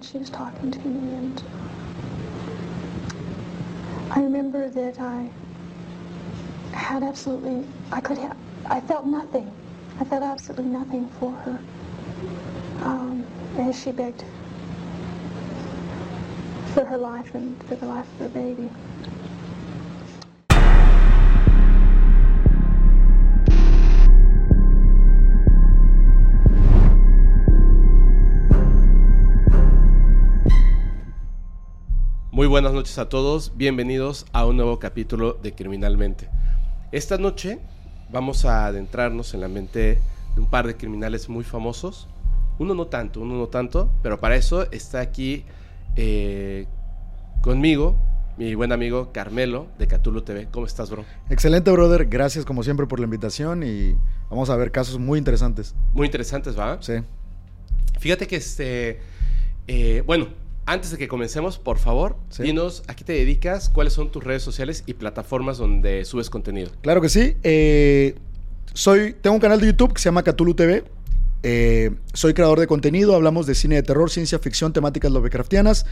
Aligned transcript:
and 0.00 0.08
she 0.08 0.16
was 0.16 0.30
talking 0.30 0.70
to 0.70 0.78
me 0.88 1.14
and 1.14 1.42
I 4.10 4.22
remember 4.22 4.70
that 4.70 4.98
I 4.98 5.28
had 6.72 7.02
absolutely, 7.02 7.66
I 7.92 8.00
could 8.00 8.16
have, 8.16 8.36
I 8.64 8.80
felt 8.80 9.04
nothing. 9.04 9.54
I 10.00 10.04
felt 10.04 10.22
absolutely 10.22 10.70
nothing 10.70 11.10
for 11.20 11.32
her 11.32 11.60
um, 12.80 13.26
as 13.58 13.78
she 13.78 13.92
begged 13.92 14.24
for 16.72 16.86
her 16.86 16.96
life 16.96 17.34
and 17.34 17.62
for 17.64 17.74
the 17.74 17.84
life 17.86 18.06
of 18.14 18.20
her 18.20 18.28
baby. 18.30 18.70
Muy 32.40 32.46
buenas 32.46 32.72
noches 32.72 32.96
a 32.96 33.06
todos, 33.10 33.52
bienvenidos 33.54 34.24
a 34.32 34.46
un 34.46 34.56
nuevo 34.56 34.78
capítulo 34.78 35.34
de 35.42 35.52
Criminalmente. 35.52 36.26
Esta 36.90 37.18
noche 37.18 37.58
vamos 38.10 38.46
a 38.46 38.64
adentrarnos 38.64 39.34
en 39.34 39.42
la 39.42 39.48
mente 39.48 40.00
de 40.34 40.40
un 40.40 40.48
par 40.48 40.66
de 40.66 40.74
criminales 40.74 41.28
muy 41.28 41.44
famosos. 41.44 42.08
Uno 42.58 42.72
no 42.72 42.86
tanto, 42.86 43.20
uno 43.20 43.36
no 43.36 43.48
tanto, 43.48 43.92
pero 44.02 44.20
para 44.20 44.36
eso 44.36 44.70
está 44.72 45.00
aquí 45.00 45.44
eh, 45.96 46.66
conmigo 47.42 47.94
mi 48.38 48.54
buen 48.54 48.72
amigo 48.72 49.12
Carmelo 49.12 49.66
de 49.78 49.86
Catulo 49.86 50.22
TV. 50.22 50.48
¿Cómo 50.50 50.64
estás, 50.64 50.88
bro? 50.88 51.04
Excelente, 51.28 51.70
brother. 51.70 52.06
Gracias 52.06 52.46
como 52.46 52.62
siempre 52.62 52.86
por 52.86 53.00
la 53.00 53.04
invitación 53.04 53.62
y 53.64 53.96
vamos 54.30 54.48
a 54.48 54.56
ver 54.56 54.72
casos 54.72 54.98
muy 54.98 55.18
interesantes. 55.18 55.74
Muy 55.92 56.06
interesantes, 56.06 56.58
¿va? 56.58 56.78
Sí. 56.80 56.94
Fíjate 57.98 58.26
que 58.26 58.36
este... 58.36 59.02
eh, 59.66 60.02
bueno, 60.06 60.39
antes 60.72 60.92
de 60.92 60.98
que 60.98 61.08
comencemos, 61.08 61.58
por 61.58 61.78
favor, 61.78 62.16
Sí. 62.28 62.44
dinos 62.44 62.84
a 62.86 62.94
qué 62.94 63.04
te 63.04 63.12
dedicas, 63.12 63.68
cuáles 63.68 63.92
son 63.92 64.10
tus 64.12 64.22
redes 64.22 64.42
sociales 64.42 64.84
y 64.86 64.94
plataformas 64.94 65.58
donde 65.58 66.04
subes 66.04 66.30
contenido. 66.30 66.70
Claro 66.82 67.00
que 67.00 67.08
sí. 67.08 67.34
Eh, 67.42 68.14
soy, 68.72 69.14
tengo 69.20 69.34
un 69.34 69.40
canal 69.40 69.60
de 69.60 69.66
YouTube 69.66 69.92
que 69.94 70.00
se 70.00 70.04
llama 70.06 70.22
Cthulhu 70.22 70.54
TV. 70.54 70.84
Eh, 71.42 71.90
soy 72.12 72.34
creador 72.34 72.60
de 72.60 72.68
contenido, 72.68 73.16
hablamos 73.16 73.46
de 73.46 73.54
cine 73.56 73.74
de 73.76 73.82
terror, 73.82 74.10
ciencia 74.10 74.38
ficción, 74.38 74.72
temáticas 74.72 75.10
Lovecraftianas. 75.10 75.86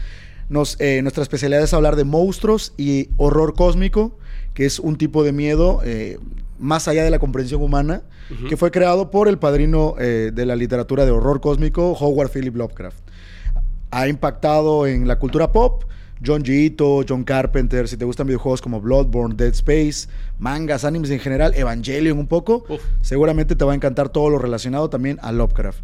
Nos, 0.47 0.79
eh, 0.79 1.01
nuestra 1.01 1.23
especialidad 1.23 1.61
es 1.61 1.73
hablar 1.73 1.95
de 1.97 2.05
monstruos 2.05 2.73
y 2.77 3.09
horror 3.17 3.55
cósmico, 3.55 4.17
que 4.53 4.65
es 4.65 4.79
un 4.79 4.95
tipo 4.97 5.23
de 5.25 5.33
miedo 5.33 5.81
eh, 5.83 6.19
más 6.57 6.87
allá 6.87 7.03
de 7.03 7.09
la 7.09 7.19
comprensión 7.19 7.61
humana, 7.61 8.01
que 8.47 8.57
fue 8.57 8.69
creado 8.69 9.09
por 9.11 9.27
el 9.27 9.39
padrino 9.39 9.95
de 9.97 10.45
la 10.45 10.55
literatura 10.55 11.03
de 11.03 11.09
horror 11.09 11.41
cósmico, 11.41 11.93
Howard 11.93 12.29
Philip 12.29 12.55
Lovecraft. 12.55 13.08
Ha 13.91 14.07
impactado 14.07 14.87
en 14.87 15.07
la 15.07 15.17
cultura 15.17 15.51
pop. 15.51 15.83
John 16.25 16.43
Gito, 16.43 17.05
John 17.07 17.23
Carpenter, 17.23 17.87
si 17.87 17.95
te 17.95 18.03
gustan 18.03 18.27
videojuegos 18.27 18.61
como 18.61 18.81
Bloodborne, 18.81 19.35
Dead 19.35 19.53
Space, 19.53 20.09
mangas, 20.37 20.83
animes 20.83 21.11
en 21.11 21.19
general, 21.19 21.53
Evangelion 21.55 22.17
un 22.19 22.27
poco, 22.27 22.65
Uf. 22.67 22.81
seguramente 22.99 23.55
te 23.55 23.63
va 23.63 23.71
a 23.71 23.75
encantar 23.75 24.09
todo 24.09 24.29
lo 24.29 24.37
relacionado 24.37 24.89
también 24.89 25.17
a 25.21 25.31
Lovecraft. 25.31 25.79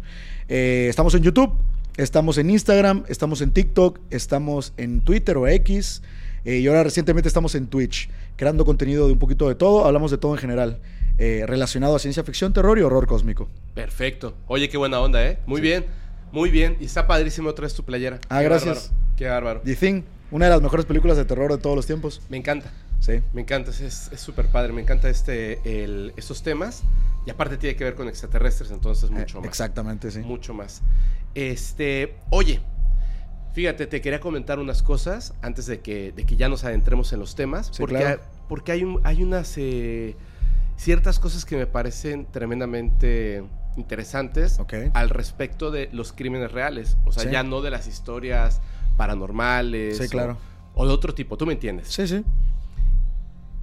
Eh, 0.48 0.88
estamos 0.90 1.14
en 1.14 1.22
YouTube, 1.22 1.52
estamos 1.96 2.36
en 2.36 2.50
Instagram, 2.50 3.04
estamos 3.08 3.40
en 3.40 3.50
TikTok, 3.50 3.98
estamos 4.10 4.74
en 4.76 5.00
Twitter 5.00 5.38
o 5.38 5.48
X, 5.48 6.02
eh, 6.44 6.58
y 6.58 6.66
ahora 6.66 6.84
recientemente 6.84 7.28
estamos 7.28 7.54
en 7.54 7.68
Twitch, 7.68 8.10
creando 8.36 8.66
contenido 8.66 9.06
de 9.06 9.14
un 9.14 9.18
poquito 9.18 9.48
de 9.48 9.54
todo, 9.54 9.86
hablamos 9.86 10.10
de 10.10 10.18
todo 10.18 10.34
en 10.34 10.38
general, 10.38 10.80
eh, 11.16 11.44
relacionado 11.46 11.96
a 11.96 11.98
ciencia 11.98 12.22
ficción, 12.24 12.52
terror 12.52 12.78
y 12.78 12.82
horror 12.82 13.06
cósmico. 13.06 13.48
Perfecto. 13.74 14.34
Oye, 14.48 14.68
qué 14.68 14.76
buena 14.76 15.00
onda, 15.00 15.26
¿eh? 15.26 15.38
Muy 15.46 15.62
bien, 15.62 15.86
muy 16.32 16.50
bien. 16.50 16.76
Y 16.80 16.84
está 16.86 17.06
padrísimo 17.06 17.48
otra 17.50 17.64
vez 17.64 17.74
tu 17.74 17.84
playera. 17.84 18.18
Ah, 18.28 18.38
Qué 18.40 18.44
gracias. 18.44 18.90
bárbaro, 18.90 19.16
Qué 19.16 19.28
bárbaro. 19.28 19.60
The 19.62 19.76
Thing, 19.76 20.02
una 20.30 20.46
de 20.46 20.50
las 20.52 20.62
mejores 20.62 20.84
películas 20.86 21.16
de 21.16 21.24
terror 21.24 21.50
de 21.52 21.58
todos 21.58 21.76
los 21.76 21.86
tiempos. 21.86 22.20
Me 22.28 22.36
encanta, 22.36 22.70
Sí. 23.00 23.20
me 23.32 23.42
encanta, 23.42 23.70
es 23.70 24.10
súper 24.16 24.46
padre, 24.48 24.72
me 24.72 24.82
encanta 24.82 25.08
este, 25.08 25.60
el, 25.84 26.12
estos 26.16 26.42
temas. 26.42 26.82
Y 27.26 27.30
aparte 27.30 27.56
tiene 27.56 27.74
que 27.76 27.82
ver 27.84 27.94
con 27.96 28.08
extraterrestres, 28.08 28.70
entonces 28.70 29.10
mucho 29.10 29.38
Eh, 29.38 29.40
más. 29.40 29.48
Exactamente, 29.48 30.10
sí. 30.10 30.20
Mucho 30.20 30.54
más. 30.54 30.82
Este, 31.34 32.14
oye, 32.30 32.60
fíjate, 33.52 33.86
te 33.86 34.00
quería 34.00 34.20
comentar 34.20 34.58
unas 34.58 34.82
cosas 34.82 35.34
antes 35.42 35.66
de 35.66 35.80
que, 35.80 36.12
de 36.12 36.24
que 36.24 36.36
ya 36.36 36.48
nos 36.48 36.62
adentremos 36.64 37.12
en 37.12 37.18
los 37.20 37.34
temas. 37.34 37.66
Sí, 37.68 37.78
porque, 37.80 37.96
claro. 37.96 38.20
porque 38.48 38.72
hay, 38.72 38.84
un- 38.84 39.00
hay 39.04 39.22
unas 39.22 39.54
eh, 39.58 40.14
ciertas 40.76 41.18
cosas 41.18 41.44
que 41.44 41.56
me 41.56 41.66
parecen 41.66 42.26
tremendamente 42.26 43.42
interesantes 43.76 44.58
al 44.94 45.10
respecto 45.10 45.70
de 45.70 45.88
los 45.92 46.12
crímenes 46.12 46.52
reales. 46.52 46.96
O 47.04 47.12
sea, 47.12 47.24
Sí. 47.24 47.30
ya 47.30 47.42
no 47.42 47.60
de 47.62 47.70
las 47.70 47.86
historias 47.86 48.60
paranormales. 48.96 49.98
Sí, 49.98 50.08
claro. 50.08 50.38
O, 50.74 50.86
de 50.86 50.92
otro 50.92 51.14
tipo, 51.14 51.36
tú 51.36 51.46
me 51.46 51.52
entiendes. 51.54 51.88
Sí, 51.88 52.06
sí. 52.06 52.24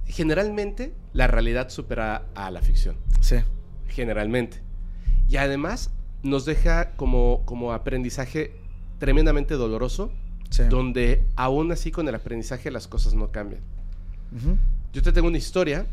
Generalmente 0.06 0.94
la 1.12 1.26
realidad 1.26 1.70
supera 1.70 2.26
a 2.34 2.50
la 2.50 2.60
ficción. 2.60 2.96
Sí. 3.20 3.36
Generalmente. 3.88 4.60
Y 5.28 5.36
además 5.36 5.90
nos 6.22 6.44
deja 6.44 6.90
como, 6.96 7.42
como 7.44 7.72
aprendizaje 7.72 8.52
tremendamente 8.98 9.54
doloroso, 9.54 10.12
Sí. 10.50 10.62
donde 10.68 11.24
aún 11.36 11.72
así 11.72 11.90
con 11.90 12.06
el 12.08 12.14
aprendizaje 12.14 12.70
las 12.70 12.86
cosas 12.86 13.14
no 13.14 13.32
cambian. 13.32 13.62
Ujú. 14.36 14.56
Yo 14.92 15.02
te 15.02 15.12
tengo 15.12 15.26
una 15.28 15.38
historia 15.38 15.86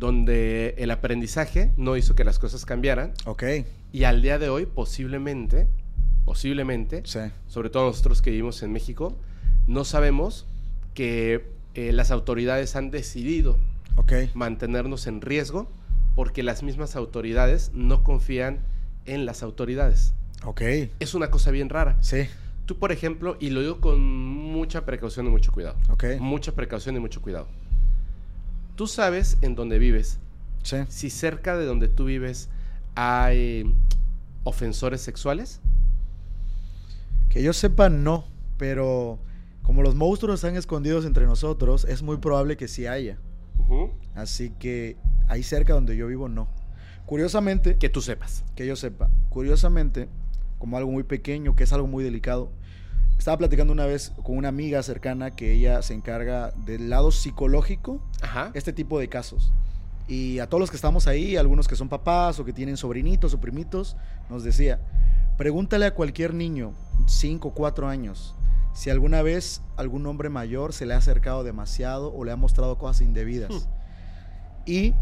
donde 0.00 0.74
el 0.78 0.90
aprendizaje 0.90 1.72
no 1.76 1.96
hizo 1.96 2.14
que 2.16 2.24
las 2.24 2.38
cosas 2.38 2.64
cambiaran 2.64 3.12
Ok. 3.26 3.44
y 3.92 4.04
al 4.04 4.22
día 4.22 4.38
de 4.38 4.48
hoy 4.48 4.64
posiblemente, 4.66 5.68
posiblemente, 6.24 7.02
Sí. 7.04 7.20
sobre 7.46 7.68
todo 7.70 7.86
nosotros 7.86 8.22
que 8.22 8.30
vivimos 8.30 8.62
en 8.62 8.72
México, 8.72 9.16
no 9.66 9.84
sabemos 9.84 10.46
que 10.94 11.50
eh, 11.74 11.92
las 11.92 12.10
autoridades 12.10 12.74
han 12.76 12.90
decidido 12.90 13.58
mantenernos 14.34 15.06
en 15.06 15.20
riesgo 15.20 15.68
porque 16.16 16.42
las 16.42 16.62
mismas 16.62 16.96
autoridades 16.96 17.70
no 17.74 18.02
confían 18.02 18.60
en 19.06 19.26
las 19.26 19.42
autoridades. 19.42 20.14
Ok. 20.44 20.62
Es 20.98 21.14
una 21.14 21.30
cosa 21.30 21.50
bien 21.50 21.68
rara. 21.68 21.98
Sí. 22.02 22.26
Tú, 22.66 22.78
por 22.78 22.90
ejemplo, 22.92 23.36
y 23.38 23.50
lo 23.50 23.60
digo 23.60 23.80
con 23.80 24.00
mucha 24.02 24.84
precaución 24.86 25.26
y 25.26 25.28
mucho 25.28 25.52
cuidado. 25.52 25.76
Ok. 25.90 26.04
Mucha 26.20 26.52
precaución 26.52 26.96
y 26.96 27.00
mucho 27.00 27.20
cuidado. 27.20 27.46
Tú 28.80 28.86
sabes 28.86 29.36
en 29.42 29.56
dónde 29.56 29.78
vives. 29.78 30.20
Sí. 30.62 30.78
Si 30.88 31.10
cerca 31.10 31.54
de 31.58 31.66
donde 31.66 31.86
tú 31.86 32.06
vives 32.06 32.48
hay 32.94 33.74
ofensores 34.42 35.02
sexuales. 35.02 35.60
Que 37.28 37.42
yo 37.42 37.52
sepa, 37.52 37.90
no. 37.90 38.24
Pero 38.56 39.18
como 39.64 39.82
los 39.82 39.94
monstruos 39.96 40.36
están 40.36 40.56
escondidos 40.56 41.04
entre 41.04 41.26
nosotros, 41.26 41.84
es 41.84 42.00
muy 42.02 42.16
probable 42.16 42.56
que 42.56 42.68
sí 42.68 42.86
haya. 42.86 43.18
Así 44.14 44.48
que 44.58 44.96
ahí 45.28 45.42
cerca 45.42 45.74
donde 45.74 45.94
yo 45.94 46.06
vivo, 46.06 46.30
no. 46.30 46.48
Curiosamente, 47.04 47.76
Que 47.76 47.90
tú 47.90 48.00
sepas. 48.00 48.46
que 48.54 48.66
yo 48.66 48.76
sepa, 48.76 49.10
curiosamente, 49.28 50.08
como 50.58 50.78
algo 50.78 50.90
muy 50.90 51.02
pequeño, 51.02 51.54
que 51.54 51.64
es 51.64 51.72
algo 51.74 51.86
muy 51.86 52.02
delicado, 52.02 52.50
estaba 53.20 53.36
platicando 53.36 53.70
una 53.70 53.84
vez 53.84 54.12
con 54.22 54.38
una 54.38 54.48
amiga 54.48 54.82
cercana 54.82 55.30
que 55.30 55.52
ella 55.52 55.82
se 55.82 55.92
encarga 55.92 56.52
del 56.64 56.88
lado 56.88 57.10
psicológico 57.10 58.00
Ajá. 58.22 58.50
este 58.54 58.72
tipo 58.72 58.98
de 58.98 59.10
casos. 59.10 59.52
Y 60.08 60.38
a 60.38 60.48
todos 60.48 60.60
los 60.60 60.70
que 60.70 60.76
estamos 60.76 61.06
ahí, 61.06 61.36
algunos 61.36 61.68
que 61.68 61.76
son 61.76 61.90
papás 61.90 62.40
o 62.40 62.46
que 62.46 62.54
tienen 62.54 62.78
sobrinitos 62.78 63.34
o 63.34 63.40
primitos, 63.40 63.96
nos 64.30 64.42
decía, 64.42 64.80
pregúntale 65.36 65.84
a 65.84 65.94
cualquier 65.94 66.32
niño, 66.32 66.72
5 67.06 67.48
o 67.48 67.52
4 67.52 67.88
años, 67.88 68.34
si 68.72 68.88
alguna 68.88 69.20
vez 69.20 69.60
algún 69.76 70.06
hombre 70.06 70.30
mayor 70.30 70.72
se 70.72 70.86
le 70.86 70.94
ha 70.94 70.96
acercado 70.96 71.44
demasiado 71.44 72.14
o 72.14 72.24
le 72.24 72.32
ha 72.32 72.36
mostrado 72.36 72.78
cosas 72.78 73.02
indebidas. 73.02 73.50
Hmm. 73.52 73.68
Y 74.64 74.94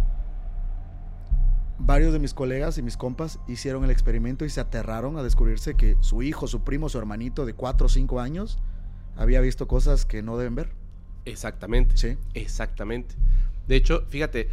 varios 1.79 2.13
de 2.13 2.19
mis 2.19 2.35
colegas 2.35 2.77
y 2.79 2.83
mis 2.83 2.97
compas 2.97 3.39
hicieron 3.47 3.85
el 3.85 3.91
experimento 3.91 4.45
y 4.45 4.51
se 4.51 4.61
aterraron 4.61 5.17
a 5.17 5.23
descubrirse 5.23 5.75
que 5.75 5.97
su 6.01 6.23
hijo, 6.23 6.47
su 6.49 6.63
primo, 6.63 6.89
su 6.89 6.99
hermanito 6.99 7.47
de 7.47 7.55
4 7.55 7.87
o 7.87 7.89
5 7.89 8.21
años 8.21 8.59
había 9.17 9.41
visto 9.41 9.67
cosas 9.69 10.05
que 10.05 10.23
no 10.23 10.37
deben 10.37 10.55
ver. 10.55 10.71
Exactamente. 11.25 11.97
Sí. 11.97 12.17
Exactamente. 12.35 13.15
De 13.67 13.77
hecho, 13.77 14.05
fíjate, 14.09 14.49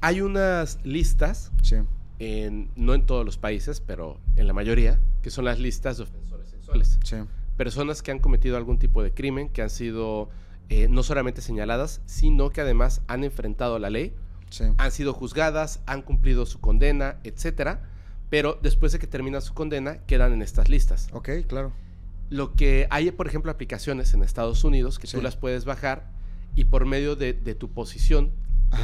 hay 0.00 0.20
unas 0.20 0.78
listas 0.84 1.50
Sí. 1.62 1.76
en, 2.18 2.70
no 2.76 2.94
en 2.94 3.06
todos 3.06 3.24
los 3.24 3.38
países, 3.38 3.80
pero 3.80 4.18
en 4.36 4.46
la 4.46 4.52
mayoría, 4.52 5.00
que 5.22 5.30
son 5.30 5.44
las 5.44 5.58
listas 5.58 5.96
de 5.96 6.04
ofensores 6.04 6.48
sexuales. 6.48 6.98
Sí. 7.02 7.16
Personas 7.56 8.02
que 8.02 8.10
han 8.10 8.18
cometido 8.18 8.56
algún 8.56 8.78
tipo 8.78 9.02
de 9.02 9.12
crimen, 9.12 9.48
que 9.48 9.62
han 9.62 9.70
sido 9.70 10.28
eh, 10.68 10.88
no 10.88 11.02
solamente 11.02 11.40
señaladas, 11.40 12.02
sino 12.06 12.50
que 12.50 12.60
además 12.60 13.00
han 13.06 13.24
enfrentado 13.24 13.78
la 13.78 13.88
ley, 13.88 14.14
Sí. 14.50 14.64
han 14.78 14.92
sido 14.92 15.12
juzgadas, 15.12 15.80
han 15.86 16.02
cumplido 16.02 16.46
su 16.46 16.60
condena, 16.60 17.16
etcétera, 17.24 17.80
pero 18.30 18.58
después 18.62 18.92
de 18.92 18.98
que 18.98 19.06
terminan 19.06 19.42
su 19.42 19.54
condena, 19.54 19.98
quedan 20.06 20.32
en 20.32 20.42
estas 20.42 20.68
listas. 20.68 21.08
Ok, 21.12 21.30
claro. 21.48 21.72
Lo 22.30 22.54
que 22.54 22.86
hay, 22.90 23.10
por 23.12 23.26
ejemplo, 23.28 23.50
aplicaciones 23.52 24.12
en 24.14 24.22
Estados 24.22 24.64
Unidos 24.64 24.98
que 24.98 25.06
Sí. 25.06 25.16
tú 25.16 25.22
las 25.22 25.36
puedes 25.36 25.64
bajar 25.64 26.10
y 26.54 26.64
por 26.64 26.86
medio 26.86 27.14
de, 27.16 27.32
de 27.34 27.54
tu 27.54 27.70
posición 27.70 28.32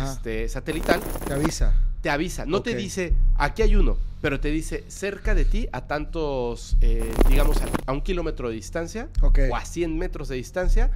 este, 0.05 0.49
satelital 0.49 1.01
Te 1.27 1.33
avisa. 1.35 1.75
te 2.03 2.11
avisa. 2.11 2.47
No 2.47 2.63
te 2.63 2.75
dice, 2.77 3.15
aquí 3.37 3.63
hay 3.63 3.75
uno, 3.75 3.97
pero 4.21 4.39
te 4.41 4.49
dice 4.51 4.85
cerca 4.89 5.35
de 5.35 5.45
ti, 5.45 5.69
a 5.73 5.87
tantos, 5.89 6.77
eh, 6.81 7.13
digamos, 7.29 7.57
a, 7.63 7.67
a 7.87 7.93
un 7.93 8.01
kilómetro 8.03 8.49
de 8.49 8.55
distancia 8.55 9.09
o 9.21 9.57
a 9.57 9.65
100 9.65 9.99
metros 9.99 10.29
de 10.29 10.37
distancia, 10.37 10.91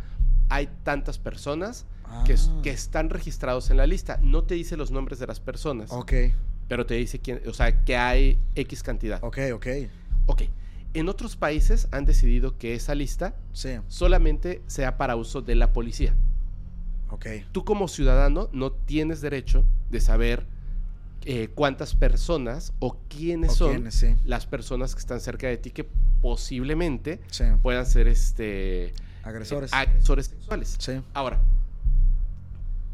hay 0.48 0.68
tantas 0.84 1.18
personas 1.18 1.84
Ah. 2.08 2.24
que 2.62 2.70
están 2.70 3.10
registrados 3.10 3.70
en 3.70 3.76
la 3.76 3.86
lista. 3.86 4.18
No 4.22 4.44
te 4.44 4.54
dice 4.54 4.76
los 4.76 4.90
nombres 4.90 5.18
de 5.18 5.26
las 5.26 5.40
personas, 5.40 5.90
Ok, 5.92 6.12
pero 6.68 6.86
te 6.86 6.94
dice 6.94 7.18
quién, 7.20 7.40
o 7.46 7.52
sea, 7.54 7.84
que 7.84 7.96
hay 7.96 8.38
X 8.54 8.82
cantidad. 8.82 9.22
ok, 9.22 9.38
ok. 9.54 9.66
Ok. 10.26 10.42
En 10.94 11.08
otros 11.08 11.36
países 11.36 11.88
han 11.92 12.04
decidido 12.06 12.56
que 12.58 12.74
esa 12.74 12.94
lista 12.94 13.34
Sí, 13.52 13.76
solamente 13.88 14.62
sea 14.66 14.96
para 14.96 15.14
uso 15.16 15.42
de 15.42 15.54
la 15.54 15.72
policía. 15.72 16.14
ok. 17.10 17.26
Tú 17.52 17.64
como 17.64 17.86
ciudadano 17.88 18.48
no 18.52 18.72
tienes 18.72 19.20
derecho 19.20 19.64
de 19.90 20.00
saber 20.00 20.46
eh, 21.28 21.48
cuántas 21.54 21.94
personas 21.94 22.72
o 22.78 22.98
quiénes 23.08 23.52
O 23.52 23.54
son 23.56 23.70
quiénes, 23.74 23.94
sí. 23.96 24.14
las 24.24 24.46
personas 24.46 24.94
que 24.94 25.00
están 25.00 25.20
cerca 25.20 25.48
de 25.48 25.56
ti 25.56 25.70
que 25.70 25.86
posiblemente 26.22 27.20
Sí. 27.30 27.44
puedan 27.62 27.84
ser 27.86 28.06
este 28.08 28.92
Agresores. 29.22 29.72
eh, 29.72 29.76
agresores 29.76 30.26
sexuales. 30.26 30.76
Sí. 30.78 31.00
Ahora, 31.14 31.40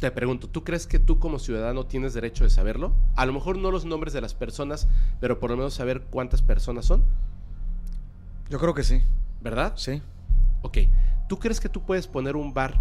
te 0.03 0.11
pregunto, 0.11 0.49
¿tú 0.49 0.65
crees 0.65 0.87
que 0.89 0.99
tú 0.99 1.19
como 1.21 1.39
ciudadano 1.39 1.87
tienes 1.87 2.13
derecho 2.13 2.43
de 2.45 2.51
saberlo? 2.51 2.93
A 3.15 3.25
lo 3.25 3.33
mejor 3.33 3.57
no 3.57 3.71
los 3.71 3.85
nombres 3.85 4.13
de 4.13 4.21
las 4.21 4.35
personas, 4.35 4.89
pero 5.21 5.39
por 5.39 5.51
lo 5.51 5.57
menos 5.57 5.75
saber 5.75 6.03
cuántas 6.11 6.43
personas 6.43 6.87
son, 6.87 7.05
Yo 8.51 8.59
creo 8.59 8.75
que 8.75 8.83
sí. 8.83 9.01
¿verdad? 9.41 9.73
Sí. 9.77 10.03
Ok. 10.63 10.79
¿Tú 11.29 11.39
crees 11.39 11.61
que 11.61 11.69
tú 11.69 11.85
puedes 11.87 12.07
poner 12.09 12.35
un 12.37 12.53
bar 12.53 12.81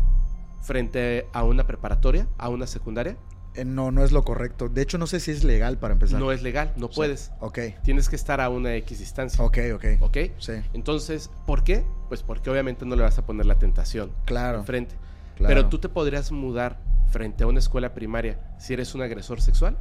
frente 0.62 1.27
a 1.31 1.44
una 1.44 1.65
preparatoria, 1.68 2.27
a 2.38 2.50
una 2.50 2.65
secundaria? 2.68 3.18
Eh, 3.53 3.65
no, 3.65 3.91
no 3.91 4.03
es 4.03 4.12
lo 4.12 4.24
correcto. 4.24 4.67
De 4.67 4.81
hecho, 4.81 4.97
no 4.97 5.06
sé 5.07 5.19
si 5.19 5.29
es 5.31 5.44
legal 5.44 5.77
para 5.77 5.94
empezar. 5.94 6.19
No 6.19 6.31
es 6.31 6.41
legal, 6.41 6.74
no 6.75 6.88
Sí. 6.88 6.94
puedes. 6.95 7.31
Ok, 7.39 7.59
Tienes 7.83 8.09
que 8.09 8.15
estar 8.15 8.41
a 8.41 8.50
una 8.50 8.74
X 8.75 8.97
distancia. 9.00 9.44
ok, 9.44 9.57
ok. 9.75 9.85
¿Ok? 10.01 10.17
Sí, 10.39 10.53
Entonces, 10.74 11.29
¿por 11.45 11.63
qué? 11.63 11.85
Pues 12.09 12.24
porque 12.24 12.50
obviamente 12.50 12.85
no 12.85 12.95
le 12.95 13.03
vas 13.03 13.17
a 13.19 13.25
poner 13.25 13.45
la 13.45 13.59
tentación 13.59 14.12
claro. 14.25 14.59
enfrente. 14.59 14.95
claro. 15.38 15.53
Pero 15.56 15.69
tú 15.69 15.77
te 15.79 15.88
podrías 15.89 16.31
mudar 16.31 16.79
frente 17.11 17.43
a 17.43 17.47
una 17.47 17.59
escuela 17.59 17.93
primaria 17.93 18.39
si 18.57 18.73
eres 18.73 18.95
un 18.95 19.01
agresor 19.01 19.41
sexual. 19.41 19.77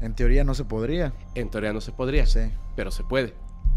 En 0.00 0.14
teoría 0.14 0.44
no 0.44 0.54
se 0.54 0.64
podría. 0.64 1.12
En 1.34 1.50
teoría 1.50 1.72
no 1.72 1.80
se 1.80 1.92
podría, 1.92 2.26
Sí. 2.26 2.40
pero 2.76 2.90
se 2.90 3.02
puede. 3.02 3.34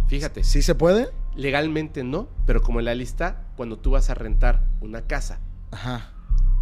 Fíjate, 0.07 0.44
¿Sí 0.44 0.62
se 0.62 0.75
puede? 0.75 1.10
legalmente 1.36 2.04
no, 2.04 2.30
pero 2.45 2.62
como 2.62 2.80
en 2.80 2.86
la 2.86 2.95
lista, 2.95 3.44
cuando 3.56 3.77
tú 3.77 3.92
vas 3.92 4.10
a 4.10 4.16
rentar 4.16 4.63
una 4.81 5.04
casa, 5.04 5.39
Ajá. 5.71 6.10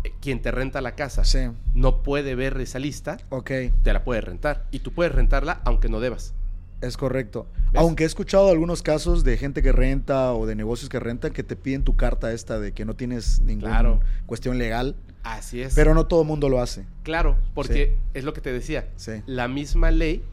eh, 0.03 0.13
quien 0.21 0.41
te 0.41 0.51
renta 0.51 0.81
la 0.81 0.95
casa 0.95 1.23
Sí. 1.23 1.39
no 1.73 2.03
puede 2.03 2.35
ver 2.35 2.59
esa 2.59 2.77
lista, 2.77 3.17
Ok, 3.29 3.51
te 3.83 3.93
la 3.93 4.03
puede 4.03 4.21
rentar. 4.21 4.67
Y 4.71 4.79
tú 4.79 4.91
puedes 4.93 5.13
rentarla 5.15 5.61
aunque 5.65 5.89
no 5.89 5.99
debas. 5.99 6.33
es 6.81 6.95
correcto. 6.95 7.47
¿Ves? 7.71 7.81
Aunque 7.81 8.03
he 8.03 8.05
escuchado 8.05 8.51
algunos 8.51 8.83
casos 8.83 9.23
de 9.23 9.35
gente 9.37 9.63
que 9.63 9.71
renta 9.71 10.33
o 10.33 10.45
de 10.45 10.53
negocios 10.53 10.89
que 10.89 10.99
rentan 10.99 11.33
que 11.33 11.41
te 11.41 11.55
piden 11.55 11.83
tu 11.83 11.95
carta 11.95 12.31
esta 12.33 12.59
de 12.59 12.71
que 12.73 12.85
no 12.85 12.95
tienes 12.95 13.39
ninguna 13.39 13.71
Claro. 13.71 13.99
cuestión 14.27 14.59
legal, 14.59 14.95
Así 15.33 15.61
es. 15.61 15.73
pero 15.75 15.93
no 15.93 16.05
todo 16.07 16.21
el 16.21 16.27
mundo 16.27 16.49
lo 16.49 16.61
hace. 16.61 16.85
Claro, 17.03 17.35
porque 17.53 17.97
es 18.13 18.23
lo 18.23 18.33
que 18.33 18.41
te 18.41 18.51
decía. 18.53 18.87
Sí. 18.95 19.11
La 19.25 19.47
misma 19.47 19.91
ley 19.91 20.23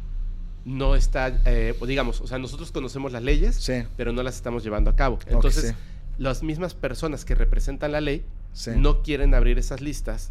no 0.64 0.94
está, 0.96 1.41
eh, 1.44 1.75
digamos, 1.87 2.20
o 2.20 2.26
sea, 2.26 2.38
nosotros 2.38 2.73
conocemos 2.73 3.12
las 3.12 3.23
leyes, 3.23 3.56
Sí. 3.56 3.82
pero 3.96 4.12
no 4.12 4.23
las 4.23 4.37
estamos 4.37 4.62
llevando 4.64 4.91
a 4.91 4.96
cabo. 4.96 5.19
Entonces, 5.26 5.75
las 6.19 6.43
mismas 6.43 6.75
personas 6.75 7.25
que 7.25 7.35
representan 7.35 7.93
la 7.93 8.00
ley 8.00 8.25
Sí. 8.52 8.70
no 8.76 9.02
quieren 9.02 9.35
abrir 9.35 9.58
esas 9.58 9.81
listas 9.81 10.31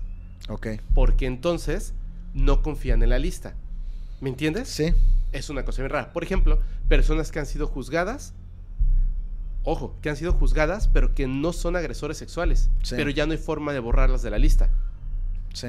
Ok. 0.50 0.68
porque 0.95 1.25
entonces 1.25 1.94
no 2.33 2.62
confían 2.62 3.04
en 3.04 3.10
la 3.10 3.19
lista. 3.19 3.54
¿Me 4.21 4.30
entiendes? 4.30 4.69
Sí. 4.69 4.94
Es 5.33 5.50
una 5.50 5.65
cosa 5.65 5.81
bien 5.81 5.89
rara. 5.92 6.13
Por 6.13 6.24
ejemplo, 6.24 6.60
personas 6.88 7.31
que 7.31 7.39
han 7.39 7.45
sido 7.45 7.68
juzgadas, 7.68 8.33
ojo, 9.63 9.95
que 10.01 10.10
han 10.10 10.15
sido 10.18 10.33
juzgadas, 10.33 10.88
pero 10.89 11.13
que 11.15 11.27
no 11.27 11.54
son 11.54 11.75
agresores 11.75 12.18
sexuales, 12.18 12.69
Sí. 12.83 12.95
pero 12.98 13.10
ya 13.10 13.25
no 13.25 13.31
hay 13.31 13.38
forma 13.38 13.74
de 13.74 13.80
borrarlas 13.80 14.21
de 14.21 14.30
la 14.30 14.38
lista. 14.39 14.69
Sí. 15.54 15.68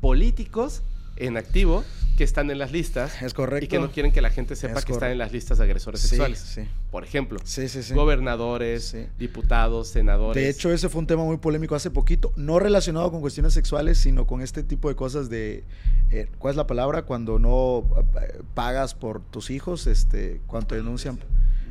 Políticos 0.00 0.82
en 1.16 1.36
activo 1.36 1.84
que 2.16 2.24
están 2.24 2.50
en 2.50 2.58
las 2.58 2.72
listas 2.72 3.20
Es 3.22 3.34
correcto. 3.34 3.64
y 3.64 3.68
que 3.68 3.78
no 3.78 3.90
quieren 3.90 4.10
que 4.12 4.22
la 4.22 4.30
gente 4.30 4.56
sepa 4.56 4.78
Es 4.78 4.84
que 4.86 4.92
están 4.92 5.10
en 5.10 5.18
las 5.18 5.32
listas 5.32 5.58
de 5.58 5.64
agresores 5.64 6.00
Sí, 6.00 6.08
sexuales. 6.08 6.38
sí. 6.38 6.62
Por 6.90 7.04
ejemplo, 7.04 7.38
Sí, 7.44 7.68
sí, 7.68 7.82
sí. 7.82 7.92
gobernadores, 7.94 8.96
diputados, 9.18 9.88
senadores. 9.88 10.42
De 10.42 10.48
hecho, 10.48 10.72
ese 10.72 10.88
fue 10.88 11.00
un 11.00 11.06
tema 11.06 11.24
muy 11.24 11.36
polémico 11.36 11.74
hace 11.74 11.90
poquito, 11.90 12.32
no 12.36 12.58
relacionado 12.58 13.10
con 13.10 13.20
cuestiones 13.20 13.52
sexuales, 13.52 13.98
sino 13.98 14.26
con 14.26 14.40
este 14.40 14.62
tipo 14.62 14.88
de 14.88 14.96
cosas 14.96 15.28
de, 15.28 15.64
eh, 16.10 16.28
¿cuál 16.38 16.52
es 16.52 16.56
la 16.56 16.66
palabra? 16.66 17.02
Cuando 17.02 17.38
no 17.38 17.84
eh, 18.20 18.40
pagas 18.54 18.94
por 18.94 19.20
tus 19.22 19.50
hijos, 19.50 19.86
este, 19.86 20.40
cuando 20.46 20.68
te 20.68 20.76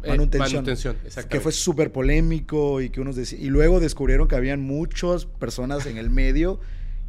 Eh, 0.03 0.09
manutención, 0.09 0.63
manutención, 0.65 0.95
que 1.29 1.39
fue 1.39 1.51
súper 1.51 1.91
polémico 1.91 2.81
y 2.81 2.89
que 2.89 3.01
unos 3.01 3.15
decían, 3.15 3.41
y 3.41 3.47
luego 3.47 3.79
descubrieron 3.79 4.27
que 4.27 4.35
habían 4.35 4.61
muchas 4.61 5.25
personas 5.25 5.85
en 5.85 5.97
el 5.97 6.09
medio 6.09 6.59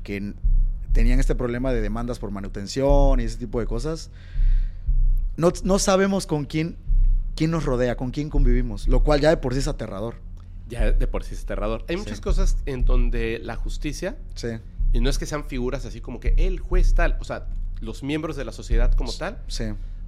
que 0.03 0.35
tenían 0.93 1.21
este 1.21 1.35
problema 1.35 1.73
de 1.73 1.81
demandas 1.81 2.19
por 2.19 2.31
manutención 2.31 3.21
y 3.21 3.25
ese 3.25 3.37
tipo 3.39 3.61
de 3.61 3.67
cosas. 3.67 4.11
No, 5.37 5.53
no 5.65 5.79
sabemos 5.79 6.27
con 6.27 6.45
quién, 6.45 6.77
quién 7.37 7.51
nos 7.51 7.65
rodea, 7.65 7.97
con 7.97 8.11
quién 8.11 8.29
convivimos, 8.29 8.89
lo 8.89 9.03
cual 9.03 9.21
ya 9.21 9.31
de 9.31 9.37
por 9.37 9.53
sí 9.55 9.61
es 9.61 9.69
aterrador. 9.69 10.17
Ya 10.69 10.93
de 10.93 11.07
por 11.07 11.25
sí 11.25 11.35
es 11.35 11.43
aterrador. 11.45 11.85
Hay 11.89 11.97
Sí. 11.97 12.03
muchas 12.03 12.21
cosas 12.21 12.57
en 12.67 12.85
donde 12.85 13.41
la 13.43 13.57
justicia, 13.57 14.17
Sí, 14.35 14.49
y 14.93 15.01
no 15.01 15.09
es 15.11 15.19
que 15.19 15.27
sean 15.27 15.45
figuras 15.45 15.85
así 15.87 16.01
como 16.01 16.21
que 16.21 16.35
el 16.37 16.59
juez 16.61 16.95
tal, 16.95 17.17
o 17.21 17.25
sea, 17.25 17.47
los 17.81 18.03
miembros 18.03 18.37
de 18.37 18.45
la 18.45 18.53
sociedad 18.53 18.93
como 18.95 19.13
tal, 19.13 19.39
sí. 19.49 19.65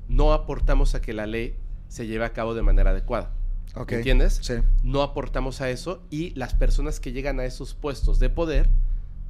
no 0.08 0.32
aportamos 0.32 0.94
a 0.94 1.00
que 1.00 1.12
la 1.12 1.26
ley 1.26 1.56
se 1.92 2.06
lleve 2.06 2.24
a 2.24 2.32
cabo 2.32 2.54
de 2.54 2.62
manera 2.62 2.90
adecuada. 2.92 3.30
Ok. 3.74 3.90
¿Me 3.92 3.96
entiendes? 3.98 4.38
Sí. 4.42 4.54
No 4.82 5.02
aportamos 5.02 5.60
a 5.60 5.68
eso 5.68 6.02
y 6.10 6.30
las 6.30 6.54
personas 6.54 7.00
que 7.00 7.12
llegan 7.12 7.38
a 7.38 7.44
esos 7.44 7.74
puestos 7.74 8.18
de 8.18 8.30
poder, 8.30 8.70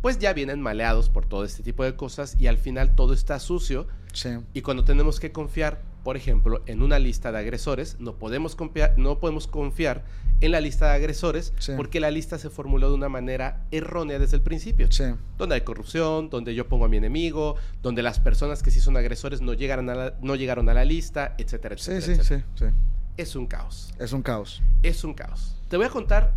pues 0.01 0.19
ya 0.21 0.33
vienen 0.33 0.61
maleados 0.61 1.09
por 1.09 1.27
todo 1.27 1.45
este 1.45 1.65
tipo 1.65 1.83
de 1.85 1.97
cosas 1.97 2.37
y 2.39 2.47
al 2.47 2.59
final 2.59 2.95
todo 2.95 3.15
está 3.15 3.39
sucio 3.41 3.89
Sí. 4.13 4.31
y 4.55 4.63
cuando 4.63 4.85
tenemos 4.85 5.19
que 5.19 5.33
confiar, 5.33 5.83
por 6.05 6.17
ejemplo, 6.17 6.63
en 6.67 6.83
una 6.83 6.99
lista 6.99 7.31
de 7.33 7.39
agresores, 7.39 7.97
no 8.01 8.15
podemos 8.17 8.57
confiar, 8.57 8.95
no 8.99 9.19
podemos 9.21 9.47
confiar 9.47 10.05
en 10.41 10.51
la 10.51 10.61
lista 10.61 10.87
de 10.89 10.95
agresores 10.97 11.53
Sí. 11.59 11.73
porque 11.77 12.01
la 12.01 12.11
lista 12.11 12.37
se 12.39 12.51
formuló 12.51 12.89
de 12.89 12.95
una 12.95 13.09
manera 13.09 13.65
errónea 13.71 14.19
desde 14.19 14.37
el 14.37 14.43
principio. 14.43 14.91
Sí. 14.91 15.05
Donde 15.39 15.55
hay 15.55 15.61
corrupción, 15.61 16.31
donde 16.31 16.55
yo 16.57 16.69
pongo 16.69 16.85
a 16.87 16.89
mi 16.89 16.97
enemigo, 16.97 17.55
donde 17.83 18.03
las 18.03 18.19
personas 18.19 18.63
que 18.65 18.73
sí 18.73 18.81
son 18.81 18.97
agresores 18.97 19.41
no 19.41 19.53
llegaron 19.55 19.89
a 19.91 19.95
la, 19.95 20.15
no 20.21 20.35
llegaron 20.35 20.69
a 20.69 20.75
la 20.75 20.85
lista, 20.85 21.35
etcétera, 21.39 21.77
Sí, 21.79 21.93
etcétera. 21.93 22.25
sí, 22.25 22.35
etcétera. 22.35 22.47
sí, 22.57 22.65
sí. 22.67 22.75
Es 23.17 23.37
un 23.37 23.47
caos. 23.47 23.95
Es 24.01 24.13
un 24.13 24.23
caos. 24.23 24.61
Es 24.83 25.05
un 25.05 25.15
caos. 25.15 25.55
Te 25.69 25.77
voy 25.77 25.87
a 25.87 25.91
contar 25.91 26.33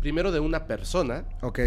primero 0.00 0.32
de 0.32 0.40
una 0.40 0.66
persona 0.66 1.24
Ok. 1.40 1.60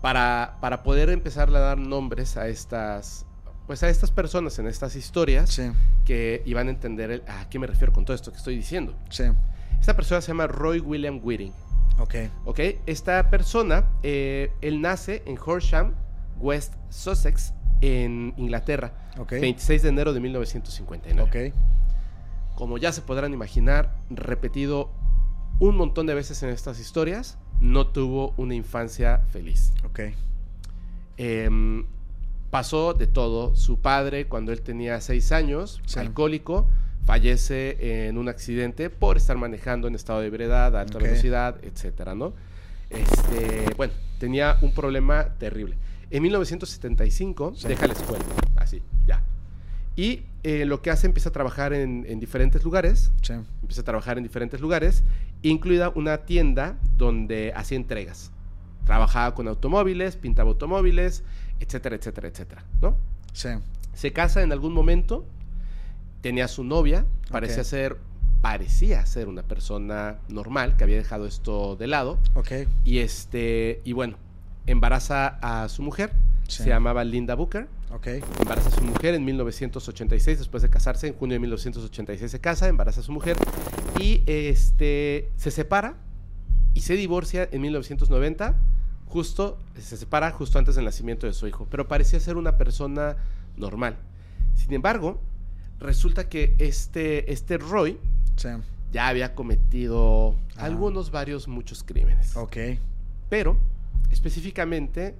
para, 0.00 0.56
para 0.60 0.82
poder 0.82 1.10
empezar 1.10 1.48
a 1.54 1.58
dar 1.60 1.78
nombres 1.78 2.36
a 2.36 2.48
estas, 2.48 3.26
pues 3.68 3.82
a 3.84 3.88
estas 3.88 4.10
personas 4.10 4.58
en 4.58 4.66
estas 4.66 4.96
historias 4.96 5.50
Sí. 5.50 5.70
que 6.04 6.42
iban 6.46 6.66
a 6.66 6.70
entender 6.70 7.10
el- 7.12 7.22
a 7.28 7.48
qué 7.48 7.58
me 7.60 7.66
refiero 7.68 7.92
con 7.92 8.04
todo 8.04 8.16
esto 8.16 8.32
que 8.32 8.38
estoy 8.38 8.56
diciendo. 8.56 8.96
Sí. 9.10 9.24
Esta 9.78 9.94
persona 9.94 10.20
se 10.20 10.28
llama 10.28 10.48
Roy 10.48 10.80
William 10.80 11.20
Whiting. 11.22 11.52
Ok. 12.00 12.14
¿ok? 12.46 12.60
Esta 12.86 13.28
persona, 13.30 13.84
eh, 14.02 14.50
él 14.62 14.80
nace 14.80 15.22
en 15.26 15.38
Horsham, 15.38 15.94
West 16.38 16.74
Sussex, 16.88 17.52
en 17.80 18.34
Inglaterra, 18.38 18.92
Ok. 19.18 19.32
26 19.32 19.82
de 19.82 19.88
enero 19.90 20.12
de 20.12 20.20
1959. 20.20 21.52
Ok. 21.52 22.56
Como 22.56 22.78
ya 22.78 22.90
se 22.92 23.02
podrán 23.02 23.32
imaginar, 23.34 23.94
repetido 24.10 24.90
un 25.60 25.76
montón 25.76 26.06
de 26.06 26.14
veces 26.14 26.42
en 26.42 26.48
estas 26.50 26.80
historias, 26.80 27.36
no 27.60 27.86
tuvo 27.88 28.32
una 28.36 28.54
infancia 28.54 29.18
feliz. 29.30 29.72
Ok. 29.84 30.00
Em, 31.16 31.84
pasó 32.50 32.94
de 32.94 33.06
todo. 33.06 33.54
Su 33.56 33.78
padre, 33.80 34.26
cuando 34.26 34.52
él 34.52 34.60
tenía 34.62 35.00
seis 35.00 35.32
años, 35.32 35.80
Sí. 35.86 35.98
alcohólico, 35.98 36.68
fallece 37.04 38.06
en 38.08 38.18
un 38.18 38.28
accidente 38.28 38.90
por 38.90 39.16
estar 39.16 39.36
manejando 39.36 39.88
en 39.88 39.94
estado 39.94 40.20
de 40.20 40.26
ebriedad, 40.26 40.76
alta 40.76 40.98
velocidad, 40.98 41.56
etcétera, 41.64 42.14
¿no? 42.14 42.34
Este, 42.90 43.72
bueno, 43.76 43.92
tenía 44.18 44.56
un 44.62 44.72
problema 44.74 45.24
terrible. 45.38 45.76
En 46.10 46.22
1975 46.22 47.52
Sí. 47.56 47.68
deja 47.68 47.86
la 47.86 47.92
escuela, 47.94 48.24
así, 48.56 48.82
ya. 49.06 49.22
Y 49.96 50.22
eh, 50.44 50.64
lo 50.64 50.80
que 50.80 50.90
hace 50.90 51.06
empieza 51.06 51.28
a 51.30 51.32
trabajar 51.32 51.72
en, 51.72 52.06
en 52.08 52.20
diferentes 52.20 52.62
lugares, 52.64 53.10
Sí. 53.22 53.34
empieza 53.62 53.82
a 53.82 53.84
trabajar 53.84 54.16
en 54.16 54.22
diferentes 54.22 54.60
lugares, 54.60 55.02
incluida 55.42 55.90
una 55.94 56.18
tienda 56.18 56.76
donde 56.96 57.52
hacía 57.54 57.76
entregas. 57.76 58.30
Trabajaba 58.86 59.34
con 59.34 59.48
automóviles, 59.48 60.16
pintaba 60.16 60.48
automóviles, 60.50 61.24
etcétera, 61.60 61.96
etcétera, 61.96 62.28
etcétera, 62.28 62.64
¿no? 62.80 62.96
Sí. 63.32 63.48
Se 63.94 64.12
casa 64.12 64.42
en 64.42 64.52
algún 64.52 64.72
momento, 64.72 65.24
tenía 66.20 66.48
su 66.48 66.64
novia, 66.64 67.04
parecía 67.30 67.64
ser 67.64 67.96
parecía 68.40 69.04
ser 69.04 69.26
una 69.26 69.42
persona 69.42 70.18
normal 70.28 70.76
que 70.76 70.84
había 70.84 70.96
dejado 70.96 71.26
esto 71.26 71.74
de 71.74 71.88
lado 71.88 72.18
Ok. 72.34 72.52
y 72.84 72.98
este 72.98 73.80
y 73.84 73.92
bueno, 73.92 74.16
embaraza 74.66 75.38
a 75.42 75.68
su 75.68 75.82
mujer, 75.82 76.12
Sí. 76.46 76.62
se 76.62 76.68
llamaba 76.70 77.02
Linda 77.04 77.34
Booker 77.34 77.66
Ok. 77.92 78.06
Embaraza 78.40 78.68
a 78.68 78.72
su 78.72 78.82
mujer 78.82 79.14
en 79.14 79.24
1986, 79.24 80.38
después 80.38 80.62
de 80.62 80.68
casarse, 80.70 81.08
en 81.08 81.14
junio 81.14 81.34
de 81.34 81.40
1986 81.40 82.30
se 82.30 82.40
casa, 82.40 82.68
embaraza 82.68 83.00
a 83.00 83.02
su 83.02 83.12
mujer 83.12 83.36
y 83.98 84.22
este, 84.26 85.30
se 85.36 85.50
separa 85.50 85.94
y 86.74 86.82
se 86.82 86.94
divorcia 86.94 87.48
en 87.50 87.60
1990, 87.62 88.56
justo, 89.08 89.58
se 89.78 89.96
separa 89.96 90.30
justo 90.30 90.58
antes 90.58 90.74
del 90.74 90.84
nacimiento 90.84 91.26
de 91.26 91.32
su 91.32 91.46
hijo, 91.46 91.66
pero 91.70 91.88
parecía 91.88 92.20
ser 92.20 92.36
una 92.36 92.56
persona 92.56 93.16
normal. 93.56 93.96
Sin 94.54 94.72
embargo, 94.74 95.20
resulta 95.80 96.28
que 96.28 96.54
este, 96.58 97.32
este 97.32 97.58
Roy 97.58 97.98
Sí. 98.36 98.48
ya 98.92 99.08
había 99.08 99.34
cometido 99.34 100.34
Ah. 100.56 100.64
algunos, 100.64 101.10
varios, 101.10 101.48
muchos 101.48 101.82
crímenes. 101.82 102.36
Ok. 102.36 102.56
Pero, 103.28 103.56
específicamente, 104.10 105.14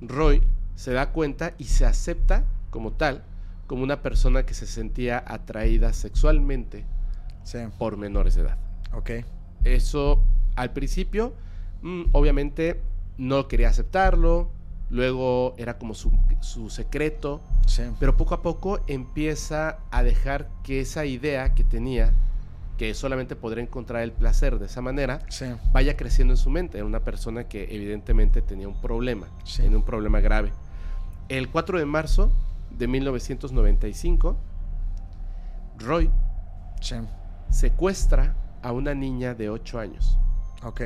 Roy 0.00 0.42
se 0.74 0.92
da 0.92 1.10
cuenta 1.12 1.54
y 1.58 1.64
se 1.64 1.84
acepta 1.86 2.44
como 2.70 2.92
tal, 2.92 3.22
como 3.66 3.82
una 3.82 4.02
persona 4.02 4.44
que 4.44 4.54
se 4.54 4.66
sentía 4.66 5.22
atraída 5.26 5.92
sexualmente 5.92 6.84
Sí. 7.44 7.58
por 7.78 7.96
menores 7.96 8.34
de 8.34 8.42
edad. 8.42 8.58
Ok. 8.92 9.10
Eso, 9.64 10.22
al 10.54 10.72
principio, 10.72 11.34
mm, 11.82 12.04
obviamente 12.12 12.80
no 13.18 13.48
quería 13.48 13.68
aceptarlo, 13.70 14.50
luego 14.90 15.54
era 15.58 15.78
como 15.78 15.94
su, 15.94 16.12
su 16.40 16.70
secreto, 16.70 17.40
Sí. 17.66 17.82
pero 17.98 18.16
poco 18.16 18.34
a 18.34 18.42
poco 18.42 18.80
empieza 18.86 19.78
a 19.90 20.02
dejar 20.02 20.48
que 20.62 20.80
esa 20.80 21.04
idea 21.04 21.54
que 21.54 21.64
tenía, 21.64 22.12
que 22.78 22.92
solamente 22.94 23.34
podría 23.36 23.64
encontrar 23.64 24.02
el 24.02 24.12
placer 24.12 24.58
de 24.58 24.66
esa 24.66 24.80
manera, 24.82 25.20
Sí. 25.28 25.46
vaya 25.72 25.96
creciendo 25.96 26.34
en 26.34 26.38
su 26.38 26.50
mente. 26.50 26.78
Era 26.78 26.86
una 26.86 27.00
persona 27.00 27.44
que 27.44 27.64
evidentemente 27.74 28.42
tenía 28.42 28.68
un 28.68 28.80
problema, 28.80 29.26
Sí. 29.44 29.62
tenía 29.62 29.78
un 29.78 29.84
problema 29.84 30.20
grave. 30.20 30.52
El 31.28 31.48
4 31.50 31.78
de 31.78 31.86
marzo 31.86 32.30
de 32.70 32.86
1995, 32.86 34.36
Roy 35.78 36.10
secuestra 37.50 38.34
a 38.62 38.72
una 38.72 38.94
niña 38.94 39.34
de 39.34 39.48
8 39.50 39.78
años 39.78 40.18
Ok. 40.62 40.80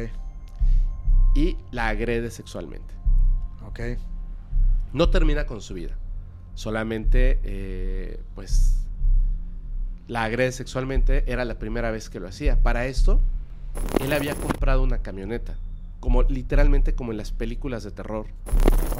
Y 1.34 1.56
la 1.70 1.88
agrede 1.88 2.30
sexualmente. 2.30 2.94
Ok. 3.66 3.80
No 4.92 5.08
termina 5.10 5.46
con 5.46 5.60
su 5.60 5.74
vida, 5.74 5.94
solamente 6.54 7.40
eh, 7.44 8.20
pues 8.34 8.76
la 10.08 10.24
agrede 10.24 10.50
sexualmente, 10.50 11.30
era 11.30 11.44
la 11.44 11.58
primera 11.58 11.90
vez 11.92 12.10
que 12.10 12.18
lo 12.18 12.26
hacía. 12.26 12.60
Para 12.60 12.86
esto, 12.86 13.20
él 14.00 14.12
había 14.12 14.34
comprado 14.34 14.82
una 14.82 14.98
camioneta, 14.98 15.54
como 16.00 16.24
literalmente 16.24 16.94
como 16.96 17.12
en 17.12 17.18
las 17.18 17.30
películas 17.30 17.84
de 17.84 17.92
terror, 17.92 18.26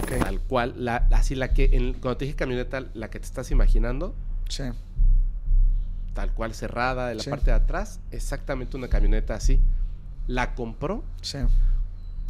Ok. 0.03 0.19
tal 0.23 0.41
cual, 0.41 0.75
la, 0.77 1.09
así 1.11 1.35
la 1.35 1.53
que, 1.53 1.71
en- 1.73 1.95
cuando 1.95 2.17
te 2.19 2.27
dije 2.27 2.37
camioneta, 2.37 2.85
la 2.95 3.11
que 3.11 3.19
te 3.19 3.27
estás 3.27 3.51
imaginando, 3.51 4.15
Sí. 4.49 4.63
tal 6.15 6.33
cual 6.33 6.55
cerrada, 6.55 7.11
en 7.11 7.17
la 7.19 7.23
Sí. 7.25 7.31
parte 7.31 7.47
de 7.47 7.57
atrás, 7.57 7.99
exactamente 8.13 8.77
una 8.77 8.87
camioneta 8.89 9.35
así. 9.35 9.61
La 10.29 10.55
compró 10.55 11.03
Sí. 11.23 11.39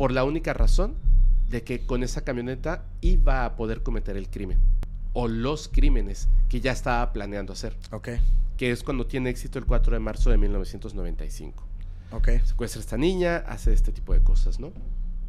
Por 0.00 0.12
la 0.12 0.24
única 0.24 0.54
razón 0.54 0.94
de 1.50 1.62
que 1.62 1.84
con 1.84 2.02
esa 2.02 2.22
camioneta 2.22 2.84
iba 3.02 3.44
a 3.44 3.54
poder 3.54 3.82
cometer 3.82 4.16
el 4.16 4.30
crimen 4.30 4.58
o 5.12 5.28
los 5.28 5.68
crímenes 5.68 6.26
que 6.48 6.62
ya 6.62 6.72
estaba 6.72 7.12
planeando 7.12 7.52
hacer, 7.52 7.76
Ok. 7.92 8.08
que 8.56 8.70
es 8.70 8.82
cuando 8.82 9.06
tiene 9.06 9.28
éxito 9.28 9.58
el 9.58 9.66
4 9.66 9.92
de 9.92 9.98
marzo 10.00 10.30
de 10.30 10.38
1995. 10.38 11.62
Ok. 12.12 12.28
Secuestra 12.46 12.78
a 12.78 12.80
esta 12.80 12.96
niña, 12.96 13.44
hace 13.46 13.74
este 13.74 13.92
tipo 13.92 14.14
de 14.14 14.22
cosas, 14.22 14.58
¿no? 14.58 14.72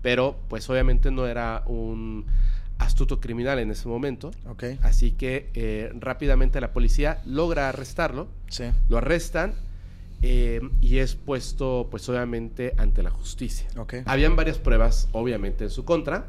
Pero 0.01 0.37
pues 0.47 0.69
obviamente 0.69 1.11
no 1.11 1.27
era 1.27 1.63
un 1.65 2.25
astuto 2.77 3.19
criminal 3.19 3.59
en 3.59 3.71
ese 3.71 3.89
momento, 3.89 4.31
Ok. 4.47 4.63
así 4.83 5.11
que 5.11 5.49
eh, 5.53 5.91
rápidamente 5.99 6.61
la 6.61 6.71
policía 6.71 7.21
logra 7.25 7.67
arrestarlo, 7.67 8.29
Sí. 8.47 8.71
lo 8.87 8.99
arrestan 8.99 9.53
eh, 10.21 10.61
y 10.81 10.97
es 10.99 11.15
puesto 11.15 11.87
pues 11.89 12.07
obviamente 12.09 12.73
ante 12.77 13.03
la 13.03 13.09
justicia. 13.09 13.67
Ok. 13.77 13.95
Habían 14.05 14.35
varias 14.35 14.57
pruebas, 14.57 15.07
obviamente, 15.13 15.63
en 15.65 15.69
su 15.69 15.83
contra. 15.85 16.27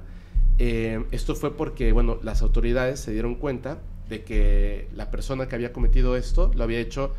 Eh, 0.58 1.04
esto 1.10 1.34
fue 1.34 1.56
porque, 1.56 1.92
bueno, 1.92 2.18
las 2.22 2.42
autoridades 2.42 3.00
se 3.00 3.12
dieron 3.12 3.34
cuenta 3.34 3.78
de 4.08 4.22
que 4.22 4.88
la 4.94 5.10
persona 5.10 5.48
que 5.48 5.54
había 5.54 5.72
cometido 5.72 6.16
esto 6.16 6.50
lo 6.54 6.64
había 6.64 6.78
hecho 6.78 7.14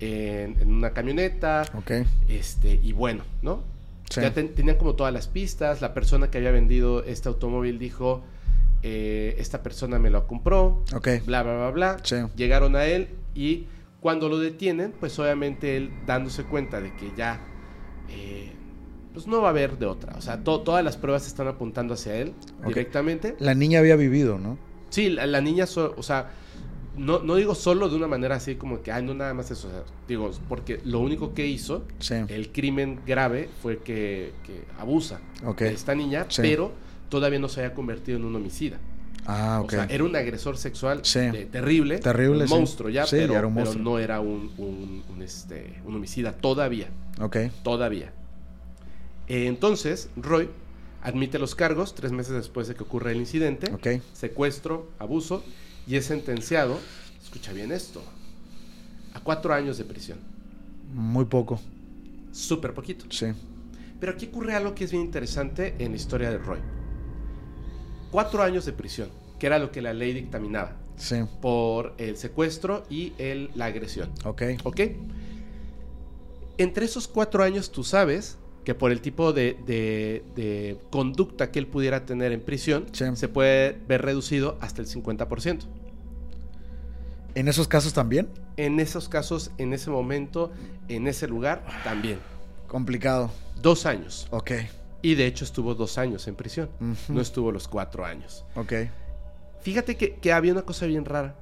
en, 0.00 0.56
en 0.60 0.72
una 0.72 0.92
camioneta, 0.92 1.62
Ok. 1.76 1.92
este, 2.28 2.80
y 2.82 2.92
bueno, 2.92 3.22
¿no? 3.42 3.62
Sí. 4.10 4.20
Ya 4.20 4.34
ten- 4.34 4.54
tenían 4.54 4.76
como 4.76 4.94
todas 4.94 5.12
las 5.12 5.28
pistas. 5.28 5.80
La 5.80 5.94
persona 5.94 6.30
que 6.30 6.38
había 6.38 6.50
vendido 6.50 7.04
este 7.04 7.28
automóvil 7.28 7.78
dijo, 7.78 8.22
eh, 8.82 9.36
esta 9.38 9.62
persona 9.62 9.98
me 9.98 10.10
lo 10.10 10.26
compró, 10.26 10.82
Ok. 10.94 11.08
bla, 11.24 11.42
bla, 11.44 11.54
bla, 11.54 11.70
bla. 11.70 11.96
Sí. 12.02 12.16
Llegaron 12.36 12.74
a 12.76 12.84
él 12.84 13.08
y 13.34 13.66
cuando 14.02 14.28
lo 14.28 14.38
detienen, 14.38 14.92
pues 15.00 15.18
obviamente 15.18 15.76
él 15.78 15.90
dándose 16.06 16.42
cuenta 16.44 16.80
de 16.82 16.92
que 16.96 17.10
ya, 17.16 17.40
eh, 18.10 18.50
pues 19.14 19.26
no 19.26 19.40
va 19.40 19.46
a 19.48 19.50
haber 19.50 19.78
de 19.78 19.86
otra. 19.86 20.14
O 20.18 20.20
sea, 20.20 20.42
to- 20.42 20.60
todas 20.60 20.84
las 20.84 20.96
pruebas 20.96 21.26
están 21.26 21.46
apuntando 21.48 21.94
hacia 21.94 22.16
él 22.16 22.34
directamente. 22.66 23.36
La 23.38 23.54
niña 23.54 23.78
había 23.78 23.96
vivido, 23.96 24.38
¿no? 24.38 24.58
Sí, 24.90 25.08
la, 25.08 25.26
la 25.26 25.40
niña, 25.40 25.66
so- 25.66 25.94
o 25.96 26.02
sea, 26.02 26.32
no, 26.96 27.20
no 27.20 27.36
digo 27.36 27.54
solo 27.54 27.88
de 27.88 27.96
una 27.96 28.08
manera 28.08 28.34
así 28.36 28.56
como 28.56 28.82
que, 28.82 28.90
ay, 28.92 29.02
no 29.04 29.14
nada 29.14 29.32
más 29.34 29.50
eso. 29.50 29.68
o 29.68 29.70
sea, 29.70 29.84
digo, 30.08 30.30
porque 30.48 30.80
lo 30.84 30.98
único 30.98 31.32
que 31.32 31.46
hizo, 31.46 31.84
Sí. 32.00 32.16
el 32.28 32.50
crimen 32.52 32.98
grave, 33.06 33.48
fue 33.62 33.78
que, 33.78 34.32
que 34.44 34.64
abusa 34.78 35.20
Ok. 35.46 35.60
de 35.60 35.72
esta 35.74 35.94
niña, 35.94 36.26
Sí. 36.28 36.42
pero 36.42 36.72
todavía 37.08 37.38
no 37.38 37.48
se 37.48 37.60
había 37.60 37.72
convertido 37.74 38.18
en 38.18 38.24
un 38.24 38.34
homicida. 38.34 38.78
Ah, 39.26 39.60
ok. 39.62 39.68
O 39.68 39.70
sea, 39.70 39.84
era 39.84 40.02
un 40.04 40.16
agresor 40.16 40.56
sexual 40.56 41.00
Sí. 41.04 41.20
de- 41.20 41.46
terrible. 41.46 41.98
Terrible, 41.98 42.42
Un 42.42 42.48
sí. 42.48 42.54
monstruo 42.54 42.90
ya, 42.90 43.06
Sí, 43.06 43.16
pero, 43.16 43.34
ya 43.34 43.38
era 43.38 43.46
un 43.48 43.54
pero 43.54 43.66
monstruo. 43.66 43.84
no 43.92 43.98
era 43.98 44.20
un, 44.20 44.52
un- 44.58 45.04
un, 45.08 45.22
este, 45.22 45.80
un 45.84 45.94
homicida 45.94 46.32
todavía. 46.32 46.88
Ok. 47.20 47.36
Todavía. 47.62 48.12
Eh, 49.28 49.46
entonces, 49.46 50.08
Roy 50.16 50.48
admite 51.02 51.38
los 51.38 51.54
cargos 51.54 51.94
tres 51.94 52.10
meses 52.12 52.32
después 52.34 52.66
de 52.68 52.74
que 52.74 52.82
ocurre 52.82 53.12
el 53.12 53.18
incidente. 53.18 53.72
Ok. 53.72 54.02
Secuestro, 54.12 54.90
abuso, 54.98 55.44
y 55.86 55.96
es 55.96 56.06
sentenciado, 56.06 56.78
escucha 57.22 57.52
bien 57.52 57.70
esto, 57.72 58.02
a 59.14 59.20
cuatro 59.20 59.54
años 59.54 59.78
de 59.78 59.84
prisión. 59.84 60.18
Muy 60.92 61.24
poco. 61.26 61.60
Súper 62.32 62.74
poquito. 62.74 63.04
Sí. 63.10 63.26
Pero 64.00 64.12
aquí 64.12 64.26
ocurre 64.26 64.54
algo 64.54 64.74
que 64.74 64.84
es 64.84 64.90
bien 64.90 65.04
interesante 65.04 65.76
en 65.78 65.90
la 65.92 65.96
historia 65.96 66.30
de 66.30 66.38
Roy. 66.38 66.58
Cuatro 68.12 68.42
años 68.44 68.64
de 68.64 68.72
prisión, 68.72 69.08
que 69.40 69.46
era 69.46 69.58
lo 69.58 69.72
que 69.72 69.82
la 69.82 69.92
ley 69.92 70.12
dictaminaba 70.12 70.76
Sí. 70.96 71.16
por 71.40 71.94
el 71.98 72.16
secuestro 72.16 72.84
y 72.88 73.12
el, 73.18 73.50
la 73.56 73.64
agresión. 73.66 74.10
Ok. 74.24 74.42
¿Ok? 74.62 74.80
Entre 76.58 76.84
esos 76.84 77.08
cuatro 77.08 77.42
años 77.42 77.72
tú 77.72 77.82
sabes 77.82 78.38
que 78.64 78.74
por 78.76 78.92
el 78.92 79.00
tipo 79.00 79.32
de, 79.32 79.56
de- 79.66 80.22
de 80.36 80.78
conducta 80.90 81.50
que 81.50 81.58
él 81.58 81.66
pudiera 81.66 82.06
tener 82.06 82.30
en 82.30 82.40
prisión, 82.40 82.86
Sí. 82.92 83.04
se 83.14 83.26
puede 83.28 83.76
ver 83.88 84.02
reducido 84.02 84.56
hasta 84.60 84.80
el 84.82 84.86
50%. 84.86 85.66
¿En 87.34 87.48
esos 87.48 87.66
casos 87.66 87.94
también? 87.94 88.28
En 88.58 88.78
esos 88.78 89.08
casos, 89.08 89.50
en 89.58 89.72
ese 89.72 89.90
momento, 89.90 90.52
en 90.88 91.08
ese 91.08 91.26
lugar, 91.26 91.64
también. 91.82 92.18
Complicado. 92.68 93.30
Dos 93.60 93.86
años. 93.86 94.28
Ok. 94.30 94.52
Y 95.02 95.16
de 95.16 95.26
hecho 95.26 95.44
estuvo 95.44 95.74
dos 95.74 95.98
años 95.98 96.26
en 96.28 96.36
prisión. 96.36 96.70
No 97.08 97.20
estuvo 97.20 97.50
los 97.52 97.66
cuatro 97.68 98.04
años. 98.04 98.44
Ok. 98.54 98.72
Fíjate 99.60 99.96
que, 99.96 100.14
que 100.16 100.32
había 100.32 100.52
una 100.52 100.62
cosa 100.62 100.86
bien 100.86 101.04
rara. 101.04 101.34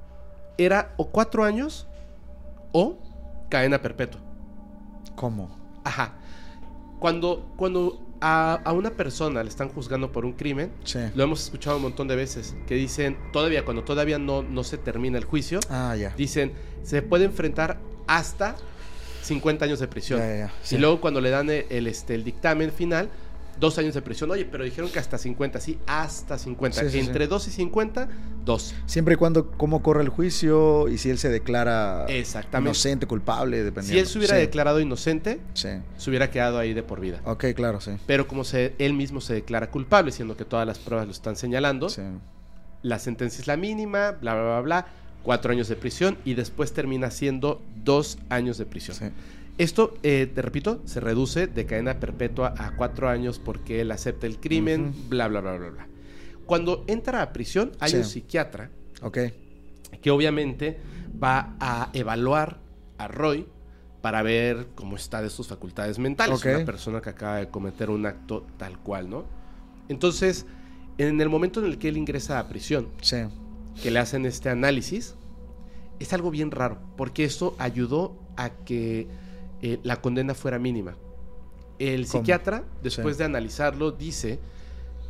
Era 0.57 0.93
o 0.97 1.07
cuatro 1.09 1.43
años 1.43 1.87
o 2.71 2.97
cadena 3.49 3.81
perpetua. 3.81 4.19
¿Cómo? 5.15 5.55
Ajá. 5.83 6.13
Cuando, 6.99 7.51
cuando 7.57 7.99
a, 8.21 8.59
a 8.63 8.71
una 8.73 8.91
persona 8.91 9.43
le 9.43 9.49
están 9.49 9.69
juzgando 9.69 10.11
por 10.11 10.25
un 10.25 10.33
crimen, 10.33 10.71
Sí. 10.83 10.99
lo 11.15 11.23
hemos 11.23 11.43
escuchado 11.43 11.77
un 11.77 11.83
montón 11.83 12.07
de 12.07 12.15
veces, 12.15 12.55
que 12.67 12.75
dicen, 12.75 13.17
todavía, 13.33 13.65
cuando 13.65 13.83
todavía 13.83 14.19
no, 14.19 14.43
no 14.43 14.63
se 14.63 14.77
termina 14.77 15.17
el 15.17 15.25
juicio, 15.25 15.59
Ah, 15.69 15.95
ya. 15.95 16.13
dicen, 16.15 16.53
se 16.83 17.01
puede 17.01 17.25
enfrentar 17.25 17.79
hasta 18.07 18.55
50 19.23 19.65
años 19.65 19.79
de 19.79 19.87
prisión. 19.87 20.21
Y 20.69 20.77
luego 20.77 21.01
cuando 21.01 21.21
le 21.21 21.31
dan 21.31 21.49
el, 21.49 21.65
el, 21.69 21.87
este, 21.87 22.13
el 22.13 22.23
dictamen 22.23 22.71
final, 22.71 23.09
dos 23.61 23.77
años 23.77 23.93
de 23.93 24.01
prisión. 24.01 24.29
Oye, 24.31 24.43
pero 24.43 24.65
dijeron 24.65 24.89
que 24.91 24.99
hasta 24.99 25.17
50, 25.17 25.61
sí, 25.61 25.79
hasta 25.87 26.37
50. 26.37 26.81
Sí, 26.81 26.89
sí, 26.89 26.99
Entre 26.99 27.23
sí. 27.25 27.29
2 27.29 27.47
y 27.47 27.51
50, 27.51 28.09
2. 28.43 28.75
Siempre 28.87 29.13
y 29.13 29.17
cuando 29.17 29.51
cómo 29.51 29.81
corre 29.81 30.01
el 30.03 30.09
juicio 30.09 30.89
y 30.89 30.97
si 30.97 31.09
él 31.09 31.17
se 31.17 31.29
declara 31.29 32.05
Exactamente. 32.09 32.69
inocente, 32.71 33.07
culpable, 33.07 33.63
dependiendo. 33.63 33.93
Si 33.93 33.99
él 33.99 34.07
se 34.07 34.17
hubiera 34.17 34.35
declarado 34.35 34.81
inocente, 34.81 35.39
se 35.53 35.81
hubiera 36.09 36.29
quedado 36.29 36.57
ahí 36.59 36.73
de 36.73 36.83
por 36.83 36.99
vida. 36.99 37.21
Ok, 37.23 37.45
claro, 37.55 37.79
sí. 37.79 37.91
Pero 38.05 38.27
como 38.27 38.43
se, 38.43 38.73
él 38.79 38.93
mismo 38.93 39.21
se 39.21 39.35
declara 39.35 39.69
culpable, 39.71 40.11
siendo 40.11 40.35
que 40.35 40.43
todas 40.43 40.67
las 40.67 40.79
pruebas 40.79 41.05
lo 41.05 41.13
están 41.13 41.37
señalando, 41.37 41.87
Sí. 41.89 42.01
la 42.81 42.99
sentencia 42.99 43.39
es 43.39 43.47
la 43.47 43.55
mínima, 43.57 44.11
bla, 44.19 44.33
bla, 44.33 44.43
bla, 44.43 44.61
bla, 44.61 44.87
cuatro 45.23 45.51
años 45.51 45.67
de 45.67 45.75
prisión 45.75 46.17
y 46.25 46.33
después 46.33 46.73
termina 46.73 47.11
siendo 47.11 47.61
dos 47.83 48.17
años 48.29 48.57
de 48.57 48.65
prisión. 48.65 48.97
Esto, 49.57 49.93
eh, 50.03 50.31
te 50.33 50.41
repito, 50.41 50.81
se 50.85 50.99
reduce 50.99 51.47
de 51.47 51.65
cadena 51.65 51.99
perpetua 51.99 52.53
a 52.57 52.75
cuatro 52.75 53.09
años 53.09 53.39
porque 53.39 53.81
él 53.81 53.91
acepta 53.91 54.25
el 54.27 54.39
crimen, 54.39 54.93
bla, 55.09 55.27
bla, 55.27 55.41
bla, 55.41 55.57
bla, 55.57 55.69
bla. 55.69 55.87
Cuando 56.45 56.83
entra 56.87 57.21
a 57.21 57.31
prisión, 57.33 57.71
hay 57.79 57.91
Sí. 57.91 57.97
un 57.97 58.03
psiquiatra 58.05 58.71
que 60.01 60.09
obviamente 60.11 60.79
va 61.21 61.55
a 61.59 61.89
evaluar 61.93 62.59
a 62.97 63.07
Roy 63.07 63.47
para 64.01 64.23
ver 64.23 64.67
cómo 64.73 64.95
está 64.95 65.21
de 65.21 65.29
sus 65.29 65.47
facultades 65.47 65.99
mentales. 65.99 66.39
Ok. 66.39 66.45
Una 66.55 66.65
persona 66.65 67.01
que 67.01 67.09
acaba 67.11 67.37
de 67.37 67.49
cometer 67.49 67.89
un 67.89 68.05
acto 68.05 68.47
tal 68.57 68.79
cual, 68.79 69.09
¿no? 69.09 69.25
Entonces, 69.89 70.45
en 70.97 71.21
el 71.21 71.29
momento 71.29 71.59
en 71.59 71.67
el 71.67 71.77
que 71.77 71.89
él 71.89 71.97
ingresa 71.97 72.39
a 72.39 72.47
prisión, 72.47 72.87
Sí. 73.01 73.17
que 73.81 73.91
le 73.91 73.99
hacen 73.99 74.25
este 74.25 74.49
análisis, 74.49 75.15
es 75.99 76.13
algo 76.13 76.31
bien 76.31 76.49
raro, 76.49 76.79
porque 76.97 77.23
esto 77.25 77.55
ayudó 77.59 78.17
a 78.37 78.49
que 78.49 79.07
eh, 79.61 79.79
la 79.83 79.97
condena 80.01 80.33
fuera 80.33 80.59
mínima. 80.59 80.95
El 81.79 82.07
¿Cómo? 82.07 82.19
psiquiatra, 82.23 82.63
después 82.83 83.15
Sí. 83.15 83.19
de 83.19 83.25
analizarlo, 83.25 83.91
dice 83.91 84.39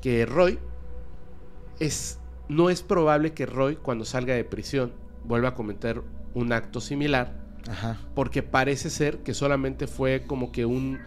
que 0.01 0.25
Roy 0.25 0.60
es, 1.79 2.20
no 2.48 2.70
es 2.70 2.81
probable 2.81 3.34
que 3.34 3.46
Roy, 3.46 3.75
cuando 3.75 4.05
salga 4.05 4.34
de 4.36 4.43
prisión, 4.43 4.93
vuelva 5.25 5.50
a 5.50 5.55
cometer 5.55 6.01
un 6.34 6.53
acto 6.53 6.79
similar, 6.81 7.39
Ajá. 7.70 7.98
porque 8.15 8.43
parece 8.43 8.89
ser 8.89 9.20
que 9.20 9.34
solamente 9.34 9.88
fue 9.88 10.24
como 10.25 10.51
que 10.51 10.65
un, 10.65 11.00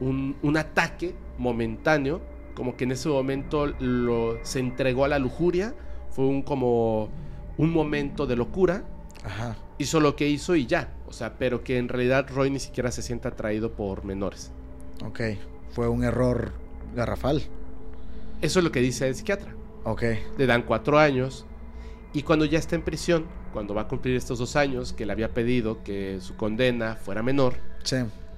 un, 0.00 0.36
un 0.42 0.56
ataque 0.56 1.14
momentáneo, 1.38 2.20
como 2.54 2.76
que 2.76 2.84
en 2.84 2.92
ese 2.92 3.08
momento 3.08 3.66
lo, 3.66 4.38
se 4.44 4.60
entregó 4.60 5.04
a 5.04 5.08
la 5.08 5.18
lujuria, 5.18 5.74
fue 6.10 6.26
un 6.26 6.42
como 6.42 7.08
un 7.58 7.72
momento 7.72 8.26
de 8.26 8.36
locura, 8.36 8.84
Ajá. 9.24 9.56
Hizo 9.78 10.00
lo 10.00 10.16
que 10.16 10.28
hizo 10.28 10.56
y 10.56 10.66
ya, 10.66 10.94
o 11.06 11.12
sea, 11.12 11.36
pero 11.38 11.62
que 11.62 11.78
en 11.78 11.88
realidad 11.88 12.26
Roy 12.32 12.50
ni 12.50 12.58
siquiera 12.58 12.90
se 12.90 13.02
siente 13.02 13.28
atraído 13.28 13.72
por 13.72 14.04
menores. 14.04 14.50
Ok. 15.04 15.20
Fue 15.70 15.88
un 15.88 16.04
error 16.04 16.52
garrafal. 16.94 17.42
Eso 18.40 18.58
es 18.60 18.64
lo 18.64 18.72
que 18.72 18.80
dice 18.80 19.06
el 19.08 19.14
psiquiatra. 19.14 19.54
Ok. 19.84 20.02
Le 20.38 20.46
dan 20.46 20.62
cuatro 20.62 20.98
años 20.98 21.46
y 22.12 22.22
cuando 22.22 22.44
ya 22.44 22.58
está 22.58 22.74
en 22.76 22.82
prisión, 22.82 23.26
cuando 23.52 23.74
va 23.74 23.82
a 23.82 23.88
cumplir 23.88 24.16
estos 24.16 24.38
dos 24.38 24.56
años 24.56 24.92
que 24.92 25.06
le 25.06 25.12
había 25.12 25.32
pedido 25.34 25.82
que 25.84 26.18
su 26.20 26.36
condena 26.36 26.96
fuera 26.96 27.22
menor, 27.22 27.54
Sí. 27.82 27.96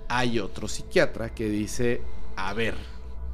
hay 0.09 0.38
otro 0.40 0.68
psiquiatra 0.68 1.30
que 1.35 1.49
dice, 1.49 2.02
a 2.37 2.52
ver, 2.54 2.75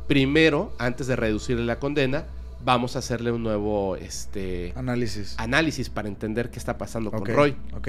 primero, 0.06 0.74
antes 0.78 1.06
de 1.06 1.16
reducirle 1.16 1.64
la 1.64 1.78
condena, 1.78 2.26
vamos 2.64 2.96
a 2.96 3.00
hacerle 3.00 3.30
un 3.32 3.42
nuevo 3.42 3.96
este, 3.96 4.72
Análisis. 4.76 5.34
análisis 5.38 5.90
para 5.90 6.08
entender 6.08 6.50
qué 6.50 6.58
está 6.58 6.78
pasando 6.78 7.10
con 7.10 7.24
Roy. 7.26 7.56
Ok. 7.76 7.88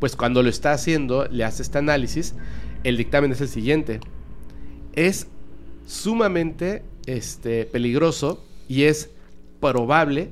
Pues 0.00 0.16
cuando 0.16 0.42
lo 0.42 0.48
está 0.48 0.72
haciendo, 0.72 1.26
le 1.28 1.44
hace 1.44 1.62
este 1.62 1.78
análisis, 1.78 2.34
el 2.84 2.96
dictamen 2.96 3.32
es 3.32 3.40
el 3.40 3.48
siguiente. 3.48 4.00
Es 4.94 5.26
sumamente 5.86 6.82
este, 7.06 7.64
peligroso 7.66 8.44
y 8.68 8.84
es 8.84 9.10
probable 9.60 10.30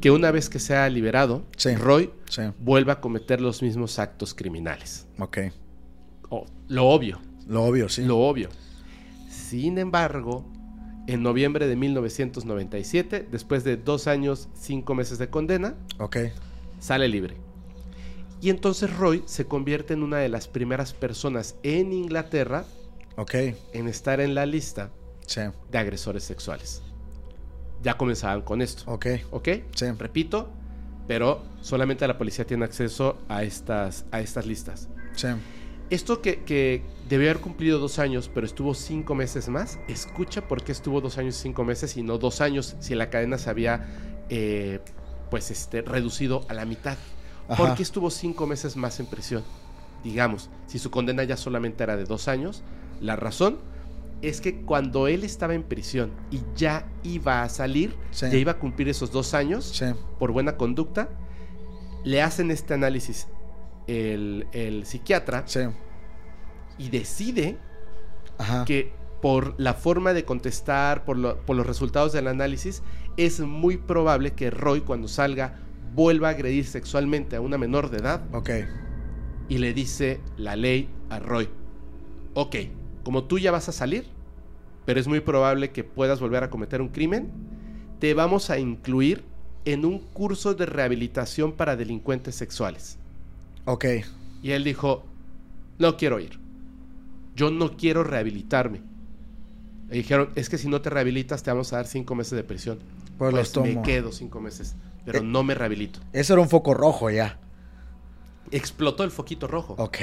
que 0.00 0.10
una 0.10 0.30
vez 0.30 0.48
que 0.48 0.58
sea 0.58 0.88
liberado, 0.88 1.44
Sí. 1.56 1.74
Roy 1.74 2.10
Sí. 2.28 2.42
vuelva 2.60 2.94
a 2.94 3.00
cometer 3.00 3.40
los 3.40 3.62
mismos 3.62 3.98
actos 3.98 4.34
criminales. 4.34 5.06
Ok. 5.18 5.38
Oh, 6.30 6.46
lo 6.68 6.86
obvio. 6.86 7.20
Lo 7.48 7.64
obvio, 7.64 7.88
sí. 7.88 8.02
Lo 8.04 8.18
obvio. 8.18 8.48
Sin 9.28 9.78
embargo, 9.78 10.46
en 11.06 11.22
noviembre 11.22 11.66
de 11.66 11.76
1997, 11.76 13.26
después 13.30 13.64
de 13.64 13.76
dos 13.76 14.06
años, 14.06 14.48
cinco 14.54 14.94
meses 14.94 15.18
de 15.18 15.28
condena, 15.28 15.74
Ok. 15.98 16.16
sale 16.78 17.08
libre. 17.08 17.36
Y 18.40 18.50
entonces 18.50 18.96
Roy 18.96 19.22
se 19.26 19.46
convierte 19.46 19.92
en 19.94 20.02
una 20.02 20.18
de 20.18 20.28
las 20.28 20.48
primeras 20.48 20.94
personas 20.94 21.56
en 21.62 21.92
Inglaterra 21.92 22.64
Ok. 23.16 23.34
en 23.72 23.88
estar 23.88 24.20
en 24.20 24.34
la 24.34 24.46
lista 24.46 24.90
Sí. 25.26 25.42
de 25.70 25.78
agresores 25.78 26.24
sexuales. 26.24 26.82
Ya 27.82 27.96
comenzaban 27.96 28.42
con 28.42 28.62
esto. 28.62 28.90
Ok. 28.90 29.06
¿Ok? 29.30 29.48
Sí. 29.74 29.86
Repito, 29.98 30.50
pero 31.06 31.42
solamente 31.60 32.06
la 32.06 32.16
policía 32.18 32.46
tiene 32.46 32.64
acceso 32.64 33.18
a 33.28 33.42
estas, 33.42 34.04
a 34.10 34.20
estas 34.20 34.46
listas. 34.46 34.88
Sí. 35.16 35.28
Esto 35.90 36.22
que, 36.22 36.44
que 36.44 36.82
debió 37.08 37.30
haber 37.30 37.42
cumplido 37.42 37.78
dos 37.80 37.98
años, 37.98 38.30
pero 38.32 38.46
estuvo 38.46 38.74
cinco 38.74 39.14
meses 39.16 39.48
más, 39.48 39.78
escucha 39.88 40.46
por 40.46 40.62
qué 40.62 40.70
estuvo 40.72 41.00
dos 41.00 41.18
años 41.18 41.36
y 41.38 41.42
cinco 41.42 41.64
meses 41.64 41.96
y 41.96 42.02
no 42.02 42.16
dos 42.18 42.40
años 42.40 42.76
si 42.78 42.94
la 42.94 43.10
cadena 43.10 43.38
se 43.38 43.50
había 43.50 43.88
eh, 44.28 44.78
pues 45.30 45.50
este, 45.50 45.82
reducido 45.82 46.46
a 46.48 46.54
la 46.54 46.64
mitad. 46.64 46.96
Ajá. 47.48 47.56
¿Por 47.56 47.74
qué 47.74 47.82
estuvo 47.82 48.10
cinco 48.10 48.46
meses 48.46 48.76
más 48.76 49.00
en 49.00 49.06
prisión? 49.06 49.42
Digamos, 50.04 50.48
si 50.68 50.78
su 50.78 50.90
condena 50.92 51.24
ya 51.24 51.36
solamente 51.36 51.82
era 51.82 51.96
de 51.96 52.04
dos 52.04 52.28
años, 52.28 52.62
la 53.00 53.16
razón 53.16 53.58
es 54.22 54.40
que 54.40 54.60
cuando 54.62 55.08
él 55.08 55.24
estaba 55.24 55.54
en 55.54 55.64
prisión 55.64 56.12
y 56.30 56.40
ya 56.54 56.86
iba 57.02 57.42
a 57.42 57.48
salir, 57.48 57.96
Sí. 58.12 58.26
ya 58.30 58.36
iba 58.38 58.52
a 58.52 58.58
cumplir 58.58 58.88
esos 58.88 59.10
dos 59.10 59.34
años, 59.34 59.64
Sí. 59.64 59.86
por 60.20 60.30
buena 60.30 60.56
conducta, 60.56 61.08
le 62.04 62.22
hacen 62.22 62.50
este 62.52 62.74
análisis 62.74 63.26
el, 63.90 64.46
el 64.52 64.86
psiquiatra 64.86 65.42
Sí. 65.46 65.60
y 66.78 66.88
decide 66.90 67.56
Ajá. 68.38 68.64
que 68.64 68.92
por 69.20 69.54
la 69.58 69.74
forma 69.74 70.12
de 70.14 70.24
contestar, 70.24 71.04
por, 71.04 71.16
lo- 71.18 71.44
por 71.44 71.56
los 71.56 71.66
resultados 71.66 72.12
del 72.12 72.26
análisis, 72.28 72.82
es 73.16 73.40
muy 73.40 73.76
probable 73.76 74.32
que 74.32 74.50
Roy 74.50 74.80
cuando 74.80 75.08
salga 75.08 75.58
vuelva 75.94 76.28
a 76.28 76.30
agredir 76.30 76.64
sexualmente 76.66 77.36
a 77.36 77.40
una 77.40 77.58
menor 77.58 77.90
de 77.90 77.98
edad 77.98 78.22
Ok. 78.32 78.50
y 79.48 79.58
le 79.58 79.74
dice 79.74 80.20
la 80.36 80.56
ley 80.56 80.88
a 81.10 81.18
Roy, 81.18 81.48
ok, 82.34 82.56
como 83.02 83.24
tú 83.24 83.38
ya 83.38 83.50
vas 83.50 83.68
a 83.68 83.72
salir, 83.72 84.06
pero 84.86 85.00
es 85.00 85.08
muy 85.08 85.20
probable 85.20 85.70
que 85.70 85.82
puedas 85.84 86.20
volver 86.20 86.44
a 86.44 86.48
cometer 86.50 86.80
un 86.80 86.88
crimen, 86.88 87.30
te 87.98 88.14
vamos 88.14 88.48
a 88.50 88.58
incluir 88.58 89.24
en 89.66 89.84
un 89.84 89.98
curso 89.98 90.54
de 90.54 90.64
rehabilitación 90.64 91.52
para 91.52 91.76
delincuentes 91.76 92.34
sexuales. 92.36 92.98
Ok. 93.64 93.84
Y 94.42 94.50
él 94.52 94.64
dijo, 94.64 95.04
no 95.78 95.96
quiero 95.96 96.18
ir. 96.20 96.38
Yo 97.36 97.50
no 97.50 97.76
quiero 97.76 98.04
rehabilitarme. 98.04 98.82
Le 99.88 99.96
dijeron, 99.96 100.30
es 100.34 100.48
que 100.48 100.58
si 100.58 100.68
no 100.68 100.80
te 100.80 100.90
rehabilitas 100.90 101.42
te 101.42 101.50
vamos 101.50 101.72
a 101.72 101.76
dar 101.76 101.86
cinco 101.86 102.14
meses 102.14 102.32
de 102.32 102.44
prisión. 102.44 102.78
Pues 103.18 103.34
los 103.34 103.56
me 103.62 103.82
quedo 103.82 104.12
cinco 104.12 104.40
meses, 104.40 104.74
pero 105.04 105.18
Eh. 105.18 105.22
no 105.22 105.42
me 105.42 105.54
rehabilito. 105.54 106.00
Eso 106.12 106.32
era 106.34 106.42
un 106.42 106.48
foco 106.48 106.74
rojo 106.74 107.10
ya. 107.10 107.38
Explotó 108.50 109.04
el 109.04 109.10
foquito 109.10 109.46
rojo. 109.46 109.74
Ok. 109.78 109.98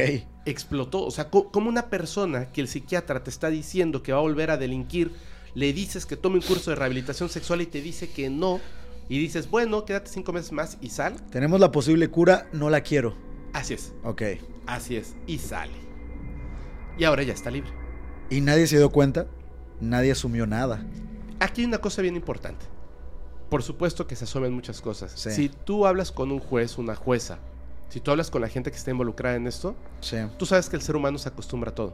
Explotó. 0.45 1.03
O 1.05 1.11
sea, 1.11 1.29
co- 1.29 1.51
como 1.51 1.67
una 1.69 1.89
persona 1.89 2.51
que 2.51 2.61
el 2.61 2.67
psiquiatra 2.67 3.23
te 3.23 3.29
está 3.29 3.49
diciendo 3.49 4.03
que 4.03 4.13
va 4.13 4.19
a 4.19 4.21
volver 4.21 4.51
a 4.51 4.57
delinquir, 4.57 5.11
le 5.53 5.73
dices 5.73 6.05
que 6.05 6.15
tome 6.15 6.35
un 6.35 6.41
curso 6.43 6.69
de 6.69 6.75
rehabilitación 6.75 7.29
sexual 7.29 7.61
y 7.61 7.65
te 7.65 7.81
dice 7.81 8.09
que 8.09 8.29
no, 8.29 8.59
y 9.09 9.19
dices, 9.19 9.49
bueno, 9.49 9.83
quédate 9.85 10.09
cinco 10.11 10.31
meses 10.31 10.51
más 10.51 10.77
y 10.81 10.89
sal. 10.89 11.15
Tenemos 11.31 11.59
la 11.59 11.71
posible 11.71 12.09
cura, 12.09 12.47
no 12.53 12.69
la 12.69 12.81
quiero. 12.81 13.15
Así 13.57 13.73
es, 13.73 13.91
Ok. 14.03 14.21
así 14.67 14.95
es, 14.97 15.15
y 15.25 15.39
sale. 15.39 15.73
Y 16.97 17.03
ahora 17.05 17.23
ya 17.23 17.33
está 17.33 17.49
libre. 17.49 17.71
Y 18.29 18.41
nadie 18.41 18.67
se 18.67 18.77
dio 18.77 18.91
cuenta. 18.91 19.25
Nadie 19.81 20.11
asumió 20.11 20.45
nada. 20.45 20.85
Aquí 21.39 21.61
hay 21.61 21.67
una 21.67 21.79
cosa 21.79 22.01
bien 22.01 22.15
importante. 22.15 22.65
Por 23.49 23.63
supuesto 23.63 24.05
que 24.05 24.15
se 24.15 24.25
asumen 24.25 24.53
muchas 24.53 24.79
cosas. 24.81 25.11
Sí. 25.15 25.31
Si 25.31 25.49
tú 25.49 25.87
hablas 25.87 26.11
con 26.11 26.31
un 26.31 26.39
juez, 26.39 26.77
una 26.77 26.95
jueza, 26.95 27.39
si 27.89 27.99
tú 27.99 28.11
hablas 28.11 28.29
con 28.29 28.41
la 28.41 28.47
gente 28.49 28.69
que 28.71 28.77
está 28.77 28.91
involucrada 28.91 29.35
en 29.35 29.47
esto, 29.47 29.75
Sí. 30.01 30.17
tú 30.37 30.45
sabes 30.45 30.69
que 30.69 30.75
el 30.75 30.81
ser 30.83 30.95
humano 30.95 31.17
se 31.17 31.29
acostumbra 31.29 31.71
a 31.71 31.75
todo. 31.75 31.93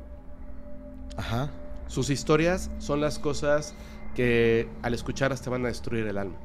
Ajá. 1.18 1.50
Sus 1.88 2.10
historias 2.10 2.72
son 2.80 3.00
las 3.02 3.20
cosas 3.20 3.74
que 4.16 4.68
al 4.82 4.94
escucharlas 4.94 5.42
te 5.42 5.50
van 5.50 5.64
a 5.66 5.68
destruir 5.70 6.08
el 6.08 6.18
alma. 6.18 6.36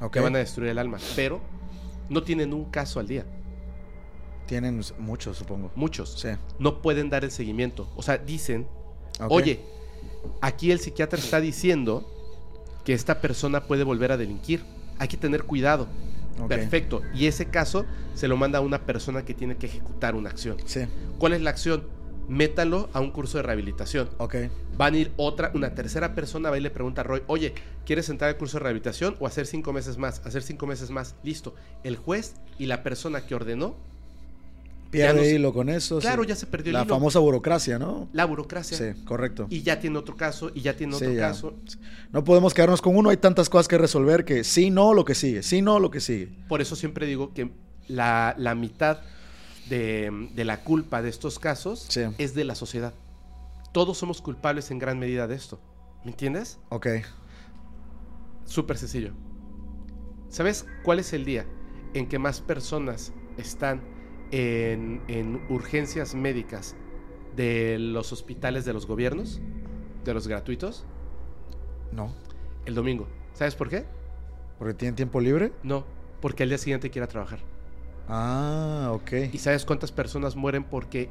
Ok. 0.00 0.14
Te 0.14 0.20
van 0.20 0.34
a 0.34 0.38
destruir 0.38 0.70
el 0.70 0.78
alma. 0.78 0.98
Pero 1.14 1.40
no 2.08 2.22
tienen 2.22 2.52
un 2.54 2.64
caso 2.70 2.98
al 3.00 3.06
día. 3.08 3.24
Tienen 4.46 4.82
muchos, 4.98 5.38
supongo. 5.38 5.70
Muchos. 5.74 6.20
Sí. 6.20 6.28
No 6.58 6.82
pueden 6.82 7.10
dar 7.10 7.24
el 7.24 7.30
seguimiento. 7.30 7.88
O 7.96 8.02
sea, 8.02 8.18
dicen, 8.18 8.66
oye, 9.28 9.60
aquí 10.40 10.70
el 10.70 10.78
psiquiatra 10.78 11.18
está 11.18 11.40
diciendo 11.40 12.10
que 12.84 12.92
esta 12.92 13.20
persona 13.20 13.64
puede 13.64 13.84
volver 13.84 14.12
a 14.12 14.16
delinquir. 14.16 14.62
Hay 14.98 15.08
que 15.08 15.16
tener 15.16 15.44
cuidado. 15.44 15.88
Perfecto. 16.48 17.02
Y 17.14 17.26
ese 17.26 17.46
caso 17.46 17.86
se 18.14 18.28
lo 18.28 18.36
manda 18.36 18.58
a 18.58 18.62
una 18.62 18.84
persona 18.84 19.24
que 19.24 19.34
tiene 19.34 19.56
que 19.56 19.66
ejecutar 19.66 20.14
una 20.14 20.30
acción. 20.30 20.56
Sí. 20.66 20.86
¿Cuál 21.18 21.32
es 21.32 21.42
la 21.42 21.50
acción? 21.50 21.88
Métalo 22.28 22.88
a 22.92 23.00
un 23.00 23.10
curso 23.10 23.38
de 23.38 23.42
rehabilitación. 23.42 24.08
Ok. 24.18 24.36
Van 24.76 24.94
a 24.94 24.98
ir 24.98 25.12
otra, 25.16 25.52
una 25.54 25.74
tercera 25.74 26.14
persona 26.14 26.50
va 26.50 26.56
y 26.56 26.60
le 26.60 26.70
pregunta 26.70 27.02
a 27.02 27.04
Roy, 27.04 27.22
oye, 27.26 27.54
¿quieres 27.84 28.08
entrar 28.08 28.30
al 28.30 28.38
curso 28.38 28.58
de 28.58 28.64
rehabilitación 28.64 29.16
o 29.20 29.26
hacer 29.26 29.46
cinco 29.46 29.72
meses 29.72 29.98
más? 29.98 30.22
Hacer 30.24 30.42
cinco 30.42 30.66
meses 30.66 30.90
más. 30.90 31.14
Listo. 31.22 31.54
El 31.82 31.96
juez 31.96 32.34
y 32.58 32.66
la 32.66 32.82
persona 32.82 33.26
que 33.26 33.34
ordenó, 33.34 33.76
Pierde 34.98 35.20
no 35.20 35.26
hilo 35.36 35.52
con 35.52 35.68
eso. 35.68 35.98
claro, 35.98 36.22
sí. 36.22 36.28
ya 36.30 36.36
se 36.36 36.46
perdió 36.46 36.70
el 36.70 36.74
La 36.74 36.82
hilo. 36.82 36.94
famosa 36.94 37.18
burocracia, 37.18 37.78
¿no? 37.78 38.08
La 38.12 38.24
burocracia. 38.24 38.76
Sí, 38.76 39.02
correcto. 39.04 39.46
Y 39.50 39.62
ya 39.62 39.80
tiene 39.80 39.98
otro 39.98 40.16
caso, 40.16 40.50
y 40.54 40.60
ya 40.62 40.76
tiene 40.76 40.94
otro 40.94 41.08
Sí, 41.08 41.14
ya. 41.14 41.28
caso. 41.28 41.54
No 42.12 42.24
podemos 42.24 42.54
quedarnos 42.54 42.80
con 42.82 42.96
uno, 42.96 43.10
hay 43.10 43.16
tantas 43.16 43.48
cosas 43.48 43.68
que 43.68 43.78
resolver 43.78 44.24
que 44.24 44.44
sí, 44.44 44.70
no, 44.70 44.94
lo 44.94 45.04
que 45.04 45.14
sigue, 45.14 45.42
sí, 45.42 45.62
no, 45.62 45.78
lo 45.78 45.90
que 45.90 46.00
sigue. 46.00 46.28
Por 46.48 46.60
eso 46.60 46.76
siempre 46.76 47.06
digo 47.06 47.32
que 47.34 47.50
la, 47.88 48.34
la 48.38 48.54
mitad 48.54 48.98
de, 49.68 50.28
de 50.34 50.44
la 50.44 50.60
culpa 50.62 51.00
de 51.02 51.08
estos 51.08 51.38
casos 51.38 51.86
Sí. 51.88 52.02
es 52.18 52.34
de 52.34 52.44
la 52.44 52.54
sociedad. 52.54 52.94
Todos 53.72 53.98
somos 53.98 54.20
culpables 54.22 54.70
en 54.70 54.78
gran 54.78 54.98
medida 54.98 55.26
de 55.26 55.34
esto. 55.34 55.60
¿Me 56.04 56.10
entiendes? 56.12 56.58
Ok. 56.68 56.86
Súper 58.44 58.76
sencillo. 58.78 59.12
¿Sabes 60.28 60.66
cuál 60.82 60.98
es 60.98 61.12
el 61.12 61.24
día 61.24 61.46
en 61.94 62.08
que 62.08 62.18
más 62.18 62.40
personas 62.40 63.12
están 63.38 63.80
en, 64.36 65.00
en 65.06 65.40
urgencias 65.48 66.14
médicas 66.14 66.74
de 67.36 67.78
los 67.78 68.12
hospitales 68.12 68.64
de 68.64 68.72
los 68.72 68.86
gobiernos, 68.86 69.40
de 70.04 70.12
los 70.14 70.26
gratuitos, 70.26 70.84
No. 71.92 72.12
el 72.66 72.74
domingo. 72.74 73.06
¿Sabes 73.34 73.54
por 73.54 73.68
qué? 73.68 73.84
¿Porque 74.58 74.74
tienen 74.74 74.96
tiempo 74.96 75.20
libre? 75.20 75.52
No, 75.62 75.84
porque 76.20 76.42
al 76.42 76.48
día 76.48 76.58
siguiente 76.58 76.90
quiere 76.90 77.06
trabajar. 77.06 77.38
Ah, 78.08 78.90
ok. 78.92 79.12
¿Y 79.32 79.38
sabes 79.38 79.64
cuántas 79.64 79.92
personas 79.92 80.34
mueren 80.36 80.64
porque 80.64 81.08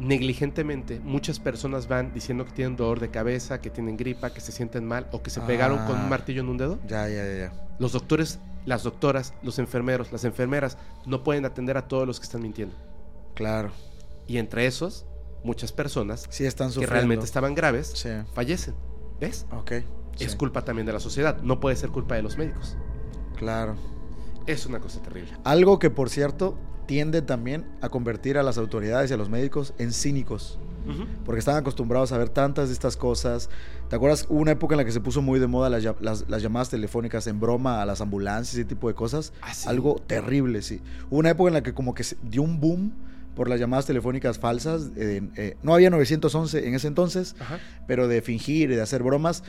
negligentemente 0.00 0.98
muchas 1.00 1.38
personas 1.38 1.86
van 1.86 2.12
diciendo 2.12 2.44
que 2.44 2.50
tienen 2.52 2.76
dolor 2.76 2.98
de 2.98 3.10
cabeza, 3.10 3.60
que 3.60 3.70
tienen 3.70 3.96
gripa, 3.96 4.34
que 4.34 4.40
se 4.40 4.50
sienten 4.52 4.84
mal 4.84 5.08
o 5.12 5.22
que 5.22 5.30
se 5.30 5.40
pegaron 5.40 5.78
con 5.86 5.96
Ah. 5.96 6.02
un 6.02 6.08
martillo 6.08 6.40
en 6.42 6.48
un 6.48 6.56
dedo? 6.58 6.78
Ya, 6.88 7.08
ya, 7.08 7.24
ya. 7.32 7.52
Los 7.78 7.92
doctores, 7.92 8.40
las 8.64 8.82
doctoras, 8.82 9.34
los 9.42 9.58
enfermeros, 9.58 10.12
las 10.12 10.24
enfermeras 10.24 10.78
no 11.06 11.22
pueden 11.22 11.44
atender 11.44 11.76
a 11.76 11.88
todos 11.88 12.06
los 12.06 12.18
que 12.20 12.24
están 12.24 12.42
mintiendo. 12.42 12.74
Claro. 13.34 13.70
Y 14.26 14.38
entre 14.38 14.66
esos, 14.66 15.06
muchas 15.42 15.72
personas 15.72 16.26
Sí 16.30 16.46
están 16.46 16.72
que 16.72 16.86
realmente 16.86 17.24
estaban 17.24 17.54
graves 17.54 17.88
Sí. 17.94 18.08
fallecen. 18.32 18.74
¿Ves? 19.20 19.46
Ok. 19.52 19.72
Es 20.18 20.32
sí, 20.32 20.36
culpa 20.36 20.64
también 20.64 20.86
de 20.86 20.92
la 20.92 21.00
sociedad, 21.00 21.40
no 21.42 21.60
puede 21.60 21.76
ser 21.76 21.90
culpa 21.90 22.14
de 22.14 22.22
los 22.22 22.38
médicos. 22.38 22.76
Claro. 23.36 23.76
Es 24.46 24.66
una 24.66 24.78
cosa 24.80 25.00
terrible. 25.02 25.32
Algo 25.44 25.78
que, 25.78 25.90
por 25.90 26.08
cierto, 26.10 26.56
tiende 26.86 27.22
también 27.22 27.64
a 27.80 27.88
convertir 27.88 28.38
a 28.38 28.42
las 28.42 28.58
autoridades 28.58 29.10
y 29.10 29.14
a 29.14 29.16
los 29.16 29.28
médicos 29.28 29.74
en 29.78 29.92
cínicos. 29.92 30.58
Porque 31.24 31.38
estaban 31.38 31.60
acostumbrados 31.62 32.12
a 32.12 32.18
ver 32.18 32.28
tantas 32.28 32.68
de 32.68 32.74
estas 32.74 32.98
cosas. 32.98 33.48
¿Te 33.88 33.96
acuerdas? 33.96 34.26
Hubo 34.28 34.40
una 34.40 34.50
época 34.50 34.74
en 34.74 34.78
la 34.78 34.84
que 34.84 34.92
se 34.92 35.00
puso 35.00 35.22
muy 35.22 35.40
de 35.40 35.46
moda 35.46 35.70
las, 35.70 35.82
lla- 35.82 35.96
las- 36.00 36.28
las 36.28 36.42
llamadas 36.42 36.68
telefónicas 36.68 37.26
en 37.26 37.40
broma 37.40 37.80
a 37.80 37.86
las 37.86 38.02
ambulancias 38.02 38.54
y 38.56 38.60
ese 38.60 38.68
tipo 38.68 38.88
de 38.88 38.94
cosas. 38.94 39.32
Ah, 39.40 39.54
sí. 39.54 39.66
Algo 39.66 39.96
terrible, 40.06 40.60
sí. 40.60 40.82
Hubo 41.08 41.20
una 41.20 41.30
época 41.30 41.48
en 41.48 41.54
la 41.54 41.62
que 41.62 41.72
como 41.72 41.94
que 41.94 42.04
se 42.04 42.18
dio 42.22 42.42
un 42.42 42.60
boom 42.60 42.92
por 43.34 43.48
las 43.48 43.58
llamadas 43.58 43.86
telefónicas 43.86 44.38
falsas. 44.38 44.90
eh, 44.96 45.22
eh, 45.36 45.56
no 45.62 45.72
había 45.72 45.88
911 45.88 46.68
en 46.68 46.74
ese 46.74 46.86
entonces, 46.88 47.34
Ajá. 47.40 47.58
pero 47.86 48.06
de 48.06 48.20
fingir 48.20 48.70
y 48.70 48.74
de 48.76 48.82
hacer 48.82 49.02
bromas. 49.02 49.42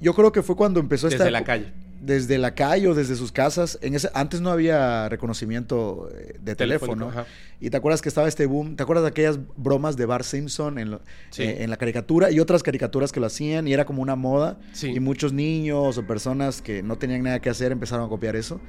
Yo 0.00 0.12
creo 0.12 0.32
que 0.32 0.42
fue 0.42 0.56
cuando 0.56 0.80
empezó 0.80 1.06
Desde 1.06 1.18
esta 1.18 1.30
la 1.30 1.44
calle. 1.44 1.72
Desde 2.04 2.38
la 2.38 2.54
calle 2.54 2.88
o 2.88 2.94
desde 2.94 3.16
sus 3.16 3.32
casas. 3.32 3.78
En 3.82 3.94
ese, 3.94 4.10
antes 4.14 4.40
no 4.40 4.50
había 4.50 5.08
reconocimiento 5.08 6.08
eh, 6.14 6.36
de 6.40 6.54
teléfono. 6.56 7.08
ajá. 7.08 7.26
Y 7.60 7.70
te 7.70 7.76
acuerdas 7.76 8.02
que 8.02 8.08
estaba 8.08 8.28
este 8.28 8.46
boom. 8.46 8.76
¿Te 8.76 8.82
acuerdas 8.82 9.04
de 9.04 9.08
aquellas 9.10 9.38
bromas 9.56 9.96
de 9.96 10.06
Bart 10.06 10.24
Simpson 10.24 10.78
en, 10.78 10.90
lo- 10.92 11.00
Sí. 11.30 11.42
eh, 11.44 11.62
en 11.62 11.70
la 11.70 11.76
caricatura 11.76 12.30
y 12.30 12.40
otras 12.40 12.62
caricaturas 12.62 13.10
que 13.12 13.20
lo 13.20 13.26
hacían 13.26 13.66
y 13.68 13.72
era 13.72 13.84
como 13.86 14.02
una 14.02 14.16
moda? 14.16 14.58
Sí. 14.72 14.88
Y 14.88 15.00
muchos 15.00 15.32
niños 15.32 15.96
o 15.96 16.06
personas 16.06 16.60
que 16.60 16.82
no 16.82 16.96
tenían 16.98 17.22
nada 17.22 17.40
que 17.40 17.48
hacer 17.50 17.72
empezaron 17.72 18.04
a 18.06 18.08
copiar 18.08 18.36
eso. 18.36 18.60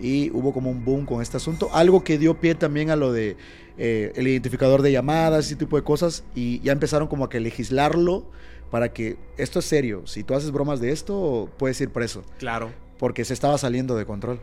Y 0.00 0.30
hubo 0.32 0.52
como 0.52 0.70
un 0.70 0.84
boom 0.84 1.06
con 1.06 1.22
este 1.22 1.38
asunto. 1.38 1.70
Algo 1.72 2.04
que 2.04 2.18
dio 2.18 2.38
pie 2.38 2.54
también 2.54 2.90
a 2.90 2.96
lo 2.96 3.12
de 3.12 3.36
eh, 3.78 4.12
el 4.14 4.28
identificador 4.28 4.82
de 4.82 4.92
llamadas, 4.92 5.46
ese 5.46 5.56
tipo 5.56 5.76
de 5.76 5.82
cosas. 5.82 6.22
Y 6.34 6.60
ya 6.60 6.72
empezaron 6.72 7.08
como 7.08 7.24
a 7.24 7.30
que 7.30 7.40
legislarlo 7.40 8.30
para 8.70 8.92
que 8.92 9.16
esto 9.36 9.58
es 9.60 9.64
serio. 9.64 10.06
Si 10.06 10.22
tú 10.24 10.34
haces 10.34 10.50
bromas 10.50 10.80
de 10.80 10.90
esto, 10.90 11.48
puedes 11.58 11.80
ir 11.80 11.90
preso. 11.90 12.24
Claro. 12.38 12.70
Porque 12.98 13.24
se 13.24 13.34
estaba 13.34 13.56
saliendo 13.58 13.94
de 13.96 14.04
control. 14.06 14.40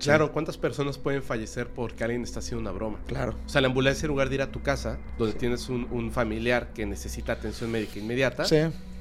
Claro, 0.00 0.30
¿cuántas 0.30 0.58
personas 0.58 0.98
pueden 0.98 1.22
fallecer 1.22 1.68
porque 1.68 2.04
alguien 2.04 2.22
está 2.22 2.40
haciendo 2.40 2.60
una 2.60 2.70
broma? 2.70 2.98
Claro. 3.06 3.34
O 3.46 3.48
sea, 3.48 3.62
la 3.62 3.68
ambulancia 3.68 4.04
en 4.04 4.08
lugar 4.10 4.28
de 4.28 4.34
ir 4.34 4.42
a 4.42 4.52
tu 4.52 4.60
casa, 4.62 4.98
donde 5.18 5.32
tienes 5.34 5.70
un, 5.70 5.88
un 5.90 6.12
familiar 6.12 6.72
que 6.74 6.84
necesita 6.84 7.32
atención 7.32 7.70
médica 7.70 7.98
inmediata, 7.98 8.44
Sí. 8.44 8.58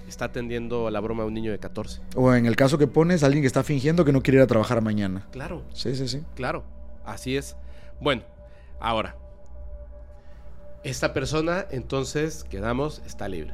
está 0.08 0.26
atendiendo 0.26 0.90
la 0.90 1.02
broma 1.02 1.24
de 1.24 1.28
un 1.28 1.34
niño 1.34 1.52
de 1.52 1.60
14. 1.60 2.00
O 2.16 2.34
en 2.34 2.46
el 2.46 2.56
caso 2.56 2.78
que 2.78 2.88
pones, 2.88 3.24
alguien 3.24 3.42
que 3.44 3.48
está 3.48 3.62
fingiendo 3.64 4.06
que 4.06 4.14
no 4.14 4.22
quiere 4.22 4.38
ir 4.38 4.44
a 4.44 4.48
trabajar 4.48 4.82
mañana. 4.82 5.28
Claro, 5.32 5.64
Sí, 5.74 5.96
sí, 5.98 6.08
sí. 6.08 6.22
claro. 6.36 6.64
Así 7.06 7.36
es. 7.36 7.58
Bueno, 8.00 8.24
ahora. 8.80 9.18
Esta 10.84 11.14
persona, 11.14 11.66
entonces, 11.72 12.44
quedamos, 12.46 13.02
está 13.06 13.28
libre. 13.28 13.54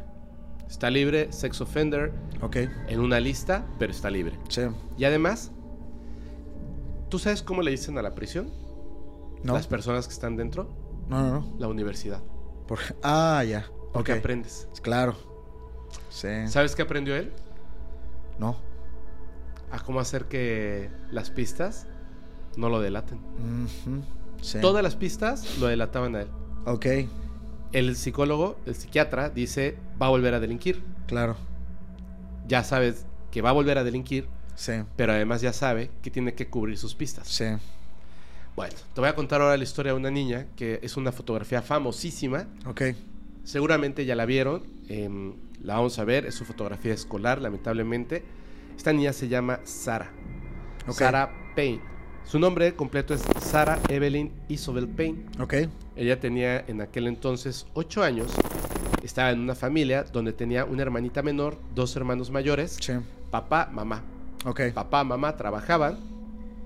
Está 0.71 0.89
libre, 0.89 1.33
sex 1.33 1.59
offender, 1.59 2.13
Ok. 2.41 2.55
en 2.87 2.99
una 3.01 3.19
lista, 3.19 3.65
pero 3.77 3.91
está 3.91 4.09
libre. 4.09 4.39
Sí. 4.47 4.61
Y 4.97 5.03
además, 5.03 5.51
¿tú 7.09 7.19
sabes 7.19 7.43
cómo 7.43 7.61
le 7.61 7.71
dicen 7.71 7.97
a 7.97 8.01
la 8.01 8.15
prisión? 8.15 8.49
No. 9.43 9.53
Las 9.53 9.67
personas 9.67 10.07
que 10.07 10.13
están 10.13 10.37
dentro, 10.37 10.69
No, 11.09 11.21
no, 11.21 11.39
no. 11.41 11.55
la 11.59 11.67
universidad. 11.67 12.23
Por- 12.67 12.79
Ah, 13.03 13.43
ya. 13.43 13.65
Porque 13.91 14.13
aprendes. 14.13 14.69
Claro. 14.81 15.15
Sí. 16.09 16.29
¿Sabes 16.47 16.73
qué 16.73 16.83
aprendió 16.83 17.17
él? 17.17 17.33
No. 18.39 18.55
A 19.71 19.79
cómo 19.83 19.99
hacer 19.99 20.25
que 20.25 20.89
las 21.11 21.31
pistas 21.31 21.85
no 22.55 22.69
lo 22.69 22.79
delaten. 22.79 23.19
Sí. 24.41 24.59
Todas 24.61 24.81
las 24.83 24.95
pistas 24.95 25.57
lo 25.59 25.67
delataban 25.67 26.15
a 26.15 26.21
él. 26.21 26.29
Ok. 26.65 26.85
El 27.71 27.95
psicólogo, 27.95 28.57
el 28.65 28.75
psiquiatra, 28.75 29.29
dice, 29.29 29.77
va 30.01 30.07
a 30.07 30.09
volver 30.09 30.33
a 30.33 30.39
delinquir. 30.39 30.83
Claro. 31.07 31.35
Ya 32.47 32.63
sabes 32.63 33.05
que 33.31 33.41
va 33.41 33.49
a 33.51 33.53
volver 33.53 33.77
a 33.77 33.83
delinquir, 33.83 34.27
Sí. 34.55 34.73
pero 34.97 35.13
además 35.13 35.41
ya 35.41 35.53
sabe 35.53 35.89
que 36.01 36.11
tiene 36.11 36.33
que 36.33 36.47
cubrir 36.49 36.77
sus 36.77 36.95
pistas. 36.95 37.27
Sí. 37.27 37.45
Bueno, 38.55 38.75
te 38.93 38.99
voy 38.99 39.09
a 39.09 39.15
contar 39.15 39.41
ahora 39.41 39.55
la 39.55 39.63
historia 39.63 39.93
de 39.93 39.97
una 39.97 40.11
niña 40.11 40.47
que 40.57 40.79
es 40.83 40.97
una 40.97 41.13
fotografía 41.13 41.61
famosísima. 41.61 42.47
Ok. 42.65 42.81
Seguramente 43.45 44.05
ya 44.05 44.15
la 44.15 44.25
vieron, 44.25 44.63
em, 44.89 45.33
la 45.63 45.75
vamos 45.75 45.97
a 45.99 46.03
ver, 46.03 46.25
es 46.25 46.35
su 46.35 46.43
fotografía 46.43 46.93
escolar, 46.93 47.41
lamentablemente. 47.41 48.23
Esta 48.75 48.91
niña 48.91 49.13
se 49.13 49.29
llama 49.29 49.61
Sara. 49.63 50.11
Ok. 50.87 50.93
Sara 50.95 51.31
Payne. 51.55 51.81
Su 52.25 52.37
nombre 52.39 52.75
completo 52.75 53.13
es 53.13 53.23
Sara 53.39 53.79
Evelyn 53.89 54.31
Isobel 54.49 54.87
Payne. 54.89 55.25
Ok. 55.39 55.53
Ella 55.95 56.19
tenía 56.19 56.63
en 56.67 56.81
aquel 56.81 57.07
entonces 57.07 57.67
8 57.73 58.03
años. 58.03 58.31
Estaba 59.03 59.31
en 59.31 59.39
una 59.39 59.55
familia 59.55 60.03
donde 60.03 60.31
tenía 60.33 60.65
una 60.65 60.81
hermanita 60.83 61.21
menor, 61.21 61.57
dos 61.75 61.95
hermanos 61.95 62.29
mayores, 62.31 62.77
Sí. 62.79 62.93
papá, 63.29 63.69
mamá. 63.71 64.03
Ok. 64.45 64.61
Papá, 64.73 65.03
mamá 65.03 65.35
trabajaban, 65.35 65.97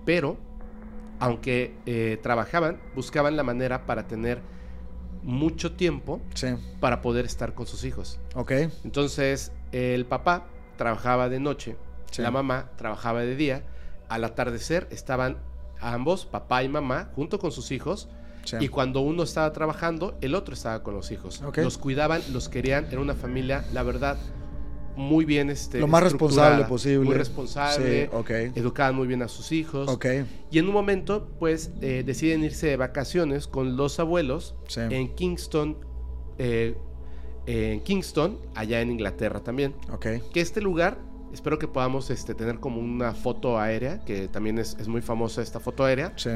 pero 0.05 0.37
aunque 1.19 1.73
eh, 1.85 2.19
trabajaban, 2.21 2.79
buscaban 2.93 3.35
la 3.37 3.43
manera 3.43 3.85
para 3.85 4.07
tener 4.07 4.41
mucho 5.23 5.71
tiempo 5.75 6.21
Sí. 6.35 6.47
para 6.79 7.01
poder 7.01 7.25
estar 7.25 7.53
con 7.55 7.65
sus 7.65 7.83
hijos. 7.83 8.19
Ok. 8.35 8.51
Entonces, 8.83 9.51
el 9.71 10.05
papá 10.05 10.45
trabajaba 10.77 11.29
de 11.29 11.39
noche, 11.39 11.77
Sí. 12.11 12.21
la 12.21 12.31
mamá 12.31 12.69
trabajaba 12.75 13.21
de 13.21 13.35
día. 13.35 13.63
Al 14.07 14.23
atardecer 14.23 14.87
estaban 14.91 15.37
ambos, 15.79 16.25
papá 16.25 16.63
y 16.63 16.69
mamá, 16.69 17.09
junto 17.15 17.39
con 17.39 17.51
sus 17.51 17.71
hijos. 17.71 18.07
Sí. 18.45 18.57
Y 18.61 18.67
cuando 18.69 19.01
uno 19.01 19.23
estaba 19.23 19.51
trabajando, 19.51 20.17
el 20.21 20.35
otro 20.35 20.53
estaba 20.53 20.81
con 20.83 20.93
los 20.95 21.11
hijos. 21.11 21.43
Los 21.55 21.77
cuidaban, 21.77 22.21
los 22.31 22.47
querían. 22.47 22.85
Era 22.89 23.01
una 23.01 23.15
familia, 23.15 23.65
la 23.73 23.83
verdad, 23.83 24.17
muy 24.95 25.25
bien 25.25 25.49
este, 25.49 25.79
Lo 25.79 25.87
más 25.87 26.03
responsable 26.03 26.63
posible. 26.65 27.05
Muy 27.05 27.15
responsable. 27.15 28.05
Sí. 28.05 28.09
Ok. 28.13 28.29
Educaban 28.29 28.95
muy 28.95 29.07
bien 29.07 29.21
a 29.21 29.27
sus 29.27 29.51
hijos. 29.51 29.89
Ok. 29.89 30.05
Y 30.51 30.59
en 30.59 30.67
un 30.67 30.73
momento, 30.73 31.27
pues, 31.39 31.71
eh, 31.81 32.03
deciden 32.05 32.43
irse 32.43 32.67
de 32.67 32.77
vacaciones 32.77 33.47
con 33.47 33.75
los 33.77 33.99
abuelos 33.99 34.55
Sí. 34.67 34.81
en 34.81 35.13
Kingston, 35.15 35.77
eh, 36.37 36.77
en 37.45 37.81
Kingston, 37.81 38.39
allá 38.55 38.81
en 38.81 38.91
Inglaterra 38.91 39.41
también. 39.41 39.75
Ok. 39.91 40.07
Que 40.33 40.41
este 40.41 40.61
lugar, 40.61 40.97
espero 41.33 41.59
que 41.59 41.67
podamos 41.67 42.09
este, 42.09 42.33
tener 42.33 42.59
como 42.59 42.79
una 42.79 43.13
foto 43.13 43.59
aérea, 43.59 44.03
que 44.05 44.27
también 44.27 44.57
es, 44.59 44.77
es 44.79 44.87
muy 44.87 45.01
famosa 45.01 45.41
esta 45.41 45.59
foto 45.59 45.83
aérea. 45.83 46.13
Sí. 46.15 46.31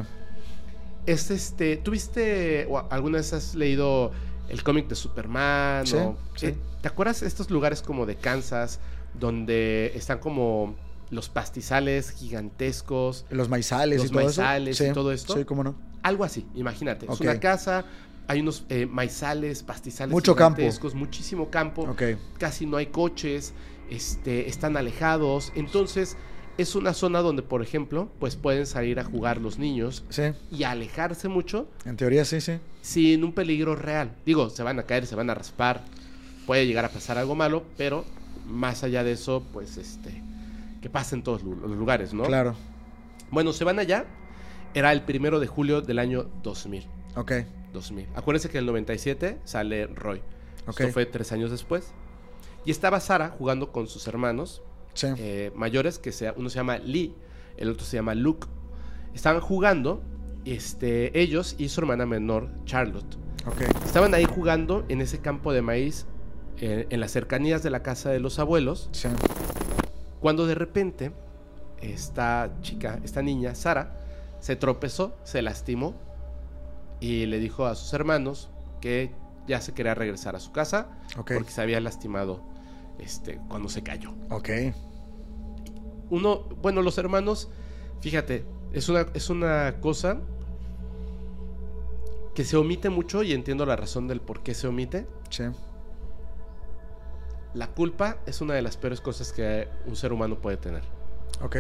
Es 1.09 1.31
este, 1.31 1.75
¿tuviste 1.77 2.67
o 2.69 2.77
alguna 2.91 3.17
vez 3.17 3.33
has 3.33 3.55
leído 3.55 4.11
el 4.47 4.61
cómic 4.61 4.87
de 4.87 4.93
Superman? 4.95 5.87
Sí, 5.87 5.95
o- 5.95 6.15
sí. 6.35 6.45
eh, 6.47 6.55
¿Te 6.83 6.87
acuerdas 6.87 7.21
de 7.21 7.27
estos 7.27 7.49
lugares 7.49 7.81
como 7.81 8.05
de 8.05 8.15
Kansas, 8.15 8.79
donde 9.19 9.91
están 9.95 10.19
como 10.19 10.75
los 11.09 11.27
pastizales 11.27 12.11
gigantescos? 12.11 13.25
Los 13.31 13.49
maizales 13.49 13.97
Los 13.97 14.05
y 14.05 14.09
todo 14.13 14.23
maizales 14.23 14.79
eso. 14.79 14.91
y 14.91 14.93
todo 14.93 15.11
esto. 15.11 15.35
Sí, 15.35 15.45
cómo 15.45 15.63
no. 15.63 15.73
Algo 16.03 16.23
así, 16.23 16.45
imagínate. 16.53 17.07
Es 17.11 17.19
una 17.19 17.39
casa, 17.39 17.85
hay 18.27 18.41
unos 18.41 18.65
eh, 18.69 18.85
maizales, 18.85 19.63
pastizales 19.63 20.13
Mucho 20.13 20.35
campo. 20.35 20.57
gigantescos, 20.57 20.93
muchísimo 20.93 21.49
campo, 21.49 21.87
casi 22.37 22.67
no 22.67 22.77
hay 22.77 22.85
coches, 22.85 23.53
este, 23.89 24.47
están 24.47 24.77
alejados. 24.77 25.51
Entonces, 25.55 26.17
es 26.61 26.75
una 26.75 26.93
zona 26.93 27.19
donde, 27.19 27.41
por 27.41 27.61
ejemplo, 27.61 28.09
pues 28.19 28.35
pueden 28.35 28.65
salir 28.65 28.99
a 28.99 29.03
jugar 29.03 29.39
los 29.39 29.57
niños 29.59 30.03
Sí. 30.09 30.23
y 30.51 30.63
alejarse 30.63 31.27
mucho 31.27 31.67
En 31.85 31.95
teoría 31.97 32.25
sí, 32.25 32.41
sí. 32.41 32.59
sin 32.81 33.23
un 33.23 33.33
peligro 33.33 33.75
real. 33.75 34.11
Digo, 34.25 34.49
se 34.49 34.63
van 34.63 34.77
a 34.79 34.83
caer, 34.83 35.05
se 35.05 35.15
van 35.15 35.29
a 35.29 35.35
raspar, 35.35 35.81
puede 36.45 36.67
llegar 36.67 36.85
a 36.85 36.89
pasar 36.89 37.17
algo 37.17 37.35
malo, 37.35 37.63
pero 37.77 38.03
más 38.47 38.83
allá 38.83 39.03
de 39.03 39.13
eso, 39.13 39.43
pues 39.53 39.77
este, 39.77 40.21
que 40.81 40.89
pasa 40.89 41.15
en 41.15 41.23
todos 41.23 41.43
los 41.43 41.71
lugares, 41.71 42.13
¿no? 42.13 42.23
Claro. 42.23 42.55
Bueno, 43.31 43.53
se 43.53 43.63
van 43.63 43.79
allá. 43.79 44.05
Era 44.73 44.91
el 44.91 45.01
primero 45.01 45.39
de 45.39 45.47
julio 45.47 45.81
del 45.81 45.97
año 45.99 46.27
2000. 46.43 46.85
Ok. 47.15 47.31
2000. 47.73 48.07
Acuérdense 48.15 48.49
que 48.49 48.57
en 48.57 48.63
el 48.63 48.65
97 48.67 49.37
sale 49.43 49.87
Roy. 49.87 50.21
Ok. 50.67 50.79
Esto 50.81 50.93
fue 50.93 51.05
tres 51.05 51.31
años 51.31 51.51
después. 51.51 51.91
Y 52.65 52.71
estaba 52.71 52.99
Sara 52.99 53.29
jugando 53.29 53.71
con 53.71 53.87
sus 53.87 54.07
hermanos 54.07 54.61
Sí. 54.93 55.07
eh, 55.17 55.51
mayores, 55.55 55.99
que 55.99 56.11
sea, 56.11 56.33
uno 56.37 56.49
se 56.49 56.55
llama 56.57 56.77
Lee, 56.77 57.13
el 57.57 57.69
otro 57.69 57.85
se 57.85 57.97
llama 57.97 58.15
Luke. 58.15 58.47
estaban 59.13 59.41
jugando 59.41 60.01
este, 60.45 61.19
ellos 61.19 61.55
y 61.57 61.69
su 61.69 61.81
hermana 61.81 62.05
menor, 62.05 62.49
Charlotte. 62.65 63.17
Estaban 63.85 64.13
ahí 64.13 64.25
jugando 64.25 64.85
en 64.89 65.01
ese 65.01 65.19
campo 65.19 65.51
de 65.53 65.61
maíz 65.61 66.05
eh, 66.61 66.87
en 66.89 66.99
las 66.99 67.11
cercanías 67.11 67.63
de 67.63 67.69
la 67.69 67.81
casa 67.83 68.09
de 68.09 68.19
los 68.19 68.37
abuelos, 68.39 68.89
Sí. 68.91 69.07
cuando 70.19 70.45
de 70.45 70.55
repente 70.55 71.11
esta 71.81 72.51
chica, 72.61 72.99
esta 73.03 73.21
niña, 73.21 73.55
Sara, 73.55 73.95
se 74.39 74.55
tropezó, 74.55 75.15
se 75.23 75.41
lastimó 75.41 75.95
y 76.99 77.25
le 77.25 77.39
dijo 77.39 77.65
a 77.65 77.75
sus 77.75 77.93
hermanos 77.93 78.49
que 78.81 79.11
ya 79.47 79.61
se 79.61 79.73
quería 79.73 79.95
regresar 79.95 80.35
a 80.35 80.39
su 80.39 80.51
casa 80.51 80.87
porque 81.15 81.49
se 81.51 81.61
había 81.61 81.79
lastimado 81.79 82.41
este, 82.99 83.39
cuando 83.47 83.69
se 83.69 83.83
cayó. 83.83 84.13
Ok. 84.29 84.49
Uno, 86.09 86.43
bueno, 86.61 86.81
los 86.81 86.97
hermanos, 86.97 87.49
fíjate, 88.01 88.45
es 88.73 88.89
una, 88.89 89.05
es 89.13 89.29
una 89.29 89.79
cosa 89.79 90.21
que 92.33 92.43
se 92.43 92.57
omite 92.57 92.89
mucho 92.89 93.23
y 93.23 93.33
entiendo 93.33 93.65
la 93.65 93.75
razón 93.75 94.07
del 94.07 94.21
por 94.21 94.41
qué 94.41 94.53
se 94.53 94.67
omite. 94.67 95.07
Sí. 95.29 95.43
La 97.53 97.67
culpa 97.67 98.17
es 98.25 98.41
una 98.41 98.53
de 98.53 98.61
las 98.61 98.77
peores 98.77 99.01
cosas 99.01 99.33
que 99.33 99.67
un 99.85 99.95
ser 99.95 100.13
humano 100.13 100.39
puede 100.39 100.57
tener. 100.57 100.83
Ok. 101.41 101.55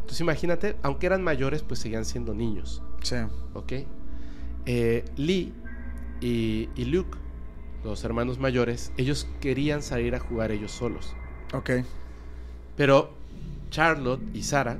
Entonces 0.00 0.20
imagínate, 0.20 0.76
aunque 0.82 1.06
eran 1.06 1.22
mayores, 1.22 1.62
pues 1.62 1.80
seguían 1.80 2.04
siendo 2.04 2.34
niños, 2.34 2.82
Sí. 3.02 3.16
¿ok? 3.54 3.72
Eh, 4.66 5.04
Lee 5.16 5.52
y, 6.20 6.68
y 6.76 6.84
Luke, 6.86 7.18
los 7.84 8.04
hermanos 8.04 8.38
mayores, 8.38 8.92
ellos 8.96 9.28
querían 9.40 9.82
salir 9.82 10.14
a 10.14 10.20
jugar 10.20 10.50
ellos 10.50 10.72
solos. 10.72 11.14
Ok. 11.52 11.70
Pero 12.76 13.12
Charlotte 13.70 14.22
y 14.32 14.42
Sara 14.42 14.78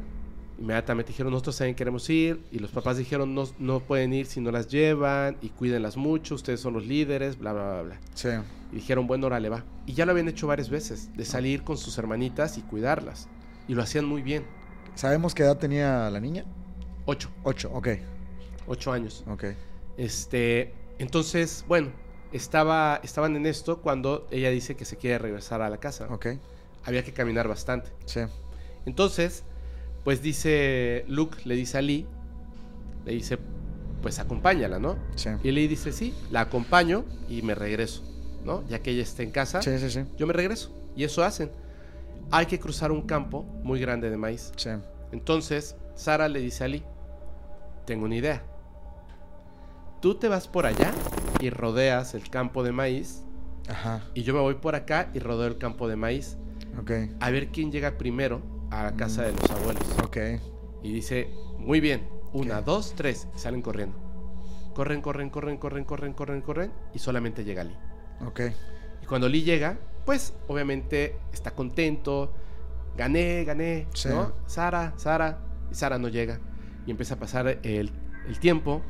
inmediatamente 0.58 1.10
dijeron, 1.12 1.32
nosotros 1.32 1.58
también 1.58 1.74
queremos 1.76 2.08
ir. 2.10 2.40
Y 2.50 2.58
los 2.58 2.70
papás 2.70 2.96
dijeron, 2.96 3.34
no, 3.34 3.44
no 3.58 3.80
pueden 3.80 4.12
ir 4.12 4.26
si 4.26 4.40
no 4.40 4.50
las 4.50 4.68
llevan 4.68 5.36
y 5.42 5.48
cuídenlas 5.50 5.96
mucho, 5.96 6.34
ustedes 6.34 6.60
son 6.60 6.74
los 6.74 6.86
líderes, 6.86 7.38
bla, 7.38 7.52
bla, 7.52 7.72
bla, 7.72 7.82
bla. 7.82 8.00
Sí. 8.14 8.28
Y 8.72 8.76
dijeron, 8.76 9.06
bueno, 9.06 9.26
órale, 9.26 9.48
va. 9.48 9.64
Y 9.86 9.94
ya 9.94 10.06
lo 10.06 10.12
habían 10.12 10.28
hecho 10.28 10.46
varias 10.46 10.70
veces, 10.70 11.14
de 11.16 11.24
salir 11.24 11.62
con 11.62 11.76
sus 11.76 11.98
hermanitas 11.98 12.58
y 12.58 12.62
cuidarlas. 12.62 13.28
Y 13.68 13.74
lo 13.74 13.82
hacían 13.82 14.04
muy 14.04 14.22
bien. 14.22 14.44
¿Sabemos 14.94 15.34
qué 15.34 15.42
edad 15.42 15.58
tenía 15.58 16.08
la 16.10 16.20
niña? 16.20 16.44
Ocho, 17.06 17.28
Ocho. 17.42 17.70
Ok. 17.74 17.88
ocho 18.66 18.92
años. 18.92 19.24
Ok. 19.28 19.44
Este, 19.96 20.72
entonces, 20.98 21.64
bueno, 21.68 21.90
estaba, 22.34 23.00
estaban 23.02 23.36
en 23.36 23.46
esto 23.46 23.80
cuando 23.80 24.26
ella 24.30 24.50
dice 24.50 24.76
que 24.76 24.84
se 24.84 24.96
quiere 24.96 25.18
regresar 25.18 25.62
a 25.62 25.70
la 25.70 25.78
casa. 25.78 26.06
Ok. 26.10 26.26
Había 26.84 27.02
que 27.04 27.12
caminar 27.12 27.48
bastante. 27.48 27.90
Sí. 28.04 28.20
Entonces, 28.86 29.44
pues 30.02 30.20
dice 30.20 31.04
Luke, 31.08 31.38
le 31.44 31.54
dice 31.54 31.78
a 31.78 31.82
Lee, 31.82 32.06
le 33.06 33.12
dice, 33.12 33.38
pues 34.02 34.18
acompáñala, 34.18 34.78
¿no? 34.78 34.96
Sí. 35.14 35.30
Y 35.42 35.50
Lee 35.52 35.68
dice, 35.68 35.92
sí, 35.92 36.12
la 36.30 36.40
acompaño 36.42 37.04
y 37.28 37.42
me 37.42 37.54
regreso, 37.54 38.02
¿no? 38.44 38.66
Ya 38.68 38.80
que 38.80 38.90
ella 38.90 39.02
está 39.02 39.22
en 39.22 39.30
casa, 39.30 39.62
Sí, 39.62 39.78
sí, 39.78 39.90
sí. 39.90 40.04
yo 40.18 40.26
me 40.26 40.32
regreso. 40.32 40.74
Y 40.96 41.04
eso 41.04 41.24
hacen. 41.24 41.50
Hay 42.30 42.46
que 42.46 42.58
cruzar 42.58 42.92
un 42.92 43.02
campo 43.02 43.42
muy 43.62 43.80
grande 43.80 44.10
de 44.10 44.16
maíz. 44.16 44.52
Sí. 44.56 44.70
Entonces, 45.12 45.76
Sara 45.94 46.28
le 46.28 46.40
dice 46.40 46.64
a 46.64 46.68
Lee, 46.68 46.82
tengo 47.86 48.04
una 48.06 48.16
idea. 48.16 48.42
Tú 50.04 50.16
te 50.16 50.28
vas 50.28 50.48
por 50.48 50.66
allá 50.66 50.92
y 51.40 51.48
rodeas 51.48 52.12
el 52.12 52.28
campo 52.28 52.62
de 52.62 52.72
maíz 52.72 53.24
Ajá. 53.70 54.02
y 54.12 54.22
yo 54.22 54.34
me 54.34 54.40
voy 54.40 54.56
por 54.56 54.74
acá 54.74 55.08
y 55.14 55.18
rodeo 55.18 55.46
el 55.46 55.56
campo 55.56 55.88
de 55.88 55.96
maíz 55.96 56.36
Ok. 56.78 56.90
a 57.20 57.30
ver 57.30 57.48
quién 57.48 57.72
llega 57.72 57.96
primero 57.96 58.42
a 58.70 58.82
la 58.82 58.96
casa 58.96 59.22
de 59.22 59.32
los 59.32 59.50
abuelos. 59.50 59.82
Ok. 60.04 60.18
Y 60.82 60.92
dice, 60.92 61.30
muy 61.56 61.80
bien, 61.80 62.06
una, 62.34 62.60
dos, 62.60 62.92
tres, 62.94 63.28
y 63.34 63.38
salen 63.38 63.62
corriendo. 63.62 63.96
Corren, 64.74 65.00
corren, 65.00 65.30
corren, 65.30 65.56
corren, 65.56 65.84
corren, 65.86 66.12
corren, 66.12 66.42
corren, 66.42 66.70
y 66.92 66.98
solamente 66.98 67.42
llega 67.42 67.64
Lee. 67.64 67.78
Ok. 68.26 68.40
Y 69.02 69.06
cuando 69.06 69.26
Lee 69.26 69.42
llega, 69.42 69.78
pues 70.04 70.34
obviamente 70.48 71.16
está 71.32 71.52
contento, 71.52 72.30
gané, 72.94 73.42
gané, 73.44 73.86
Sí. 73.94 74.10
¿no? 74.10 74.34
Sara, 74.44 74.92
Sara, 74.98 75.38
y 75.70 75.74
Sara 75.74 75.96
no 75.96 76.08
llega. 76.08 76.40
Y 76.86 76.90
empieza 76.90 77.14
a 77.14 77.18
pasar 77.18 77.48
el, 77.62 77.90
el 78.28 78.38
tiempo, 78.38 78.82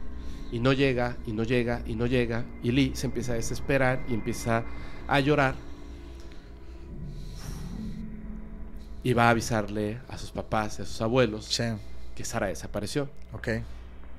y 0.52 0.58
no 0.60 0.72
llega, 0.72 1.16
y 1.26 1.32
no 1.32 1.42
llega, 1.42 1.82
y 1.86 1.94
no 1.94 2.06
llega, 2.06 2.44
y 2.62 2.70
Lee 2.72 2.92
se 2.94 3.06
empieza 3.06 3.32
a 3.32 3.36
desesperar 3.36 4.04
y 4.08 4.14
empieza 4.14 4.64
a 5.08 5.20
llorar. 5.20 5.54
Y 9.02 9.12
va 9.12 9.24
a 9.26 9.30
avisarle 9.30 9.98
a 10.08 10.16
sus 10.16 10.30
papás 10.30 10.78
y 10.78 10.82
a 10.82 10.84
sus 10.86 11.00
abuelos 11.02 11.44
Sí. 11.46 11.64
que 12.14 12.24
Sara 12.24 12.46
desapareció. 12.46 13.08
Ok. 13.32 13.48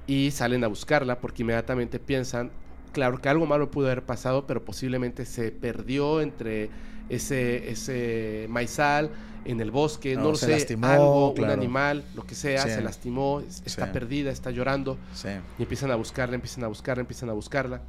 Y 0.08 0.30
salen 0.32 0.64
a 0.64 0.68
buscarla 0.68 1.20
porque 1.20 1.42
inmediatamente 1.42 1.98
piensan, 2.00 2.52
claro 2.92 3.20
que 3.20 3.30
algo 3.30 3.46
malo 3.48 3.72
pudo 3.72 3.88
haber 3.88 4.04
pasado, 4.04 4.46
pero 4.46 4.64
posiblemente 4.64 5.26
se 5.26 5.52
perdió 5.52 6.22
entre 6.22 6.70
ese, 7.10 7.72
ese 7.72 8.46
maizal, 8.50 9.10
en 9.46 9.62
el 9.62 9.72
bosque, 9.72 10.16
no, 10.16 10.24
No, 10.24 10.30
lo 10.32 10.36
sé, 10.36 10.50
lastimó, 10.50 10.88
algo, 10.88 11.34
claro. 11.36 11.54
un 11.54 11.60
animal, 11.60 12.04
lo 12.16 12.26
que 12.26 12.34
sea, 12.36 12.64
Sí. 12.64 12.70
se 12.72 12.82
lastimó, 12.82 13.42
es- 13.42 13.62
está 13.66 13.86
Sí. 13.88 13.92
perdida, 13.94 14.32
está 14.32 14.52
llorando. 14.52 14.98
Sí. 15.14 15.30
Y 15.60 15.62
empiezan 15.64 15.92
a 15.92 15.96
buscarla, 15.96 16.36
empiezan 16.36 16.64
a 16.64 16.68
buscarla, 16.68 17.02
empiezan 17.02 17.30
a 17.30 17.34
buscarla. 17.34 17.82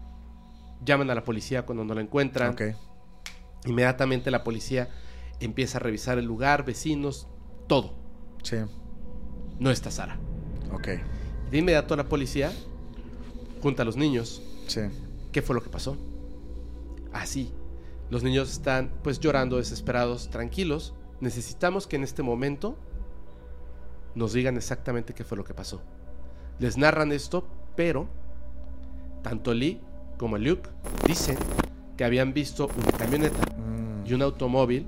Llaman 0.84 1.10
a 1.10 1.14
la 1.14 1.24
policía 1.24 1.64
cuando 1.64 1.84
no 1.84 1.94
la 1.94 2.02
encuentran. 2.02 2.52
Ok. 2.52 2.62
Inmediatamente 3.64 4.30
la 4.30 4.44
policía 4.44 4.88
empieza 5.40 5.78
a 5.78 5.80
revisar 5.80 6.18
el 6.18 6.24
lugar, 6.26 6.64
vecinos, 6.64 7.26
todo. 7.66 7.94
Sí. 8.42 8.56
No 9.58 9.70
está 9.70 9.90
Sara. 9.90 10.18
Ok. 10.72 10.88
De 11.50 11.58
inmediato 11.58 11.96
la 11.96 12.04
policía 12.04 12.52
junta 13.62 13.82
a 13.82 13.84
los 13.86 13.96
niños. 13.96 14.42
Sí. 14.66 14.80
¿Qué 15.32 15.42
fue 15.42 15.54
lo 15.54 15.62
que 15.62 15.70
pasó? 15.70 15.96
Así. 17.12 17.52
Los 18.10 18.22
niños 18.22 18.52
están 18.52 18.92
pues 19.02 19.18
llorando, 19.18 19.56
desesperados, 19.56 20.28
tranquilos. 20.30 20.94
Necesitamos 21.20 21.86
que 21.86 21.96
en 21.96 22.04
este 22.04 22.22
momento 22.22 22.76
nos 24.14 24.32
digan 24.32 24.56
exactamente 24.56 25.14
qué 25.14 25.24
fue 25.24 25.36
lo 25.36 25.44
que 25.44 25.54
pasó. 25.54 25.82
Les 26.58 26.76
narran 26.76 27.12
esto, 27.12 27.46
pero 27.74 28.08
tanto 29.22 29.52
Lee 29.52 29.80
como 30.18 30.38
Luke 30.38 30.70
dicen 31.06 31.36
que 31.96 32.04
habían 32.04 32.32
visto 32.32 32.68
una 32.78 32.92
camioneta 32.92 33.46
Mm, 33.66 34.06
y 34.06 34.14
un 34.14 34.22
automóvil 34.22 34.86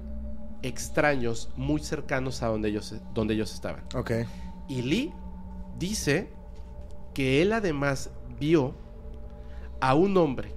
extraños 0.63 1.51
muy 1.57 1.81
cercanos 1.81 2.43
a 2.43 2.49
donde 2.49 2.69
ellos, 2.69 2.95
donde 3.15 3.35
ellos 3.35 3.53
estaban. 3.53 3.85
Ok. 3.95 4.13
Y 4.69 4.83
Lee 4.83 5.13
dice 5.79 6.31
que 7.15 7.43
él 7.43 7.53
además 7.53 8.11
vio 8.39 8.75
a 9.81 9.95
un 9.95 10.17
hombre 10.17 10.53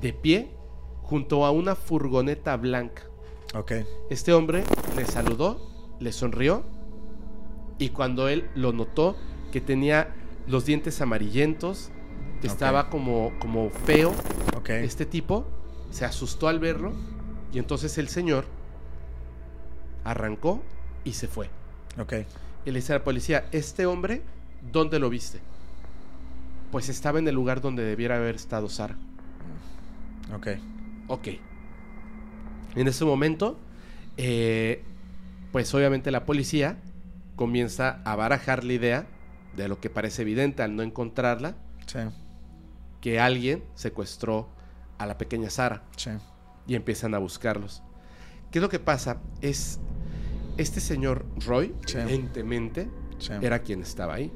de 0.00 0.12
pie 0.12 0.50
junto 1.02 1.44
a 1.44 1.50
una 1.50 1.74
furgoneta 1.74 2.56
blanca. 2.56 3.02
Este 4.10 4.32
hombre 4.32 4.64
le 4.96 5.04
saludó, 5.04 5.60
le 6.00 6.12
sonrió 6.12 6.64
y 7.78 7.90
cuando 7.90 8.28
él 8.28 8.50
lo 8.54 8.72
notó 8.72 9.16
que 9.52 9.60
tenía 9.60 10.14
los 10.46 10.66
dientes 10.66 11.00
amarillentos, 11.00 11.90
estaba 12.42 12.90
como, 12.90 13.32
como 13.38 13.70
feo, 13.70 14.12
este 14.68 15.06
tipo 15.06 15.46
se 15.90 16.04
asustó 16.04 16.48
al 16.48 16.58
verlo 16.58 16.92
y 17.52 17.58
entonces 17.58 17.96
el 17.98 18.08
señor 18.08 18.44
arrancó 20.02 20.60
y 21.04 21.12
se 21.12 21.28
fue. 21.28 21.48
Y 22.66 22.70
le 22.70 22.80
dice 22.80 22.92
a 22.92 22.98
la 22.98 23.04
policía, 23.04 23.46
¿este 23.52 23.86
hombre 23.86 24.22
dónde 24.72 24.98
lo 24.98 25.08
viste? 25.08 25.38
Pues 26.72 26.88
estaba 26.88 27.18
en 27.18 27.28
el 27.28 27.34
lugar 27.34 27.60
donde 27.60 27.84
debiera 27.84 28.16
haber 28.16 28.34
estado 28.34 28.68
Sara. 28.68 28.96
Ok. 30.34 30.48
Ok. 31.08 31.28
En 32.76 32.88
ese 32.88 33.04
momento, 33.04 33.58
eh, 34.16 34.82
pues 35.52 35.72
obviamente 35.74 36.10
la 36.10 36.24
policía 36.24 36.78
comienza 37.36 38.00
a 38.04 38.16
barajar 38.16 38.64
la 38.64 38.72
idea 38.72 39.06
de 39.56 39.68
lo 39.68 39.80
que 39.80 39.90
parece 39.90 40.22
evidente 40.22 40.62
al 40.62 40.74
no 40.76 40.82
encontrarla, 40.82 41.54
Sí. 41.86 41.98
que 43.00 43.20
alguien 43.20 43.62
secuestró 43.74 44.48
a 44.98 45.06
la 45.06 45.18
pequeña 45.18 45.50
Sara. 45.50 45.82
Sí. 45.96 46.10
y 46.66 46.76
empiezan 46.76 47.14
a 47.14 47.18
buscarlos. 47.18 47.82
¿Qué 48.50 48.58
es 48.58 48.62
lo 48.62 48.70
que 48.70 48.78
pasa? 48.78 49.18
Es 49.42 49.78
este 50.56 50.80
señor 50.80 51.26
Roy, 51.44 51.74
Sí. 51.84 51.98
evidentemente, 51.98 52.88
era 53.42 53.58
quien 53.58 53.82
estaba 53.82 54.14
ahí. 54.14 54.32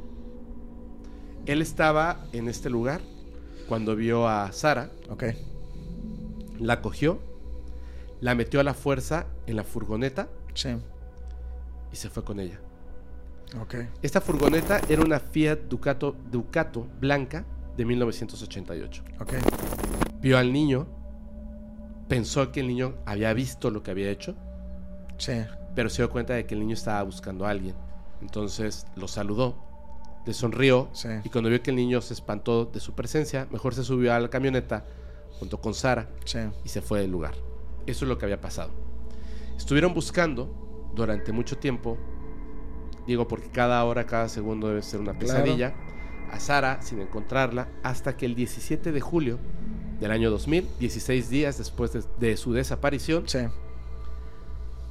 Él 1.46 1.62
estaba 1.62 2.26
en 2.32 2.48
este 2.48 2.68
lugar 2.68 3.00
cuando 3.66 3.96
vio 3.96 4.28
a 4.28 4.52
Sara, 4.52 4.90
Ok. 5.08 5.24
la 6.58 6.82
cogió, 6.82 7.18
la 8.20 8.34
metió 8.34 8.60
a 8.60 8.64
la 8.64 8.74
fuerza 8.74 9.26
en 9.46 9.56
la 9.56 9.64
furgoneta 9.64 10.28
Sí. 10.54 10.70
y 11.92 11.96
se 11.96 12.08
fue 12.10 12.24
con 12.24 12.40
ella. 12.40 12.58
Ok. 13.60 13.76
Esta 14.02 14.20
furgoneta 14.20 14.80
era 14.88 15.02
una 15.02 15.20
Fiat 15.20 15.60
Ducato, 15.68 16.14
Ducato 16.30 16.86
blanca 17.00 17.44
de 17.76 17.84
1988. 17.84 19.02
Ok. 19.20 19.34
Vio 20.20 20.36
al 20.36 20.52
niño, 20.52 20.86
pensó 22.08 22.50
que 22.52 22.60
el 22.60 22.68
niño 22.68 22.94
había 23.06 23.32
visto 23.32 23.70
lo 23.70 23.82
que 23.82 23.90
había 23.90 24.10
hecho, 24.10 24.34
Sí. 25.18 25.32
pero 25.74 25.88
se 25.88 26.02
dio 26.02 26.10
cuenta 26.10 26.34
de 26.34 26.46
que 26.46 26.54
el 26.54 26.60
niño 26.60 26.74
estaba 26.74 27.02
buscando 27.02 27.46
a 27.46 27.50
alguien. 27.50 27.74
Entonces 28.20 28.86
lo 28.96 29.06
saludó, 29.08 29.56
le 30.26 30.34
sonrió 30.34 30.88
Sí. 30.92 31.08
y 31.24 31.28
cuando 31.28 31.48
vio 31.50 31.62
que 31.62 31.70
el 31.70 31.76
niño 31.76 32.00
se 32.00 32.14
espantó 32.14 32.64
de 32.66 32.80
su 32.80 32.94
presencia, 32.94 33.46
mejor 33.50 33.74
se 33.74 33.84
subió 33.84 34.12
a 34.12 34.20
la 34.20 34.28
camioneta 34.28 34.84
junto 35.38 35.60
con 35.60 35.72
Sara 35.74 36.08
Sí. 36.24 36.40
y 36.64 36.68
se 36.68 36.80
fue 36.82 37.00
del 37.00 37.12
lugar. 37.12 37.34
Eso 37.90 38.04
es 38.04 38.08
lo 38.08 38.18
que 38.18 38.24
había 38.26 38.40
pasado. 38.40 38.70
Estuvieron 39.56 39.94
buscando 39.94 40.90
durante 40.94 41.32
mucho 41.32 41.58
tiempo, 41.58 41.96
digo 43.06 43.26
porque 43.28 43.48
cada 43.50 43.82
hora, 43.84 44.06
cada 44.06 44.28
segundo 44.28 44.68
debe 44.68 44.82
ser 44.82 45.00
una 45.00 45.12
Claro. 45.18 45.42
pesadilla, 45.44 45.74
a 46.30 46.38
Sara 46.40 46.82
sin 46.82 47.00
encontrarla 47.00 47.68
hasta 47.82 48.16
que 48.16 48.26
el 48.26 48.34
17 48.34 48.92
de 48.92 49.00
julio 49.00 49.38
del 50.00 50.10
año 50.10 50.30
2000, 50.30 50.68
16 50.78 51.30
días 51.30 51.56
después 51.58 51.92
de, 51.92 52.02
de 52.20 52.36
su 52.36 52.52
desaparición, 52.52 53.24
Sí. 53.26 53.38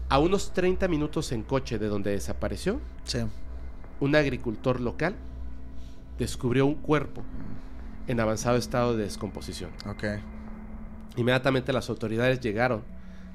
a 0.10 0.20
unos 0.20 0.54
30 0.54 0.88
minutos 0.88 1.32
en 1.32 1.44
coche 1.44 1.78
de 1.80 1.88
donde 1.88 2.12
desapareció, 2.12 2.80
Sí. 3.04 3.20
un 4.00 4.16
agricultor 4.16 4.80
local 4.80 5.16
descubrió 6.18 6.66
un 6.66 6.76
cuerpo 6.76 7.22
en 8.08 8.20
avanzado 8.20 8.58
estado 8.58 8.96
de 8.98 9.04
descomposición. 9.04 9.70
Inmediatamente 11.18 11.74
las 11.74 11.90
autoridades 11.90 12.40
llegaron 12.40 12.82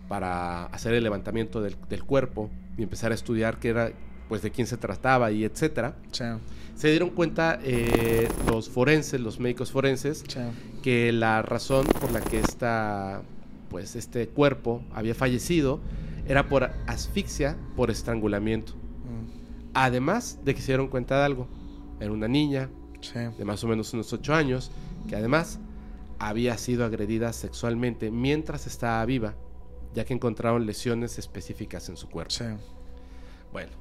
para 0.08 0.66
hacer 0.66 0.94
el 0.94 1.02
levantamiento 1.04 1.60
del, 1.62 1.76
del 1.88 2.04
cuerpo 2.04 2.50
y 2.78 2.82
empezar 2.82 3.12
a 3.12 3.14
estudiar 3.14 3.58
qué 3.58 3.68
era, 3.68 3.92
pues 4.28 4.42
de 4.42 4.50
quién 4.50 4.66
se 4.66 4.76
trataba 4.76 5.30
y 5.32 5.44
etcétera. 5.44 5.94
Se 6.74 6.88
dieron 6.88 7.10
cuenta 7.10 7.58
eh, 7.62 8.28
los 8.50 8.68
forenses, 8.70 9.20
los 9.20 9.38
médicos 9.38 9.70
forenses, 9.70 10.24
que 10.82 11.12
la 11.12 11.42
razón 11.42 11.86
por 12.00 12.12
la 12.12 12.20
que 12.20 12.40
esta, 12.40 13.22
pues 13.68 13.94
este 13.94 14.28
cuerpo 14.28 14.82
había 14.94 15.14
fallecido 15.14 15.80
era 16.26 16.48
por 16.48 16.70
asfixia 16.86 17.56
por 17.76 17.90
estrangulamiento. 17.90 18.72
Mm. 18.74 19.70
Además 19.74 20.38
de 20.44 20.54
que 20.54 20.60
se 20.60 20.68
dieron 20.68 20.88
cuenta 20.88 21.18
de 21.18 21.24
algo. 21.24 21.48
Era 22.00 22.10
una 22.12 22.28
niña 22.28 22.68
Sí. 23.00 23.18
de 23.36 23.44
más 23.44 23.62
o 23.64 23.66
menos 23.68 23.92
unos 23.94 24.12
8 24.12 24.32
años 24.34 24.70
que 25.08 25.16
además 25.16 25.58
había 26.22 26.56
sido 26.56 26.84
agredida 26.84 27.32
sexualmente 27.32 28.12
mientras 28.12 28.68
estaba 28.68 29.04
viva, 29.04 29.34
ya 29.92 30.04
que 30.04 30.14
encontraron 30.14 30.66
lesiones 30.66 31.18
específicas 31.18 31.88
en 31.88 31.96
su 31.96 32.08
cuerpo. 32.08 32.30
Sí. 32.30 32.44
Bueno, 33.52 33.72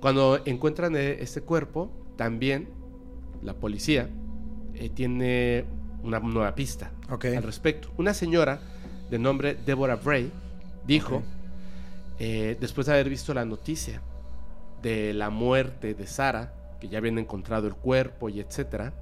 cuando 0.00 0.40
encuentran 0.46 0.96
este 0.96 1.42
cuerpo, 1.42 1.90
también 2.16 2.68
la 3.42 3.52
policía 3.52 4.08
eh, 4.74 4.88
tiene 4.88 5.66
una 6.02 6.20
nueva 6.20 6.54
pista 6.54 6.90
al 7.08 7.42
respecto. 7.42 7.90
Una 7.98 8.14
señora 8.14 8.58
de 9.10 9.18
nombre 9.18 9.54
Deborah 9.54 9.96
Bray 9.96 10.32
dijo, 10.86 11.22
eh, 12.18 12.56
después 12.58 12.86
de 12.86 12.94
haber 12.94 13.10
visto 13.10 13.34
la 13.34 13.44
noticia 13.44 14.00
de 14.80 15.12
la 15.12 15.28
muerte 15.28 15.92
de 15.92 16.06
Sara, 16.06 16.54
que 16.80 16.88
ya 16.88 16.96
habían 16.96 17.18
encontrado 17.18 17.68
el 17.68 17.74
cuerpo 17.74 18.30
y 18.30 18.40
etcétera, 18.40 18.94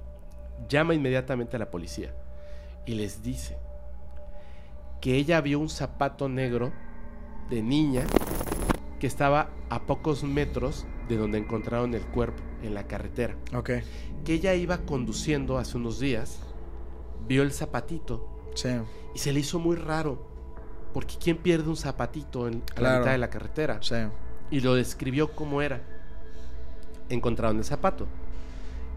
llama 0.67 0.93
inmediatamente 0.93 1.55
a 1.55 1.59
la 1.59 1.71
policía 1.71 2.13
y 2.85 2.95
les 2.95 3.21
dice 3.23 3.57
que 4.99 5.15
ella 5.15 5.41
vio 5.41 5.59
un 5.59 5.69
zapato 5.69 6.29
negro 6.29 6.71
de 7.49 7.61
niña 7.61 8.03
que 8.99 9.07
estaba 9.07 9.49
a 9.69 9.81
pocos 9.87 10.23
metros 10.23 10.85
de 11.09 11.17
donde 11.17 11.37
encontraron 11.39 11.93
el 11.93 12.01
cuerpo 12.03 12.41
en 12.61 12.73
la 12.73 12.87
carretera 12.87 13.35
Ok. 13.55 13.69
que 14.23 14.33
ella 14.33 14.53
iba 14.53 14.79
conduciendo 14.79 15.57
hace 15.57 15.77
unos 15.77 15.99
días, 15.99 16.39
vio 17.27 17.41
el 17.43 17.51
zapatito 17.51 18.27
Sí. 18.53 18.69
y 19.15 19.19
se 19.19 19.31
le 19.33 19.39
hizo 19.39 19.59
muy 19.59 19.75
raro. 19.77 20.29
Porque 20.93 21.15
¿quién 21.17 21.37
pierde 21.37 21.69
un 21.69 21.77
zapatito 21.77 22.49
en, 22.49 22.61
a 22.75 22.81
la 22.81 22.99
mitad 22.99 23.11
de 23.11 23.17
la 23.17 23.29
carretera? 23.29 23.79
Sí. 23.81 23.95
Y 24.51 24.59
lo 24.59 24.75
describió 24.75 25.33
como 25.33 25.61
era. 25.61 25.81
Encontraron 27.09 27.57
el 27.57 27.63
zapato. 27.63 28.07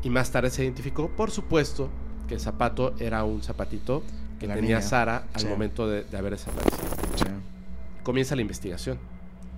Y 0.02 0.10
más 0.10 0.30
tarde 0.32 0.50
se 0.50 0.64
identificó, 0.64 1.08
por 1.10 1.30
supuesto, 1.30 1.88
que 2.28 2.34
el 2.34 2.40
zapato 2.40 2.94
era 2.98 3.24
un 3.24 3.42
zapatito 3.42 4.02
que 4.40 4.46
La 4.46 4.54
tenía 4.54 4.76
niña. 4.78 4.82
Sara 4.88 5.26
al 5.32 5.40
Sí. 5.40 5.46
momento 5.46 5.88
de, 5.88 6.04
de 6.04 6.16
haber 6.16 6.32
desaparecido. 6.32 6.82
Sí. 7.16 7.24
Comienza 8.02 8.34
la 8.36 8.42
investigación. 8.42 8.98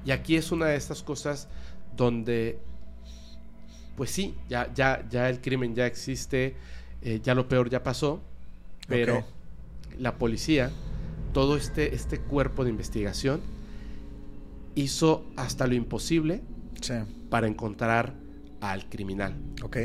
Y 0.05 0.11
aquí 0.12 0.37
es 0.37 0.52
una 0.52 0.66
de 0.66 0.76
estas 0.76 1.02
cosas 1.02 1.48
donde, 1.96 2.59
pues 3.96 4.11
sí, 4.11 4.35
ya, 4.48 4.72
ya, 4.74 5.05
ya 5.11 5.29
el 5.29 5.40
crimen 5.40 5.74
ya 5.74 5.87
existe, 5.87 6.55
eh, 7.02 7.20
ya 7.22 7.35
lo 7.35 7.48
peor 7.48 7.70
ya 7.70 7.83
pasó, 7.83 8.20
pero 8.87 9.24
la 9.98 10.16
policía, 10.18 10.70
todo 11.33 11.57
este, 11.57 11.94
este 11.94 12.18
cuerpo 12.20 12.64
de 12.64 12.70
investigación, 12.70 13.40
hizo 14.74 15.24
hasta 15.37 15.66
lo 15.66 15.74
imposible 15.74 16.42
Sí. 16.81 16.94
para 17.31 17.46
encontrar 17.46 18.14
al 18.61 18.88
criminal. 18.88 19.35
Ok. 19.62 19.76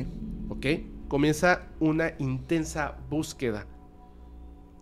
¿Ok? 0.49 0.65
Comienza 1.12 1.63
una 1.82 2.13
intensa 2.19 2.95
búsqueda 3.10 3.65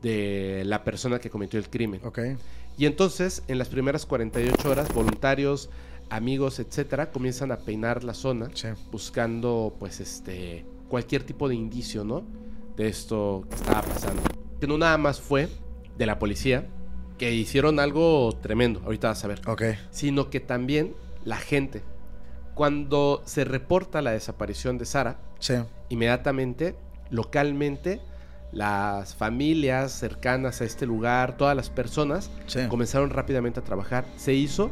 de 0.03 0.61
la 0.63 0.83
persona 0.83 1.17
que 1.17 1.31
cometió 1.31 1.57
el 1.57 1.71
crimen. 1.71 2.01
Ok. 2.05 2.19
Y 2.77 2.85
entonces, 2.85 3.41
en 3.47 3.57
las 3.57 3.67
primeras 3.67 4.05
48 4.05 4.69
horas, 4.69 4.93
voluntarios, 4.93 5.71
amigos, 6.11 6.59
etcétera, 6.59 7.09
comienzan 7.11 7.51
a 7.51 7.57
peinar 7.57 8.03
la 8.03 8.13
zona 8.13 8.51
Sí. 8.53 8.67
buscando, 8.91 9.75
pues, 9.79 9.99
este, 10.01 10.67
cualquier 10.87 11.23
tipo 11.23 11.49
de 11.49 11.55
indicio, 11.55 12.03
¿no? 12.03 12.23
De 12.77 12.89
esto 12.89 13.43
que 13.49 13.55
estaba 13.55 13.81
pasando. 13.81 14.21
Que 14.59 14.67
no 14.67 14.77
nada 14.77 14.99
más 14.99 15.19
fue 15.19 15.49
de 15.97 16.05
la 16.05 16.19
policía, 16.19 16.67
que 17.17 17.33
hicieron 17.33 17.79
algo 17.79 18.37
tremendo, 18.39 18.81
ahorita 18.85 19.07
vas 19.07 19.25
a 19.25 19.27
ver, 19.29 19.41
Ok. 19.47 19.63
sino 19.89 20.29
que 20.29 20.39
también 20.39 20.93
la 21.25 21.37
gente. 21.37 21.81
Cuando 22.53 23.23
se 23.25 23.45
reporta 23.45 24.03
la 24.03 24.11
desaparición 24.11 24.77
de 24.77 24.85
Sara, 24.85 25.19
Sí. 25.39 25.55
inmediatamente, 25.89 26.75
localmente, 27.09 27.99
las 28.51 29.15
familias 29.15 29.91
cercanas 29.91 30.61
a 30.61 30.65
este 30.65 30.85
lugar, 30.85 31.37
todas 31.37 31.55
las 31.55 31.69
personas, 31.69 32.29
Sí. 32.47 32.61
comenzaron 32.67 33.09
rápidamente 33.11 33.59
a 33.59 33.63
trabajar. 33.63 34.05
Se 34.17 34.33
hizo 34.33 34.71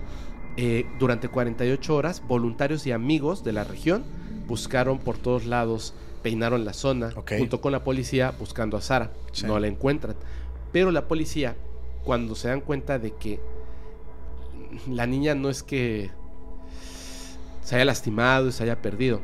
eh, 0.59 0.85
durante 0.99 1.27
48 1.29 1.95
horas, 1.95 2.23
voluntarios 2.27 2.87
y 2.87 2.91
amigos 2.91 3.43
de 3.43 3.53
la 3.53 3.63
región 3.63 4.03
buscaron 4.47 4.97
por 4.97 5.17
todos 5.17 5.45
lados, 5.45 5.93
peinaron 6.23 6.65
la 6.65 6.73
zona, 6.73 7.11
junto 7.37 7.61
con 7.61 7.71
la 7.71 7.83
policía 7.83 8.33
buscando 8.39 8.75
a 8.77 8.81
Sara. 8.81 9.11
Sí. 9.33 9.45
No 9.45 9.59
la 9.59 9.67
encuentran. 9.67 10.15
Pero 10.71 10.89
la 10.91 11.07
policía, 11.07 11.55
cuando 12.03 12.33
se 12.33 12.47
dan 12.47 12.61
cuenta 12.61 12.97
de 12.97 13.11
que 13.13 13.39
la 14.89 15.05
niña 15.05 15.35
no 15.35 15.49
es 15.49 15.61
que 15.63 16.09
se 17.61 17.75
haya 17.75 17.85
lastimado 17.85 18.47
y 18.47 18.51
se 18.51 18.63
haya 18.63 18.81
perdido. 18.81 19.21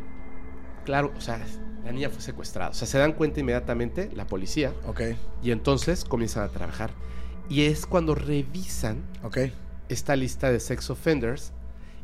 Claro, 0.86 1.12
o 1.18 1.22
sea, 1.22 1.40
la 1.86 1.92
niña 1.92 2.10
fue 2.10 2.22
secuestrada. 2.22 2.70
O 2.72 2.74
sea, 2.74 2.88
se 2.88 2.98
dan 2.98 3.14
cuenta 3.14 3.40
inmediatamente 3.40 4.10
la 4.14 4.28
policía 4.28 4.74
Ok. 4.88 5.02
y 5.42 5.52
entonces 5.52 6.04
comienzan 6.06 6.44
a 6.44 6.50
trabajar. 6.50 6.92
Y 7.50 7.64
es 7.64 7.86
cuando 7.86 8.16
revisan 8.16 9.04
Ok. 9.24 9.38
esta 9.90 10.16
lista 10.16 10.52
de 10.52 10.60
sex 10.60 10.90
offenders 10.90 11.52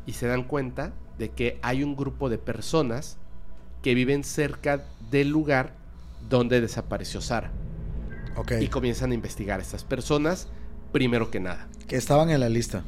y 0.06 0.14
se 0.14 0.28
dan 0.28 0.44
cuenta 0.44 0.94
de 1.18 1.30
que 1.30 1.60
hay 1.62 1.84
un 1.84 1.96
grupo 1.96 2.30
de 2.30 2.38
personas 2.38 3.18
que 3.82 3.94
viven 3.96 4.24
cerca 4.24 4.84
del 5.10 5.30
lugar 5.30 5.74
donde 6.30 6.60
desapareció 6.62 7.22
Sara. 7.22 7.52
Ok. 8.36 8.54
Y 8.60 8.68
comienzan 8.68 9.12
a 9.12 9.16
investigar 9.16 9.60
a 9.60 9.64
estas 9.64 9.84
personas 9.84 10.48
primero 10.92 11.32
que 11.32 11.40
nada. 11.40 11.68
Que 11.88 11.96
estaban 11.96 12.30
en 12.30 12.40
la 12.40 12.50
lista. 12.50 12.84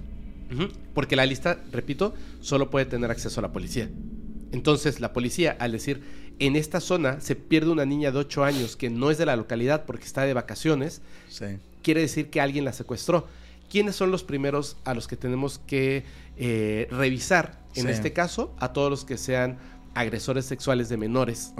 Porque 0.93 1.15
la 1.15 1.25
lista, 1.25 1.59
repito, 1.71 2.13
solo 2.41 2.69
puede 2.69 2.85
tener 2.85 3.09
acceso 3.09 3.39
a 3.39 3.43
la 3.43 3.53
policía. 3.53 3.89
Entonces, 4.51 4.99
la 4.99 5.13
policía, 5.13 5.55
al 5.59 5.71
decir, 5.71 6.01
en 6.39 6.55
esta 6.55 6.79
zona 6.79 7.21
se 7.21 7.35
pierde 7.35 7.69
una 7.71 7.85
niña 7.85 8.11
de 8.11 8.17
8 8.19 8.43
años 8.43 8.75
que 8.75 8.89
no 8.89 9.11
es 9.11 9.17
de 9.17 9.25
la 9.25 9.35
localidad 9.35 9.85
porque 9.85 10.05
está 10.05 10.23
de 10.23 10.33
vacaciones, 10.33 11.01
Sí. 11.29 11.45
quiere 11.83 12.01
decir 12.01 12.29
que 12.29 12.41
alguien 12.41 12.65
la 12.65 12.73
secuestró. 12.73 13.27
¿Quiénes 13.69 13.95
son 13.95 14.11
los 14.11 14.23
primeros 14.23 14.75
a 14.83 14.93
los 14.93 15.07
que 15.07 15.15
tenemos 15.15 15.59
que 15.59 16.03
eh, 16.37 16.87
revisar? 16.91 17.61
En 17.75 17.85
Sí. 17.85 17.91
este 17.91 18.11
caso, 18.11 18.53
a 18.59 18.73
todos 18.73 18.89
los 18.89 19.05
que 19.05 19.17
sean 19.17 19.57
agresores 19.93 20.45
sexuales 20.45 20.89
de 20.89 20.97
menores 20.97 21.53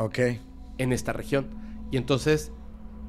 en 0.78 0.92
esta 0.94 1.14
región. 1.14 1.48
Y 1.92 1.98
entonces, 1.98 2.52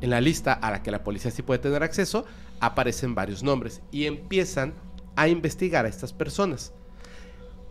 en 0.00 0.10
la 0.10 0.20
lista 0.20 0.52
a 0.52 0.70
la 0.70 0.82
que 0.82 0.90
la 0.90 1.02
policía 1.02 1.30
sí 1.30 1.42
puede 1.42 1.58
tener 1.60 1.82
acceso, 1.82 2.26
aparecen 2.60 3.14
varios 3.14 3.42
nombres 3.42 3.80
y 3.90 4.06
empiezan 4.06 4.74
a 5.16 5.28
investigar 5.28 5.84
a 5.86 5.88
estas 5.88 6.12
personas. 6.12 6.72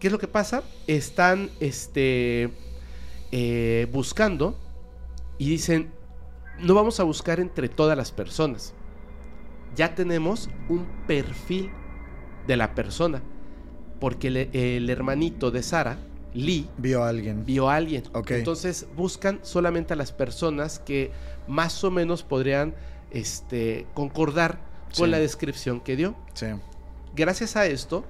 ¿Qué 0.01 0.07
es 0.07 0.11
lo 0.11 0.17
que 0.17 0.27
pasa? 0.27 0.63
Están 0.87 1.51
este, 1.59 2.49
eh, 3.31 3.87
buscando 3.93 4.57
y 5.37 5.47
dicen, 5.47 5.91
no 6.59 6.73
vamos 6.73 6.99
a 6.99 7.03
buscar 7.03 7.39
entre 7.39 7.69
todas 7.69 7.95
las 7.95 8.11
personas. 8.11 8.73
Ya 9.75 9.93
tenemos 9.93 10.49
un 10.69 10.87
perfil 11.05 11.69
de 12.47 12.57
la 12.57 12.73
persona. 12.73 13.21
Porque 13.99 14.49
el 14.51 14.89
hermanito 14.89 15.51
de 15.51 15.61
Sara, 15.61 15.99
Lee, 16.33 16.67
Vio 16.79 17.03
a 17.03 17.09
alguien. 17.09 17.45
vio 17.45 17.69
a 17.69 17.75
alguien. 17.75 18.01
Ok. 18.13 18.31
Entonces 18.31 18.87
buscan 18.95 19.39
solamente 19.43 19.93
a 19.93 19.95
las 19.95 20.11
personas 20.11 20.79
que 20.79 21.11
más 21.47 21.83
o 21.83 21.91
menos 21.91 22.23
podrían 22.23 22.73
este, 23.11 23.85
concordar 23.93 24.57
con 24.97 25.05
Sí. 25.05 25.11
la 25.11 25.19
descripción 25.19 25.79
que 25.79 25.95
dio. 25.95 26.15
Sí. 26.33 26.47
Gracias 27.15 27.55
a 27.55 27.67
esto 27.67 28.03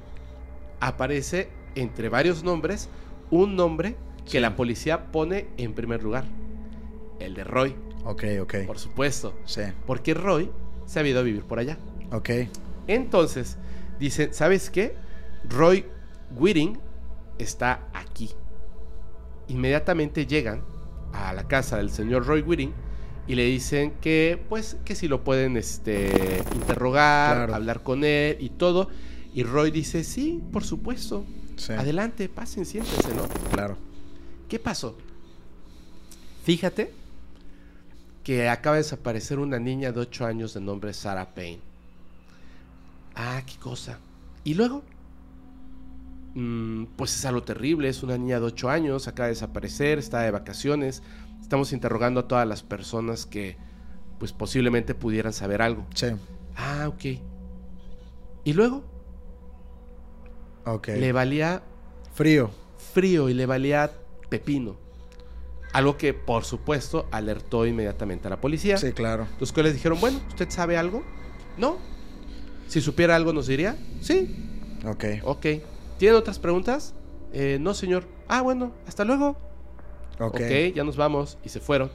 aparece 0.79 1.49
entre 1.75 2.09
varios 2.09 2.43
nombres 2.43 2.89
un 3.29 3.55
nombre 3.55 3.95
que 4.25 4.31
Sí. 4.31 4.39
la 4.39 4.55
policía 4.55 5.11
pone 5.11 5.47
en 5.57 5.73
primer 5.73 6.03
lugar. 6.03 6.25
El 7.19 7.33
de 7.33 7.43
Roy, 7.43 7.75
Ok, 8.05 8.23
ok. 8.41 8.55
por 8.67 8.77
supuesto. 8.79 9.33
Sí. 9.45 9.61
Porque 9.85 10.13
Roy 10.13 10.51
se 10.85 10.99
ha 10.99 11.07
ido 11.07 11.19
a 11.19 11.23
vivir 11.23 11.43
por 11.43 11.59
allá. 11.59 11.77
Ok. 12.11 12.29
Entonces, 12.87 13.57
dicen, 13.99 14.33
¿sabes 14.33 14.69
qué? 14.69 14.95
Roy 15.47 15.85
Whiting 16.35 16.77
está 17.37 17.87
aquí. 17.93 18.31
Inmediatamente 19.47 20.25
llegan 20.25 20.63
a 21.13 21.33
la 21.33 21.47
casa 21.47 21.77
del 21.77 21.89
señor 21.89 22.25
Roy 22.25 22.41
Whiting 22.41 22.73
y 23.27 23.35
le 23.35 23.45
dicen 23.45 23.93
que, 24.01 24.41
pues, 24.49 24.77
que 24.85 24.95
si 24.95 25.07
lo 25.07 25.23
pueden 25.23 25.57
este, 25.57 26.43
interrogar, 26.55 27.35
Claro. 27.37 27.55
hablar 27.55 27.83
con 27.83 28.03
él 28.03 28.37
y 28.39 28.49
todo. 28.49 28.89
Y 29.33 29.43
Roy 29.43 29.71
dice, 29.71 30.03
sí, 30.03 30.41
por 30.51 30.63
supuesto. 30.63 31.25
Sí. 31.61 31.73
Adelante, 31.73 32.27
pasen, 32.27 32.65
siéntense, 32.65 33.13
¿no? 33.13 33.27
Claro. 33.51 33.77
¿Qué 34.49 34.57
pasó? 34.57 34.97
Fíjate 36.43 36.91
que 38.23 38.49
acaba 38.49 38.77
de 38.77 38.81
desaparecer 38.81 39.37
una 39.37 39.59
niña 39.59 39.91
de 39.91 39.99
8 39.99 40.25
años 40.25 40.55
de 40.55 40.61
nombre 40.61 40.91
Sarah 40.91 41.35
Payne. 41.35 41.59
Ah, 43.15 43.43
qué 43.45 43.57
cosa. 43.57 43.99
¿Y 44.43 44.55
luego? 44.55 44.81
Mm, 46.33 46.85
pues 46.95 47.15
es 47.15 47.25
algo 47.25 47.43
terrible, 47.43 47.89
es 47.89 48.01
una 48.01 48.17
niña 48.17 48.39
de 48.39 48.45
8 48.47 48.71
años, 48.71 49.07
acaba 49.07 49.27
de 49.27 49.33
desaparecer, 49.33 49.99
está 49.99 50.21
de 50.21 50.31
vacaciones. 50.31 51.03
Estamos 51.41 51.73
interrogando 51.73 52.21
a 52.21 52.27
todas 52.27 52.47
las 52.47 52.63
personas 52.63 53.27
que 53.27 53.55
pues 54.17 54.33
posiblemente 54.33 54.95
pudieran 54.95 55.33
saber 55.33 55.61
algo. 55.61 55.85
Sí. 55.93 56.07
Ah, 56.55 56.87
ok. 56.87 57.21
¿Y 58.45 58.53
luego? 58.53 58.83
Ok. 60.65 60.89
Le 60.89 61.11
valía 61.11 61.61
Frío. 62.13 62.51
frío 62.93 63.29
y 63.29 63.33
le 63.33 63.45
valía 63.45 63.91
pepino. 64.29 64.75
Algo 65.73 65.97
que, 65.97 66.13
por 66.13 66.43
supuesto, 66.43 67.07
alertó 67.11 67.65
inmediatamente 67.65 68.27
a 68.27 68.29
la 68.31 68.41
policía. 68.41 68.77
Sí, 68.77 68.91
claro. 68.91 69.27
Los 69.39 69.53
cuales 69.53 69.73
dijeron, 69.73 69.99
bueno, 70.01 70.19
¿usted 70.27 70.49
sabe 70.49 70.77
algo? 70.77 71.01
No. 71.57 71.77
Si 72.67 72.81
supiera 72.81 73.15
algo, 73.15 73.31
¿nos 73.33 73.47
diría? 73.47 73.77
Sí. 74.01 74.35
Ok. 74.85 75.05
Ok. 75.23 75.45
¿Tienen 75.97 76.17
otras 76.17 76.39
preguntas? 76.39 76.93
"Eh, 77.33 77.57
no, 77.61 77.73
señor. 77.73 78.03
Ah, 78.27 78.41
bueno, 78.41 78.73
hasta 78.87 79.05
luego. 79.05 79.37
Ok. 80.19 80.35
ok, 80.35 80.75
ya 80.75 80.83
nos 80.83 80.97
vamos. 80.97 81.37
Y 81.43 81.49
se 81.49 81.59
fueron. 81.61 81.89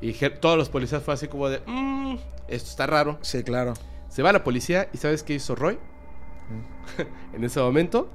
Y 0.00 0.12
todos 0.40 0.56
los 0.56 0.68
policías 0.70 1.02
fue 1.02 1.12
así 1.14 1.28
como 1.28 1.48
de, 1.50 1.60
"Mm, 1.66 2.16
esto 2.48 2.70
está 2.70 2.86
raro. 2.86 3.18
Sí, 3.20 3.42
claro. 3.42 3.74
Se 4.08 4.22
va 4.22 4.32
la 4.32 4.42
policía 4.42 4.88
y 4.92 4.96
¿sabes 4.96 5.22
qué 5.22 5.34
hizo 5.34 5.54
Roy? 5.54 5.78
en 7.32 7.44
ese 7.44 7.60
momento, 7.60 8.08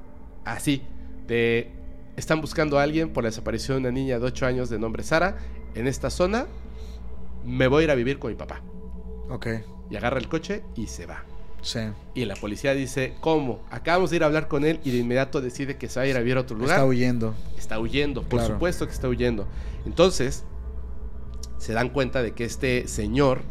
así, 0.45 0.83
de 1.27 1.71
están 2.15 2.41
buscando 2.41 2.77
a 2.77 2.83
alguien 2.83 3.09
por 3.11 3.23
la 3.23 3.29
desaparición 3.29 3.77
de 3.83 3.89
una 3.89 3.91
niña 3.91 4.19
de 4.19 4.25
8 4.25 4.45
años 4.45 4.69
de 4.69 4.77
nombre 4.79 5.03
Sara 5.03 5.37
en 5.75 5.87
esta 5.87 6.09
zona. 6.09 6.45
Me 7.43 7.67
voy 7.67 7.81
a 7.81 7.83
ir 7.85 7.91
a 7.91 7.95
vivir 7.95 8.19
con 8.19 8.31
mi 8.31 8.37
papá. 8.37 8.61
Ok. 9.29 9.47
Y 9.89 9.95
agarra 9.95 10.19
el 10.19 10.27
coche 10.29 10.63
y 10.75 10.87
se 10.87 11.05
va. 11.05 11.23
Sí. 11.61 11.79
Y 12.13 12.25
la 12.25 12.35
policía 12.35 12.73
dice, 12.73 13.15
¿cómo? 13.21 13.61
Acabamos 13.71 14.09
de 14.09 14.17
ir 14.17 14.23
a 14.23 14.25
hablar 14.27 14.47
con 14.47 14.65
él 14.65 14.79
y 14.83 14.91
de 14.91 14.97
inmediato 14.97 15.41
decide 15.41 15.77
que 15.77 15.87
se 15.89 15.99
va 15.99 16.03
a 16.03 16.07
ir 16.07 16.15
a 16.15 16.19
vivir 16.19 16.37
a 16.37 16.41
otro 16.41 16.57
lugar. 16.57 16.75
Está 16.77 16.85
huyendo. 16.85 17.33
Está 17.57 17.79
huyendo, 17.79 18.21
por 18.21 18.39
Claro. 18.39 18.55
supuesto 18.55 18.85
que 18.85 18.93
está 18.93 19.07
huyendo. 19.07 19.47
Entonces, 19.85 20.43
se 21.57 21.73
dan 21.73 21.89
cuenta 21.89 22.21
de 22.21 22.33
que 22.33 22.43
este 22.43 22.87
señor 22.87 23.41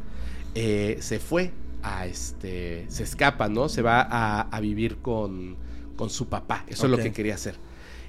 eh, 0.54 0.98
se 1.00 1.18
fue 1.18 1.52
a 1.82 2.06
este. 2.06 2.86
Se 2.88 3.02
escapa, 3.02 3.48
¿no? 3.48 3.68
Se 3.68 3.82
va 3.82 4.00
a, 4.02 4.42
a 4.42 4.60
vivir 4.60 4.98
con, 4.98 5.56
con 5.96 6.10
su 6.10 6.28
papá. 6.28 6.64
Eso 6.68 6.86
es 6.86 6.90
lo 6.90 6.98
que 6.98 7.12
quería 7.12 7.34
hacer. 7.34 7.56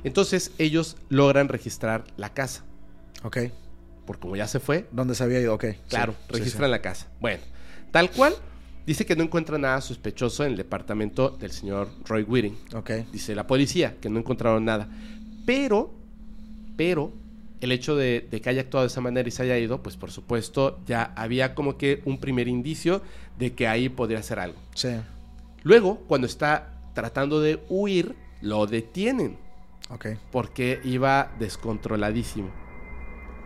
Entonces, 0.04 0.52
ellos 0.58 0.98
logran 1.10 1.48
registrar 1.48 2.04
la 2.18 2.34
casa. 2.34 2.64
Ok. 3.24 3.38
Porque 4.06 4.22
como 4.22 4.36
ya 4.36 4.48
se 4.48 4.60
fue, 4.60 4.88
¿Dónde 4.92 5.16
se 5.16 5.24
había 5.24 5.40
ido? 5.40 5.54
Ok. 5.54 5.66
claro, 5.88 6.14
Sí, 6.14 6.18
sí, 6.34 6.40
registran 6.40 6.68
sí. 6.68 6.72
la 6.72 6.82
casa. 6.82 7.08
Bueno, 7.22 7.42
tal 7.92 8.12
cual, 8.12 8.36
dice 8.86 9.06
que 9.06 9.16
no 9.16 9.24
encuentra 9.24 9.58
nada 9.58 9.80
sospechoso 9.80 10.44
en 10.44 10.52
el 10.52 10.58
departamento 10.58 11.30
del 11.30 11.52
señor 11.52 11.90
Roy 12.06 12.24
Whiting. 12.24 12.58
Ok. 12.76 12.92
Dice 13.14 13.34
la 13.34 13.48
policía 13.48 13.96
que 14.02 14.10
no 14.10 14.20
encontraron 14.20 14.66
nada. 14.66 14.90
Pero, 15.46 15.94
pero, 16.76 17.14
el 17.64 17.72
hecho 17.72 17.96
de, 17.96 18.28
de 18.30 18.42
que 18.42 18.50
haya 18.50 18.62
actuado 18.62 18.84
de 18.84 18.88
esa 18.88 19.02
manera 19.02 19.28
y 19.28 19.32
se 19.32 19.44
haya 19.44 19.58
ido, 19.58 19.82
pues 19.82 19.98
por 19.98 20.12
supuesto 20.12 20.80
ya 20.86 21.14
había 21.16 21.56
como 21.56 21.78
que 21.78 22.02
un 22.06 22.18
primer 22.20 22.48
indicio 22.48 23.02
de 23.38 23.54
que 23.54 23.68
ahí 23.68 23.90
podría 23.90 24.22
ser 24.24 24.40
algo. 24.40 24.58
Sí. 24.76 24.90
Luego, 25.64 26.00
cuando 26.08 26.28
está 26.28 26.74
tratando 26.94 27.40
de 27.42 27.60
huir, 27.70 28.16
lo 28.42 28.66
detienen 28.68 29.38
Ok. 29.90 30.08
porque 30.32 30.80
iba 30.84 31.32
descontroladísimo. 31.40 32.50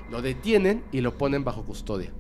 Lo 0.10 0.22
detienen 0.22 0.84
y 0.92 1.02
lo 1.02 1.18
ponen 1.18 1.44
bajo 1.44 1.64
custodia. 1.64 2.12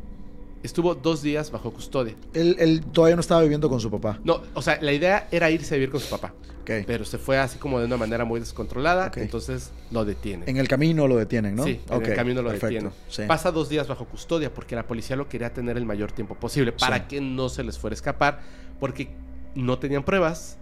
Estuvo 0.63 0.95
dos 0.95 1.21
días 1.21 1.51
bajo 1.51 1.71
custodia. 1.71 2.15
Él, 2.33 2.55
él 2.59 2.83
todavía 2.91 3.15
no 3.15 3.21
estaba 3.21 3.41
viviendo 3.41 3.69
con 3.69 3.79
su 3.79 3.89
papá. 3.91 4.19
No, 4.23 4.41
o 4.53 4.61
sea, 4.61 4.79
la 4.81 4.91
idea 4.91 5.27
era 5.31 5.49
irse 5.51 5.75
a 5.75 5.77
vivir 5.77 5.91
con 5.91 5.99
su 5.99 6.09
papá. 6.09 6.33
Ok. 6.61 6.71
Pero 6.85 7.05
se 7.05 7.17
fue 7.17 7.37
así 7.37 7.57
como 7.57 7.79
de 7.79 7.85
una 7.85 7.95
manera 7.95 8.25
muy 8.25 8.39
descontrolada, 8.41 9.07
Ok. 9.07 9.17
entonces 9.17 9.71
lo 9.91 10.03
detienen. 10.03 10.49
En 10.49 10.57
el 10.57 10.67
camino 10.67 11.07
lo 11.07 11.15
detienen, 11.15 11.55
¿no? 11.55 11.63
Sí, 11.63 11.79
en 11.89 11.95
Ok, 11.95 12.07
el 12.07 12.15
camino 12.15 12.41
lo 12.41 12.49
perfecto. 12.49 12.67
detienen. 12.67 12.91
Sí. 13.07 13.23
Pasa 13.27 13.51
dos 13.51 13.69
días 13.69 13.87
bajo 13.87 14.05
custodia 14.05 14.53
porque 14.53 14.75
la 14.75 14.85
policía 14.85 15.15
lo 15.15 15.29
quería 15.29 15.53
tener 15.53 15.77
el 15.77 15.85
mayor 15.85 16.11
tiempo 16.11 16.35
posible 16.35 16.73
para 16.73 16.97
Sí. 16.97 17.03
que 17.07 17.21
no 17.21 17.47
se 17.49 17.63
les 17.63 17.77
fuera 17.77 17.93
a 17.93 17.95
escapar 17.95 18.41
porque 18.79 19.09
no 19.55 19.79
tenían 19.79 20.03
pruebas, 20.03 20.57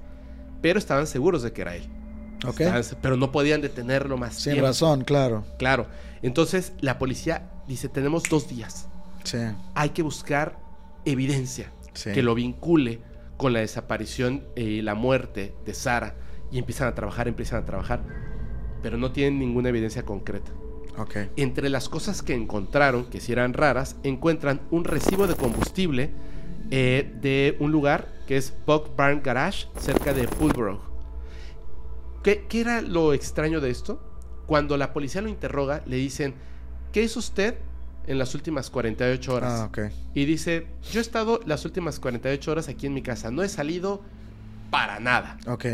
pero 0.62 0.78
estaban 0.78 1.08
seguros 1.08 1.42
de 1.42 1.54
que 1.54 1.62
era 1.62 1.76
él. 1.76 1.84
Estaban 2.48 2.84
pero 3.02 3.18
no 3.18 3.32
podían 3.32 3.62
detenerlo 3.62 4.18
más 4.18 4.36
Sin 4.36 4.54
tiempo. 4.54 4.68
razón, 4.68 5.04
claro. 5.06 5.44
Claro. 5.58 5.88
Entonces 6.22 6.74
la 6.82 7.00
policía 7.00 7.50
dice, 7.68 7.90
tenemos 7.90 8.24
dos 8.30 8.48
días. 8.48 8.88
Sí. 9.26 9.38
Hay 9.74 9.90
que 9.90 10.02
buscar 10.02 10.60
evidencia 11.04 11.72
Sí. 11.94 12.12
que 12.14 12.24
lo 12.24 12.34
vincule 12.36 13.02
con 13.38 13.52
la 13.54 13.60
desaparición 13.60 14.44
y 14.56 14.82
la 14.82 14.96
muerte 14.96 15.54
de 15.66 15.74
Sara. 15.74 16.16
Y 16.52 16.58
empiezan 16.60 16.88
a 16.88 16.96
trabajar, 16.96 17.28
empiezan 17.28 17.64
a 17.64 17.66
trabajar, 17.66 18.02
pero 18.82 18.98
no 18.98 19.12
tienen 19.12 19.40
ninguna 19.40 19.70
evidencia 19.70 20.04
concreta. 20.04 20.52
Entre 21.36 21.68
las 21.70 21.90
cosas 21.90 22.22
que 22.22 22.34
encontraron, 22.34 23.10
que 23.10 23.20
si 23.20 23.34
eran 23.34 23.54
raras, 23.54 23.98
encuentran 24.04 24.62
un 24.72 24.86
recibo 24.86 25.28
de 25.28 25.36
combustible 25.36 26.12
eh, 26.72 27.14
de 27.22 27.58
un 27.60 27.72
lugar 27.74 28.08
que 28.28 28.38
es 28.38 28.54
Buck 28.66 28.96
Barn 28.96 29.22
Garage, 29.22 29.68
cerca 29.78 30.14
de 30.14 30.28
Fulborough. 30.28 30.80
¿Qué, 32.24 32.46
qué 32.48 32.62
era 32.62 32.82
lo 32.82 33.14
extraño 33.14 33.60
de 33.60 33.70
esto? 33.72 34.02
Cuando 34.48 34.78
la 34.78 34.94
policía 34.94 35.22
lo 35.22 35.28
interroga, 35.30 35.84
le 35.86 35.98
dicen, 35.98 36.34
¿qué 36.92 37.04
hizo 37.04 37.20
usted 37.20 37.56
en 38.08 38.18
las 38.18 38.36
últimas 38.36 38.70
48 38.70 39.34
horas? 39.34 39.62
Ah, 39.62 39.66
ok. 39.66 39.80
Y 40.14 40.26
dice, 40.26 40.68
yo 40.92 41.00
he 41.00 41.02
estado 41.02 41.40
las 41.46 41.66
últimas 41.66 42.00
48 42.00 42.52
horas 42.52 42.68
aquí 42.70 42.86
en 42.88 42.94
mi 42.94 43.02
casa, 43.02 43.32
no 43.32 43.44
he 43.44 43.50
salido 43.50 44.02
para 44.72 45.00
nada. 45.00 45.38
Ok. 45.48 45.66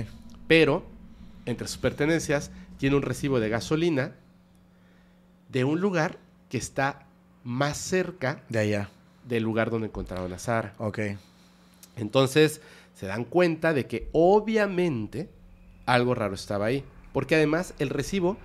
Pero, 0.47 0.85
entre 1.45 1.67
sus 1.67 1.77
pertenencias, 1.77 2.51
tiene 2.77 2.95
un 2.95 3.01
recibo 3.01 3.39
de 3.39 3.49
gasolina 3.49 4.13
de 5.49 5.63
un 5.63 5.79
lugar 5.81 6.17
que 6.49 6.57
está 6.57 7.05
más 7.43 7.77
cerca 7.77 8.43
De 8.49 8.59
allá. 8.59 8.89
del 9.27 9.43
lugar 9.43 9.69
donde 9.69 9.87
encontraron 9.87 10.31
a 10.33 10.39
Sara. 10.39 10.73
Ok. 10.77 10.99
Entonces, 11.95 12.61
se 12.95 13.05
dan 13.07 13.23
cuenta 13.25 13.73
de 13.73 13.85
que 13.87 14.09
obviamente 14.11 15.29
algo 15.85 16.13
raro 16.15 16.35
estaba 16.35 16.65
ahí. 16.67 16.83
Porque 17.13 17.35
además 17.35 17.73
el 17.79 17.89
recibo 17.89 18.37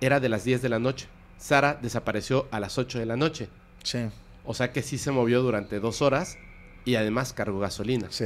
era 0.00 0.20
de 0.20 0.28
las 0.28 0.44
10 0.44 0.62
de 0.62 0.68
la 0.68 0.78
noche. 0.78 1.08
Sara 1.44 1.78
desapareció 1.82 2.48
a 2.50 2.58
las 2.58 2.78
8 2.78 2.98
de 3.00 3.04
la 3.04 3.16
noche. 3.16 3.50
Sí. 3.82 3.98
O 4.46 4.54
sea 4.54 4.72
que 4.72 4.80
sí 4.82 4.96
se 4.96 5.10
movió 5.10 5.42
durante 5.42 5.78
dos 5.78 6.00
horas 6.00 6.38
y 6.86 6.94
además 6.94 7.34
cargó 7.34 7.58
gasolina. 7.58 8.06
Sí. 8.08 8.24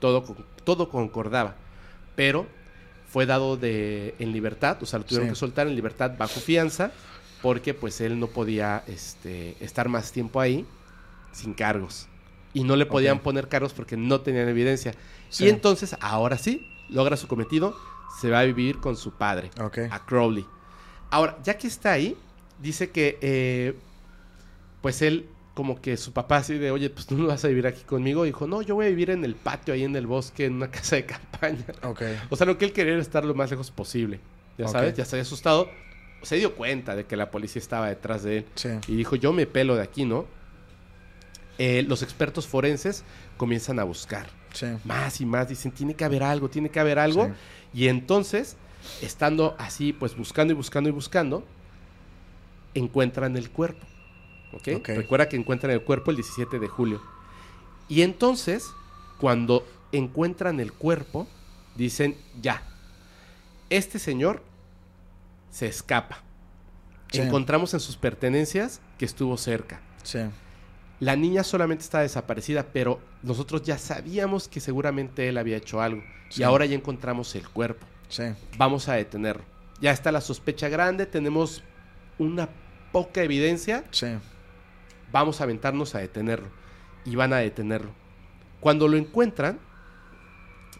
todo, 0.00 0.24
todo 0.64 0.88
concordaba. 0.88 1.54
Pero 2.16 2.48
fue 3.08 3.26
dado 3.26 3.56
de, 3.56 4.16
en 4.18 4.32
libertad, 4.32 4.76
o 4.82 4.86
sea, 4.86 4.98
lo 4.98 5.04
tuvieron 5.04 5.28
Sí. 5.28 5.34
que 5.34 5.38
soltar 5.38 5.68
en 5.68 5.76
libertad 5.76 6.14
bajo 6.18 6.40
fianza, 6.40 6.90
porque 7.42 7.74
pues 7.74 8.00
él 8.00 8.18
no 8.18 8.26
podía 8.26 8.82
este, 8.88 9.56
estar 9.64 9.88
más 9.88 10.10
tiempo 10.10 10.40
ahí 10.40 10.66
sin 11.30 11.54
cargos. 11.54 12.08
Y 12.54 12.64
no 12.64 12.74
le 12.74 12.86
podían 12.86 13.20
poner 13.20 13.46
cargos 13.48 13.72
porque 13.72 13.96
no 13.96 14.20
tenían 14.22 14.48
evidencia. 14.48 14.94
Sí. 15.28 15.44
Y 15.44 15.48
entonces, 15.48 15.96
ahora 16.00 16.36
sí, 16.38 16.66
logra 16.88 17.16
su 17.16 17.28
cometido, 17.28 17.76
se 18.20 18.30
va 18.30 18.40
a 18.40 18.44
vivir 18.44 18.78
con 18.80 18.96
su 18.96 19.12
padre, 19.12 19.52
Ok. 19.60 19.78
a 19.88 20.04
Crowley. 20.04 20.44
Ahora, 21.10 21.38
ya 21.44 21.56
que 21.56 21.68
está 21.68 21.92
ahí, 21.92 22.16
dice 22.62 22.90
que 22.90 23.18
eh, 23.20 23.74
pues 24.80 25.02
él 25.02 25.26
como 25.54 25.80
que 25.82 25.96
su 25.98 26.12
papá 26.12 26.38
así 26.38 26.56
de, 26.56 26.70
oye, 26.70 26.88
pues 26.88 27.06
tú 27.06 27.16
no 27.18 27.26
vas 27.26 27.44
a 27.44 27.48
vivir 27.48 27.66
aquí 27.66 27.82
conmigo. 27.84 28.24
Dijo, 28.24 28.46
no, 28.46 28.62
yo 28.62 28.74
voy 28.74 28.86
a 28.86 28.88
vivir 28.88 29.10
en 29.10 29.22
el 29.24 29.34
patio, 29.34 29.74
ahí 29.74 29.84
en 29.84 29.94
el 29.96 30.06
bosque, 30.06 30.46
en 30.46 30.54
una 30.54 30.70
casa 30.70 30.96
de 30.96 31.04
campaña. 31.04 31.64
Ok. 31.82 32.02
O 32.30 32.36
sea, 32.36 32.46
lo 32.46 32.56
que 32.56 32.64
él 32.64 32.72
quería 32.72 32.94
era 32.94 33.02
estar 33.02 33.24
lo 33.24 33.34
más 33.34 33.50
lejos 33.50 33.70
posible. 33.70 34.18
Ya 34.56 34.68
sabes, 34.68 34.94
ya 34.94 35.04
se 35.04 35.16
había 35.16 35.22
asustado. 35.22 35.68
Se 36.22 36.36
dio 36.36 36.54
cuenta 36.54 36.94
de 36.96 37.04
que 37.04 37.16
la 37.16 37.30
policía 37.30 37.60
estaba 37.60 37.88
detrás 37.88 38.22
de 38.22 38.38
él. 38.38 38.46
Sí. 38.54 38.68
Y 38.88 38.96
dijo, 38.96 39.16
yo 39.16 39.32
me 39.32 39.46
pelo 39.46 39.74
de 39.76 39.82
aquí, 39.82 40.04
¿no? 40.04 40.26
Eh, 41.58 41.84
los 41.86 42.02
expertos 42.02 42.46
forenses 42.46 43.04
comienzan 43.36 43.78
a 43.78 43.84
buscar 43.84 44.28
Sí. 44.54 44.66
más 44.84 45.20
y 45.20 45.26
más. 45.26 45.48
Dicen, 45.48 45.72
tiene 45.72 45.94
que 45.94 46.04
haber 46.04 46.22
algo, 46.22 46.48
tiene 46.48 46.70
que 46.70 46.80
haber 46.80 46.98
algo. 46.98 47.26
Sí. 47.26 47.32
Y 47.82 47.88
entonces, 47.88 48.56
estando 49.02 49.54
así, 49.58 49.92
pues 49.92 50.16
buscando 50.16 50.52
y 50.52 50.56
buscando 50.56 50.88
y 50.88 50.92
buscando, 50.92 51.44
encuentran 52.74 53.36
el 53.36 53.50
cuerpo. 53.50 53.86
¿ok? 54.52 54.68
Ok. 54.76 54.88
Recuerda 54.88 55.28
que 55.28 55.36
encuentran 55.36 55.72
el 55.72 55.82
cuerpo 55.82 56.10
el 56.10 56.16
17 56.16 56.58
de 56.58 56.68
julio. 56.68 57.02
Y 57.88 58.02
entonces, 58.02 58.70
cuando 59.18 59.66
encuentran 59.92 60.60
el 60.60 60.72
cuerpo, 60.72 61.26
dicen, 61.76 62.16
ya, 62.40 62.62
este 63.70 63.98
señor 63.98 64.42
se 65.50 65.66
escapa. 65.66 66.22
Sí. 67.10 67.20
Encontramos 67.20 67.74
en 67.74 67.80
sus 67.80 67.96
pertenencias 67.96 68.80
que 68.98 69.04
estuvo 69.04 69.36
cerca. 69.36 69.80
Sí. 70.02 70.20
La 71.00 71.16
niña 71.16 71.42
solamente 71.42 71.82
está 71.82 72.00
desaparecida, 72.00 72.66
pero 72.72 73.00
nosotros 73.22 73.62
ya 73.62 73.76
sabíamos 73.76 74.48
que 74.48 74.60
seguramente 74.60 75.28
él 75.28 75.36
había 75.36 75.56
hecho 75.56 75.82
algo. 75.82 76.02
Sí. 76.30 76.40
Y 76.40 76.44
ahora 76.44 76.64
ya 76.64 76.76
encontramos 76.76 77.34
el 77.34 77.48
cuerpo. 77.48 77.86
Sí. 78.08 78.24
Vamos 78.56 78.88
a 78.88 78.94
detenerlo. 78.94 79.42
Ya 79.80 79.90
está 79.90 80.12
la 80.12 80.20
sospecha 80.20 80.68
grande, 80.68 81.06
tenemos 81.06 81.62
una 82.18 82.48
poca 82.92 83.22
evidencia. 83.22 83.84
Sí. 83.90 84.06
Vamos 85.10 85.40
a 85.40 85.44
aventarnos 85.44 85.94
a 85.94 85.98
detenerlo. 85.98 86.48
Y 87.04 87.16
van 87.16 87.32
a 87.32 87.38
detenerlo. 87.38 87.90
Cuando 88.60 88.86
lo 88.88 88.96
encuentran, 88.96 89.58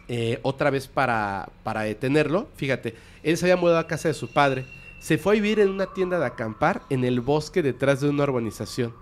eh, 0.07 0.39
otra 0.43 0.69
vez 0.69 0.87
para, 0.87 1.49
para 1.63 1.81
detenerlo, 1.81 2.49
fíjate, 2.55 2.95
él 3.23 3.37
se 3.37 3.45
había 3.45 3.57
mudado 3.57 3.79
a 3.79 3.87
casa 3.87 4.07
de 4.07 4.13
su 4.13 4.31
padre. 4.31 4.65
Se 4.99 5.17
fue 5.17 5.33
a 5.33 5.35
vivir 5.35 5.59
en 5.59 5.69
una 5.69 5.87
tienda 5.87 6.19
de 6.19 6.25
acampar 6.25 6.81
en 6.89 7.03
el 7.03 7.19
bosque 7.21 7.61
detrás 7.61 8.01
de 8.01 8.09
una 8.09 8.23
urbanización. 8.23 8.93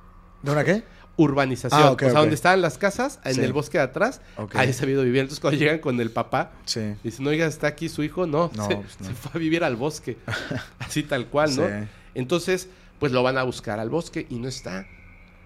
¿De 0.42 0.52
una 0.52 0.64
qué? 0.64 0.84
Urbanización. 1.18 1.82
Ah, 1.84 1.92
o 1.92 2.00
sea, 2.00 2.14
donde 2.14 2.34
estaban 2.36 2.62
las 2.62 2.78
casas, 2.78 3.20
en 3.24 3.36
Sí. 3.36 3.42
el 3.42 3.54
bosque 3.54 3.78
de 3.78 3.84
atrás, 3.84 4.22
Ok. 4.38 4.56
ahí 4.56 4.74
se 4.74 4.86
ha 4.86 4.90
ido 4.90 5.04
vivir. 5.04 5.22
Entonces, 5.22 5.40
cuando 5.40 5.60
llegan 5.60 5.78
con 5.80 6.00
el 6.00 6.10
papá, 6.10 6.54
Sí. 6.66 6.96
dicen, 7.04 7.28
oiga, 7.28 7.46
¿está 7.46 7.68
aquí 7.68 7.90
su 7.90 8.02
hijo? 8.04 8.26
No, 8.26 8.50
No, 8.56 8.68
se, 8.68 8.76
pues 8.78 9.00
no. 9.02 9.08
se 9.08 9.14
fue 9.14 9.32
a 9.36 9.38
vivir 9.38 9.64
al 9.64 9.76
bosque. 9.76 10.18
Así 10.80 11.04
tal 11.04 11.28
cual, 11.28 11.56
¿no? 11.56 11.68
Sí. 11.68 11.74
Entonces, 12.16 12.70
pues 13.02 13.12
lo 13.12 13.24
van 13.24 13.40
a 13.40 13.44
buscar 13.44 13.80
al 13.80 13.90
bosque 13.90 14.28
y 14.30 14.38
no 14.38 14.48
está. 14.48 14.86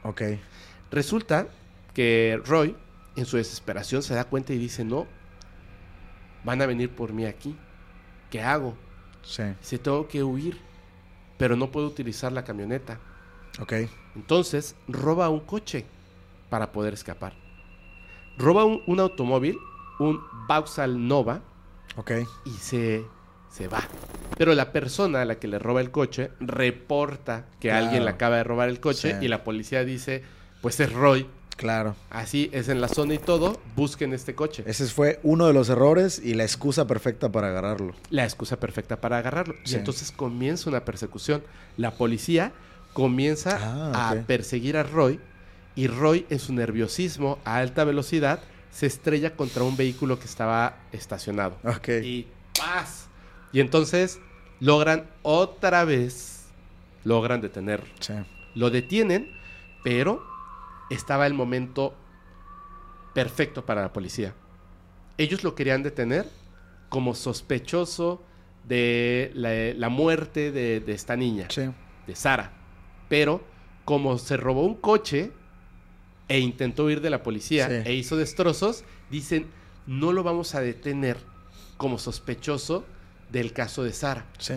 Ok. 0.04 0.22
Resulta 0.92 1.48
que 1.94 2.38
Roy, 2.46 2.76
en 3.16 3.26
su 3.26 3.38
desesperación, 3.38 4.04
se 4.04 4.14
da 4.14 4.26
cuenta 4.26 4.52
y 4.54 4.58
dice, 4.58 4.84
no, 4.84 5.08
van 6.44 6.62
a 6.62 6.66
venir 6.66 6.90
por 6.90 7.14
mí 7.14 7.26
aquí. 7.26 7.56
¿Qué 8.30 8.42
hago? 8.42 8.76
Sí. 9.24 9.44
Se 9.62 9.80
tengo 9.80 10.06
que 10.10 10.22
huir, 10.22 10.60
pero 11.38 11.56
no 11.56 11.72
puedo 11.72 11.88
utilizar 11.88 12.34
la 12.34 12.44
camioneta. 12.44 13.00
Ok. 13.62 13.72
Entonces, 14.18 14.76
roba 14.90 15.30
un 15.30 15.40
coche 15.40 15.86
para 16.50 16.74
poder 16.74 16.94
escapar. 16.94 17.32
Roba 18.38 18.66
un, 18.66 18.82
un 18.86 19.00
automóvil, 19.00 19.58
un 20.00 20.20
Vauxhall 20.46 21.08
Nova, 21.08 21.40
Ok. 21.96 22.12
y 22.44 22.50
se, 22.50 23.06
se 23.56 23.68
va. 23.68 23.84
Pero 24.38 24.54
la 24.54 24.72
persona 24.72 25.22
a 25.22 25.26
la 25.26 25.36
que 25.36 25.48
le 25.48 25.60
roba 25.60 25.80
el 25.82 25.92
coche 25.92 26.32
reporta 26.40 27.46
que 27.60 27.70
Claro. 27.70 27.86
alguien 27.86 28.04
le 28.06 28.12
acaba 28.12 28.38
de 28.38 28.44
robar 28.44 28.70
el 28.70 28.80
coche 28.80 29.16
Sí. 29.20 29.26
y 29.26 29.28
la 29.30 29.44
policía 29.44 29.84
dice, 29.86 30.24
pues 30.62 30.80
es 30.80 30.92
Roy. 30.92 31.28
Claro. 31.56 31.96
Así 32.10 32.50
es 32.52 32.68
en 32.68 32.82
la 32.82 32.90
zona 32.90 33.14
y 33.14 33.18
todo, 33.18 33.62
busquen 33.78 34.12
este 34.12 34.36
coche. 34.36 34.64
Ese 34.68 34.86
fue 34.88 35.22
uno 35.24 35.48
de 35.48 35.54
los 35.54 35.70
errores 35.70 36.20
y 36.22 36.34
la 36.34 36.44
excusa 36.44 36.86
perfecta 36.86 37.32
para 37.32 37.48
agarrarlo. 37.48 37.94
La 38.10 38.26
excusa 38.26 38.60
perfecta 38.60 39.00
para 39.00 39.20
agarrarlo. 39.20 39.54
Sí. 39.64 39.76
Y 39.76 39.78
entonces 39.78 40.12
comienza 40.12 40.70
una 40.70 40.84
persecución. 40.84 41.42
La 41.78 41.92
policía 41.92 42.52
comienza 42.92 43.58
Ah, 43.62 44.10
a 44.12 44.16
perseguir 44.24 44.76
a 44.76 44.84
Roy 44.84 45.20
y 45.76 45.88
Roy 45.88 46.26
en 46.30 46.40
su 46.40 46.54
nerviosismo 46.54 47.40
a 47.46 47.58
alta 47.58 47.86
velocidad 47.86 48.40
se 48.72 48.86
estrella 48.88 49.38
contra 49.38 49.64
un 49.64 49.78
vehículo 49.78 50.20
que 50.20 50.26
estaba 50.26 50.78
estacionado. 50.92 51.58
Ok. 51.64 51.88
Y 52.04 52.28
¡paz! 52.60 53.08
Y 53.52 53.60
entonces 53.60 54.20
logran 54.60 55.10
otra 55.22 55.86
vez, 55.86 56.48
logran 57.04 57.42
detenerlo. 57.42 57.88
Sí. 58.00 58.14
Lo 58.54 58.70
detienen, 58.70 59.32
pero 59.84 60.24
estaba 60.90 61.28
el 61.28 61.34
momento 61.34 61.94
perfecto 63.14 63.66
para 63.66 63.82
la 63.82 63.94
policía. 63.94 64.34
Ellos 65.18 65.44
lo 65.44 65.56
querían 65.56 65.84
detener 65.84 66.30
como 66.90 67.16
sospechoso 67.16 68.22
de 68.66 69.32
la, 69.34 69.52
la 69.78 69.90
muerte 69.90 70.52
de, 70.52 70.80
de 70.80 70.92
esta 70.94 71.16
niña, 71.16 71.48
Sí. 71.50 71.70
de 72.08 72.16
Sara. 72.16 72.52
Pero 73.10 73.42
como 73.86 74.18
se 74.18 74.36
robó 74.38 74.66
un 74.66 74.76
coche 74.76 75.32
e 76.28 76.40
intentó 76.40 76.86
huir 76.86 77.02
de 77.02 77.10
la 77.12 77.22
policía 77.24 77.68
Sí. 77.70 77.90
e 77.90 77.94
hizo 77.94 78.18
destrozos, 78.18 78.84
dicen, 79.12 79.48
no 79.86 80.12
lo 80.12 80.24
vamos 80.24 80.56
a 80.56 80.62
detener 80.62 81.18
como 81.78 81.98
sospechoso 82.00 82.84
del 83.32 83.54
caso 83.54 83.84
de 83.84 83.92
Sara 83.94 84.26
Sí. 84.38 84.54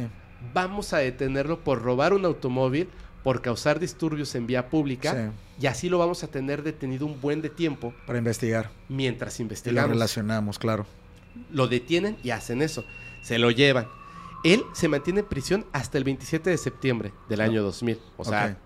vamos 0.54 0.92
a 0.92 0.98
detenerlo 0.98 1.64
por 1.64 1.82
robar 1.82 2.12
un 2.12 2.24
automóvil, 2.24 2.88
por 3.24 3.42
causar 3.42 3.80
disturbios 3.80 4.34
en 4.34 4.46
vía 4.46 4.68
pública, 4.70 5.12
Sí. 5.58 5.64
y 5.64 5.66
así 5.66 5.88
lo 5.88 5.98
vamos 5.98 6.22
a 6.24 6.28
tener 6.28 6.62
detenido 6.62 7.04
un 7.06 7.20
buen 7.20 7.42
de 7.42 7.50
tiempo 7.50 7.92
Para 8.06 8.18
investigar. 8.18 8.70
mientras 8.88 9.38
Y 9.38 9.42
lo 9.42 9.44
investigamos. 9.44 9.90
relacionamos, 9.90 10.58
claro. 10.58 10.86
Lo 11.50 11.66
detienen 11.68 12.16
y 12.22 12.30
hacen 12.30 12.62
eso. 12.62 12.84
Se 13.22 13.38
lo 13.38 13.50
llevan. 13.50 13.88
Él 14.44 14.62
se 14.72 14.86
mantiene 14.88 15.20
en 15.20 15.26
prisión 15.26 15.66
hasta 15.72 15.98
el 15.98 16.04
27 16.04 16.50
de 16.50 16.56
septiembre 16.58 17.12
del 17.28 17.40
año 17.40 17.62
2000. 17.62 17.98
O 18.16 18.24
sea, 18.24 18.56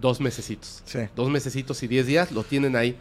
dos 0.00 0.20
mesecitos. 0.20 0.82
Sí. 0.84 0.98
Dos 1.14 1.30
mesecitos 1.30 1.80
y 1.84 1.86
diez 1.88 2.06
días 2.06 2.32
lo 2.32 2.42
tienen 2.42 2.74
ahí. 2.76 2.96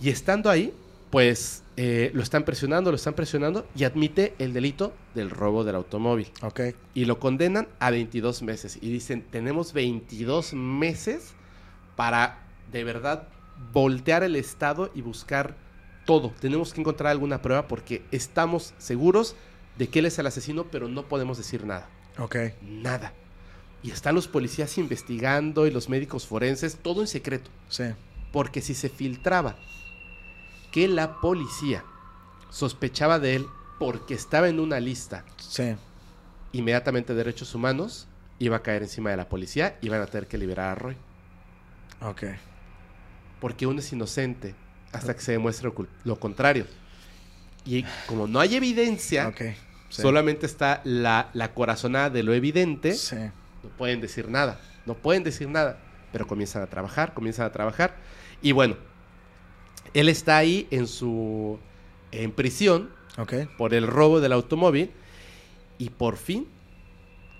Y 0.00 0.10
estando 0.10 0.50
ahí, 0.50 0.72
pues 1.10 1.64
eh, 1.76 2.10
lo 2.14 2.22
están 2.22 2.44
presionando, 2.44 2.90
lo 2.90 2.96
están 2.96 3.14
presionando 3.14 3.66
y 3.74 3.84
admite 3.84 4.34
el 4.38 4.52
delito 4.52 4.94
del 5.14 5.30
robo 5.30 5.64
del 5.64 5.74
automóvil. 5.74 6.28
Ok. 6.42 6.60
y 6.94 7.04
lo 7.04 7.18
condenan 7.18 7.68
a 7.78 7.90
22 7.90 8.42
meses. 8.42 8.78
Y 8.80 8.90
dicen, 8.90 9.24
tenemos 9.30 9.72
22 9.72 10.54
meses 10.54 11.34
para 11.96 12.38
de 12.70 12.84
verdad 12.84 13.28
voltear 13.72 14.22
el 14.22 14.36
Estado 14.36 14.90
y 14.94 15.02
buscar 15.02 15.56
todo. 16.06 16.32
Tenemos 16.40 16.72
que 16.72 16.80
encontrar 16.80 17.10
alguna 17.10 17.42
prueba 17.42 17.66
porque 17.66 18.02
estamos 18.10 18.74
seguros 18.78 19.34
de 19.76 19.88
que 19.88 19.98
él 19.98 20.06
es 20.06 20.18
el 20.18 20.26
asesino, 20.26 20.64
pero 20.70 20.88
no 20.88 21.04
podemos 21.08 21.38
decir 21.38 21.64
nada. 21.64 21.88
Ok. 22.18 22.36
Nada. 22.62 23.12
Y 23.82 23.90
están 23.90 24.14
los 24.14 24.28
policías 24.28 24.76
investigando 24.78 25.66
y 25.66 25.70
los 25.70 25.88
médicos 25.88 26.26
forenses, 26.26 26.76
todo 26.76 27.00
en 27.00 27.06
secreto. 27.06 27.50
Sí. 27.68 27.84
Porque 28.32 28.60
si 28.60 28.74
se 28.74 28.88
filtraba 28.90 29.56
que 30.70 30.88
la 30.88 31.20
policía 31.20 31.84
sospechaba 32.50 33.18
de 33.18 33.36
él 33.36 33.46
porque 33.78 34.14
estaba 34.14 34.48
en 34.48 34.60
una 34.60 34.78
lista 34.80 35.24
Sí. 35.38 35.74
inmediatamente 36.52 37.14
derechos 37.14 37.54
humanos 37.54 38.06
iba 38.38 38.56
a 38.56 38.62
caer 38.62 38.82
encima 38.82 39.10
de 39.10 39.16
la 39.16 39.28
policía 39.28 39.78
y 39.80 39.88
van 39.88 40.00
a 40.02 40.06
tener 40.06 40.26
que 40.26 40.38
liberar 40.38 40.70
a 40.70 40.74
Roy. 40.74 40.96
Ok. 42.02 42.22
Porque 43.40 43.66
uno 43.66 43.80
es 43.80 43.92
inocente 43.92 44.54
hasta 44.92 45.14
que 45.14 45.20
se 45.20 45.32
demuestre 45.32 45.70
lo, 46.04 46.18
contrario. 46.18 46.66
Y 47.64 47.84
como 48.06 48.26
no 48.26 48.40
hay 48.40 48.56
evidencia. 48.56 49.32
Sí. 49.36 49.54
solamente 50.02 50.46
está 50.46 50.80
la, 50.84 51.30
la 51.34 51.52
corazonada 51.52 52.10
de 52.10 52.22
lo 52.22 52.32
evidente, 52.32 52.94
Sí. 52.94 53.16
no 53.16 53.68
pueden 53.76 54.00
decir 54.00 54.28
nada. 54.28 54.58
No 54.86 54.94
pueden 54.94 55.22
decir 55.24 55.48
nada. 55.48 55.78
Pero 56.12 56.26
comienzan 56.26 56.62
a 56.62 56.66
trabajar, 56.66 57.12
comienzan 57.14 57.46
a 57.46 57.52
trabajar. 57.52 57.94
Y 58.40 58.52
bueno, 58.52 58.76
él 59.94 60.08
está 60.08 60.36
ahí 60.38 60.66
en 60.70 60.86
su. 60.86 61.58
en 62.12 62.32
prisión 62.32 62.90
Ok. 63.18 63.34
por 63.56 63.72
el 63.74 63.86
robo 63.86 64.20
del 64.20 64.32
automóvil. 64.32 64.90
Y 65.78 65.90
por 65.90 66.16
fin, 66.16 66.46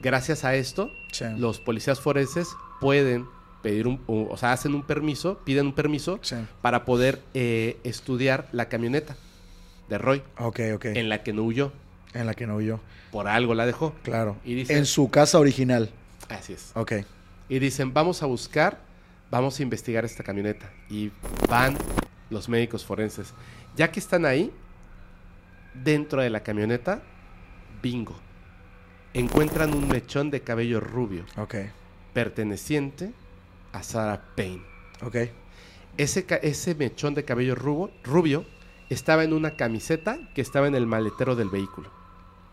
gracias 0.01 0.45
a 0.45 0.55
esto, 0.55 0.91
Sí. 1.13 1.25
los 1.39 1.61
policías 1.61 2.01
forenses 2.01 2.49
pueden 2.81 3.27
pedir 3.63 3.87
un, 3.87 4.01
o 4.07 4.37
sea, 4.39 4.53
hacen 4.53 4.75
un 4.75 4.83
permiso, 4.83 5.39
piden 5.45 5.67
un 5.67 5.73
permiso 5.75 6.19
Sí. 6.23 6.37
para 6.63 6.85
poder 6.85 7.21
eh, 7.35 7.79
estudiar 7.85 8.49
la 8.53 8.69
camioneta 8.69 9.17
de 9.89 9.99
Roy, 9.99 10.23
Ok, 10.39 10.61
ok. 10.75 10.85
en 10.87 11.09
la 11.09 11.23
que 11.23 11.33
no 11.35 11.43
huyó, 11.43 11.73
En 12.15 12.27
la 12.27 12.35
que 12.35 12.47
no 12.47 12.57
huyó. 12.57 12.81
por 13.11 13.29
algo 13.29 13.55
la 13.55 13.67
dejó. 13.67 13.93
Claro. 14.03 14.37
Y 14.45 14.55
dice- 14.55 14.79
En 14.79 14.87
su 14.87 15.11
casa 15.11 15.39
original. 15.39 15.91
Así 16.29 16.53
es. 16.55 16.71
Ok. 16.75 16.93
Y 17.49 17.59
dicen, 17.59 17.93
vamos 17.93 18.23
a 18.23 18.27
buscar, 18.27 18.79
vamos 19.31 19.59
a 19.59 19.63
investigar 19.65 20.05
esta 20.05 20.23
camioneta. 20.23 20.71
Y 20.89 21.11
van 21.49 21.77
los 22.31 22.49
médicos 22.49 22.85
forenses. 22.85 23.35
Ya 23.77 23.91
que 23.93 24.01
están 24.01 24.25
ahí, 24.25 24.53
dentro 25.75 26.23
de 26.23 26.31
la 26.31 26.43
camioneta, 26.43 27.03
bingo. 27.83 28.17
Encuentran 29.15 29.75
un 29.75 29.89
mechón 29.89 30.31
de 30.31 30.41
cabello 30.43 30.81
rubio, 30.81 31.25
Ok. 31.37 31.57
perteneciente 32.15 33.13
a 33.73 33.83
Sarah 33.83 34.23
Payne. 34.37 34.63
Ok. 35.03 35.17
Ese, 35.97 36.75
mechón 36.77 37.15
de 37.15 37.25
cabello 37.25 37.55
rubo- 37.57 37.91
rubio 38.05 38.45
estaba 38.89 39.25
en 39.25 39.33
una 39.33 39.57
camiseta 39.57 40.19
que 40.35 40.41
estaba 40.41 40.67
en 40.69 40.75
el 40.75 40.87
maletero 40.87 41.37
del 41.37 41.51
vehículo. 41.51 41.91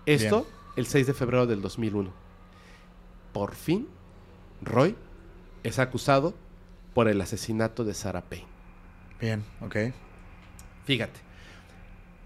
Esto 0.06 0.42
Bien. 0.44 0.54
el 0.78 0.86
6 0.88 1.08
de 1.08 1.14
febrero 1.14 1.46
del 1.48 1.62
2001. 1.62 2.12
Por 3.34 3.54
fin, 3.56 3.88
Roy 4.62 4.96
es 5.64 5.80
acusado 5.80 6.34
por 6.94 7.08
el 7.08 7.22
asesinato 7.22 7.84
de 7.84 7.94
Sarah 7.94 8.22
Payne. 8.24 8.48
Bien. 9.20 9.44
Ok. 9.62 9.76
Fíjate, 10.86 11.20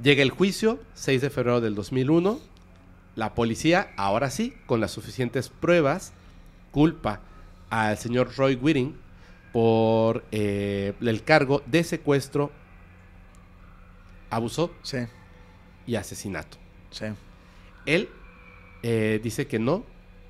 llega 0.02 0.22
el 0.24 0.30
juicio, 0.32 0.80
6 0.94 1.22
de 1.22 1.30
febrero 1.30 1.62
del 1.62 1.76
2001. 1.76 2.39
La 3.16 3.34
policía, 3.34 3.92
ahora 3.98 4.30
sí, 4.30 4.54
con 4.66 4.80
las 4.80 4.92
suficientes 4.92 5.50
pruebas, 5.50 6.14
culpa 6.72 7.22
al 7.70 7.98
señor 7.98 8.36
Roy 8.38 8.56
Whiting 8.56 8.96
por 9.52 10.24
eh, 10.32 10.94
el 11.02 11.24
cargo 11.24 11.62
de 11.66 11.84
secuestro, 11.84 12.52
abuso 14.30 14.74
Sí, 14.82 15.00
y 15.86 15.96
asesinato. 15.96 16.58
sí. 16.92 17.06
Él 17.86 18.10
eh, 18.84 19.20
dice 19.24 19.48
que 19.48 19.60
no, 19.60 19.84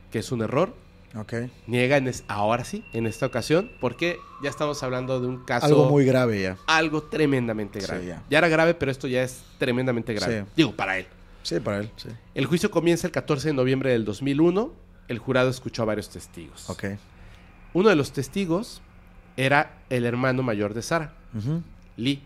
que 0.10 0.20
es 0.20 0.32
un 0.32 0.42
error, 0.42 0.74
Ok. 1.16 1.34
niega 1.68 1.98
en 1.98 2.08
es- 2.08 2.24
ahora 2.28 2.64
sí, 2.64 2.84
en 2.94 3.06
esta 3.06 3.26
ocasión, 3.26 3.70
porque 3.82 4.18
ya 4.42 4.50
estamos 4.50 4.82
hablando 4.84 5.20
de 5.20 5.28
un 5.28 5.44
caso 5.44 5.66
Algo 5.66 5.90
muy 5.90 6.06
grave 6.06 6.42
ya. 6.42 6.58
algo 6.68 7.04
tremendamente 7.04 7.82
Sí, 7.82 7.88
grave. 7.88 8.06
ya. 8.06 8.24
ya. 8.30 8.38
era 8.38 8.48
grave, 8.48 8.74
pero 8.76 8.92
esto 8.92 9.08
ya 9.08 9.22
es 9.24 9.44
tremendamente 9.58 10.14
grave. 10.14 10.42
Sí. 10.44 10.48
Digo, 10.56 10.72
para 10.74 10.98
él. 10.98 11.08
Sí, 11.44 11.60
para 11.60 11.80
él, 11.80 11.90
sí. 11.98 12.10
El 12.36 12.46
juicio 12.46 12.70
comienza 12.72 13.08
el 13.08 13.12
14 13.14 13.50
de 13.50 13.54
noviembre 13.54 13.92
del 13.92 14.06
2001. 14.06 14.72
El 15.08 15.20
jurado 15.20 15.50
escuchó 15.50 15.82
a 15.82 15.86
varios 15.86 16.10
testigos. 16.10 16.70
Ok. 16.70 16.86
Uno 17.74 17.90
de 17.90 17.96
los 17.96 18.12
testigos 18.14 18.82
era 19.38 19.74
el 19.90 20.06
hermano 20.06 20.44
mayor 20.44 20.74
de 20.74 20.82
Sara. 20.82 21.14
Lee, 21.98 22.22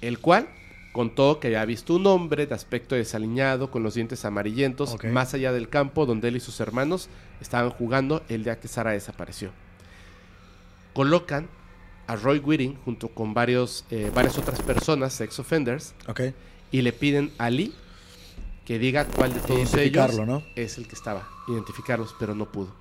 el 0.00 0.18
cual 0.18 0.48
contó 0.92 1.40
que 1.40 1.48
había 1.48 1.64
visto 1.64 1.94
un 1.94 2.06
hombre 2.06 2.46
de 2.46 2.54
aspecto 2.54 2.94
desaliñado 2.94 3.70
con 3.70 3.82
los 3.82 3.94
dientes 3.94 4.24
amarillentos 4.24 4.96
más 5.04 5.34
allá 5.34 5.52
del 5.52 5.68
campo 5.68 6.06
donde 6.06 6.28
él 6.28 6.36
y 6.36 6.40
sus 6.40 6.60
hermanos 6.60 7.08
estaban 7.40 7.70
jugando 7.70 8.22
el 8.28 8.44
día 8.44 8.60
que 8.60 8.68
Sara 8.68 8.92
desapareció. 8.92 9.50
Colocan 10.92 11.48
a 12.06 12.16
Roy 12.16 12.38
Whiting 12.38 12.76
junto 12.84 13.08
con 13.08 13.32
varios, 13.32 13.84
eh, 13.90 14.10
varias 14.14 14.36
otras 14.36 14.60
personas, 14.60 15.14
sex 15.14 15.38
offenders, 15.38 15.94
y 16.70 16.82
le 16.82 16.92
piden 16.92 17.32
a 17.38 17.48
Lee 17.48 17.74
que 18.66 18.78
diga 18.78 19.06
cuál 19.06 19.34
de 19.34 19.40
todos 19.40 19.74
ellos 19.74 20.20
es 20.54 20.78
el 20.78 20.86
que 20.86 20.94
estaba. 20.94 21.28
Identificarlos, 21.48 22.14
pero 22.18 22.34
no 22.34 22.50
pudo. 22.50 22.72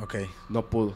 Ok. 0.00 0.14
No 0.48 0.66
pudo. 0.66 0.94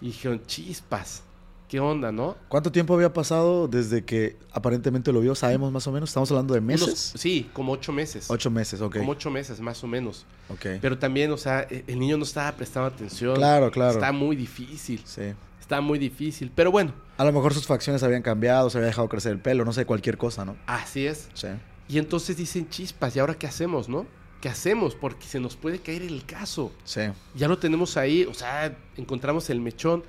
Y 0.00 0.06
dijeron, 0.06 0.42
chispas. 0.46 1.22
¿Qué 1.68 1.80
onda, 1.80 2.12
no? 2.12 2.36
¿Cuánto 2.48 2.70
tiempo 2.70 2.94
había 2.94 3.12
pasado 3.12 3.66
desde 3.68 4.04
que 4.04 4.36
aparentemente 4.52 5.12
lo 5.12 5.20
vio? 5.20 5.34
¿Sabemos 5.34 5.72
más 5.72 5.86
o 5.86 5.92
menos? 5.92 6.10
¿Estamos 6.10 6.30
hablando 6.30 6.54
de 6.54 6.60
Unos- 6.60 6.80
meses? 6.88 7.12
sí, 7.16 7.50
como 7.52 7.72
ocho 7.72 7.90
meses. 7.90 8.26
Ocho 8.30 8.50
meses, 8.50 8.80
ok. 8.80 8.98
Como 8.98 9.12
ocho 9.12 9.30
meses, 9.30 9.60
más 9.60 9.82
o 9.82 9.86
menos. 9.86 10.26
Ok. 10.50 10.66
Pero 10.80 10.98
también, 10.98 11.32
o 11.32 11.36
sea, 11.36 11.62
e- 11.68 11.84
el 11.86 11.98
niño 11.98 12.16
no 12.16 12.24
estaba 12.24 12.52
prestando 12.52 12.88
atención. 12.88 13.34
Claro, 13.36 13.70
claro. 13.70 13.94
Está 13.94 14.12
muy 14.12 14.36
difícil. 14.36 15.02
Sí. 15.04 15.32
Está 15.60 15.80
muy 15.80 15.98
difícil. 15.98 16.52
Pero 16.54 16.70
bueno, 16.70 16.92
A 17.16 17.24
lo 17.24 17.32
mejor 17.32 17.54
sus 17.54 17.66
facciones 17.66 18.02
habían 18.02 18.22
cambiado, 18.22 18.68
se 18.70 18.76
había 18.78 18.88
dejado 18.88 19.08
crecer 19.08 19.32
el 19.32 19.38
pelo, 19.40 19.64
no 19.64 19.72
sé, 19.72 19.86
cualquier 19.86 20.18
cosa, 20.18 20.44
¿no? 20.44 20.56
así 20.66 21.06
es. 21.06 21.28
Sí. 21.34 21.46
Y 21.88 21.98
entonces 21.98 22.36
dicen 22.36 22.68
chispas, 22.68 23.14
¿y 23.16 23.20
ahora 23.20 23.34
qué 23.34 23.46
hacemos, 23.46 23.88
no? 23.88 24.04
¿Qué 24.40 24.48
hacemos? 24.48 24.94
Porque 24.94 25.26
se 25.26 25.38
nos 25.40 25.56
puede 25.56 25.78
caer 25.78 26.02
el 26.02 26.24
caso. 26.26 26.72
Sí. 26.84 27.00
Ya 27.34 27.48
lo 27.48 27.56
tenemos 27.58 27.96
ahí, 27.96 28.24
o 28.24 28.34
sea, 28.34 28.76
encontramos 28.96 29.48
el 29.48 29.60
mechón. 29.60 30.02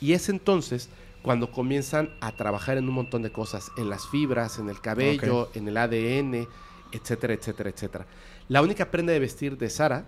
Y 0.00 0.12
es 0.14 0.28
entonces 0.28 0.88
cuando 1.22 1.50
comienzan 1.52 2.10
a 2.20 2.32
trabajar 2.32 2.78
en 2.78 2.88
un 2.88 2.94
montón 2.94 3.22
de 3.22 3.30
cosas, 3.30 3.70
en 3.76 3.90
las 3.90 4.08
fibras, 4.08 4.58
en 4.58 4.68
el 4.70 4.80
cabello, 4.80 5.50
en 5.54 5.68
el 5.68 5.76
ADN, 5.76 6.46
etcétera, 6.92 7.34
etcétera, 7.34 7.70
etcétera. 7.70 8.06
La 8.48 8.62
única 8.62 8.90
prenda 8.90 9.12
de 9.12 9.18
vestir 9.18 9.58
de 9.58 9.68
Sara 9.70 10.04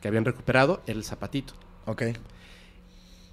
que 0.00 0.08
habían 0.08 0.24
recuperado 0.24 0.82
era 0.86 0.98
el 0.98 1.04
zapatito. 1.04 1.54
Ok. 1.86 2.02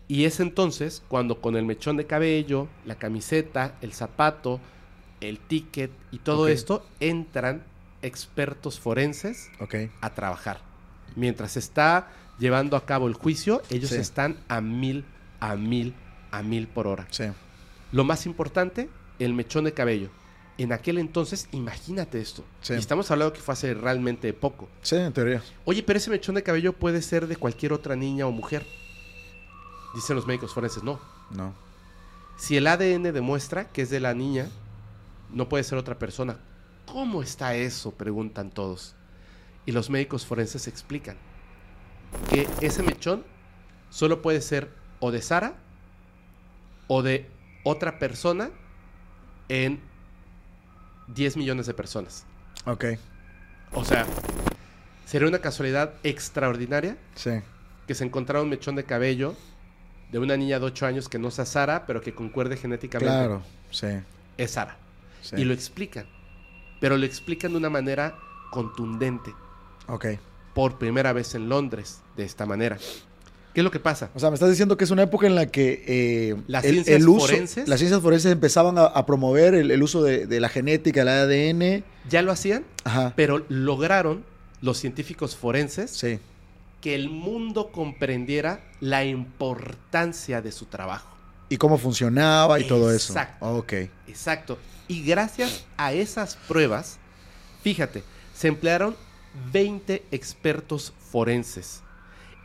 Y 0.08 0.26
es 0.26 0.40
entonces 0.40 1.04
cuando 1.08 1.42
con 1.42 1.56
el 1.56 1.66
mechón 1.66 1.98
de 1.98 2.06
cabello, 2.06 2.68
la 2.86 2.96
camiseta, 2.96 3.76
el 3.82 3.94
zapato, 3.94 4.60
el 5.22 5.40
ticket 5.40 5.92
y 6.12 6.20
todo 6.20 6.48
esto 6.48 6.86
entran 7.00 7.64
expertos 8.02 8.80
forenses 8.80 9.50
a 10.02 10.14
trabajar. 10.14 10.60
Mientras 11.16 11.58
está 11.58 12.10
llevando 12.40 12.76
a 12.76 12.86
cabo 12.86 13.08
el 13.08 13.14
juicio, 13.14 13.62
ellos 13.70 13.92
Sí. 13.92 13.96
están 13.98 14.38
a 14.50 14.60
mil, 14.62 15.06
a 15.44 15.58
mil, 15.58 15.94
a 16.32 16.42
mil 16.42 16.68
por 16.68 16.88
hora. 16.88 17.06
Sí. 17.12 17.26
Lo 17.92 18.06
más 18.06 18.26
importante, 18.26 18.90
el 19.20 19.34
mechón 19.34 19.66
de 19.66 19.74
cabello. 19.74 20.10
En 20.58 20.72
aquel 20.72 21.00
entonces, 21.00 21.50
imagínate 21.52 22.22
esto. 22.22 22.46
Sí. 22.62 22.74
Y 22.74 22.78
estamos 22.78 23.12
hablando 23.12 23.34
que 23.34 23.42
fue 23.42 23.54
hace 23.54 23.74
realmente 23.74 24.32
poco. 24.32 24.70
Sí, 24.84 24.96
en 24.96 25.12
teoría. 25.12 25.44
Oye, 25.66 25.84
pero 25.84 25.98
ese 25.98 26.10
mechón 26.10 26.36
de 26.36 26.44
cabello 26.44 26.72
puede 26.72 27.02
ser 27.02 27.28
de 27.28 27.36
cualquier 27.36 27.74
otra 27.74 27.98
niña 27.98 28.26
o 28.26 28.32
mujer. 28.32 28.66
Dicen 29.94 30.16
los 30.16 30.26
médicos 30.26 30.54
forenses, 30.54 30.82
no. 30.82 31.02
No. 31.32 31.54
Si 32.38 32.56
el 32.56 32.66
ADN 32.66 33.04
demuestra 33.12 33.70
que 33.70 33.82
es 33.82 33.90
de 33.90 34.00
la 34.00 34.14
niña, 34.14 34.48
no 35.30 35.50
puede 35.50 35.66
ser 35.66 35.78
otra 35.78 36.00
persona. 36.00 36.40
¿Cómo 36.86 37.22
está 37.22 37.56
eso? 37.56 37.92
Preguntan 37.92 38.50
todos. 38.50 38.96
Y 39.66 39.74
los 39.74 39.90
médicos 39.90 40.26
forenses 40.26 40.68
explican 40.70 41.18
que 42.30 42.48
ese 42.62 42.82
mechón 42.82 43.26
solo 43.90 44.22
puede 44.22 44.40
ser 44.40 44.83
o 45.06 45.12
de 45.12 45.22
Sara 45.22 45.56
o 46.88 47.02
de 47.04 47.26
otra 47.66 48.00
persona 48.00 48.52
en 49.50 49.82
10 51.08 51.36
millones 51.36 51.66
de 51.66 51.74
personas. 51.74 52.26
Ok. 52.66 52.86
O 53.74 53.84
sea, 53.84 54.06
sería 55.06 55.28
una 55.28 55.40
casualidad 55.40 55.94
extraordinaria 56.04 56.96
Sí. 57.16 57.32
que 57.86 57.96
se 57.96 58.06
encontrara 58.06 58.42
un 58.42 58.50
mechón 58.50 58.76
de 58.78 58.86
cabello 58.86 59.36
de 60.10 60.20
una 60.20 60.38
niña 60.38 60.58
de 60.60 60.66
8 60.68 60.86
años 60.86 61.10
que 61.10 61.20
no 61.20 61.32
sea 61.32 61.46
Sara, 61.46 61.86
pero 61.86 62.00
que 62.00 62.16
concuerde 62.16 62.56
genéticamente. 62.56 63.14
Claro. 63.14 63.42
Sí. 63.72 63.88
Es 64.38 64.52
Sara. 64.52 64.78
sí. 65.22 65.36
Y 65.38 65.44
lo 65.44 65.54
explican. 65.54 66.06
Pero 66.80 66.96
lo 66.98 67.06
explican 67.06 67.52
de 67.52 67.58
una 67.58 67.70
manera 67.70 68.16
contundente. 68.52 69.34
Ok. 69.88 70.06
Por 70.54 70.78
primera 70.78 71.12
vez 71.12 71.36
en 71.36 71.50
Londres, 71.50 72.02
de 72.16 72.24
esta 72.24 72.46
manera. 72.46 72.78
¿Qué 73.54 73.60
es 73.62 73.64
lo 73.64 73.70
que 73.72 73.80
pasa? 73.80 74.10
O 74.16 74.20
sea, 74.20 74.30
me 74.30 74.34
estás 74.34 74.50
diciendo 74.50 74.78
que 74.78 74.84
es 74.84 74.90
una 74.92 75.04
época 75.04 75.28
en 75.28 75.36
la 75.36 75.46
que 75.46 75.84
eh, 75.88 76.36
Las 76.48 76.66
el- 76.66 76.72
ciencias 76.74 76.96
el 77.02 77.08
uso- 77.08 77.28
forenses- 77.28 77.68
las 77.68 77.80
ciencias 77.80 78.02
forenses 78.02 78.32
empezaban 78.32 78.78
a, 78.80 78.86
a 78.86 79.06
promover 79.06 79.54
el, 79.54 79.70
el 79.70 79.84
uso 79.84 80.02
de, 80.04 80.26
de 80.26 80.40
la 80.40 80.50
genética, 80.50 81.02
el 81.04 81.10
ADN. 81.10 81.84
Ya 82.10 82.22
lo 82.24 82.32
hacían, 82.32 82.66
Ajá. 82.84 83.14
pero 83.16 83.46
lograron 83.50 84.24
los 84.62 84.78
científicos 84.80 85.36
forenses 85.36 85.92
Sí. 85.92 86.20
que 86.82 86.96
el 86.96 87.10
mundo 87.10 87.72
comprendiera 87.72 88.62
la 88.80 89.06
importancia 89.06 90.42
de 90.42 90.52
su 90.52 90.66
trabajo. 90.66 91.10
Y 91.50 91.58
cómo 91.58 91.78
funcionaba 91.78 92.60
y 92.60 92.68
todo 92.68 92.92
eso. 92.92 93.14
Exacto. 93.14 93.46
Ok. 93.58 93.74
Exacto. 94.08 94.58
Y 94.88 95.04
gracias 95.04 95.66
a 95.78 95.94
esas 95.94 96.36
pruebas, 96.48 96.98
fíjate, 97.62 98.04
se 98.34 98.48
emplearon 98.48 98.96
20 99.52 100.04
expertos 100.12 100.94
forenses. 101.12 101.82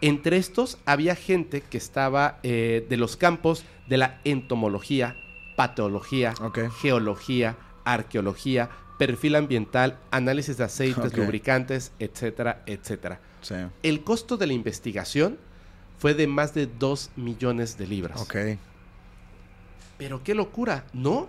Entre 0.00 0.36
estos 0.36 0.78
había 0.86 1.14
gente 1.16 1.60
que 1.60 1.76
estaba 1.78 2.38
eh, 2.42 2.86
de 2.88 2.96
los 2.96 3.16
campos 3.16 3.64
de 3.88 3.96
la 3.98 4.20
entomología, 4.24 5.16
patología, 5.56 6.34
geología, 6.80 7.56
arqueología, 7.84 8.70
perfil 8.98 9.34
ambiental, 9.36 9.98
análisis 10.10 10.56
de 10.56 10.64
aceites, 10.64 11.16
lubricantes, 11.16 11.92
etcétera, 11.98 12.62
etcétera. 12.66 13.20
Sí. 13.42 13.54
El 13.82 14.04
costo 14.04 14.36
de 14.36 14.46
la 14.46 14.52
investigación 14.52 15.38
fue 15.98 16.14
de 16.14 16.26
más 16.28 16.54
de 16.54 16.66
2 16.66 17.10
millones 17.16 17.76
de 17.76 17.86
libras. 17.88 18.20
Ok. 18.20 18.36
Pero 19.96 20.22
qué 20.22 20.34
locura, 20.34 20.84
¿no? 20.92 21.28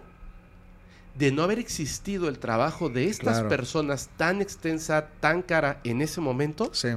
De 1.18 1.32
no 1.32 1.42
haber 1.42 1.58
existido 1.58 2.28
el 2.30 2.38
trabajo 2.38 2.90
de 2.90 3.06
estas 3.08 3.36
Claro. 3.38 3.50
personas 3.50 4.10
tan 4.16 4.42
extensa, 4.42 5.08
tan 5.20 5.42
cara 5.42 5.80
en 5.84 6.02
ese 6.02 6.22
momento, 6.22 6.70
Sí. 6.74 6.90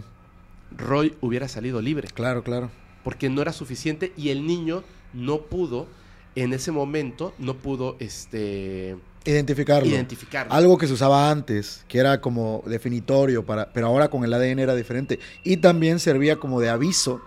Roy 0.77 1.16
hubiera 1.20 1.49
salido 1.49 1.81
libre. 1.81 2.09
Claro, 2.14 2.43
claro. 2.43 2.70
Porque 3.05 3.29
no 3.29 3.43
era 3.43 3.53
suficiente 3.53 4.12
y 4.16 4.31
el 4.31 4.47
niño 4.47 4.85
no 5.12 5.43
pudo, 5.43 5.87
en 6.35 6.53
ese 6.53 6.73
momento, 6.73 7.35
no 7.39 7.55
pudo 7.57 7.97
este, 7.99 8.97
Identificarlo. 9.25 9.89
identificarlo. 9.89 10.53
Algo 10.53 10.79
que 10.79 10.87
se 10.87 10.93
usaba 10.95 11.31
antes, 11.31 11.85
que 11.89 11.99
era 11.99 12.20
como 12.20 12.62
definitorio, 12.66 13.45
para, 13.45 13.73
pero 13.73 13.87
ahora 13.89 14.09
con 14.09 14.25
el 14.25 14.33
ADN 14.33 14.59
era 14.61 14.75
diferente. 14.75 15.18
Y 15.45 15.59
también 15.59 15.99
servía 15.99 16.37
como 16.37 16.61
de 16.61 16.68
aviso 16.70 17.20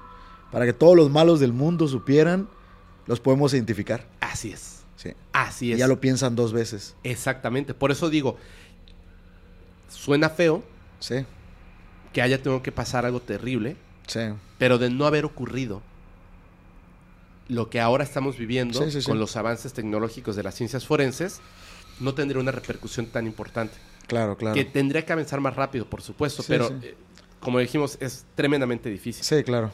para 0.51 0.65
que 0.65 0.73
todos 0.73 0.95
los 0.95 1.09
malos 1.09 1.39
del 1.39 1.53
mundo 1.53 1.87
supieran, 1.87 2.47
los 3.05 3.19
podemos 3.19 3.53
identificar. 3.53 4.05
Así 4.21 4.51
es. 4.51 4.83
Sí. 4.95 5.11
Así 5.33 5.71
es. 5.73 5.77
ya 5.77 5.87
lo 5.87 5.99
piensan 5.99 6.35
dos 6.35 6.53
veces. 6.53 6.95
Exactamente. 7.03 7.73
Por 7.73 7.91
eso 7.91 8.09
digo, 8.09 8.37
suena 9.89 10.29
feo 10.29 10.63
Sí, 10.99 11.25
que 12.15 12.21
haya 12.21 12.41
tenido 12.41 12.63
que 12.63 12.71
pasar 12.71 13.05
algo 13.05 13.19
terrible, 13.19 13.75
sí. 14.07 14.21
pero 14.57 14.77
de 14.77 14.89
no 14.89 15.05
haber 15.05 15.25
ocurrido 15.25 15.81
lo 17.49 17.69
que 17.69 17.81
ahora 17.81 18.05
estamos 18.05 18.37
viviendo 18.37 18.81
Sí, 18.85 18.89
sí, 18.89 19.01
sí. 19.01 19.05
con 19.05 19.19
los 19.19 19.35
avances 19.35 19.73
tecnológicos 19.73 20.37
de 20.37 20.43
las 20.43 20.55
ciencias 20.55 20.85
forenses, 20.85 21.41
no 21.99 22.13
tendría 22.13 22.39
una 22.41 22.53
repercusión 22.53 23.07
tan 23.07 23.27
importante. 23.27 23.73
Claro, 24.07 24.37
claro. 24.37 24.55
Que 24.55 24.63
tendría 24.63 25.05
que 25.05 25.11
avanzar 25.11 25.41
más 25.41 25.57
rápido, 25.57 25.89
por 25.89 26.01
supuesto, 26.01 26.41
pero 26.47 26.69
eh, 26.81 26.95
como 27.41 27.59
dijimos, 27.59 27.97
es 27.99 28.23
tremendamente 28.33 28.89
difícil. 28.89 29.21
Sí, 29.21 29.43
claro. 29.43 29.71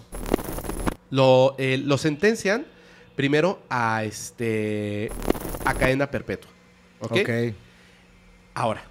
Lo, 1.11 1.53
eh, 1.59 1.77
lo 1.77 1.99
sentencian 1.99 2.65
primero 3.15 3.61
a 3.69 4.03
este 4.03 5.11
a 5.63 5.75
cadena 5.75 6.09
perpetua. 6.09 6.49
¿ok? 7.01 7.17
ok. 7.21 7.55
Ahora, 8.55 8.81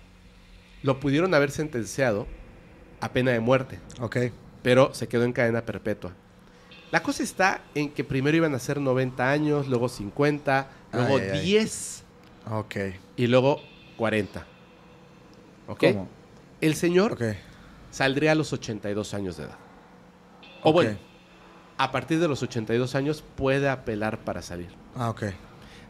lo 0.84 1.00
pudieron 1.00 1.34
haber 1.34 1.50
sentenciado 1.50 2.28
a 3.00 3.12
pena 3.12 3.30
de 3.32 3.40
muerte. 3.40 3.78
Ok. 4.00 4.16
pero 4.62 4.92
se 4.94 5.08
quedó 5.08 5.24
en 5.24 5.32
cadena 5.32 5.62
perpetua. 5.62 6.12
La 6.90 7.02
cosa 7.02 7.22
está 7.22 7.62
en 7.74 7.90
que 7.90 8.04
primero 8.04 8.36
iban 8.36 8.54
a 8.54 8.58
ser 8.58 8.78
90 8.80 9.30
años, 9.30 9.68
luego 9.68 9.88
50, 9.88 10.68
luego 10.92 11.16
Ay, 11.16 11.22
ay, 11.22 11.30
ay. 11.38 11.44
10 11.46 12.02
Ok. 12.50 12.76
y 13.16 13.26
luego 13.28 13.60
40. 13.96 14.44
¿Ok? 15.68 15.84
¿Cómo? 15.92 16.08
El 16.60 16.74
señor 16.74 17.16
saldría 17.90 18.32
a 18.32 18.34
los 18.34 18.52
82 18.52 19.14
años 19.14 19.36
de 19.38 19.44
edad. 19.44 19.56
O 20.62 20.72
bueno, 20.72 20.98
a 21.78 21.90
partir 21.92 22.18
de 22.20 22.28
los 22.28 22.42
82 22.42 22.94
años 22.94 23.24
puede 23.36 23.68
apelar 23.70 24.18
para 24.18 24.42
salir. 24.42 24.68
Ah, 24.94 25.08
ok. 25.10 25.22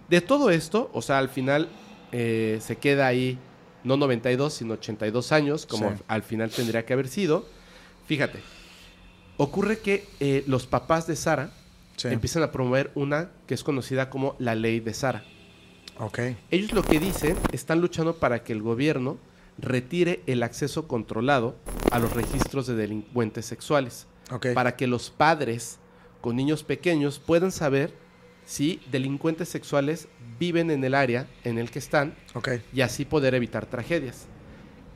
De 0.08 0.20
todo 0.20 0.50
esto, 0.50 0.90
o 0.92 1.02
sea, 1.02 1.18
al 1.18 1.28
final 1.28 1.68
eh, 2.12 2.58
se 2.60 2.76
queda 2.76 3.06
ahí 3.08 3.38
no 3.84 3.96
92, 3.96 4.52
sino 4.52 4.74
82 4.74 5.32
años, 5.32 5.66
como 5.66 5.90
Sí. 5.90 6.02
al 6.08 6.22
final 6.22 6.50
tendría 6.50 6.84
que 6.84 6.92
haber 6.92 7.08
sido. 7.08 7.46
Fíjate, 8.06 8.40
ocurre 9.36 9.78
que 9.78 10.06
eh, 10.20 10.44
los 10.46 10.66
papás 10.66 11.06
de 11.06 11.16
Sara 11.16 11.52
Sí. 11.96 12.08
empiezan 12.08 12.42
a 12.42 12.50
promover 12.52 12.90
una 12.94 13.30
que 13.46 13.54
es 13.54 13.62
conocida 13.64 14.08
como 14.10 14.34
la 14.38 14.54
ley 14.54 14.80
de 14.80 14.94
Sara. 14.94 15.22
Ok. 15.98 16.18
Ellos 16.50 16.72
lo 16.72 16.82
que 16.82 16.98
dicen, 16.98 17.36
están 17.52 17.80
luchando 17.80 18.16
para 18.16 18.42
que 18.42 18.52
el 18.54 18.62
gobierno 18.62 19.18
retire 19.58 20.22
el 20.26 20.42
acceso 20.42 20.88
controlado 20.88 21.56
a 21.90 21.98
los 21.98 22.12
registros 22.14 22.66
de 22.66 22.74
delincuentes 22.74 23.44
sexuales, 23.44 24.06
Ok. 24.30 24.48
para 24.54 24.76
que 24.76 24.86
los 24.86 25.10
padres 25.10 25.78
con 26.22 26.36
niños 26.36 26.62
pequeños 26.64 27.18
puedan 27.18 27.52
saber 27.52 27.92
si 28.50 28.80
delincuentes 28.90 29.48
sexuales 29.48 30.08
viven 30.40 30.72
en 30.72 30.82
el 30.82 30.96
área 30.96 31.28
en 31.44 31.56
el 31.56 31.70
que 31.70 31.78
están 31.78 32.16
y 32.72 32.80
así 32.80 33.04
poder 33.04 33.36
evitar 33.36 33.66
tragedias. 33.66 34.26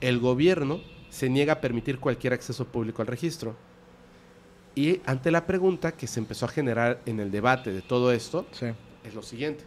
El 0.01 0.19
gobierno 0.19 0.81
se 1.09 1.29
niega 1.31 1.53
a 1.53 1.61
permitir 1.61 2.01
cualquier 2.01 2.33
acceso 2.33 2.65
público 2.67 3.01
al 3.01 3.07
registro. 3.07 3.55
Y 4.75 5.03
ante 5.07 5.31
la 5.31 5.47
pregunta 5.47 5.93
que 5.93 6.09
se 6.09 6.19
empezó 6.19 6.47
a 6.47 6.49
generar 6.49 7.01
en 7.07 7.21
el 7.21 7.31
debate 7.31 7.73
de 7.73 7.81
todo 7.81 8.11
esto, 8.11 8.45
Sí. 8.51 8.67
es 9.05 9.15
lo 9.15 9.23
siguiente. 9.23 9.63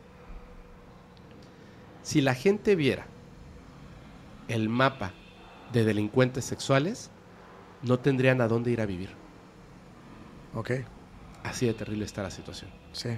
Si 2.01 2.19
la 2.19 2.35
gente 2.35 2.75
viera 2.75 3.05
el 4.49 4.67
mapa 4.67 5.13
de 5.71 5.85
delincuentes 5.85 6.43
sexuales, 6.43 7.09
no 7.83 7.99
tendrían 7.99 8.41
a 8.41 8.49
dónde 8.49 8.69
ir 8.69 8.81
a 8.81 8.85
vivir. 8.85 9.11
Ok. 10.55 10.71
Así 11.43 11.65
de 11.67 11.73
terrible 11.73 12.03
está 12.03 12.21
la 12.21 12.31
situación. 12.31 12.69
Sí. 12.91 13.11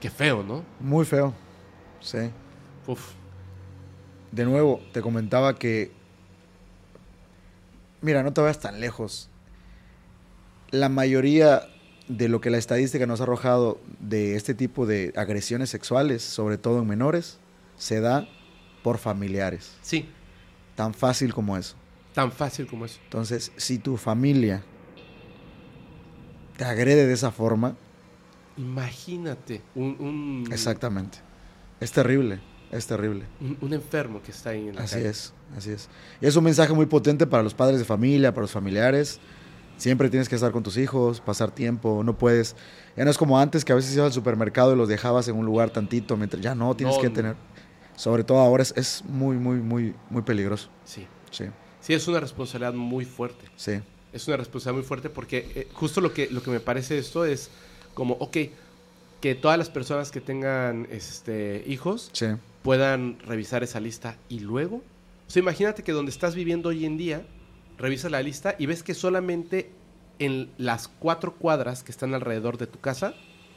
Qué 0.00 0.10
feo, 0.10 0.42
¿no? 0.42 0.64
Muy 0.80 1.04
feo. 1.04 1.34
Sí. 2.00 2.18
Uf. 2.86 3.12
De 4.32 4.44
nuevo, 4.44 4.80
te 4.92 5.02
comentaba 5.02 5.54
que. 5.56 5.92
Mira, 8.00 8.22
no 8.22 8.32
te 8.32 8.40
vayas 8.40 8.60
tan 8.60 8.80
lejos. 8.80 9.28
La 10.70 10.88
mayoría 10.88 11.68
de 12.08 12.28
lo 12.28 12.40
que 12.40 12.50
la 12.50 12.58
estadística 12.58 13.06
nos 13.06 13.20
ha 13.20 13.24
arrojado 13.24 13.78
de 14.00 14.36
este 14.36 14.54
tipo 14.54 14.86
de 14.86 15.12
agresiones 15.16 15.68
sexuales, 15.70 16.22
sobre 16.22 16.58
todo 16.58 16.80
en 16.80 16.86
menores, 16.88 17.38
se 17.76 18.00
da 18.00 18.26
por 18.82 18.98
familiares. 18.98 19.76
Sí, 19.82 20.08
Tan 20.76 20.94
fácil 20.94 21.34
como 21.34 21.58
eso. 21.58 21.76
tan 22.14 22.32
fácil 22.32 22.66
como 22.66 22.86
eso. 22.86 22.98
Entonces, 23.04 23.52
si 23.56 23.78
tu 23.78 23.98
familia 23.98 24.62
te 26.56 26.64
agrede 26.64 27.06
de 27.06 27.12
esa 27.12 27.30
forma, 27.30 27.76
Imagínate 28.60 29.62
un, 29.74 29.96
un- 29.98 30.52
exactamente. 30.52 31.18
Es 31.80 31.92
terrible, 31.92 32.40
es 32.70 32.86
terrible. 32.86 33.24
un, 33.40 33.56
un 33.60 33.72
enfermo 33.72 34.20
que 34.22 34.30
está 34.30 34.50
ahí 34.50 34.68
en 34.68 34.76
la 34.76 34.82
Así 34.82 34.96
calle. 34.96 35.08
es, 35.08 35.32
así 35.56 35.70
es. 35.70 35.88
Y 36.20 36.26
es 36.26 36.36
un 36.36 36.44
mensaje 36.44 36.72
muy 36.72 36.86
potente 36.86 37.26
para 37.26 37.42
los 37.42 37.54
padres 37.54 37.78
de 37.78 37.84
familia, 37.84 38.32
para 38.32 38.42
los 38.42 38.50
familiares. 38.52 39.18
Siempre 39.78 40.10
tienes 40.10 40.28
que 40.28 40.34
estar 40.34 40.52
con 40.52 40.62
tus 40.62 40.76
hijos, 40.76 41.20
pasar 41.22 41.50
tiempo, 41.50 42.02
no 42.04 42.18
puedes. 42.18 42.54
Ya 42.96 43.04
no 43.06 43.10
es 43.10 43.16
como 43.16 43.38
antes 43.38 43.64
que 43.64 43.72
a 43.72 43.76
veces 43.76 43.94
ibas 43.94 44.06
al 44.08 44.12
supermercado 44.12 44.74
y 44.74 44.76
los 44.76 44.88
dejabas 44.88 45.26
en 45.28 45.36
un 45.36 45.46
lugar 45.46 45.70
tantito, 45.70 46.18
mientras 46.18 46.42
ya 46.42 46.54
no 46.54 46.74
tienes 46.76 46.96
No, 46.96 47.00
que 47.02 47.08
no. 47.08 47.14
tener. 47.14 47.36
Sobre 47.96 48.24
todo 48.24 48.38
ahora 48.40 48.62
es, 48.62 48.74
es 48.76 49.02
muy, 49.08 49.36
muy, 49.36 49.56
muy, 49.56 49.94
muy 50.10 50.22
peligroso. 50.22 50.68
Sí. 50.84 51.06
Sí, 51.30 51.44
Sí, 51.80 51.94
es 51.94 52.06
una 52.08 52.20
responsabilidad 52.20 52.74
muy 52.74 53.06
fuerte. 53.06 53.46
sí, 53.56 53.80
Es 54.12 54.28
una 54.28 54.36
responsabilidad 54.36 54.80
muy 54.82 54.86
fuerte 54.86 55.08
porque 55.08 55.50
eh, 55.54 55.68
justo 55.72 56.02
lo 56.02 56.12
que, 56.12 56.28
lo 56.30 56.42
que 56.42 56.50
me 56.50 56.60
parece 56.60 56.98
esto 56.98 57.24
es 57.24 57.48
como, 58.00 58.14
ok, 58.14 58.34
que 59.20 59.34
todas 59.34 59.58
las 59.58 59.68
personas 59.68 60.10
que 60.10 60.22
tengan 60.22 60.88
este, 60.90 61.62
hijos 61.66 62.08
sí, 62.14 62.28
puedan 62.62 63.18
revisar 63.26 63.62
esa 63.62 63.78
lista 63.78 64.16
y 64.30 64.40
luego, 64.40 64.76
o 64.76 65.30
sea, 65.30 65.40
imagínate 65.40 65.82
que 65.82 65.92
donde 65.92 66.10
estás 66.10 66.34
viviendo 66.34 66.70
hoy 66.70 66.86
en 66.86 66.96
día, 66.96 67.26
revisas 67.76 68.10
la 68.10 68.22
lista 68.22 68.56
y 68.58 68.64
ves 68.64 68.82
que 68.82 68.94
solamente 68.94 69.70
en 70.18 70.50
las 70.56 70.88
cuatro 70.88 71.34
cuadras 71.34 71.82
que 71.82 71.92
están 71.92 72.14
alrededor 72.14 72.56
de 72.56 72.66
tu 72.66 72.80
casa, 72.80 73.12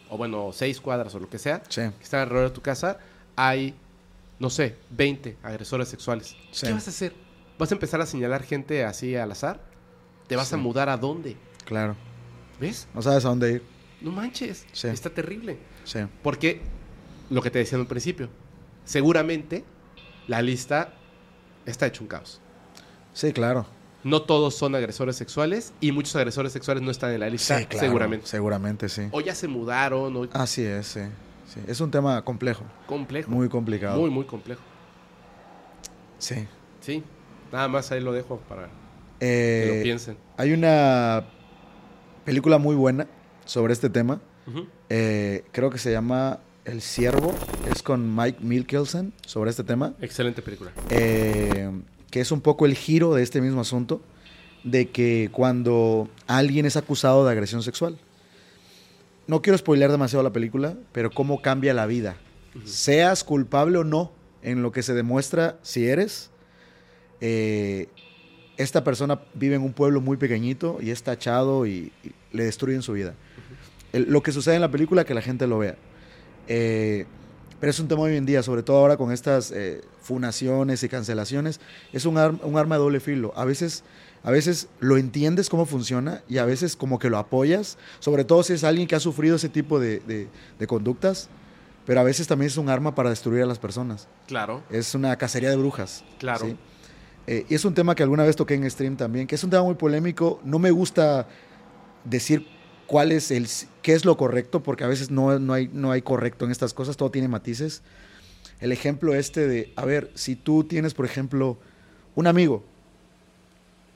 o 0.09 0.17
bueno, 0.17 0.49
seis 0.51 0.81
cuadras 0.81 1.15
o 1.15 1.21
lo 1.21 1.29
que 1.29 1.39
sea, 1.39 1.63
sí, 1.69 1.83
que 1.97 2.03
están 2.03 2.19
alrededor 2.19 2.49
de 2.49 2.55
tu 2.55 2.61
casa, 2.61 2.99
hay, 3.37 3.73
no 4.39 4.49
sé, 4.49 4.75
20 4.89 5.37
agresores 5.41 5.87
sexuales. 5.87 6.35
Sí. 6.51 6.67
¿Qué 6.67 6.73
vas 6.73 6.87
a 6.87 6.89
hacer? 6.89 7.13
¿Vas 7.57 7.71
a 7.71 7.75
empezar 7.75 8.01
a 8.01 8.05
señalar 8.05 8.43
gente 8.43 8.83
así 8.83 9.15
al 9.15 9.31
azar? 9.31 9.61
¿Te 10.27 10.35
vas 10.35 10.51
a 10.51 10.57
mudar 10.57 10.89
a 10.89 10.97
dónde? 10.97 11.37
claro. 11.63 11.95
¿Ves? 12.59 12.87
No 12.93 13.01
sabes 13.01 13.23
a 13.25 13.29
dónde 13.29 13.53
ir. 13.53 13.72
No 14.03 14.11
manches. 14.11 14.65
Sí. 14.71 14.87
Está 14.89 15.09
terrible. 15.09 15.57
Sí, 15.85 15.99
Porque, 16.21 16.61
lo 17.29 17.41
que 17.41 17.49
te 17.49 17.59
decía 17.59 17.77
en 17.77 17.81
un 17.81 17.87
principio, 17.87 18.29
seguramente 18.85 19.63
la 20.27 20.41
lista 20.41 20.93
está 21.65 21.87
hecho 21.87 22.03
un 22.03 22.07
caos. 22.09 22.39
sí, 23.13 23.31
claro. 23.33 23.65
No 24.05 24.23
todos 24.23 24.53
son 24.53 24.75
agresores 24.75 25.15
sexuales 25.15 25.73
y 25.79 25.93
muchos 25.93 26.13
agresores 26.17 26.51
sexuales 26.51 26.83
no 26.83 26.91
están 26.91 27.11
en 27.13 27.21
la 27.21 27.29
lista, 27.29 27.57
Sí, 27.57 27.65
claro. 27.67 27.85
seguramente. 27.87 28.27
Seguramente, 28.27 28.89
sí. 28.89 29.03
O 29.11 29.21
ya 29.21 29.33
se 29.33 29.47
mudaron, 29.47 30.17
o 30.17 30.27
Así 30.33 30.61
es, 30.61 30.87
sí. 30.87 30.99
sí. 31.47 31.61
Es 31.67 31.79
un 31.79 31.89
tema 31.89 32.21
complejo, 32.25 32.65
complejo. 32.85 33.31
muy 33.31 33.47
complicado. 33.47 33.97
muy, 34.01 34.09
muy 34.09 34.25
complejo. 34.25 34.61
Sí. 36.17 36.45
Sí, 36.81 37.01
nada 37.53 37.69
más 37.69 37.93
ahí 37.93 38.01
lo 38.01 38.11
dejo 38.11 38.39
para 38.49 38.63
que 38.63 38.71
Eh, 39.21 39.77
lo 39.77 39.83
piensen. 39.83 40.17
Hay 40.35 40.51
una 40.51 41.23
película 42.25 42.57
muy 42.57 42.75
buena 42.75 43.07
sobre 43.45 43.73
este 43.73 43.89
tema. 43.89 44.21
Eh, 44.89 45.43
creo 45.51 45.69
que 45.69 45.77
se 45.77 45.91
llama 45.91 46.39
El 46.65 46.81
Ciervo. 46.81 47.33
Es 47.71 47.81
con 47.83 48.15
Mike 48.15 48.39
Mikkelsen 48.41 49.13
sobre 49.25 49.49
este 49.49 49.63
tema. 49.63 49.93
Excelente 50.01 50.41
película. 50.41 50.71
Eh, 50.89 51.71
que 52.11 52.21
es 52.21 52.31
un 52.31 52.41
poco 52.41 52.65
el 52.65 52.75
giro 52.75 53.13
de 53.13 53.23
este 53.23 53.41
mismo 53.41 53.61
asunto. 53.61 54.01
De 54.63 54.89
que 54.89 55.29
cuando 55.31 56.09
alguien 56.27 56.65
es 56.65 56.77
acusado 56.77 57.25
de 57.25 57.31
agresión 57.31 57.63
sexual. 57.63 57.97
No 59.27 59.41
quiero 59.41 59.57
spoilear 59.57 59.91
demasiado 59.91 60.23
la 60.23 60.33
película, 60.33 60.75
pero 60.91 61.09
cómo 61.11 61.41
cambia 61.41 61.73
la 61.73 61.85
vida. 61.85 62.17
Seas 62.65 63.23
culpable 63.23 63.77
o 63.79 63.83
no 63.83 64.11
en 64.41 64.61
lo 64.61 64.71
que 64.71 64.83
se 64.83 64.93
demuestra 64.93 65.57
si 65.63 65.87
eres. 65.87 66.29
eh, 67.21 67.87
esta 68.57 68.83
persona 68.83 69.19
vive 69.33 69.55
en 69.55 69.63
un 69.63 69.73
pueblo 69.73 69.99
muy 69.99 70.15
pequeñito 70.17 70.77
y 70.79 70.91
es 70.91 71.01
tachado 71.01 71.65
y, 71.65 71.91
y 72.03 72.11
le 72.33 72.43
destruyen 72.45 72.81
su 72.81 72.93
vida. 72.93 73.13
El- 73.93 74.11
lo 74.11 74.21
que 74.21 74.31
sucede 74.31 74.55
en 74.55 74.61
la 74.61 74.71
película, 74.71 75.05
que 75.05 75.13
la 75.13 75.21
gente 75.21 75.47
lo 75.47 75.59
vea. 75.59 75.75
Eh, 76.47 77.05
pero 77.59 77.69
es 77.69 77.79
un 77.79 77.87
tema 77.87 78.01
hoy 78.01 78.17
en 78.17 78.25
día, 78.25 78.43
sobre 78.43 78.61
todo 78.63 78.77
ahora 78.77 78.97
con 78.97 79.11
estas 79.11 79.51
eh, 79.51 79.81
funaciones 80.01 80.83
y 80.83 80.89
cancelaciones, 80.89 81.61
es 81.93 82.05
un, 82.05 82.17
ar- 82.17 82.35
un 82.43 82.57
arma 82.57 82.75
de 82.75 82.79
doble 82.81 82.99
filo. 82.99 83.31
A 83.37 83.45
veces, 83.45 83.83
a 84.23 84.31
veces 84.31 84.67
lo 84.81 84.97
entiendes 84.97 85.49
cómo 85.49 85.65
funciona 85.65 86.21
y 86.27 86.39
a 86.39 86.45
veces 86.45 86.75
como 86.75 86.99
que 86.99 87.09
lo 87.09 87.17
apoyas, 87.17 87.77
sobre 87.99 88.25
todo 88.25 88.43
si 88.43 88.53
es 88.53 88.63
alguien 88.65 88.87
que 88.87 88.95
ha 88.95 88.99
sufrido 88.99 89.37
ese 89.37 89.47
tipo 89.47 89.79
de, 89.79 89.99
de- 89.99 90.27
de 90.59 90.67
conductas, 90.67 91.29
pero 91.85 91.99
a 92.01 92.03
veces 92.03 92.27
también 92.27 92.47
es 92.47 92.57
un 92.57 92.67
arma 92.69 92.95
para 92.95 93.09
destruir 93.09 93.43
a 93.43 93.45
las 93.45 93.59
personas. 93.59 94.07
Claro, 94.27 94.63
Es 94.69 94.93
una 94.95 95.15
cacería 95.17 95.49
de 95.49 95.55
brujas. 95.55 96.03
claro. 96.19 96.45
¿sí? 96.47 96.57
Eh, 97.27 97.45
y 97.47 97.55
es 97.55 97.63
un 97.63 97.73
tema 97.73 97.95
que 97.95 98.03
alguna 98.03 98.23
vez 98.23 98.35
toqué 98.35 98.55
en 98.55 98.69
stream 98.69 98.97
también, 98.97 99.27
que 99.27 99.35
es 99.35 99.43
un 99.45 99.49
tema 99.49 99.63
muy 99.63 99.75
polémico. 99.75 100.41
No 100.43 100.59
me 100.59 100.71
gusta 100.71 101.25
decir 102.03 102.47
cuál 102.87 103.11
es 103.11 103.31
el 103.31 103.47
qué 103.81 103.93
es 103.93 104.05
lo 104.05 104.17
correcto, 104.17 104.63
porque 104.63 104.83
a 104.83 104.87
veces 104.87 105.11
no, 105.11 105.37
no, 105.39 105.53
hay, 105.53 105.69
no 105.73 105.91
hay 105.91 106.01
correcto 106.01 106.45
en 106.45 106.51
estas 106.51 106.73
cosas, 106.73 106.97
todo 106.97 107.11
tiene 107.11 107.27
matices. 107.27 107.81
El 108.59 108.71
ejemplo 108.71 109.13
este 109.13 109.47
de, 109.47 109.73
a 109.75 109.85
ver, 109.85 110.09
si 110.13 110.35
tú 110.35 110.63
tienes, 110.63 110.93
por 110.93 111.05
ejemplo, 111.05 111.57
un 112.15 112.27
amigo, 112.27 112.63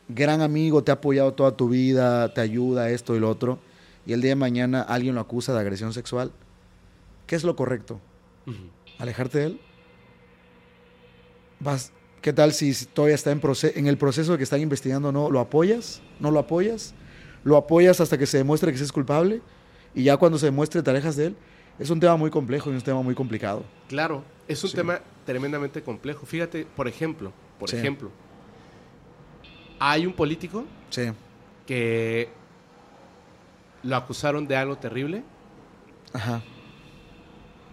gran 0.09 0.41
amigo, 0.41 0.83
te 0.83 0.91
ha 0.91 0.95
apoyado 0.95 1.33
toda 1.33 1.55
tu 1.55 1.69
vida, 1.69 2.33
te 2.33 2.41
ayuda, 2.41 2.89
esto 2.89 3.15
y 3.15 3.19
lo 3.19 3.29
otro, 3.29 3.59
y 4.05 4.13
el 4.13 4.21
día 4.21 4.31
de 4.31 4.35
mañana 4.35 4.81
alguien 4.81 5.15
lo 5.15 5.21
acusa 5.21 5.53
de 5.53 5.59
agresión 5.59 5.93
sexual, 5.93 6.31
¿qué 7.27 7.35
es 7.35 7.43
lo 7.43 7.55
correcto? 7.55 8.01
Alejarte 8.97 9.39
de 9.39 9.45
él. 9.45 9.61
Vas, 11.59 11.91
¿Qué 12.21 12.33
tal 12.33 12.51
si 12.51 12.73
todavía 12.87 13.15
está 13.15 13.31
en, 13.31 13.41
en 13.75 13.87
el 13.87 13.97
proceso 13.97 14.33
de 14.33 14.37
que 14.37 14.43
están 14.43 14.59
investigando 14.61 15.11
no? 15.11 15.29
¿Lo 15.29 15.39
apoyas? 15.39 16.01
¿No 16.19 16.31
lo 16.31 16.39
apoyas? 16.39 16.93
¿Lo 17.47 17.55
apoyas 17.55 18.01
hasta 18.01 18.17
que 18.17 18.25
se 18.25 18.39
demuestre 18.39 18.73
que 18.73 18.77
sí 18.77 18.83
es 18.83 18.91
culpable? 18.91 19.41
Y 19.95 20.03
ya 20.03 20.17
cuando 20.17 20.37
se 20.37 20.47
demuestre 20.47 20.83
te 20.83 20.89
alejas 20.89 21.15
de 21.15 21.27
él. 21.27 21.35
Es 21.79 21.89
un 21.89 21.97
tema 21.97 22.17
muy 22.17 22.29
complejo 22.29 22.69
y 22.69 22.75
un 22.75 22.81
tema 22.81 23.01
muy 23.01 23.15
complicado. 23.15 23.63
Claro, 23.87 24.21
es 24.49 24.61
un 24.65 24.69
Sí. 24.71 24.75
tema 24.75 24.99
tremendamente 25.25 25.81
complejo. 25.81 26.25
Fíjate, 26.25 26.65
por 26.75 26.89
ejemplo, 26.89 27.31
por 27.57 27.69
Sí. 27.69 27.77
ejemplo, 27.77 28.11
hay 29.79 30.05
un 30.05 30.11
político 30.11 30.65
Sí, 30.89 31.03
que 31.65 32.27
lo 33.83 33.95
acusaron 33.95 34.45
de 34.45 34.57
algo 34.57 34.75
terrible 34.77 35.23
Ajá. 36.11 36.41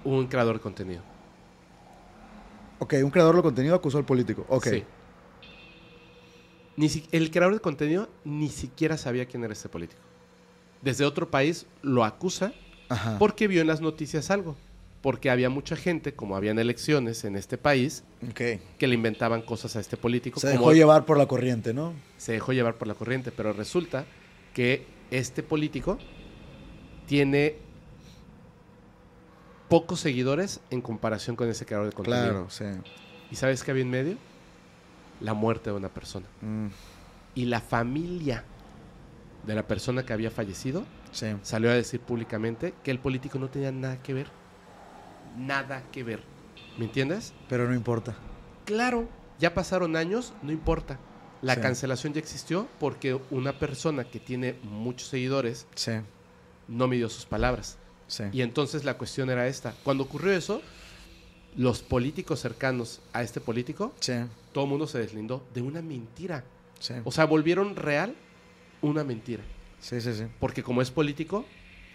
un 0.05 0.29
creador 0.29 0.55
de 0.55 0.61
contenido. 0.61 1.03
Ok, 2.79 2.95
un 3.03 3.11
creador 3.11 3.35
de 3.35 3.43
contenido 3.43 3.75
acusó 3.75 3.99
al 3.99 4.05
político. 4.05 4.47
Ok. 4.49 4.66
Sí. 4.66 4.85
Ni 6.77 6.89
si- 6.89 7.07
el 7.12 7.31
creador 7.31 7.55
de 7.55 7.61
contenido 7.61 8.09
ni 8.25 8.49
siquiera 8.49 8.97
sabía 8.97 9.27
quién 9.27 9.45
era 9.45 9.53
este 9.53 9.68
político. 9.68 10.01
Desde 10.83 11.05
otro 11.05 11.31
país 11.31 11.66
lo 11.83 12.05
acusa 12.05 12.53
Ajá. 12.89 13.18
porque 13.18 13.47
vio 13.49 13.61
en 13.61 13.66
las 13.66 13.81
noticias 13.81 14.31
algo. 14.31 14.57
Porque 15.03 15.29
había 15.31 15.51
mucha 15.51 15.77
gente, 15.77 16.14
como 16.14 16.35
habían 16.35 16.59
elecciones 16.59 17.25
en 17.25 17.37
este 17.37 17.59
país, 17.59 18.05
que 18.35 18.61
le 18.87 18.95
inventaban 18.95 19.43
cosas 19.43 19.77
a 19.77 19.81
este 19.81 19.97
político. 19.99 20.41
Se 20.41 20.47
como 20.49 20.61
dejó 20.61 20.72
llevar 20.72 21.05
por 21.05 21.18
la 21.18 21.27
corriente, 21.27 21.75
¿no? 21.75 21.93
se 22.16 22.33
dejó 22.33 22.53
llevar 22.55 22.77
por 22.77 22.89
la 22.89 22.95
corriente, 22.95 23.31
pero 23.31 23.53
resulta 23.53 24.07
que 24.55 24.87
este 25.11 25.43
político 25.43 25.99
tiene 27.07 27.57
pocos 29.68 30.01
seguidores 30.01 30.61
en 30.70 30.81
comparación 30.81 31.37
con 31.37 31.49
ese 31.49 31.66
creador 31.66 31.89
de 31.89 31.93
contenido. 31.93 32.25
Claro, 32.25 32.51
sí. 32.51 32.64
¿Y 33.31 33.37
sabes 33.37 33.62
qué 33.62 33.70
había 33.72 33.83
en 33.83 33.91
medio? 33.91 34.16
La 35.25 35.35
muerte 35.35 35.70
de 35.70 35.77
una 35.77 35.89
persona. 35.89 36.27
Mm, 36.43 36.66
Y 37.35 37.47
la 37.47 37.61
familia 37.61 38.45
de 39.47 39.55
la 39.55 39.66
persona 39.66 40.05
que 40.07 40.12
había 40.12 40.31
fallecido 40.31 40.85
sí. 41.12 41.27
salió 41.43 41.70
a 41.70 41.75
decir 41.75 42.01
públicamente 42.01 42.75
que 42.85 42.91
el 42.91 42.99
político 42.99 43.39
no 43.39 43.49
tenía 43.49 43.72
nada 43.72 44.01
que 44.03 44.14
ver. 44.14 44.29
Nada 45.37 45.83
que 45.91 46.03
ver. 46.05 46.22
¿Me 46.79 46.85
entiendes? 46.85 47.33
Pero 47.49 47.66
no 47.68 47.75
importa. 47.75 48.14
Claro, 48.64 49.09
ya 49.39 49.53
pasaron 49.55 49.97
años, 49.97 50.33
no 50.43 50.53
importa. 50.53 50.99
La 51.43 51.55
Sí. 51.57 51.61
cancelación 51.61 52.12
ya 52.14 52.20
existió 52.20 52.68
porque 52.79 53.18
una 53.31 53.59
persona 53.59 54.05
que 54.05 54.20
tiene 54.20 54.57
muchos 54.62 55.09
seguidores 55.09 55.66
Sí. 55.75 55.93
no 56.68 56.87
midió 56.87 57.09
sus 57.09 57.27
palabras. 57.27 57.77
Sí. 58.07 58.25
Y 58.33 58.43
entonces 58.43 58.85
la 58.85 58.97
cuestión 58.97 59.29
era 59.31 59.47
esta. 59.47 59.75
Cuando 59.83 60.05
ocurrió 60.05 60.33
eso, 60.33 60.62
los 61.57 61.83
políticos 61.83 62.41
cercanos 62.41 63.01
a 63.12 63.22
este 63.22 63.41
político, 63.41 63.93
Sí. 64.01 64.14
Todo 64.55 64.65
el 64.65 64.71
mundo 64.71 64.87
se 64.87 64.99
deslindó 64.99 65.45
de 65.53 65.61
una 65.61 65.83
mentira. 65.83 66.45
Sí. 66.81 66.95
O 67.05 67.11
sea, 67.13 67.27
volvieron 67.27 67.77
real 67.77 68.15
una 68.81 69.05
mentira. 69.05 69.43
Sí, 69.81 70.01
sí, 70.01 70.15
sí. 70.15 70.25
Porque 70.41 70.63
como 70.63 70.81
es 70.81 70.91
político, 70.91 71.45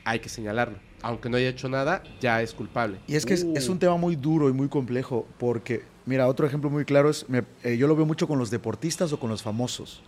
hay 0.05 0.19
que 0.19 0.29
señalarlo. 0.29 0.77
Aunque 1.01 1.29
no 1.29 1.37
haya 1.37 1.49
hecho 1.49 1.69
nada, 1.69 2.03
ya 2.19 2.41
es 2.41 2.53
culpable. 2.53 2.99
Y 3.07 3.15
es 3.15 3.25
que 3.25 3.33
es, 3.33 3.43
Uh, 3.43 3.53
es 3.55 3.69
un 3.69 3.79
tema 3.79 3.95
muy 3.97 4.15
duro 4.15 4.49
y 4.49 4.53
muy 4.53 4.67
complejo 4.67 5.25
porque, 5.39 5.83
mira, 6.05 6.27
otro 6.27 6.45
ejemplo 6.45 6.69
muy 6.69 6.85
claro 6.85 7.09
es, 7.09 7.27
me- 7.29 7.43
eh, 7.63 7.77
yo 7.77 7.87
lo 7.87 7.95
veo 7.95 8.05
mucho 8.05 8.27
con 8.27 8.37
los 8.37 8.51
deportistas 8.51 9.11
o 9.13 9.19
con 9.19 9.29
los 9.29 9.41
famosos. 9.41 10.03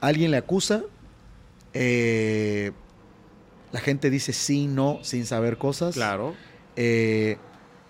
Alguien 0.00 0.30
le 0.32 0.36
acusa, 0.38 0.82
eh, 1.74 2.72
la 3.70 3.80
gente 3.80 4.10
dice 4.10 4.32
sí, 4.32 4.66
no, 4.66 4.98
sin 5.02 5.24
saber 5.26 5.56
cosas. 5.58 5.94
Claro. 5.94 6.34
Eh, 6.76 7.36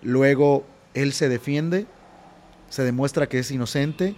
luego 0.01 0.65
él 0.93 1.13
se 1.13 1.29
defiende, 1.29 1.87
se 2.73 2.83
demuestra 2.83 3.29
que 3.29 3.37
es 3.37 3.51
inocente, 3.51 4.15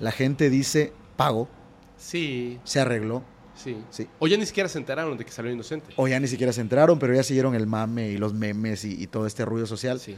la 0.00 0.10
gente 0.10 0.50
dice 0.50 0.92
pago, 1.16 1.48
Sí, 1.96 2.58
se 2.64 2.80
arregló. 2.80 3.22
sí. 3.54 3.76
Sí. 3.90 4.08
O 4.18 4.26
ya 4.26 4.36
ni 4.36 4.44
siquiera 4.44 4.68
se 4.68 4.78
enteraron 4.78 5.16
de 5.16 5.24
que 5.24 5.30
salió 5.30 5.52
inocente. 5.52 5.92
O 5.96 6.08
ya 6.08 6.18
ni 6.18 6.26
siquiera 6.26 6.52
se 6.52 6.60
enteraron, 6.60 6.98
pero 6.98 7.14
ya 7.14 7.22
siguieron 7.22 7.54
el 7.54 7.68
mame 7.68 8.08
y 8.08 8.16
los 8.18 8.34
memes 8.34 8.84
y, 8.84 9.00
y 9.00 9.06
todo 9.06 9.24
este 9.26 9.44
ruido 9.44 9.66
social. 9.68 10.00
Sí, 10.00 10.16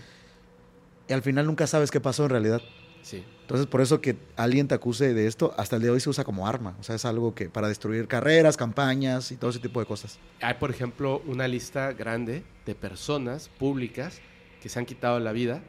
Y 1.09 1.12
al 1.12 1.20
final 1.20 1.45
nunca 1.47 1.66
sabes 1.66 1.91
qué 1.91 2.01
pasó 2.01 2.24
en 2.24 2.30
realidad. 2.30 2.62
sí. 3.03 3.22
Entonces, 3.43 3.66
por 3.66 3.82
eso 3.82 4.01
que 4.01 4.16
alguien 4.37 4.66
te 4.68 4.74
acuse 4.74 5.12
de 5.12 5.26
esto, 5.26 5.53
hasta 5.59 5.76
el 5.76 5.82
día 5.82 5.91
de 5.91 5.97
hoy 5.97 6.01
se 6.01 6.09
usa 6.09 6.24
como 6.24 6.49
arma. 6.49 6.74
O 6.80 6.82
sea, 6.82 6.95
es 6.97 7.05
algo 7.05 7.35
que 7.35 7.51
para 7.51 7.68
destruir 7.68 8.09
carreras, 8.09 8.57
campañas 8.57 9.30
y 9.32 9.37
todo 9.37 9.51
ese 9.51 9.59
tipo 9.59 9.80
de 9.80 9.85
cosas. 9.85 10.18
Hay, 10.41 10.55
por 10.55 10.70
ejemplo, 10.70 11.20
una 11.26 11.47
lista 11.47 11.93
grande 11.93 12.43
de 12.64 12.74
personas 12.74 13.51
públicas 13.59 14.22
que 14.62 14.70
se 14.70 14.78
han 14.78 14.87
quitado 14.87 15.20
la 15.20 15.32
vida 15.32 15.62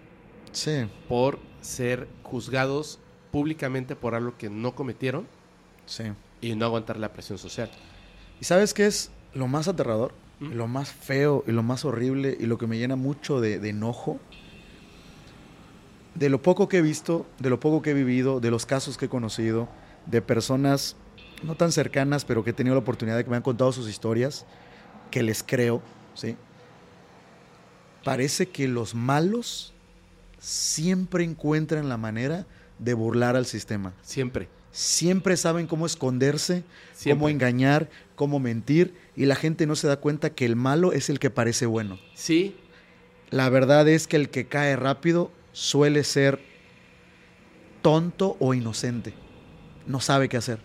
Sí, 0.56 0.88
por 1.10 1.40
ser 1.60 2.08
juzgados 2.24 3.00
públicamente 3.32 3.98
por 3.98 4.16
algo 4.16 4.38
que 4.38 4.50
no 4.50 4.74
cometieron 4.74 5.28
sí. 5.86 6.06
y 6.40 6.56
no 6.56 6.66
aguantar 6.66 6.98
la 6.98 7.12
presión 7.12 7.38
social. 7.38 7.70
¿Y 8.40 8.46
sabes 8.46 8.74
qué 8.74 8.86
es 8.86 9.12
lo 9.34 9.48
más 9.48 9.68
aterrador? 9.68 10.14
¿Mm? 10.40 10.54
Lo 10.54 10.68
más 10.68 10.90
feo 10.92 11.44
y 11.46 11.52
lo 11.52 11.62
más 11.62 11.84
horrible 11.84 12.38
y 12.40 12.46
lo 12.46 12.58
que 12.58 12.68
me 12.68 12.78
llena 12.78 12.96
mucho 12.96 13.42
de, 13.42 13.60
de 13.60 13.70
enojo? 13.70 14.18
De 16.14 16.30
lo 16.30 16.42
poco 16.42 16.70
que 16.70 16.78
he 16.78 16.82
visto, 16.82 17.26
de 17.40 17.50
lo 17.50 17.60
poco 17.60 17.82
que 17.82 17.92
he 17.92 17.94
vivido, 17.94 18.40
de 18.40 18.50
los 18.50 18.66
casos 18.66 18.98
que 18.98 19.06
he 19.06 19.10
conocido, 19.10 19.68
de 20.06 20.22
personas 20.22 20.96
no 21.44 21.56
tan 21.56 21.74
cercanas, 21.74 22.24
pero 22.24 22.46
que 22.46 22.52
he 22.52 22.54
tenido 22.54 22.76
la 22.76 22.82
oportunidad 22.82 23.18
de 23.18 23.26
que 23.26 23.30
me 23.30 23.36
han 23.36 23.42
contado 23.42 23.74
sus 23.74 23.90
historias, 23.90 24.46
que 25.12 25.22
les 25.22 25.44
creo, 25.44 25.82
¿sí? 26.14 26.38
Parece 28.06 28.48
que 28.48 28.70
los 28.70 28.96
malos 28.96 29.75
siempre 30.46 31.24
encuentran 31.24 31.90
la 31.90 31.98
manera 31.98 32.46
de 32.78 32.94
burlar 32.94 33.36
al 33.36 33.48
sistema. 33.48 33.94
Siempre. 34.04 34.48
Siempre 34.72 35.38
saben 35.38 35.66
cómo 35.66 35.86
esconderse, 35.88 36.64
Siempre. 36.94 37.18
cómo 37.20 37.30
engañar, 37.30 37.90
cómo 38.16 38.40
mentir, 38.40 38.94
y 39.16 39.26
la 39.26 39.36
gente 39.36 39.66
no 39.66 39.76
se 39.76 39.88
da 39.88 39.98
cuenta 39.98 40.30
que 40.30 40.46
el 40.46 40.56
malo 40.56 40.94
es 40.94 41.10
el 41.10 41.18
que 41.18 41.30
parece 41.32 41.66
bueno. 41.66 41.98
Sí, 42.14 42.56
La 43.32 43.50
verdad 43.50 43.88
es 43.88 44.06
que 44.06 44.18
el 44.18 44.30
que 44.30 44.46
cae 44.48 44.76
rápido 44.76 45.32
suele 45.52 46.04
ser 46.04 46.40
tonto 47.82 48.38
o 48.40 48.54
inocente. 48.54 49.14
No 49.88 50.00
sabe 50.00 50.30
qué 50.30 50.38
hacer. 50.38 50.60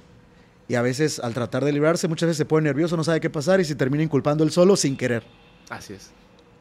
Y 0.69 0.75
a 0.75 0.83
veces 0.83 1.19
al 1.21 1.33
tratar 1.35 1.65
de 1.65 1.73
librarse, 1.73 2.07
muchas 2.07 2.27
veces 2.29 2.37
se 2.39 2.45
pone 2.45 2.65
nervioso, 2.69 2.97
no 2.99 3.05
sabe 3.05 3.21
qué 3.21 3.31
pasar 3.31 3.61
y 3.61 3.65
se 3.65 3.75
termina 3.75 4.05
inculpando 4.05 4.45
él 4.45 4.51
solo 4.51 4.77
sin 4.77 4.97
querer. 4.97 5.25
así 5.71 5.95
es. 5.95 6.11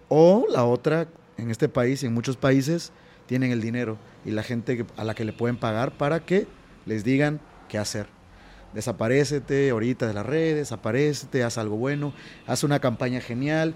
O 0.08 0.46
la 0.50 0.64
otra, 0.66 1.08
en 1.38 1.52
este 1.52 1.68
país 1.70 2.02
y 2.02 2.06
en 2.08 2.14
muchos 2.14 2.38
países, 2.38 2.92
tienen 3.30 3.52
el 3.52 3.62
dinero 3.62 4.00
y 4.26 4.32
la 4.32 4.42
gente 4.42 4.88
a 4.98 5.04
la 5.04 5.14
que 5.14 5.24
le 5.24 5.34
pueden 5.34 5.56
pagar 5.56 5.92
para 5.92 6.26
que 6.26 6.48
les 6.88 7.04
digan 7.04 7.40
qué 7.68 7.78
hacer. 7.78 8.08
Desaparécete 8.74 9.70
ahorita 9.70 10.08
de 10.08 10.16
las 10.16 10.26
redes, 10.26 10.72
aparécete, 10.72 11.44
haz 11.44 11.60
algo 11.60 11.78
bueno, 11.78 12.12
haz 12.48 12.64
una 12.64 12.80
campaña 12.80 13.22
genial, 13.22 13.76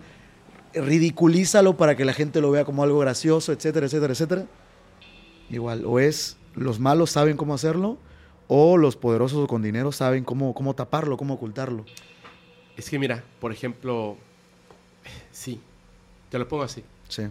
ridiculízalo 0.74 1.78
para 1.78 1.95
que 1.95 2.04
la 2.04 2.14
gente 2.14 2.41
lo 2.41 2.49
vea 2.49 2.66
como 2.66 2.82
algo 2.82 2.97
gracioso, 2.97 3.51
etcétera, 3.51 3.86
etcétera, 3.86 4.14
etcétera. 4.14 4.45
Igual, 5.51 5.86
o 5.86 5.99
es 5.99 6.38
los 6.56 6.80
malos 6.80 7.12
saben 7.12 7.38
cómo 7.38 7.54
hacerlo, 7.54 7.99
o 8.47 8.78
los 8.78 8.95
poderosos 8.95 9.47
con 9.47 9.62
dinero 9.62 9.91
saben 9.91 10.24
cómo, 10.24 10.56
cómo 10.56 10.74
taparlo, 10.74 11.16
cómo 11.16 11.36
ocultarlo. 11.36 11.86
Es 12.76 12.89
que 12.89 12.97
mira, 12.97 13.24
por 13.39 13.51
ejemplo, 13.51 14.18
sí, 15.30 15.62
te 16.32 16.39
lo 16.39 16.47
pongo 16.47 16.64
así. 16.64 16.84
Sí. 17.08 17.28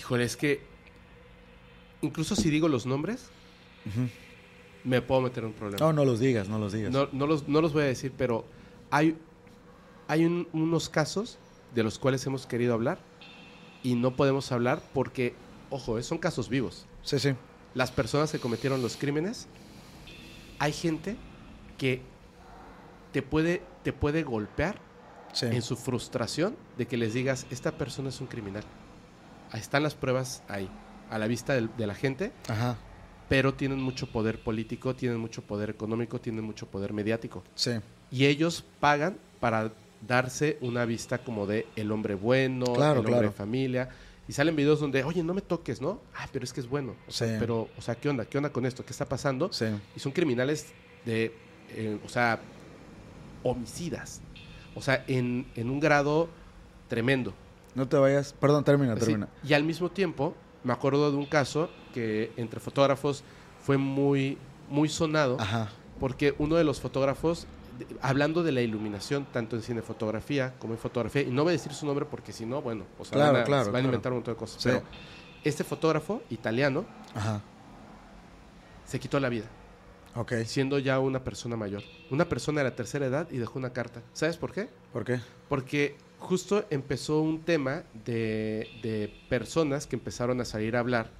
Híjole, 0.00 0.24
es 0.24 0.34
que 0.34 0.62
incluso 2.00 2.34
si 2.34 2.48
digo 2.48 2.68
los 2.68 2.86
nombres, 2.86 3.28
me 4.82 5.02
puedo 5.02 5.20
meter 5.20 5.42
en 5.44 5.50
un 5.50 5.52
problema. 5.52 5.78
No, 5.84 5.92
no 5.92 6.06
los 6.06 6.20
digas, 6.20 6.48
no 6.48 6.58
los 6.58 6.72
digas. 6.72 6.90
No, 6.90 7.10
no 7.12 7.26
los, 7.26 7.46
no 7.48 7.60
los 7.60 7.74
voy 7.74 7.82
a 7.82 7.86
decir, 7.86 8.10
pero 8.16 8.46
hay, 8.90 9.14
hay 10.08 10.24
un- 10.24 10.48
unos 10.54 10.88
casos 10.88 11.38
de 11.74 11.82
los 11.82 11.98
cuales 11.98 12.24
hemos 12.24 12.46
querido 12.46 12.72
hablar 12.72 12.98
y 13.82 13.94
no 13.94 14.16
podemos 14.16 14.50
hablar 14.52 14.82
porque, 14.94 15.34
ojo, 15.68 15.98
eh, 15.98 16.02
son 16.02 16.16
casos 16.16 16.48
vivos. 16.48 16.86
Sí, 17.02 17.18
sí. 17.18 17.34
Las 17.74 17.90
personas 17.92 18.32
que 18.32 18.38
cometieron 18.38 18.80
los 18.80 18.96
crímenes, 18.96 19.48
hay 20.58 20.72
gente 20.72 21.16
que 21.76 22.00
te 23.12 23.20
puede, 23.20 23.62
te 23.84 23.92
puede 23.92 24.22
golpear 24.22 24.80
sí. 25.34 25.44
en 25.44 25.60
su 25.60 25.76
frustración 25.76 26.56
de 26.78 26.86
que 26.86 26.96
les 26.96 27.12
digas, 27.12 27.46
esta 27.50 27.72
persona 27.76 28.08
es 28.08 28.18
un 28.22 28.28
criminal. 28.28 28.64
Están 29.54 29.82
las 29.82 29.94
pruebas 29.94 30.42
ahí, 30.48 30.68
a 31.10 31.18
la 31.18 31.26
vista 31.26 31.54
de 31.54 31.86
la 31.86 31.94
gente, 31.94 32.32
Ajá. 32.48 32.76
pero 33.28 33.54
tienen 33.54 33.80
mucho 33.80 34.06
poder 34.06 34.42
político, 34.42 34.94
tienen 34.94 35.18
mucho 35.18 35.42
poder 35.42 35.70
económico, 35.70 36.20
tienen 36.20 36.44
mucho 36.44 36.66
poder 36.66 36.92
mediático. 36.92 37.42
Sí. 37.54 37.72
Y 38.10 38.26
ellos 38.26 38.64
pagan 38.80 39.16
para 39.40 39.72
darse 40.06 40.56
una 40.60 40.84
vista 40.84 41.18
como 41.18 41.46
de 41.46 41.66
el 41.76 41.90
hombre 41.92 42.14
bueno, 42.14 42.64
Claro, 42.66 42.92
el 42.92 42.98
hombre 42.98 43.12
claro. 43.12 43.28
de 43.28 43.32
familia. 43.34 43.88
Y 44.28 44.32
salen 44.32 44.54
videos 44.54 44.78
donde, 44.78 45.02
oye, 45.02 45.24
no 45.24 45.34
me 45.34 45.40
toques, 45.40 45.80
¿no? 45.80 46.00
Ah, 46.14 46.28
pero 46.32 46.44
es 46.44 46.52
que 46.52 46.60
es 46.60 46.68
bueno. 46.68 46.94
O 47.08 47.10
sea, 47.10 47.26
Sí. 47.26 47.34
pero, 47.40 47.68
o 47.76 47.82
sea, 47.82 47.96
¿qué 47.96 48.08
onda? 48.08 48.24
¿Qué 48.24 48.38
onda 48.38 48.50
con 48.50 48.64
esto? 48.64 48.84
¿Qué 48.84 48.92
está 48.92 49.04
pasando? 49.08 49.52
Sí. 49.52 49.64
Y 49.96 49.98
son 50.00 50.12
criminales 50.12 50.68
de, 51.04 51.34
eh, 51.70 51.98
o 52.04 52.08
sea, 52.08 52.38
homicidas. 53.42 54.20
O 54.74 54.82
sea, 54.82 55.04
en, 55.08 55.46
en 55.56 55.70
un 55.70 55.80
grado 55.80 56.28
tremendo. 56.88 57.34
No 57.74 57.88
te 57.88 57.96
vayas. 57.96 58.32
Perdón, 58.32 58.64
termina, 58.64 58.94
Sí, 58.94 59.00
termina. 59.00 59.28
Y 59.44 59.52
al 59.54 59.64
mismo 59.64 59.90
tiempo, 59.90 60.34
me 60.64 60.72
acuerdo 60.72 61.10
de 61.10 61.16
un 61.16 61.26
caso 61.26 61.70
que 61.94 62.32
entre 62.36 62.60
fotógrafos 62.60 63.22
fue 63.64 63.76
muy, 63.76 64.38
muy 64.68 64.88
sonado 64.88 65.36
Ajá. 65.40 65.68
porque 65.98 66.34
uno 66.38 66.56
de 66.56 66.64
los 66.64 66.80
fotógrafos, 66.80 67.46
hablando 68.02 68.42
de 68.42 68.52
la 68.52 68.60
iluminación, 68.60 69.26
tanto 69.32 69.56
en 69.56 69.62
cinefotografía 69.62 70.54
como 70.58 70.74
en 70.74 70.78
fotografía, 70.78 71.22
y 71.22 71.30
no 71.30 71.42
voy 71.44 71.50
a 71.50 71.52
decir 71.52 71.72
su 71.72 71.86
nombre 71.86 72.04
porque 72.06 72.32
si 72.32 72.44
no, 72.46 72.60
bueno, 72.62 72.84
o 72.98 73.04
sea, 73.04 73.12
Claro, 73.12 73.32
van 73.34 73.42
a, 73.42 73.44
claro, 73.44 73.62
van 73.64 73.70
claro. 73.72 73.84
a 73.84 73.86
inventar 73.86 74.12
un 74.12 74.18
montón 74.18 74.34
de 74.34 74.38
cosas. 74.38 74.62
Sí. 74.62 74.68
Pero 74.68 74.82
este 75.44 75.64
fotógrafo 75.64 76.22
italiano 76.30 76.84
Ajá. 77.14 77.40
se 78.84 78.98
quitó 79.00 79.20
la 79.20 79.28
vida. 79.28 79.46
Ok. 80.16 80.32
siendo 80.44 80.78
ya 80.80 80.98
una 80.98 81.22
persona 81.22 81.56
mayor. 81.56 81.82
Una 82.10 82.24
persona 82.28 82.60
de 82.62 82.64
la 82.70 82.74
tercera 82.74 83.06
edad 83.06 83.28
y 83.30 83.38
dejó 83.38 83.60
una 83.60 83.72
carta. 83.72 84.02
¿Sabes 84.12 84.36
por 84.36 84.50
qué? 84.52 84.68
¿Por 84.92 85.04
qué? 85.04 85.20
Porque 85.48 85.96
justo 86.20 86.64
empezó 86.70 87.20
un 87.20 87.40
tema 87.40 87.82
de, 88.04 88.68
de 88.82 89.12
personas 89.28 89.86
que 89.86 89.96
empezaron 89.96 90.40
a 90.40 90.44
salir 90.44 90.76
a 90.76 90.80
hablar 90.80 91.10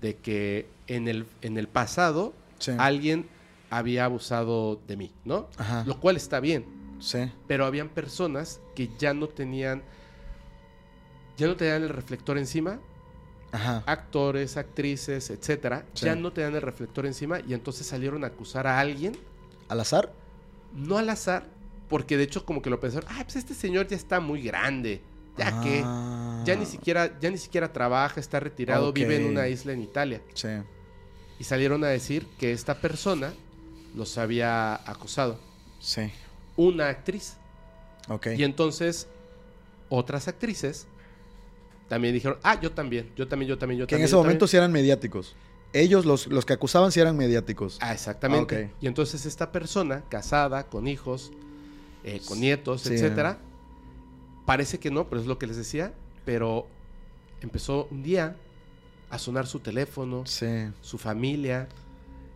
de 0.00 0.16
que 0.16 0.66
en 0.86 1.08
el, 1.08 1.26
en 1.42 1.56
el 1.56 1.68
pasado 1.68 2.34
Sí. 2.58 2.72
alguien 2.78 3.26
había 3.70 4.04
abusado 4.04 4.78
de 4.86 4.96
mí, 4.98 5.12
¿no? 5.24 5.48
Ajá. 5.56 5.84
Lo 5.86 5.98
cual 5.98 6.16
está 6.16 6.40
bien, 6.40 6.66
Sí. 6.98 7.30
pero 7.46 7.64
habían 7.64 7.88
personas 7.88 8.60
que 8.74 8.90
ya 8.98 9.14
no 9.14 9.28
tenían 9.28 9.82
ya 11.38 11.46
no 11.46 11.56
tenían 11.56 11.82
el 11.84 11.88
reflector 11.88 12.36
encima, 12.36 12.80
Ajá. 13.52 13.82
actores, 13.86 14.58
actrices, 14.58 15.30
etcétera, 15.30 15.86
Sí. 15.94 16.04
ya 16.04 16.14
no 16.14 16.32
tenían 16.32 16.54
el 16.54 16.60
reflector 16.60 17.06
encima 17.06 17.40
y 17.40 17.54
entonces 17.54 17.86
salieron 17.86 18.24
a 18.24 18.26
acusar 18.26 18.66
a 18.66 18.78
alguien, 18.78 19.16
¿Al 19.68 19.80
azar? 19.80 20.12
no 20.74 20.98
al 20.98 21.08
azar, 21.08 21.46
porque 21.90 22.16
de 22.16 22.22
hecho 22.24 22.46
como 22.46 22.62
que 22.62 22.70
lo 22.70 22.80
pensaron, 22.80 23.06
ah, 23.12 23.20
pues 23.24 23.36
este 23.36 23.52
señor 23.52 23.86
ya 23.88 23.96
está 23.96 24.18
muy 24.20 24.40
grande, 24.42 25.02
ya 25.36 25.60
que 25.60 25.82
Ah. 25.84 26.42
ya 26.46 26.56
ni 26.56 26.64
siquiera 26.64 27.18
ya 27.20 27.30
ni 27.30 27.36
siquiera 27.38 27.72
trabaja, 27.72 28.18
está 28.20 28.40
retirado, 28.40 28.92
vive 28.92 29.16
en 29.16 29.26
una 29.26 29.46
isla 29.48 29.72
en 29.72 29.82
Italia 29.82 30.22
Sí. 30.34 30.48
y 31.38 31.44
salieron 31.44 31.84
a 31.84 31.88
decir 31.88 32.26
que 32.38 32.52
esta 32.52 32.80
persona 32.80 33.34
los 33.94 34.16
había 34.18 34.74
acosado, 34.90 35.38
Sí. 35.80 36.10
una 36.56 36.88
actriz. 36.88 37.36
Ok. 38.08 38.28
Y 38.38 38.44
entonces 38.44 39.08
otras 39.88 40.28
actrices 40.28 40.86
también 41.88 42.14
dijeron, 42.14 42.38
ah, 42.44 42.60
yo 42.60 42.70
también, 42.72 43.10
yo 43.16 43.26
también, 43.26 43.48
yo 43.48 43.58
también, 43.58 43.80
yo 43.80 43.86
Que 43.86 43.96
en 43.96 43.98
también. 43.98 44.04
ese 44.06 44.14
momento 44.16 44.44
también". 44.46 44.48
sí 44.50 44.56
eran 44.56 44.72
mediáticos. 44.72 45.34
Ellos, 45.72 46.04
los, 46.04 46.26
los 46.26 46.44
que 46.44 46.52
acusaban, 46.52 46.90
sí 46.92 46.98
eran 47.00 47.16
mediáticos. 47.16 47.78
Ah, 47.80 47.92
exactamente. 47.92 48.56
Ah, 48.56 48.74
ok. 48.74 48.82
Y 48.82 48.86
entonces 48.88 49.24
esta 49.26 49.52
persona, 49.52 50.02
casada, 50.08 50.64
con 50.64 50.86
hijos, 50.88 51.32
eh, 52.04 52.20
con 52.26 52.40
nietos, 52.40 52.82
Sí. 52.82 52.94
etcétera, 52.94 53.38
parece 54.46 54.78
que 54.78 54.90
no, 54.90 55.08
pero 55.08 55.20
es 55.20 55.26
lo 55.26 55.38
que 55.38 55.46
les 55.46 55.56
decía, 55.56 55.92
pero 56.24 56.66
empezó 57.40 57.86
un 57.90 58.02
día 58.02 58.36
a 59.10 59.18
sonar 59.18 59.46
su 59.46 59.60
teléfono, 59.60 60.24
Sí. 60.26 60.68
su 60.80 60.98
familia, 60.98 61.68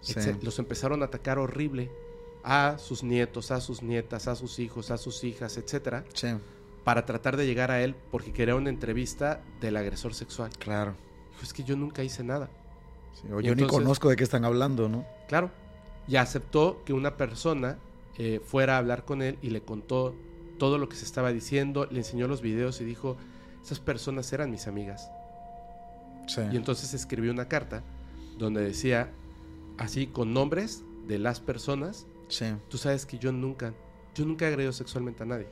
Sí. 0.00 0.14
los 0.42 0.58
empezaron 0.58 1.02
a 1.02 1.06
atacar 1.06 1.38
horrible 1.38 1.90
a 2.42 2.76
sus 2.78 3.02
nietos, 3.02 3.50
a 3.50 3.60
sus 3.60 3.82
nietas, 3.82 4.28
a 4.28 4.34
sus 4.36 4.58
hijos, 4.58 4.90
a 4.90 4.98
sus 4.98 5.24
hijas, 5.24 5.56
etcétera, 5.56 6.04
Sí. 6.12 6.28
para 6.84 7.06
tratar 7.06 7.36
de 7.38 7.46
llegar 7.46 7.70
a 7.70 7.82
él 7.82 7.94
porque 8.10 8.32
quería 8.32 8.54
una 8.54 8.68
entrevista 8.68 9.40
del 9.60 9.76
agresor 9.78 10.12
sexual. 10.14 10.50
Claro. 10.58 10.94
Es 11.42 11.52
que 11.54 11.64
yo 11.64 11.74
nunca 11.76 12.02
hice 12.04 12.22
nada. 12.22 12.50
Sí, 13.14 13.32
o 13.32 13.40
Y 13.40 13.44
yo 13.44 13.54
ni 13.54 13.66
conozco 13.66 14.08
de 14.10 14.16
qué 14.16 14.24
están 14.24 14.44
hablando, 14.44 14.88
¿no? 14.88 15.06
Claro. 15.28 15.50
Y 16.06 16.16
aceptó 16.16 16.82
que 16.84 16.92
una 16.92 17.16
persona 17.16 17.78
eh, 18.18 18.40
fuera 18.44 18.74
a 18.74 18.78
hablar 18.78 19.04
con 19.04 19.22
él 19.22 19.38
y 19.42 19.50
le 19.50 19.62
contó 19.62 20.14
todo 20.58 20.78
lo 20.78 20.88
que 20.88 20.96
se 20.96 21.04
estaba 21.04 21.32
diciendo, 21.32 21.86
le 21.90 21.98
enseñó 21.98 22.28
los 22.28 22.40
videos 22.42 22.80
y 22.80 22.84
dijo, 22.84 23.16
esas 23.62 23.80
personas 23.80 24.32
eran 24.32 24.50
mis 24.50 24.66
amigas. 24.66 25.10
Sí. 26.26 26.40
Y 26.52 26.56
entonces 26.56 26.94
escribió 26.94 27.32
una 27.32 27.48
carta 27.48 27.82
donde 28.38 28.62
decía, 28.62 29.10
así 29.78 30.06
con 30.06 30.32
nombres 30.32 30.84
de 31.06 31.18
las 31.18 31.40
personas, 31.40 32.06
Sí. 32.28 32.46
tú 32.68 32.78
sabes 32.78 33.04
que 33.04 33.18
yo 33.18 33.32
nunca, 33.32 33.74
yo 34.14 34.24
nunca 34.24 34.44
he 34.46 34.48
agredido 34.48 34.72
sexualmente 34.72 35.22
a 35.22 35.26
nadie. 35.26 35.46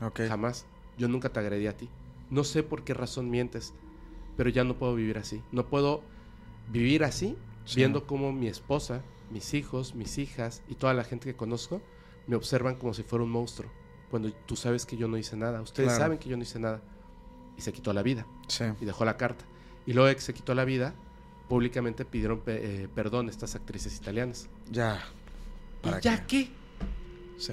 Ok. 0.00 0.20
Jamás. 0.28 0.66
Yo 0.98 1.08
nunca 1.08 1.28
te 1.28 1.38
agredí 1.40 1.66
a 1.66 1.76
ti. 1.76 1.88
No 2.30 2.44
sé 2.44 2.62
por 2.62 2.82
qué 2.84 2.94
razón 2.94 3.30
mientes, 3.30 3.72
pero 4.36 4.50
ya 4.50 4.64
no 4.64 4.76
puedo 4.76 4.94
vivir 4.94 5.18
así. 5.18 5.42
No 5.52 5.66
puedo 5.66 6.02
vivir 6.70 7.04
así, 7.04 7.36
Sí. 7.64 7.76
viendo 7.76 8.06
cómo 8.06 8.32
mi 8.32 8.48
esposa, 8.48 9.02
mis 9.32 9.54
hijos, 9.54 9.94
mis 9.94 10.18
hijas 10.18 10.62
y 10.68 10.74
toda 10.74 10.94
la 10.94 11.04
gente 11.04 11.26
que 11.30 11.36
conozco 11.36 11.80
me 12.26 12.36
observan 12.36 12.76
como 12.76 12.94
si 12.94 13.02
fuera 13.02 13.24
un 13.24 13.30
monstruo. 13.30 13.70
Cuando 14.10 14.30
tú 14.46 14.56
sabes 14.56 14.84
que 14.86 14.96
yo 14.96 15.08
no 15.08 15.16
hice 15.16 15.36
nada. 15.36 15.60
Ustedes 15.62 15.88
Claro. 15.88 16.04
saben 16.04 16.18
que 16.18 16.28
yo 16.28 16.36
no 16.36 16.42
hice 16.42 16.58
nada. 16.58 16.82
Y 17.56 17.62
se 17.62 17.72
quitó 17.72 17.92
la 17.92 18.02
vida. 18.02 18.26
Sí. 18.48 18.64
Y 18.80 18.84
dejó 18.84 19.04
la 19.04 19.16
carta. 19.16 19.44
Y 19.86 19.92
luego 19.94 20.08
de 20.08 20.14
que 20.14 20.20
se 20.20 20.34
quitó 20.34 20.54
la 20.54 20.64
vida, 20.64 20.94
públicamente 21.48 22.04
pidieron 22.04 22.40
pe- 22.40 22.82
eh, 22.84 22.88
perdón 22.94 23.28
estas 23.28 23.54
actrices 23.54 23.96
italianas. 23.96 24.48
Ya. 24.70 25.02
¿Para 25.82 25.98
¿Y 25.98 26.02
ya 26.02 26.26
qué? 26.26 26.50
Sí. 27.38 27.52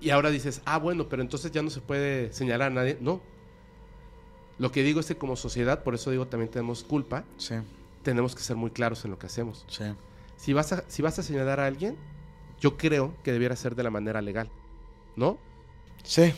Y 0.00 0.10
ahora 0.10 0.30
dices, 0.30 0.62
ah, 0.64 0.78
bueno, 0.78 1.08
pero 1.08 1.22
entonces 1.22 1.52
ya 1.52 1.62
no 1.62 1.70
se 1.70 1.80
puede 1.80 2.32
señalar 2.32 2.72
a 2.72 2.74
nadie. 2.74 2.98
No. 3.00 3.20
Lo 4.58 4.72
que 4.72 4.82
digo 4.82 5.00
es 5.00 5.06
que 5.06 5.16
como 5.16 5.36
sociedad, 5.36 5.82
por 5.82 5.94
eso 5.94 6.10
digo 6.10 6.26
también 6.26 6.50
tenemos 6.50 6.84
culpa, 6.84 7.24
Sí. 7.36 7.54
tenemos 8.02 8.34
que 8.34 8.42
ser 8.42 8.56
muy 8.56 8.70
claros 8.70 9.04
en 9.04 9.10
lo 9.10 9.18
que 9.18 9.26
hacemos. 9.26 9.64
Sí. 9.68 9.84
Si 10.40 10.52
vas 10.52 10.72
a, 10.72 10.84
si 10.88 11.02
vas 11.02 11.18
a 11.18 11.22
señalar 11.22 11.60
a 11.60 11.66
alguien, 11.66 11.96
yo 12.60 12.76
creo 12.76 13.14
que 13.22 13.32
debiera 13.32 13.56
ser 13.56 13.74
de 13.74 13.82
la 13.82 13.90
manera 13.90 14.22
legal, 14.22 14.48
¿no? 15.16 15.36
Sí. 16.02 16.32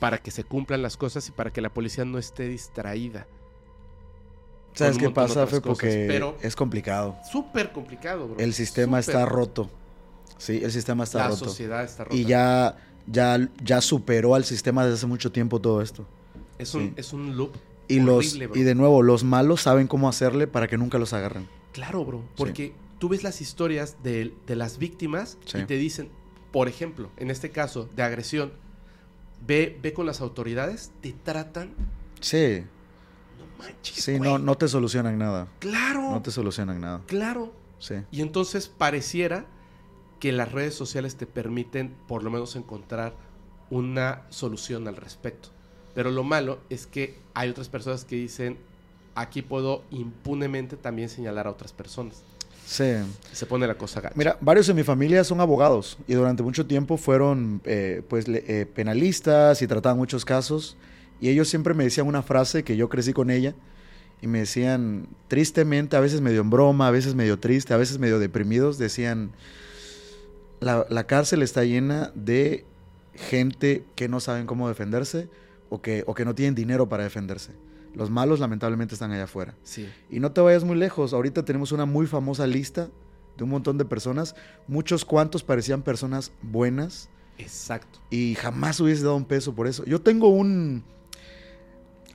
Para 0.00 0.18
que 0.18 0.30
se 0.30 0.42
cumplan 0.44 0.82
las 0.82 0.96
cosas 0.96 1.28
y 1.28 1.32
para 1.32 1.52
que 1.52 1.60
la 1.60 1.72
policía 1.72 2.04
no 2.04 2.18
esté 2.18 2.48
distraída. 2.48 3.26
¿Sabes 4.74 4.98
qué 4.98 5.08
pasa, 5.10 5.46
Fe? 5.46 5.60
cosas, 5.60 5.62
Porque 5.62 6.04
pero- 6.08 6.36
es 6.42 6.56
complicado. 6.56 7.16
Súper 7.30 7.70
complicado, 7.72 8.26
bro. 8.26 8.38
El 8.40 8.52
sistema 8.54 8.98
está 8.98 9.24
roto. 9.24 9.70
Sí, 10.36 10.60
el 10.64 10.72
sistema 10.72 11.04
está 11.04 11.18
La 11.18 11.28
roto. 11.28 11.44
sociedad 11.44 11.84
está 11.84 12.04
rota. 12.04 12.16
Y 12.16 12.24
ya, 12.24 12.76
ya, 13.06 13.38
ya 13.62 13.80
superó 13.80 14.34
al 14.34 14.44
sistema 14.44 14.82
desde 14.84 14.96
hace 14.96 15.06
mucho 15.06 15.30
tiempo 15.30 15.60
todo 15.60 15.80
esto. 15.80 16.04
Es 16.58 16.74
un, 16.74 16.88
sí. 16.88 16.92
es 16.96 17.12
un 17.12 17.36
loop 17.36 17.52
Y, 17.86 18.00
los, 18.00 18.26
horrible, 18.26 18.46
bro. 18.48 18.60
y 18.60 18.62
de 18.64 18.74
nuevo, 18.74 19.02
los 19.02 19.22
malos 19.22 19.62
saben 19.62 19.86
cómo 19.86 20.08
hacerle 20.08 20.48
para 20.48 20.66
que 20.66 20.76
nunca 20.76 20.98
los 20.98 21.12
agarren. 21.12 21.48
Claro, 21.72 22.04
bro. 22.04 22.22
Porque 22.36 22.72
tú 23.04 23.10
ves 23.10 23.22
las 23.22 23.42
historias 23.42 23.98
de, 24.02 24.32
de 24.46 24.56
las 24.56 24.78
víctimas 24.78 25.36
Sí. 25.44 25.58
y 25.58 25.64
te 25.66 25.74
dicen, 25.76 26.08
por 26.52 26.68
ejemplo, 26.68 27.10
en 27.18 27.30
este 27.30 27.50
caso 27.50 27.86
de 27.94 28.02
agresión, 28.02 28.50
ve, 29.46 29.78
ve 29.82 29.92
con 29.92 30.06
las 30.06 30.22
autoridades, 30.22 30.90
te 31.02 31.12
tratan. 31.12 31.74
Sí, 32.20 32.62
No 33.38 33.62
manches. 33.62 34.02
sí, 34.02 34.16
güey. 34.16 34.22
no, 34.30 34.38
no 34.38 34.54
te 34.56 34.68
solucionan 34.68 35.18
nada. 35.18 35.48
Claro. 35.58 36.00
No 36.12 36.22
te 36.22 36.30
solucionan 36.30 36.80
nada. 36.80 37.02
Claro. 37.06 37.52
Sí, 37.78 37.96
Y 38.10 38.22
entonces 38.22 38.68
pareciera 38.68 39.44
que 40.18 40.32
las 40.32 40.50
redes 40.50 40.74
sociales 40.74 41.16
te 41.16 41.26
permiten 41.26 41.94
por 42.08 42.22
lo 42.22 42.30
menos 42.30 42.56
encontrar 42.56 43.14
una 43.68 44.22
solución 44.30 44.88
al 44.88 44.96
respecto. 44.96 45.50
Pero 45.94 46.10
lo 46.10 46.24
malo 46.24 46.58
es 46.70 46.86
que 46.86 47.18
hay 47.34 47.50
otras 47.50 47.68
personas 47.68 48.06
que 48.06 48.16
dicen, 48.16 48.56
aquí 49.14 49.42
puedo 49.42 49.82
impunemente 49.90 50.78
también 50.78 51.10
señalar 51.10 51.46
a 51.46 51.50
otras 51.50 51.74
personas. 51.74 52.22
Sí. 52.66 52.94
Se 53.32 53.46
pone 53.46 53.66
la 53.66 53.76
cosa 53.76 54.00
gacha. 54.00 54.14
Mira, 54.16 54.36
varios 54.40 54.66
de 54.66 54.74
mi 54.74 54.82
familia 54.82 55.24
son 55.24 55.40
abogados 55.40 55.98
y 56.06 56.14
durante 56.14 56.42
mucho 56.42 56.66
tiempo 56.66 56.96
fueron 56.96 57.60
eh, 57.64 58.02
pues 58.08 58.26
eh, 58.28 58.66
penalistas 58.74 59.62
y 59.62 59.66
trataban 59.66 59.98
muchos 59.98 60.24
casos 60.24 60.76
y 61.20 61.28
ellos 61.28 61.48
siempre 61.48 61.74
me 61.74 61.84
decían 61.84 62.06
una 62.06 62.22
frase 62.22 62.64
que 62.64 62.76
yo 62.76 62.88
crecí 62.88 63.12
con 63.12 63.30
ella 63.30 63.54
y 64.20 64.26
me 64.26 64.40
decían 64.40 65.08
tristemente, 65.28 65.96
a 65.96 66.00
veces 66.00 66.20
medio 66.20 66.40
en 66.40 66.50
broma, 66.50 66.88
a 66.88 66.90
veces 66.90 67.14
medio 67.14 67.38
triste, 67.38 67.74
a 67.74 67.76
veces 67.76 67.98
medio 67.98 68.18
deprimidos, 68.18 68.78
decían 68.78 69.32
la, 70.60 70.86
la 70.88 71.06
cárcel 71.06 71.42
está 71.42 71.64
llena 71.64 72.10
de 72.14 72.64
gente 73.14 73.84
que 73.94 74.08
no 74.08 74.20
saben 74.20 74.46
cómo 74.46 74.68
defenderse 74.68 75.28
o 75.68 75.82
que, 75.82 76.04
o 76.06 76.14
que 76.14 76.24
no 76.24 76.34
tienen 76.34 76.54
dinero 76.54 76.88
para 76.88 77.04
defenderse. 77.04 77.52
Los 77.94 78.10
malos 78.10 78.40
lamentablemente 78.40 78.94
están 78.94 79.12
allá 79.12 79.24
afuera. 79.24 79.54
Sí. 79.62 79.88
Y 80.10 80.20
no 80.20 80.32
te 80.32 80.40
vayas 80.40 80.64
muy 80.64 80.76
lejos. 80.76 81.12
Ahorita 81.12 81.44
tenemos 81.44 81.72
una 81.72 81.84
muy 81.84 82.06
famosa 82.06 82.46
lista 82.46 82.90
de 83.36 83.44
un 83.44 83.50
montón 83.50 83.78
de 83.78 83.84
personas. 83.84 84.34
Muchos 84.66 85.04
cuantos 85.04 85.42
parecían 85.42 85.82
personas 85.82 86.32
buenas 86.42 87.08
Exacto. 87.38 88.00
y 88.10 88.34
jamás 88.34 88.80
hubiese 88.80 89.02
dado 89.02 89.16
un 89.16 89.24
peso 89.24 89.54
por 89.54 89.66
eso. 89.66 89.84
Yo 89.84 90.00
tengo 90.00 90.28
un... 90.28 90.84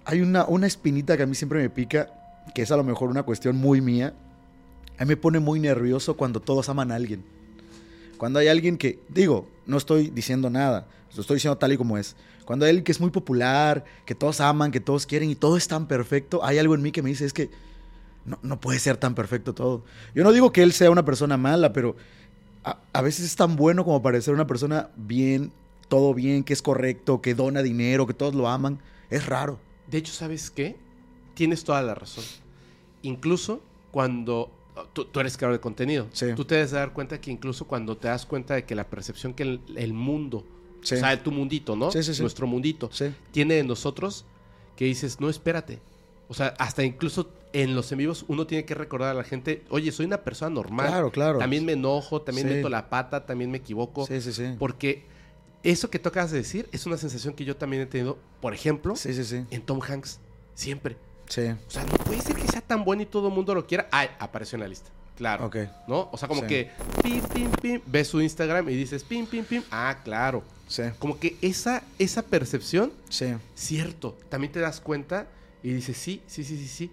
Hay 0.05 0.21
una, 0.21 0.45
una 0.45 0.67
espinita 0.67 1.15
que 1.17 1.23
a 1.23 1.25
mí 1.25 1.35
siempre 1.35 1.61
me 1.61 1.69
pica, 1.69 2.11
que 2.55 2.63
es 2.63 2.71
a 2.71 2.77
lo 2.77 2.83
mejor 2.83 3.09
una 3.09 3.23
cuestión 3.23 3.55
muy 3.55 3.79
mía. 3.79 4.13
A 4.97 5.05
mí 5.05 5.09
me 5.09 5.17
pone 5.17 5.39
muy 5.39 5.59
nervioso 5.59 6.17
cuando 6.17 6.41
todos 6.41 6.67
aman 6.67 6.91
a 6.91 6.95
alguien. 6.95 7.23
Cuando 8.17 8.39
hay 8.39 8.47
alguien 8.47 8.77
que, 8.77 8.99
digo, 9.07 9.47
no 9.65 9.77
estoy 9.77 10.09
diciendo 10.09 10.49
nada, 10.49 10.87
lo 11.15 11.21
estoy 11.21 11.35
diciendo 11.35 11.57
tal 11.57 11.71
y 11.71 11.77
como 11.77 11.97
es. 11.97 12.15
Cuando 12.49 12.65
alguien 12.65 12.83
que 12.83 12.91
es 12.91 12.99
muy 12.99 13.11
popular, 13.11 13.85
que 14.07 14.15
todos 14.15 14.41
aman, 14.41 14.71
que 14.71 14.79
todos 14.79 15.05
quieren 15.05 15.29
y 15.29 15.35
todo 15.35 15.55
es 15.55 15.67
tan 15.67 15.87
perfecto, 15.87 16.43
hay 16.43 16.57
algo 16.57 16.73
en 16.73 16.81
mí 16.81 16.91
que 16.91 17.03
me 17.03 17.09
dice, 17.09 17.23
es 17.23 17.31
que 17.31 17.51
no, 18.25 18.39
no 18.41 18.59
puede 18.59 18.79
ser 18.79 18.97
tan 18.97 19.13
perfecto 19.13 19.53
todo. 19.53 19.83
Yo 20.15 20.23
no 20.23 20.31
digo 20.31 20.51
que 20.51 20.63
él 20.63 20.73
sea 20.73 20.89
una 20.89 21.05
persona 21.05 21.37
mala, 21.37 21.73
pero 21.73 21.95
a, 22.63 22.79
a 22.91 23.01
veces 23.03 23.25
es 23.27 23.35
tan 23.35 23.55
bueno 23.55 23.85
como 23.85 24.01
parecer 24.01 24.33
una 24.33 24.47
persona 24.47 24.89
bien, 24.97 25.51
todo 25.89 26.15
bien, 26.15 26.43
que 26.43 26.53
es 26.53 26.63
correcto, 26.63 27.21
que 27.21 27.35
dona 27.35 27.61
dinero, 27.61 28.07
que 28.07 28.15
todos 28.15 28.33
lo 28.33 28.47
aman. 28.47 28.79
Es 29.11 29.27
raro. 29.27 29.59
De 29.85 29.99
hecho, 29.99 30.11
¿sabes 30.11 30.49
qué? 30.49 30.75
Tienes 31.35 31.63
toda 31.63 31.83
la 31.83 31.93
razón. 31.93 32.23
Incluso 33.03 33.61
cuando 33.91 34.49
tú, 34.93 35.05
tú 35.05 35.19
eres 35.19 35.37
creador 35.37 35.55
de 35.57 35.61
contenido, 35.61 36.07
Sí. 36.13 36.25
tú 36.35 36.45
te 36.45 36.55
debes 36.55 36.71
dar 36.71 36.93
cuenta 36.93 37.21
que 37.21 37.29
incluso 37.29 37.67
cuando 37.67 37.95
te 37.95 38.07
das 38.07 38.25
cuenta 38.25 38.55
de 38.55 38.65
que 38.65 38.73
la 38.73 38.85
percepción 38.89 39.35
que 39.35 39.43
el, 39.43 39.61
el 39.75 39.93
mundo, 39.93 40.43
Sí. 40.81 40.95
o 40.95 40.97
sea, 40.99 41.21
tu 41.21 41.31
mundito, 41.31 41.75
¿no? 41.75 41.91
Sí, 41.91 42.03
sí, 42.03 42.13
sí. 42.13 42.21
Nuestro 42.21 42.47
mundito, 42.47 42.89
Sí. 42.91 43.13
tiene 43.31 43.55
de 43.55 43.63
nosotros, 43.63 44.25
que 44.75 44.85
dices, 44.85 45.19
no, 45.19 45.29
espérate, 45.29 45.79
O 46.31 46.35
sea, 46.35 46.53
hasta 46.59 46.83
incluso 46.83 47.27
en 47.53 47.73
los 47.75 47.91
en 47.91 47.97
vivos 47.97 48.23
uno 48.27 48.45
tiene 48.45 48.63
que 48.63 48.75
recordar 48.75 49.09
a 49.09 49.13
la 49.15 49.23
gente, 49.23 49.63
oye, 49.71 49.91
soy 49.91 50.05
una 50.05 50.19
persona 50.19 50.53
normal. 50.53 50.85
Claro, 50.87 51.11
claro. 51.11 51.39
También 51.39 51.65
me 51.65 51.71
enojo, 51.71 52.21
también 52.21 52.47
Sí. 52.47 52.53
meto 52.53 52.69
la 52.69 52.87
pata, 52.87 53.25
también 53.25 53.49
me 53.49 53.57
equivoco. 53.57 54.05
Sí, 54.05 54.21
sí, 54.21 54.31
sí. 54.31 54.55
Porque 54.59 55.05
eso 55.63 55.89
que 55.89 55.97
tocas 55.97 56.29
de 56.29 56.37
decir 56.37 56.69
es 56.71 56.85
una 56.85 56.97
sensación 56.97 57.33
que 57.33 57.45
yo 57.45 57.57
también 57.57 57.81
he 57.81 57.85
tenido, 57.87 58.19
por 58.41 58.53
ejemplo, 58.53 58.95
Sí, 58.95 59.11
sí, 59.15 59.23
sí. 59.23 59.43
en 59.49 59.61
Tom 59.63 59.79
Hanks. 59.81 60.19
Siempre. 60.53 60.97
Sí. 61.27 61.41
O 61.47 61.71
sea, 61.71 61.83
no 61.85 61.93
puede 62.05 62.21
ser 62.21 62.35
que 62.35 62.47
sea 62.47 62.61
tan 62.61 62.83
bueno 62.85 63.01
y 63.01 63.05
todo 63.07 63.29
el 63.29 63.33
mundo 63.33 63.55
lo 63.55 63.65
quiera. 63.65 63.87
Ay, 63.91 64.09
apareció 64.19 64.55
en 64.57 64.61
la 64.61 64.67
lista. 64.67 64.91
Claro. 65.17 65.47
Ok. 65.47 65.57
¿No? 65.87 66.09
O 66.11 66.17
sea, 66.17 66.27
como 66.27 66.41
Sí. 66.41 66.47
que 66.47 66.69
pim, 67.01 67.21
pim, 67.33 67.51
pim, 67.59 67.81
ves 67.87 68.07
su 68.07 68.21
Instagram 68.21 68.69
y 68.69 68.75
dices 68.75 69.03
pim, 69.03 69.25
pim, 69.25 69.43
pim. 69.45 69.63
Ah, 69.71 69.97
claro. 70.03 70.43
Sí. 70.69 70.83
Como 70.99 71.19
que 71.19 71.35
esa, 71.41 71.83
esa 71.97 72.21
percepción, 72.21 72.93
Sí. 73.09 73.33
cierto, 73.55 74.15
también 74.29 74.53
te 74.53 74.59
das 74.61 74.79
cuenta 74.79 75.27
y 75.63 75.73
dices, 75.73 75.97
sí, 75.97 76.21
sí, 76.27 76.43
sí, 76.45 76.55
sí, 76.57 76.67
sí. 76.67 76.91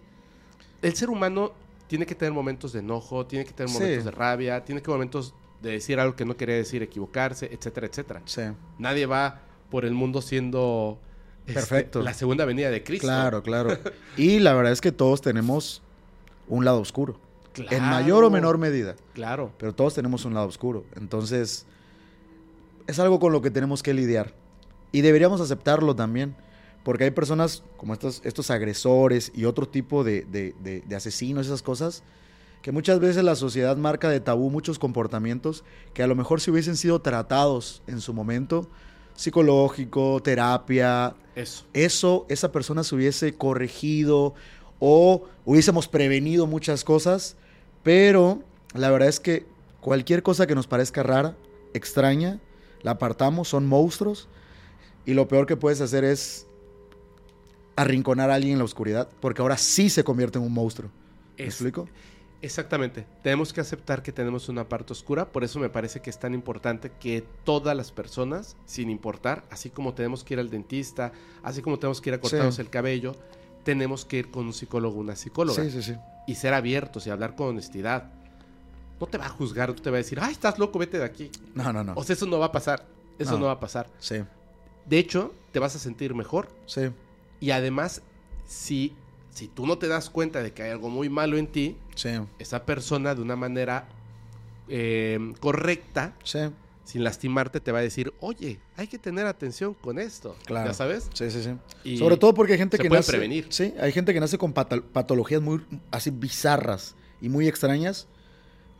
El 0.82 0.94
ser 0.96 1.08
humano 1.10 1.52
tiene 1.86 2.04
que 2.06 2.14
tener 2.16 2.32
momentos 2.32 2.72
de 2.72 2.80
enojo, 2.80 3.26
tiene 3.26 3.44
que 3.44 3.52
tener 3.52 3.68
Sí. 3.68 3.74
momentos 3.78 4.04
de 4.06 4.10
rabia, 4.10 4.64
tiene 4.64 4.82
que 4.82 4.90
momentos 4.90 5.34
de 5.62 5.70
decir 5.72 6.00
algo 6.00 6.16
que 6.16 6.24
no 6.24 6.36
quería 6.36 6.56
decir, 6.56 6.82
equivocarse, 6.82 7.46
etcétera, 7.52 7.86
etcétera. 7.86 8.22
Sí. 8.24 8.42
Nadie 8.78 9.06
va 9.06 9.42
por 9.70 9.84
el 9.84 9.92
mundo 9.94 10.20
siendo 10.22 10.98
este, 11.46 11.54
Perfecto. 11.60 12.02
la 12.02 12.12
segunda 12.14 12.44
venida 12.44 12.70
de 12.70 12.82
Cristo. 12.82 13.06
Claro, 13.06 13.42
claro. 13.42 13.78
Y 14.16 14.40
la 14.40 14.52
verdad 14.54 14.72
es 14.72 14.80
que 14.80 14.90
todos 14.90 15.20
tenemos 15.20 15.80
un 16.48 16.64
lado 16.64 16.80
oscuro. 16.80 17.20
En 17.56 17.64
Claro. 17.66 17.84
mayor 17.84 18.24
o 18.24 18.30
menor 18.30 18.58
medida. 18.58 18.96
Claro. 19.14 19.52
Pero 19.58 19.74
todos 19.74 19.94
tenemos 19.94 20.24
un 20.24 20.34
lado 20.34 20.46
oscuro. 20.48 20.84
Entonces, 20.96 21.64
es 22.86 22.98
algo 22.98 23.18
con 23.20 23.32
lo 23.32 23.40
que 23.42 23.50
tenemos 23.50 23.82
que 23.82 23.94
lidiar. 23.94 24.34
Y 24.92 25.00
deberíamos 25.00 25.40
aceptarlo 25.40 25.94
también. 25.96 26.34
Porque 26.84 27.02
hay 27.02 27.10
personas 27.10 27.64
como 27.78 27.92
estos, 27.94 28.20
estos 28.24 28.48
agresores 28.50 29.32
y 29.34 29.44
otro 29.44 29.66
tipo 29.68 30.04
de, 30.04 30.22
de- 30.24 30.54
de- 30.62 30.82
de 30.82 30.96
asesinos, 30.96 31.46
esas 31.46 31.60
cosas, 31.62 32.04
que 32.62 32.70
muchas 32.70 33.00
veces 33.00 33.24
la 33.24 33.34
sociedad 33.34 33.76
marca 33.76 34.08
de 34.08 34.20
tabú 34.20 34.50
muchos 34.50 34.78
comportamientos 34.78 35.64
que 35.94 36.04
a 36.04 36.06
lo 36.06 36.14
mejor 36.14 36.40
si 36.40 36.52
hubiesen 36.52 36.76
sido 36.76 37.00
tratados 37.00 37.82
en 37.88 38.00
su 38.00 38.14
momento, 38.14 38.68
psicológico, 39.30 40.20
terapia, 40.22 41.14
Eso. 41.34 41.64
eso, 41.72 42.26
esa 42.28 42.52
persona 42.52 42.84
se 42.84 42.94
hubiese 42.94 43.34
corregido 43.34 44.34
o 44.78 45.24
hubiésemos 45.44 45.88
prevenido 45.88 46.46
muchas 46.46 46.84
cosas, 46.84 47.36
pero 47.82 48.42
la 48.74 48.90
verdad 48.90 49.08
es 49.08 49.18
que 49.18 49.44
cualquier 49.80 50.22
cosa 50.22 50.46
que 50.46 50.54
nos 50.54 50.66
parezca 50.68 51.02
rara, 51.02 51.36
extraña, 51.74 52.38
la 52.82 52.92
apartamos, 52.92 53.48
son 53.48 53.66
monstruos, 53.66 54.28
y 55.04 55.14
lo 55.14 55.28
peor 55.28 55.46
que 55.46 55.56
puedes 55.56 55.80
hacer 55.80 56.04
es 56.04 56.46
arrinconar 57.76 58.30
a 58.30 58.34
alguien 58.34 58.54
en 58.54 58.58
la 58.58 58.64
oscuridad, 58.64 59.08
porque 59.20 59.42
ahora 59.42 59.56
sí 59.56 59.90
se 59.90 60.02
convierte 60.04 60.38
en 60.38 60.44
un 60.44 60.52
monstruo. 60.52 60.90
¿Me 61.38 61.44
Es- 61.44 61.54
explico? 61.54 61.88
Exactamente. 62.42 63.06
Tenemos 63.22 63.52
que 63.52 63.60
aceptar 63.60 64.02
que 64.02 64.12
tenemos 64.12 64.48
una 64.48 64.68
parte 64.68 64.92
oscura. 64.92 65.32
Por 65.32 65.42
eso 65.42 65.58
me 65.58 65.68
parece 65.70 66.00
que 66.00 66.10
es 66.10 66.18
tan 66.18 66.34
importante 66.34 66.92
que 67.00 67.24
todas 67.44 67.74
las 67.76 67.90
personas, 67.92 68.56
sin 68.66 68.90
importar, 68.90 69.42
así 69.50 69.70
como 69.70 69.94
tenemos 69.94 70.22
que 70.22 70.34
ir 70.34 70.40
al 70.40 70.50
dentista, 70.50 71.12
así 71.42 71.62
como 71.62 71.78
tenemos 71.78 72.00
que 72.00 72.10
ir 72.10 72.14
a 72.14 72.20
cortarnos 72.20 72.56
Sí. 72.56 72.60
el 72.60 72.68
cabello, 72.70 73.16
tenemos 73.64 74.04
que 74.04 74.18
ir 74.18 74.30
con 74.30 74.46
un 74.46 74.52
psicólogo 74.52 74.96
o 74.98 75.00
una 75.00 75.16
psicóloga. 75.16 75.64
Sí, 75.64 75.70
sí, 75.70 75.82
sí. 75.82 75.94
Y 76.26 76.34
ser 76.36 76.54
abiertos 76.54 77.06
y 77.06 77.10
hablar 77.10 77.34
con 77.34 77.48
honestidad. 77.48 78.12
No 79.00 79.06
te 79.06 79.18
va 79.18 79.26
a 79.26 79.28
juzgar, 79.28 79.68
no 79.68 79.74
te 79.74 79.90
va 79.90 79.96
a 79.96 79.98
decir, 79.98 80.18
ay, 80.20 80.32
estás 80.32 80.58
loco, 80.58 80.78
vete 80.78 80.98
de 80.98 81.04
aquí. 81.04 81.30
No, 81.54 81.72
no, 81.72 81.84
no. 81.84 81.92
O 81.96 82.02
sea, 82.04 82.14
eso 82.14 82.26
no 82.26 82.38
va 82.38 82.46
a 82.46 82.52
pasar. 82.52 82.86
Eso 83.18 83.32
No. 83.32 83.38
no 83.40 83.46
va 83.46 83.52
a 83.52 83.60
pasar. 83.60 83.88
Sí, 83.98 84.16
De 84.86 84.98
hecho, 84.98 85.34
te 85.52 85.58
vas 85.58 85.74
a 85.74 85.78
sentir 85.78 86.14
mejor. 86.14 86.48
sí, 86.66 86.82
Y 87.40 87.50
además, 87.50 88.02
si, 88.46 88.94
si 89.30 89.48
tú 89.48 89.66
no 89.66 89.76
te 89.78 89.88
das 89.88 90.08
cuenta 90.10 90.42
de 90.42 90.52
que 90.52 90.62
hay 90.62 90.70
algo 90.70 90.88
muy 90.88 91.08
malo 91.10 91.36
en 91.36 91.46
ti, 91.46 91.76
sí, 91.94 92.10
esa 92.38 92.64
persona 92.64 93.14
de 93.14 93.20
una 93.22 93.36
manera 93.36 93.88
eh, 94.68 95.18
correcta, 95.40 96.14
sí. 96.24 96.38
sin 96.84 97.04
lastimarte, 97.04 97.60
te 97.60 97.72
va 97.72 97.78
a 97.80 97.82
decir, 97.82 98.12
oye, 98.20 98.58
hay 98.76 98.86
que 98.86 98.98
tener 98.98 99.26
atención 99.26 99.74
con 99.74 99.98
esto. 99.98 100.36
Claro. 100.46 100.68
¿Ya 100.68 100.74
sabes? 100.74 101.10
Sí, 101.14 101.30
sí, 101.30 101.42
sí. 101.42 101.50
Y 101.84 101.98
Sobre 101.98 102.16
todo 102.16 102.32
porque 102.34 102.52
hay 102.54 102.58
gente 102.58 102.76
se 102.76 102.82
que 102.82 102.88
puede 102.88 103.00
nace. 103.00 103.12
prevenir. 103.12 103.46
Sí, 103.50 103.74
hay 103.80 103.92
gente 103.92 104.12
que 104.14 104.20
nace 104.20 104.38
con 104.38 104.52
pato- 104.54 104.82
patologías 104.82 105.42
muy 105.42 105.60
así 105.90 106.10
bizarras 106.10 106.94
y 107.20 107.28
muy 107.28 107.46
extrañas 107.48 108.08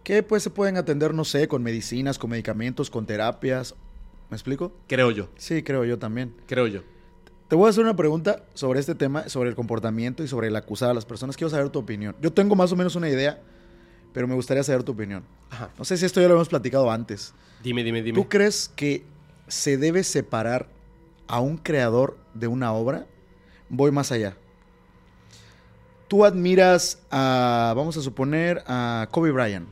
que 0.07 0.23
pues 0.23 0.45
se 0.45 0.51
pueden 0.51 0.77
atender, 0.77 1.13
no 1.13 1.25
sé, 1.25 1.49
con 1.49 1.65
medicinas, 1.65 2.17
con 2.17 2.31
medicamentos, 2.31 2.91
con 2.91 3.07
terapias. 3.07 3.75
¿Me 4.31 4.37
explico? 4.37 4.73
Creo 4.87 5.11
yo, 5.11 5.29
Sí, 5.37 5.65
creo 5.65 5.85
yo 5.85 5.99
también. 5.99 6.33
creo 6.47 6.69
yo. 6.69 6.83
Te 7.49 7.57
voy 7.57 7.67
a 7.67 7.71
hacer 7.71 7.83
una 7.83 7.97
pregunta 7.97 8.45
sobre 8.55 8.79
este 8.79 8.95
tema, 8.95 9.29
sobre 9.29 9.49
el 9.51 9.57
comportamiento 9.57 10.23
y 10.23 10.29
sobre 10.29 10.47
el 10.47 10.55
acusar 10.55 10.91
a 10.91 10.95
las 10.95 11.05
personas. 11.05 11.37
Quiero 11.37 11.51
saber 11.51 11.71
tu 11.71 11.81
opinión. 11.81 12.15
Yo 12.23 12.33
tengo 12.33 12.55
más 12.55 12.71
o 12.71 12.77
menos 12.77 12.95
una 12.95 13.09
idea, 13.09 13.43
pero 14.13 14.29
me 14.29 14.37
gustaría 14.37 14.63
saber 14.63 14.85
tu 14.85 14.93
opinión. 14.93 15.25
Ajá. 15.51 15.71
No 15.77 15.85
sé 15.85 15.97
si 15.97 16.07
esto 16.07 16.21
ya 16.21 16.29
lo 16.29 16.35
hemos 16.35 16.49
platicado 16.49 16.89
antes. 16.89 17.35
Dime, 17.65 17.83
dime, 17.83 18.01
dime. 18.01 18.15
¿Tú 18.17 18.29
crees 18.29 18.69
que 18.77 19.03
se 19.49 19.77
debe 19.77 20.05
separar 20.05 20.69
a 21.27 21.41
un 21.41 21.57
creador 21.57 22.17
de 22.33 22.47
una 22.47 22.73
obra? 22.73 23.07
Voy 23.69 23.91
más 23.91 24.13
allá. 24.13 24.37
Tú 26.07 26.25
admiras 26.25 27.01
a, 27.11 27.73
vamos 27.77 27.97
a 27.97 28.03
suponer, 28.03 28.63
a 28.69 29.09
Kobe 29.11 29.33
Bryant, 29.33 29.69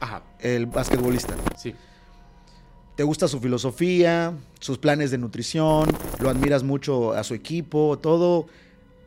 Ajá, 0.00 0.22
el 0.40 0.66
basquetbolista. 0.66 1.34
sí. 1.56 1.74
Te 2.96 3.04
gusta 3.04 3.28
su 3.28 3.38
filosofía, 3.38 4.36
sus 4.58 4.76
planes 4.76 5.12
de 5.12 5.18
nutrición, 5.18 5.88
lo 6.18 6.30
admiras 6.30 6.64
mucho 6.64 7.12
a 7.12 7.22
su 7.22 7.34
equipo, 7.34 7.96
todo. 7.96 8.46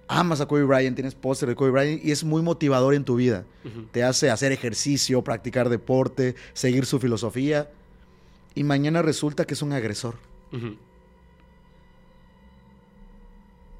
Amas 0.07 0.39
a 0.39 0.45
Kobe 0.45 0.63
Bryant, 0.63 0.95
tienes 0.95 1.13
póster 1.13 1.49
de 1.49 1.55
Kobe 1.55 1.71
Bryant 1.71 2.05
y 2.05 2.11
es 2.11 2.23
muy 2.23 2.41
motivador 2.41 2.93
en 2.93 3.03
tu 3.03 3.15
vida. 3.17 3.43
Te 3.91 4.05
hace 4.05 4.29
hacer 4.29 4.53
ejercicio, 4.53 5.21
practicar 5.25 5.67
deporte, 5.67 6.35
seguir 6.53 6.85
su 6.85 6.99
filosofía. 6.99 7.69
Y 8.55 8.63
mañana 8.63 9.01
resulta 9.01 9.43
que 9.43 9.55
es 9.55 9.61
un 9.61 9.73
agresor. 9.73 10.15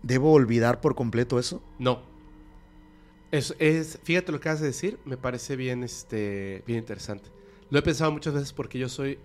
¿Debo 0.04 0.34
olvidar 0.34 0.82
por 0.82 0.96
completo 0.96 1.40
eso? 1.40 1.62
No. 1.80 2.02
Es, 3.32 3.56
es, 3.60 3.98
fíjate 4.04 4.32
lo 4.32 4.40
que 4.40 4.50
acabas 4.50 4.60
de 4.62 4.68
decir, 4.68 5.00
me 5.06 5.16
parece 5.18 5.56
bien, 5.56 5.84
este, 5.84 6.64
bien 6.68 6.80
interesante. 6.80 7.30
Lo 7.70 7.80
he 7.80 7.82
pensado 7.82 8.12
muchas 8.12 8.34
veces 8.34 8.52
porque 8.52 8.78
yo 8.78 8.90
soy 8.90 9.20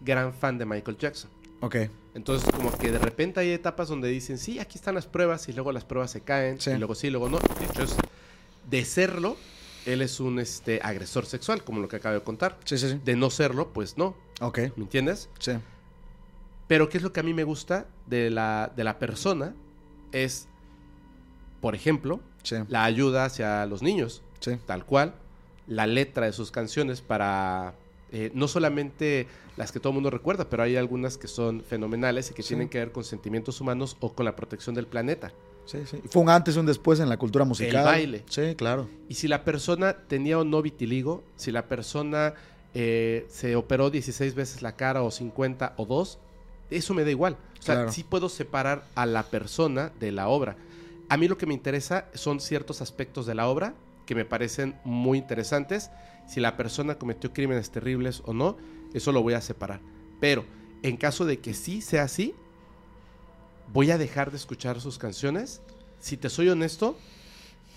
gran 0.00 0.34
fan 0.34 0.58
de 0.58 0.66
Michael 0.66 0.96
Jackson. 0.98 1.30
Ok. 1.60 1.76
Entonces, 2.14 2.50
como 2.52 2.70
que 2.76 2.90
de 2.90 2.98
repente 2.98 3.40
hay 3.40 3.50
etapas 3.50 3.88
donde 3.88 4.08
dicen, 4.08 4.38
sí, 4.38 4.58
aquí 4.58 4.76
están 4.76 4.94
las 4.96 5.06
pruebas, 5.06 5.48
y 5.48 5.52
luego 5.52 5.72
las 5.72 5.84
pruebas 5.84 6.10
se 6.10 6.20
caen, 6.20 6.60
Sí. 6.60 6.70
y 6.70 6.78
luego 6.78 6.94
sí, 6.94 7.10
luego 7.10 7.28
no. 7.28 7.38
De 7.38 7.64
hecho, 7.64 7.82
es- 7.84 7.96
de 8.68 8.84
serlo, 8.84 9.36
él 9.86 10.02
es 10.02 10.18
un 10.20 10.38
este, 10.40 10.80
agresor 10.82 11.26
sexual, 11.26 11.62
como 11.64 11.80
lo 11.80 11.88
que 11.88 11.96
acabo 11.96 12.14
de 12.14 12.22
contar. 12.22 12.58
Sí, 12.64 12.76
sí, 12.78 12.88
sí. 12.90 13.00
De 13.04 13.14
no 13.16 13.30
serlo, 13.30 13.72
pues 13.72 13.96
no. 13.98 14.16
Ok. 14.40 14.58
¿Me 14.76 14.82
entiendes? 14.84 15.28
Sí. 15.38 15.52
Pero 16.66 16.88
¿qué 16.88 16.96
es 16.98 17.02
lo 17.04 17.12
que 17.12 17.20
a 17.20 17.22
mí 17.22 17.34
me 17.34 17.44
gusta 17.44 17.86
de 18.06 18.30
la, 18.30 18.72
de 18.74 18.82
la 18.84 18.98
persona? 18.98 19.54
Es, 20.12 20.48
por 21.60 21.74
ejemplo, 21.74 22.20
Sí. 22.44 22.56
la 22.68 22.84
ayuda 22.84 23.24
hacia 23.24 23.66
los 23.66 23.82
niños, 23.82 24.22
Sí. 24.38 24.52
tal 24.66 24.84
cual, 24.86 25.14
la 25.66 25.86
letra 25.86 26.26
de 26.26 26.32
sus 26.32 26.50
canciones 26.52 27.00
para, 27.00 27.74
eh, 28.12 28.30
no 28.34 28.46
solamente 28.48 29.26
las 29.56 29.72
que 29.72 29.80
todo 29.80 29.90
el 29.90 29.94
mundo 29.94 30.10
recuerda, 30.10 30.48
pero 30.48 30.62
hay 30.62 30.76
algunas 30.76 31.16
que 31.18 31.26
son 31.28 31.62
fenomenales 31.62 32.30
y 32.30 32.34
que 32.34 32.42
Sí. 32.42 32.48
tienen 32.50 32.68
que 32.68 32.78
ver 32.78 32.92
con 32.92 33.02
sentimientos 33.04 33.60
humanos 33.60 33.96
o 34.00 34.12
con 34.12 34.24
la 34.24 34.36
protección 34.36 34.74
del 34.74 34.86
planeta. 34.86 35.32
Sí, 35.64 35.78
sí. 35.90 36.00
Fue 36.10 36.20
un 36.22 36.28
antes 36.28 36.56
y 36.56 36.58
un 36.58 36.66
después 36.66 37.00
en 37.00 37.08
la 37.08 37.16
cultura 37.16 37.44
musical. 37.46 37.84
baile. 37.84 38.24
Sí, 38.28 38.54
claro. 38.54 38.86
Y 39.08 39.14
si 39.14 39.26
la 39.28 39.44
persona 39.44 39.96
tenía 40.08 40.38
o 40.38 40.44
no 40.44 40.60
vitiligo, 40.60 41.22
si 41.36 41.50
la 41.50 41.66
persona 41.66 42.34
eh, 42.76 43.24
se 43.30 43.54
operó 43.54 43.88
16 43.88 44.34
veces 44.34 44.60
la 44.60 44.72
cara 44.74 45.02
o 45.04 45.10
50 45.12 45.74
o 45.76 45.86
2, 45.86 46.18
eso 46.70 46.92
me 46.92 47.04
da 47.04 47.10
igual. 47.12 47.36
O 47.60 47.62
sea, 47.62 47.76
Claro. 47.76 47.92
sí 47.92 48.02
puedo 48.02 48.28
separar 48.28 48.82
a 48.96 49.06
la 49.06 49.22
persona 49.22 49.92
de 50.00 50.10
la 50.10 50.26
obra. 50.28 50.56
A 51.14 51.16
mí 51.16 51.28
lo 51.28 51.38
que 51.38 51.46
me 51.46 51.54
interesa 51.54 52.06
son 52.14 52.40
ciertos 52.40 52.82
aspectos 52.82 53.24
de 53.24 53.36
la 53.36 53.46
obra 53.46 53.76
que 54.04 54.16
me 54.16 54.24
parecen 54.24 54.74
muy 54.82 55.16
interesantes. 55.16 55.92
Si 56.26 56.40
la 56.40 56.56
persona 56.56 56.96
cometió 56.96 57.32
crímenes 57.32 57.70
terribles 57.70 58.20
o 58.24 58.34
no, 58.34 58.56
eso 58.94 59.12
lo 59.12 59.22
voy 59.22 59.34
a 59.34 59.40
separar. 59.40 59.78
Pero 60.18 60.44
en 60.82 60.96
caso 60.96 61.24
de 61.24 61.38
que 61.38 61.54
sí 61.54 61.82
sea 61.82 62.02
así, 62.02 62.34
voy 63.72 63.92
a 63.92 63.96
dejar 63.96 64.32
de 64.32 64.38
escuchar 64.38 64.80
sus 64.80 64.98
canciones. 64.98 65.62
Si 66.00 66.16
te 66.16 66.28
soy 66.28 66.48
honesto, 66.48 66.98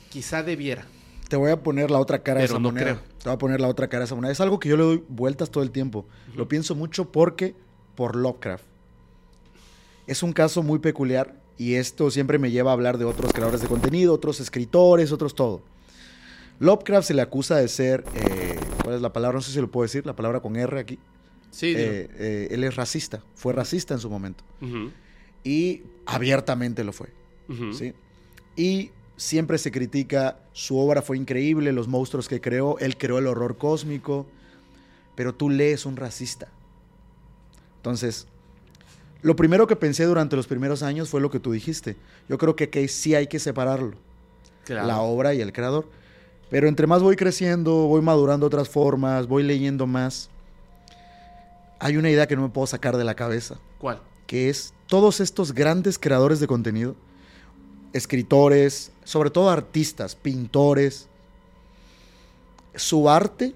quizá 0.10 0.42
debiera. 0.42 0.88
Te 1.30 1.36
voy 1.36 1.52
a 1.52 1.62
poner 1.62 1.92
la 1.92 2.00
otra 2.00 2.24
cara 2.24 2.40
de 2.40 2.48
Pero 2.48 2.56
esa 2.56 2.60
no 2.60 2.70
moneda. 2.70 2.86
creo. 2.86 3.00
Te 3.20 3.26
voy 3.26 3.36
a 3.36 3.38
poner 3.38 3.62
la 3.62 3.68
otra 3.68 3.88
cara 3.88 4.00
de 4.00 4.06
esa 4.06 4.16
moneda. 4.16 4.32
Es 4.32 4.42
algo 4.42 4.60
que 4.60 4.70
yo 4.70 4.78
le 4.78 4.84
doy 4.84 5.04
vueltas 5.10 5.52
todo 5.52 5.64
el 5.64 5.70
tiempo. 5.70 6.08
Lo 6.36 6.48
pienso 6.48 6.74
mucho 6.74 7.12
porque 7.12 7.54
por 7.94 8.16
Lovecraft. 8.16 8.66
Es 10.08 10.24
un 10.24 10.34
caso 10.34 10.64
muy 10.64 10.80
peculiar 10.80 11.46
y 11.58 11.76
esto 11.76 12.12
siempre 12.12 12.40
me 12.40 12.52
lleva 12.52 12.72
a 12.72 12.74
hablar 12.74 12.98
de 12.98 13.06
otros 13.06 13.34
creadores 13.34 13.62
de 13.62 13.68
contenido, 13.68 14.14
otros 14.14 14.40
escritores, 14.40 15.12
otros 15.12 15.36
todo. 15.36 15.62
Lovecraft 16.60 17.08
se 17.08 17.14
le 17.14 17.22
acusa 17.22 17.58
de 17.58 17.68
ser, 17.68 18.04
eh, 18.16 18.60
¿cuál 18.84 18.96
es 18.96 19.02
la 19.02 19.14
palabra? 19.14 19.38
No 19.38 19.42
sé 19.42 19.52
si 19.52 19.62
lo 19.62 19.70
puedo 19.70 19.84
decir, 19.84 20.06
la 20.06 20.16
palabra 20.16 20.40
con 20.40 20.56
R 20.56 20.80
aquí. 20.80 21.00
Sí. 21.52 21.68
Eh, 21.76 22.10
eh, 22.18 22.48
él 22.52 22.64
es 22.64 22.76
racista, 22.76 23.24
fue 23.36 23.54
racista 23.54 23.94
en 23.94 24.00
su 24.00 24.10
momento 24.10 24.44
y 25.44 25.84
abiertamente 26.06 26.84
lo 26.84 26.94
fue. 26.94 27.08
¿sí? 27.72 27.94
Y 28.56 28.92
siempre 29.16 29.58
se 29.58 29.72
critica, 29.72 30.40
su 30.52 30.78
obra 30.78 31.02
fue 31.02 31.18
increíble, 31.18 31.72
los 31.72 31.88
monstruos 31.88 32.28
que 32.28 32.42
creó, 32.42 32.78
él 32.80 32.98
creó 32.98 33.20
el 33.20 33.28
horror 33.28 33.58
cósmico, 33.58 34.28
pero 35.16 35.34
tú 35.34 35.50
lees 35.50 35.86
un 35.86 35.96
racista. 35.96 36.50
Entonces, 37.78 38.28
lo 39.22 39.36
primero 39.36 39.68
que 39.68 39.76
pensé 39.76 40.06
durante 40.06 40.36
los 40.36 40.48
primeros 40.48 40.84
años 40.84 41.10
fue 41.10 41.22
lo 41.22 41.30
que 41.32 41.40
tú 41.40 41.52
dijiste. 41.52 41.96
Yo 42.30 42.38
creo 42.38 42.56
que, 42.56 42.70
que 42.70 42.88
sí 42.88 43.16
hay 43.16 43.28
que 43.28 43.40
separarlo, 43.40 43.94
Claro. 44.66 44.88
la 44.88 45.00
obra 45.02 45.34
y 45.34 45.42
el 45.42 45.54
creador. 45.54 45.88
Pero 46.50 46.68
entre 46.68 46.88
más 46.88 47.02
voy 47.02 47.16
creciendo, 47.16 47.74
voy 47.88 48.02
madurando 48.02 48.46
otras 48.46 48.70
formas, 48.70 49.28
voy 49.28 49.44
leyendo 49.44 49.86
más, 49.88 50.30
hay 51.80 51.98
una 51.98 52.10
idea 52.10 52.28
que 52.28 52.36
no 52.36 52.42
me 52.44 52.50
puedo 52.50 52.66
sacar 52.68 52.98
de 52.98 53.04
la 53.04 53.14
cabeza 53.16 53.60
¿Cuál? 53.78 54.02
que 54.26 54.50
es 54.50 54.74
todos 54.88 55.20
estos 55.20 55.54
grandes 55.54 56.00
creadores 56.00 56.40
de 56.40 56.48
contenido, 56.48 56.96
escritores, 57.94 58.92
sobre 59.04 59.30
todo 59.30 59.50
artistas, 59.50 60.16
pintores, 60.16 61.08
su 62.76 63.10
arte 63.10 63.54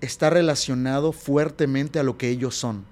está 0.00 0.30
relacionado 0.30 1.12
fuertemente 1.12 1.98
a 1.98 2.02
lo 2.02 2.16
que 2.18 2.28
ellos 2.28 2.56
son. 2.56 2.84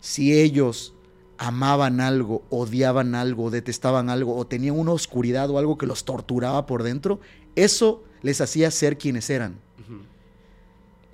Si 0.00 0.38
ellos 0.38 0.93
amaban 1.38 2.00
algo, 2.00 2.42
odiaban 2.50 3.14
algo, 3.14 3.50
detestaban 3.50 4.08
algo, 4.10 4.36
o 4.36 4.46
tenían 4.46 4.78
una 4.78 4.92
oscuridad 4.92 5.50
o 5.50 5.58
algo 5.58 5.76
que 5.78 5.86
los 5.86 6.04
torturaba 6.04 6.66
por 6.66 6.82
dentro, 6.82 7.20
eso 7.56 8.04
les 8.22 8.40
hacía 8.40 8.70
ser 8.70 8.98
quienes 8.98 9.28
eran. 9.30 9.58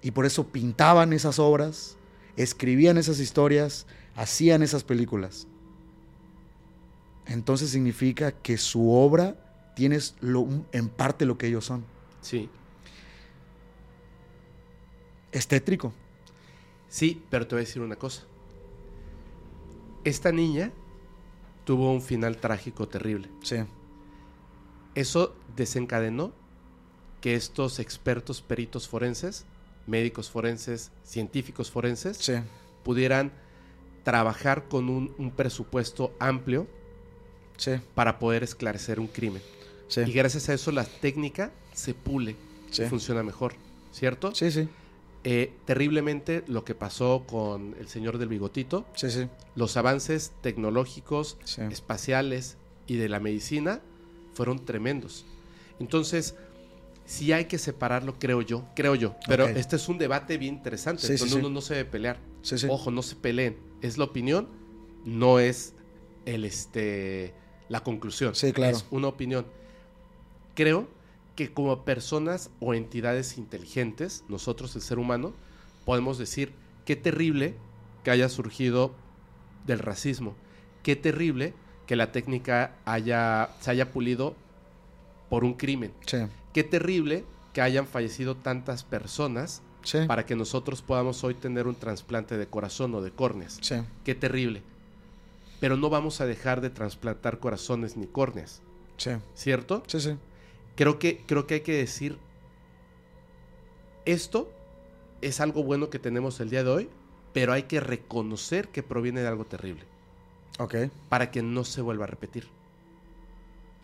Y 0.02 0.12
por 0.12 0.24
eso 0.26 0.46
pintaban 0.48 1.12
esas 1.12 1.38
obras, 1.38 1.96
escribían 2.36 2.96
esas 2.98 3.18
historias, 3.20 3.86
hacían 4.16 4.62
esas 4.62 4.82
películas. 4.84 5.46
Entonces 7.26 7.70
significa 7.70 8.32
que 8.32 8.56
su 8.58 8.90
obra 8.92 9.36
tiene 9.76 9.98
lo- 10.20 10.48
en 10.72 10.88
parte 10.88 11.26
lo 11.26 11.36
que 11.38 11.46
ellos 11.48 11.64
son. 11.66 11.84
Sí. 12.22 12.48
Es 15.32 15.46
tétrico. 15.46 15.92
Sí, 16.88 17.22
pero 17.30 17.46
te 17.46 17.54
voy 17.54 17.62
a 17.62 17.66
decir 17.66 17.82
una 17.82 17.96
cosa. 17.96 18.22
Esta 20.04 20.32
niña 20.32 20.72
tuvo 21.64 21.92
un 21.92 22.02
final 22.02 22.38
trágico 22.38 22.88
terrible. 22.88 23.28
Sí. 23.42 23.56
Eso 24.94 25.34
desencadenó 25.56 26.32
que 27.20 27.34
estos 27.34 27.78
expertos 27.78 28.40
peritos 28.40 28.88
forenses, 28.88 29.44
médicos 29.86 30.30
forenses, 30.30 30.90
científicos 31.04 31.70
forenses, 31.70 32.16
Sí. 32.16 32.34
pudieran 32.82 33.30
trabajar 34.04 34.68
con 34.68 34.88
un, 34.88 35.14
un 35.18 35.30
presupuesto 35.30 36.14
amplio 36.18 36.66
Sí. 37.58 37.72
para 37.94 38.18
poder 38.18 38.42
esclarecer 38.42 38.98
un 38.98 39.06
crimen. 39.06 39.42
Sí. 39.88 40.00
Y 40.06 40.12
gracias 40.12 40.48
a 40.48 40.54
eso 40.54 40.72
la 40.72 40.84
técnica 40.84 41.52
se 41.74 41.92
pule 41.94 42.36
funciona 42.88 43.22
mejor, 43.22 43.54
¿cierto? 43.92 44.32
Sí, 44.34 44.50
sí. 44.50 44.68
Eh, 45.22 45.52
terriblemente 45.66 46.44
lo 46.46 46.64
que 46.64 46.74
pasó 46.74 47.24
con 47.28 47.76
el 47.78 47.88
señor 47.88 48.16
del 48.16 48.28
bigotito, 48.28 48.86
Sí, 48.94 49.10
sí. 49.10 49.28
los 49.54 49.76
avances 49.76 50.32
tecnológicos, 50.40 51.36
Sí. 51.44 51.60
espaciales 51.70 52.56
y 52.86 52.96
de 52.96 53.08
la 53.10 53.20
medicina 53.20 53.82
fueron 54.32 54.64
tremendos. 54.64 55.26
Entonces, 55.78 56.36
sí 57.04 57.32
hay 57.32 57.44
que 57.46 57.58
separarlo, 57.58 58.18
creo 58.18 58.40
yo, 58.40 58.64
creo 58.74 58.94
yo. 58.94 59.14
Pero 59.26 59.46
este 59.46 59.76
es 59.76 59.88
un 59.90 59.98
debate 59.98 60.38
bien 60.38 60.54
interesante. 60.54 61.16
Donde 61.16 61.34
uno 61.34 61.50
no 61.50 61.60
se 61.60 61.74
debe 61.74 61.90
pelear. 61.90 62.18
Sí, 62.42 62.56
sí. 62.56 62.66
Ojo, 62.70 62.90
no 62.90 63.02
se 63.02 63.16
peleen. 63.16 63.58
Es 63.82 63.98
la 63.98 64.04
opinión, 64.04 64.48
no 65.04 65.38
es 65.38 65.74
el 66.24 66.44
este 66.46 67.34
la 67.68 67.80
conclusión. 67.84 68.34
Sí, 68.34 68.52
claro. 68.52 68.76
Es 68.76 68.86
una 68.90 69.08
opinión. 69.08 69.44
Creo 70.54 70.88
que 71.46 71.54
como 71.54 71.84
personas 71.86 72.50
o 72.60 72.74
entidades 72.74 73.38
inteligentes, 73.38 74.24
nosotros, 74.28 74.76
el 74.76 74.82
ser 74.82 74.98
humano, 74.98 75.32
podemos 75.86 76.18
decir 76.18 76.52
qué 76.84 76.96
terrible 76.96 77.54
que 78.04 78.10
haya 78.10 78.28
surgido 78.28 78.92
del 79.66 79.78
racismo. 79.78 80.34
Qué 80.82 80.96
terrible 80.96 81.54
que 81.86 81.96
la 81.96 82.12
técnica 82.12 82.74
haya, 82.84 83.48
se 83.60 83.70
haya 83.70 83.90
pulido 83.90 84.34
por 85.30 85.44
un 85.44 85.54
crimen. 85.54 85.92
Sí. 86.04 86.18
Qué 86.52 86.62
terrible 86.62 87.24
que 87.54 87.62
hayan 87.62 87.86
fallecido 87.86 88.36
tantas 88.36 88.84
personas 88.84 89.62
Sí. 89.82 90.00
para 90.06 90.26
que 90.26 90.36
nosotros 90.36 90.82
podamos 90.82 91.24
hoy 91.24 91.32
tener 91.32 91.66
un 91.66 91.74
trasplante 91.74 92.36
de 92.36 92.46
corazón 92.46 92.94
o 92.94 93.00
de 93.00 93.12
córneas. 93.12 93.56
Sí. 93.62 93.76
Qué 94.04 94.14
terrible. 94.14 94.62
Pero 95.58 95.78
no 95.78 95.88
vamos 95.88 96.20
a 96.20 96.26
dejar 96.26 96.60
de 96.60 96.68
trasplantar 96.68 97.38
corazones 97.38 97.96
ni 97.96 98.06
córneas, 98.06 98.60
Sí. 98.98 99.12
¿cierto? 99.34 99.82
Sí, 99.86 100.00
sí. 100.00 100.18
Creo 100.80 100.98
que, 100.98 101.20
creo 101.26 101.46
que 101.46 101.52
hay 101.56 101.60
que 101.60 101.74
decir, 101.76 102.16
esto 104.06 104.50
es 105.20 105.38
algo 105.40 105.62
bueno 105.62 105.90
que 105.90 105.98
tenemos 105.98 106.40
el 106.40 106.48
día 106.48 106.64
de 106.64 106.70
hoy, 106.70 106.88
pero 107.34 107.52
hay 107.52 107.64
que 107.64 107.80
reconocer 107.80 108.68
que 108.68 108.82
proviene 108.82 109.20
de 109.20 109.28
algo 109.28 109.44
terrible, 109.44 109.82
Ok. 110.58 110.76
para 111.10 111.30
que 111.30 111.42
no 111.42 111.64
se 111.66 111.82
vuelva 111.82 112.04
a 112.04 112.06
repetir. 112.06 112.48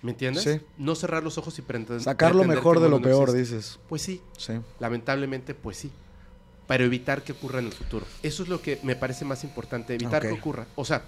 ¿Me 0.00 0.12
entiendes? 0.12 0.44
Sí. 0.44 0.58
No 0.78 0.94
cerrar 0.94 1.22
los 1.22 1.36
ojos 1.36 1.58
y 1.58 1.62
pretender... 1.62 2.02
Sacar 2.02 2.34
lo 2.34 2.44
mejor 2.44 2.80
de 2.80 2.88
lo 2.88 2.96
no 2.98 3.02
peor, 3.02 3.28
existe. 3.28 3.56
dices. 3.56 3.78
Pues 3.90 4.00
sí, 4.00 4.22
Sí. 4.38 4.54
lamentablemente, 4.80 5.52
pues 5.54 5.76
sí. 5.76 5.90
Para 6.66 6.84
evitar 6.84 7.24
que 7.24 7.32
ocurra 7.32 7.58
en 7.58 7.66
el 7.66 7.72
futuro. 7.72 8.06
Eso 8.22 8.42
es 8.42 8.48
lo 8.48 8.62
que 8.62 8.80
me 8.82 8.96
parece 8.96 9.26
más 9.26 9.44
importante, 9.44 9.92
evitar 9.94 10.22
que 10.22 10.32
ocurra. 10.32 10.66
O 10.76 10.86
sea, 10.86 11.04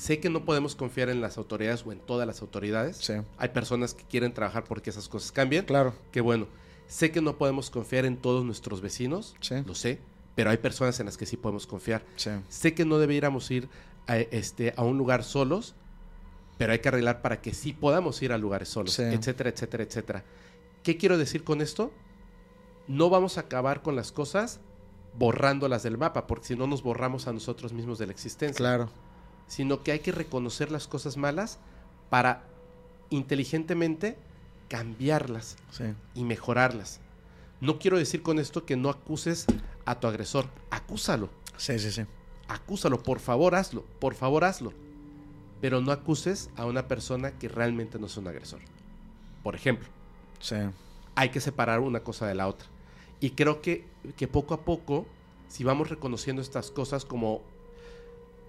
sé 0.00 0.20
que 0.20 0.30
no 0.30 0.44
podemos 0.44 0.74
confiar 0.76 1.08
en 1.08 1.20
las 1.20 1.38
autoridades 1.38 1.84
o 1.86 1.92
en 1.92 1.98
todas 2.00 2.26
las 2.26 2.42
autoridades. 2.42 2.96
Sí. 2.98 3.14
Hay 3.38 3.48
personas 3.50 3.94
que 3.94 4.04
quieren 4.04 4.32
trabajar 4.34 4.64
porque 4.64 4.90
esas 4.90 5.08
cosas 5.08 5.32
cambien. 5.32 5.64
Claro. 5.64 5.94
Que 6.12 6.20
bueno, 6.20 6.46
sé 6.86 7.10
que 7.10 7.20
no 7.20 7.36
podemos 7.38 7.70
confiar 7.70 8.04
en 8.04 8.16
todos 8.16 8.44
nuestros 8.44 8.80
vecinos, 8.80 9.34
Sí. 9.40 9.54
lo 9.66 9.74
sé, 9.74 9.98
pero 10.34 10.50
hay 10.50 10.58
personas 10.58 10.98
en 11.00 11.06
las 11.06 11.16
que 11.16 11.26
sí 11.26 11.36
podemos 11.36 11.66
confiar. 11.66 12.02
Sí. 12.16 12.30
Sé 12.48 12.74
que 12.74 12.84
no 12.84 12.98
debiéramos 12.98 13.50
ir 13.50 13.68
a, 14.06 14.18
este, 14.18 14.74
a 14.76 14.82
un 14.84 14.98
lugar 14.98 15.24
solos, 15.24 15.74
pero 16.58 16.72
hay 16.72 16.78
que 16.80 16.88
arreglar 16.88 17.22
para 17.22 17.40
que 17.40 17.52
sí 17.54 17.72
podamos 17.72 18.20
ir 18.22 18.32
a 18.32 18.38
lugares 18.38 18.68
solos, 18.68 18.94
Sí. 18.94 19.02
etcétera, 19.02 19.50
etcétera, 19.50 19.82
etcétera. 19.84 20.24
¿Qué 20.82 20.96
quiero 20.96 21.18
decir 21.18 21.42
con 21.44 21.60
esto? 21.60 21.92
No 22.86 23.10
vamos 23.10 23.36
a 23.36 23.42
acabar 23.42 23.82
con 23.82 23.96
las 23.96 24.12
cosas 24.12 24.60
borrándolas 25.18 25.82
del 25.82 25.96
mapa, 25.98 26.26
porque 26.26 26.46
si 26.48 26.56
no 26.56 26.66
nos 26.66 26.82
borramos 26.82 27.26
a 27.26 27.32
nosotros 27.32 27.72
mismos 27.72 27.98
de 27.98 28.06
la 28.06 28.12
existencia. 28.12 28.56
Claro. 28.56 28.90
Sino 29.46 29.82
que 29.82 29.92
hay 29.92 30.00
que 30.00 30.12
reconocer 30.12 30.70
las 30.72 30.86
cosas 30.88 31.16
malas 31.16 31.58
para 32.10 32.42
inteligentemente 33.10 34.16
cambiarlas 34.68 35.56
Sí. 35.70 35.84
y 36.14 36.24
mejorarlas. 36.24 37.00
No 37.60 37.78
quiero 37.78 37.96
decir 37.98 38.22
con 38.22 38.38
esto 38.38 38.64
que 38.66 38.76
no 38.76 38.88
acuses 38.90 39.46
a 39.84 39.98
tu 40.00 40.06
agresor. 40.06 40.46
Acúsalo. 40.70 41.30
Sí, 41.56 41.78
sí, 41.78 41.90
sí. 41.90 42.02
Acúsalo. 42.48 43.02
Por 43.02 43.18
favor, 43.20 43.54
hazlo. 43.54 43.82
Por 44.00 44.14
favor, 44.14 44.44
hazlo. 44.44 44.72
Pero 45.60 45.80
no 45.80 45.90
acuses 45.92 46.50
a 46.56 46.66
una 46.66 46.86
persona 46.86 47.30
que 47.38 47.48
realmente 47.48 47.98
no 47.98 48.06
es 48.06 48.16
un 48.16 48.28
agresor. 48.28 48.60
Por 49.42 49.54
ejemplo, 49.54 49.88
Sí. 50.40 50.56
hay 51.14 51.30
que 51.30 51.40
separar 51.40 51.80
una 51.80 52.00
cosa 52.00 52.26
de 52.26 52.34
la 52.34 52.46
otra. 52.48 52.68
Y 53.20 53.30
creo 53.30 53.62
que, 53.62 53.86
que 54.16 54.28
poco 54.28 54.52
a 54.52 54.60
poco, 54.64 55.06
si 55.48 55.64
vamos 55.64 55.88
reconociendo 55.88 56.42
estas 56.42 56.70
cosas 56.70 57.04
como... 57.04 57.42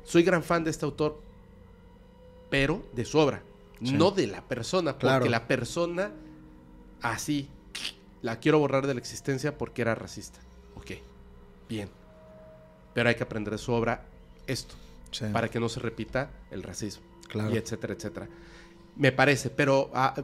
Soy 0.08 0.24
gran 0.24 0.42
fan 0.42 0.64
de 0.64 0.72
este 0.72 0.86
autor, 0.86 1.20
pero 2.50 2.82
de 2.94 3.04
su 3.06 3.18
obra, 3.20 3.44
Sí. 3.84 3.92
no 3.94 4.10
de 4.12 4.26
la 4.28 4.42
persona, 4.42 4.94
porque 4.94 5.06
Claro. 5.08 5.26
la 5.26 5.48
persona 5.48 6.12
así 7.02 7.50
la 8.22 8.40
quiero 8.40 8.58
borrar 8.60 8.88
de 8.88 8.94
la 8.94 9.00
existencia 9.00 9.58
porque 9.58 9.82
era 9.84 9.94
racista. 9.96 10.40
Ok, 10.76 10.92
bien. 11.70 11.90
Pero 12.94 13.10
hay 13.10 13.16
que 13.16 13.24
aprender 13.24 13.52
de 13.52 13.58
su 13.60 13.72
obra 13.74 14.06
esto, 14.48 14.74
Sí. 15.12 15.26
para 15.32 15.50
que 15.50 15.60
no 15.60 15.70
se 15.70 15.80
repita 15.82 16.32
el 16.52 16.64
racismo 16.64 17.04
Claro. 17.28 17.54
y 17.54 17.58
etcétera, 17.58 17.94
etcétera. 17.94 18.28
Me 18.96 19.12
parece, 19.12 19.50
pero 19.50 19.92
ah, 19.94 20.16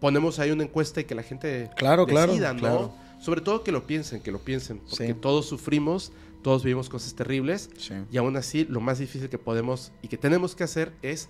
ponemos 0.00 0.38
ahí 0.38 0.50
una 0.52 0.62
encuesta 0.62 1.00
y 1.00 1.04
que 1.04 1.14
la 1.16 1.22
gente 1.24 1.68
Claro, 1.76 2.06
claro, 2.06 2.32
decida, 2.32 2.52
¿no? 2.54 2.60
claro. 2.60 2.94
Sobre 3.20 3.40
todo 3.40 3.64
que 3.64 3.72
lo 3.72 3.86
piensen, 3.86 4.22
que 4.22 4.30
lo 4.30 4.38
piensen, 4.38 4.78
porque 4.78 5.08
Sí. 5.08 5.14
todos 5.14 5.46
sufrimos, 5.46 6.12
todos 6.42 6.62
vivimos 6.64 6.88
cosas 6.88 7.14
terribles 7.14 7.70
Sí. 7.78 7.94
y 8.10 8.16
aún 8.18 8.36
así 8.36 8.64
lo 8.64 8.80
más 8.80 8.98
difícil 8.98 9.28
que 9.28 9.38
podemos 9.38 9.92
y 10.02 10.08
que 10.08 10.16
tenemos 10.16 10.54
que 10.54 10.64
hacer 10.64 10.92
es 11.02 11.28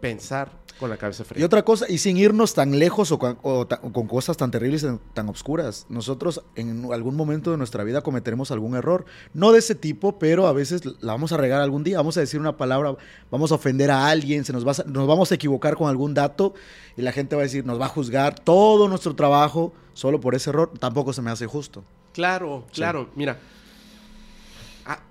pensar 0.00 0.50
con 0.78 0.90
la 0.90 0.96
cabeza 0.98 1.24
fría. 1.24 1.40
Y 1.40 1.44
otra 1.44 1.62
cosa, 1.64 1.86
y 1.88 1.98
sin 1.98 2.16
irnos 2.18 2.52
tan 2.52 2.78
lejos 2.78 3.10
o, 3.12 3.18
con- 3.18 3.38
o 3.42 3.66
ta- 3.66 3.78
o 3.82 3.92
con 3.92 4.06
cosas 4.08 4.36
tan 4.36 4.50
terribles, 4.50 4.82
tan, 4.82 4.98
tan 5.14 5.28
obscuras, 5.30 5.86
nosotros 5.88 6.42
en 6.56 6.92
algún 6.92 7.14
momento 7.16 7.52
de 7.52 7.56
nuestra 7.56 7.84
vida 7.84 8.02
cometeremos 8.02 8.50
algún 8.50 8.74
error. 8.74 9.04
No 9.32 9.52
de 9.52 9.60
ese 9.60 9.74
tipo, 9.76 10.18
pero 10.18 10.46
a 10.46 10.52
veces 10.52 10.82
la 11.00 11.12
vamos 11.12 11.32
a 11.32 11.36
regar 11.38 11.62
algún 11.62 11.84
día, 11.84 11.96
vamos 11.98 12.16
a 12.16 12.20
decir 12.20 12.38
una 12.40 12.56
palabra, 12.56 12.96
vamos 13.30 13.52
a 13.52 13.54
ofender 13.54 13.90
a 13.92 14.08
alguien, 14.08 14.44
se 14.44 14.52
nos, 14.52 14.66
va 14.66 14.72
a- 14.72 14.84
nos 14.90 15.06
vamos 15.06 15.30
a 15.30 15.36
equivocar 15.36 15.76
con 15.76 15.88
algún 15.88 16.12
dato 16.12 16.54
y 16.96 17.02
la 17.02 17.12
gente 17.12 17.36
va 17.36 17.42
a 17.42 17.44
decir, 17.44 17.64
nos 17.64 17.80
va 17.80 17.86
a 17.86 17.90
juzgar 17.90 18.38
todo 18.40 18.88
nuestro 18.88 19.14
trabajo 19.14 19.72
solo 19.94 20.20
por 20.20 20.34
ese 20.34 20.50
error. 20.50 20.72
Tampoco 20.78 21.12
se 21.14 21.22
me 21.22 21.30
hace 21.30 21.46
justo. 21.46 21.82
Claro, 22.12 22.64
Sí. 22.72 22.74
claro. 22.80 23.08
Mira, 23.14 23.38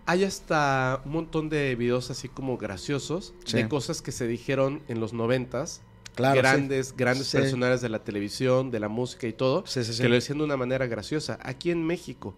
hay 0.06 0.24
hasta 0.24 1.02
un 1.06 1.12
montón 1.14 1.50
de 1.50 1.76
videos 1.76 2.12
así 2.12 2.28
como 2.30 2.58
graciosos 2.58 3.34
Sí. 3.46 3.58
de 3.58 3.68
cosas 3.70 4.02
que 4.02 4.12
se 4.12 4.28
dijeron 4.28 4.82
en 4.88 5.00
los 5.00 5.14
noventas 5.14 5.82
Claro, 6.16 6.36
sí. 6.36 6.40
grandes, 6.42 6.96
grandes 6.96 7.28
Sí. 7.28 7.38
personajes 7.38 7.82
de 7.82 7.90
la 7.90 8.04
televisión, 8.04 8.70
de 8.70 8.80
la 8.80 8.88
música 8.88 9.26
y 9.28 9.34
todo, 9.34 9.64
Sí, 9.66 9.84
sí, 9.84 9.94
sí. 9.94 10.02
que 10.02 10.10
lo 10.10 10.16
decían 10.16 10.38
de 10.38 10.44
una 10.44 10.58
manera 10.58 10.86
graciosa. 10.86 11.40
Aquí 11.42 11.72
en 11.72 11.84
México 11.86 12.36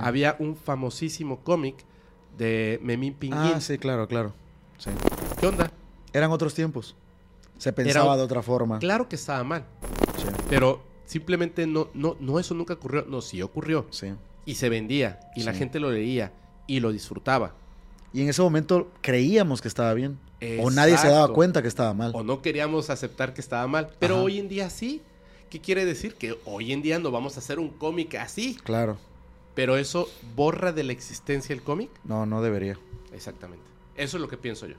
había 0.00 0.34
un 0.38 0.56
famosísimo 0.56 1.40
cómic 1.40 1.76
de 2.38 2.78
Memín 2.82 3.14
Pinguín. 3.14 3.52
Ah, 3.54 3.60
sí, 3.60 3.76
claro, 3.78 4.08
claro. 4.08 4.32
Sí. 4.78 4.90
¿Qué 5.40 5.46
onda? 5.46 5.70
Eran 6.12 6.30
otros 6.30 6.54
tiempos. 6.54 6.94
Se 7.58 7.72
pensaba 7.72 8.06
Era- 8.12 8.16
de 8.16 8.22
otra 8.22 8.42
forma. 8.42 8.78
Claro 8.78 9.08
que 9.08 9.16
estaba 9.16 9.42
mal, 9.44 9.64
Sí, 10.16 10.24
pero 10.48 10.80
simplemente 11.04 11.66
no, 11.66 11.88
no, 11.94 12.16
no, 12.20 12.38
eso 12.38 12.54
nunca 12.54 12.74
ocurrió. 12.74 13.04
No, 13.08 13.20
sí 13.20 13.42
ocurrió. 13.42 13.86
sí. 13.90 14.12
Y 14.46 14.54
se 14.54 14.68
vendía, 14.70 15.20
y 15.36 15.42
la 15.42 15.52
gente 15.52 15.78
lo 15.80 15.90
leía, 15.90 16.32
y 16.68 16.78
lo 16.78 16.92
disfrutaba. 16.92 17.54
Y 18.12 18.22
en 18.22 18.28
ese 18.28 18.40
momento 18.40 18.88
creíamos 19.00 19.60
que 19.60 19.66
estaba 19.66 19.92
bien. 19.94 20.20
O 20.62 20.70
nadie 20.70 20.96
se 20.96 21.08
daba 21.08 21.32
cuenta 21.34 21.62
que 21.62 21.68
estaba 21.68 21.92
mal. 21.94 22.12
O 22.14 22.22
no 22.22 22.40
queríamos 22.42 22.90
aceptar 22.90 23.34
que 23.34 23.40
estaba 23.40 23.66
mal. 23.66 23.90
Pero 23.98 24.14
Ajá. 24.14 24.22
hoy 24.24 24.38
en 24.38 24.48
día 24.48 24.70
sí. 24.70 25.02
¿Qué 25.50 25.60
quiere 25.60 25.84
decir? 25.84 26.14
Que 26.14 26.38
hoy 26.44 26.72
en 26.72 26.82
día 26.82 26.98
no 27.00 27.10
vamos 27.10 27.36
a 27.36 27.40
hacer 27.40 27.58
un 27.58 27.70
cómic 27.70 28.14
así. 28.14 28.54
Claro. 28.62 28.98
Pero 29.54 29.76
eso 29.76 30.08
borra 30.36 30.72
de 30.72 30.84
la 30.84 30.92
existencia 30.92 31.52
el 31.52 31.62
cómic. 31.62 31.90
No, 32.04 32.26
no 32.26 32.40
debería. 32.42 32.78
Exactamente. 33.12 33.64
Eso 33.96 34.18
es 34.18 34.20
lo 34.20 34.28
que 34.28 34.36
pienso 34.36 34.66
yo. 34.66 34.76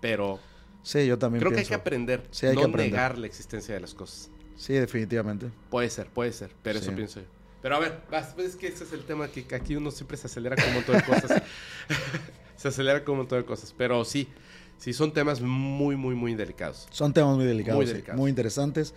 Pero 0.00 0.40
Sí, 0.82 1.06
yo 1.06 1.18
también 1.18 1.40
creo 1.40 1.52
que 1.52 1.60
hay 1.60 1.66
que 1.66 1.74
aprender. 1.74 2.26
Sí, 2.30 2.46
hay 2.46 2.54
no 2.54 2.60
que 2.62 2.66
aprender. 2.68 2.92
negar 2.92 3.18
la 3.18 3.26
existencia 3.26 3.74
de 3.74 3.80
las 3.80 3.94
cosas. 3.94 4.30
Sí, 4.56 4.72
definitivamente. 4.72 5.50
Puede 5.70 5.90
ser, 5.90 6.08
puede 6.08 6.32
ser. 6.32 6.50
Pero 6.62 6.78
eso 6.78 6.92
pienso 6.92 7.20
yo. 7.20 7.26
Pero 7.62 7.76
a 7.76 7.78
ver, 7.80 8.00
vas, 8.10 8.32
pues 8.34 8.48
es 8.48 8.56
que 8.56 8.68
ese 8.68 8.84
es 8.84 8.92
el 8.92 9.04
tema 9.04 9.28
que 9.28 9.46
aquí 9.54 9.76
uno 9.76 9.90
siempre 9.90 10.16
se 10.16 10.26
acelera 10.26 10.56
con 10.56 10.66
un 10.68 10.74
montón 10.74 10.96
de 10.96 11.02
cosas. 11.02 11.42
se 12.56 12.68
acelera 12.68 13.04
con 13.04 13.12
un 13.12 13.18
montón 13.20 13.38
de 13.40 13.44
cosas. 13.44 13.74
Pero 13.76 14.04
sí, 14.04 14.28
sí 14.78 14.92
son 14.92 15.12
temas 15.12 15.40
muy, 15.40 15.96
muy, 15.96 16.14
muy 16.14 16.34
delicados. 16.34 16.86
Son 16.90 17.12
temas 17.12 17.36
muy 17.36 17.44
delicados, 17.44 17.78
Muy 17.78 17.86
sí, 17.86 17.92
delicados. 17.92 18.18
muy 18.20 18.28
interesantes. 18.30 18.94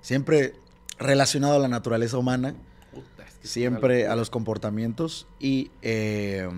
Siempre 0.00 0.54
relacionado 0.98 1.56
a 1.56 1.58
la 1.58 1.68
naturaleza 1.68 2.18
humana, 2.18 2.54
Puta, 2.92 3.24
es 3.26 3.34
que 3.34 3.48
siempre 3.48 4.06
a 4.06 4.14
los 4.14 4.30
comportamientos. 4.30 5.26
Y 5.40 5.70
eh, 5.82 6.48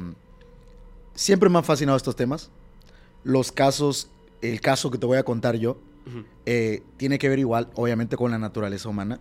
siempre 1.14 1.48
me 1.48 1.58
han 1.58 1.64
fascinado 1.64 1.96
estos 1.96 2.16
temas. 2.16 2.50
Los 3.24 3.50
casos, 3.50 4.08
el 4.42 4.60
caso 4.60 4.90
que 4.90 4.98
te 4.98 5.06
voy 5.06 5.18
a 5.18 5.22
contar 5.24 5.56
yo, 5.56 5.78
eh, 6.44 6.82
tiene 6.98 7.18
que 7.18 7.28
ver 7.28 7.38
igual, 7.40 7.68
obviamente, 7.74 8.16
con 8.16 8.30
la 8.30 8.38
naturaleza 8.38 8.88
humana. 8.88 9.18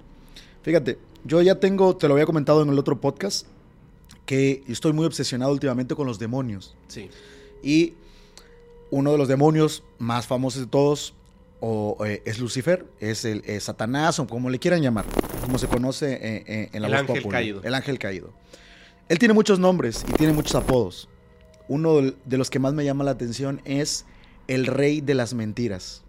Fíjate, 0.61 0.99
yo 1.26 1.41
ya 1.41 1.60
tengo, 1.60 1.97
te 1.97 2.07
lo 2.07 2.14
había 2.14 2.26
comentado 2.26 2.61
en 2.61 2.69
el 2.69 2.80
otro 2.80 3.02
podcast, 3.02 3.47
que 4.26 4.64
estoy 4.68 4.93
muy 4.93 5.06
obsesionado 5.06 5.52
últimamente 5.52 5.95
con 5.95 6.07
los 6.07 6.18
demonios. 6.19 6.76
Sí. 6.88 7.10
Y 7.61 7.93
uno 8.91 9.11
de 9.11 9.18
los 9.18 9.27
demonios 9.27 9.84
más 9.99 10.27
famosos 10.27 10.61
de 10.61 10.68
todos 10.68 11.14
o, 11.60 11.97
eh, 12.06 12.22
es 12.26 12.39
Lucifer, 12.39 12.85
es 12.99 13.26
el 13.26 13.43
es 13.45 13.64
Satanás 13.64 14.19
o 14.19 14.27
como 14.27 14.49
le 14.49 14.60
quieran 14.60 14.81
llamar, 14.81 15.06
como 15.41 15.57
se 15.57 15.68
conoce 15.68 16.14
eh, 16.14 16.43
eh, 16.47 16.69
en 16.72 16.81
la 16.81 16.88
El 16.88 16.93
voz 16.93 17.02
ángel 17.02 17.15
popular. 17.18 17.41
caído. 17.41 17.61
El 17.64 17.73
ángel 17.73 17.99
caído. 17.99 18.34
Él 19.10 19.19
tiene 19.19 19.34
muchos 19.34 19.60
nombres 19.60 20.06
y 20.07 20.14
tiene 20.14 20.34
muchos 20.34 20.56
apodos. 20.56 21.10
Uno 21.68 22.02
de 22.02 22.38
los 22.38 22.49
que 22.49 22.60
más 22.60 22.73
me 22.73 22.85
llama 22.85 23.03
la 23.03 23.11
atención 23.11 23.61
es 23.65 24.06
el 24.47 24.68
rey 24.68 25.02
de 25.02 25.15
las 25.15 25.34
mentiras. 25.34 26.03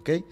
¿ok? 0.00 0.24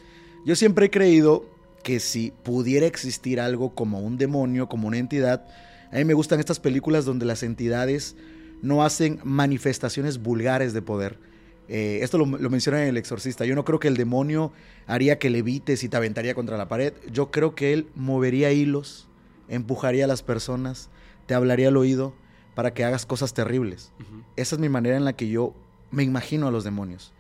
Yo 0.45 0.57
siempre 0.57 0.87
he 0.87 0.91
creído 0.91 1.47
que 1.89 2.01
si 2.01 2.35
pudiera 2.43 2.85
existir 2.85 3.41
algo 3.41 3.75
como 3.75 4.01
un 4.01 4.19
demonio, 4.19 4.69
como 4.69 4.89
una 4.89 4.99
entidad, 4.99 5.47
a 5.91 5.97
mí 5.97 6.05
me 6.05 6.13
gustan 6.13 6.39
estas 6.39 6.61
películas 6.61 7.07
donde 7.07 7.25
las 7.25 7.43
entidades 7.43 8.15
no 8.61 8.85
hacen 8.85 9.21
manifestaciones 9.25 10.19
vulgares 10.19 10.75
de 10.75 10.83
poder. 10.83 11.19
Eh, 11.67 12.01
esto 12.03 12.19
lo, 12.19 12.27
lo 12.27 12.51
menciona 12.51 12.83
en 12.83 12.89
El 12.89 12.99
Exorcista. 12.99 13.47
Yo 13.47 13.55
no 13.55 13.65
creo 13.65 13.79
que 13.79 13.89
el 13.89 13.97
demonio 13.97 14.53
haría 14.87 15.19
que 15.19 15.31
levites 15.31 15.83
y 15.83 15.89
te 15.89 15.97
aventaría 15.97 16.35
contra 16.35 16.59
la 16.59 16.69
pared. 16.69 16.93
Yo 17.11 17.31
creo 17.31 17.55
que 17.55 17.73
él 17.73 17.87
movería 17.95 18.53
hilos, 18.53 19.09
empujaría 19.49 20.05
a 20.05 20.09
las 20.09 20.23
personas, 20.23 20.91
te 21.25 21.33
hablaría 21.33 21.69
al 21.69 21.79
oído 21.79 22.13
para 22.55 22.75
que 22.75 22.85
hagas 22.85 23.07
cosas 23.07 23.33
terribles. 23.33 23.93
Esa 24.37 24.57
es 24.57 24.61
mi 24.61 24.69
manera 24.69 24.99
en 24.99 25.07
la 25.07 25.15
que 25.15 25.31
yo 25.31 25.55
me 25.91 26.03
imagino 26.03 26.49
a 26.49 26.51
los 26.51 26.65
demonios. 26.65 27.15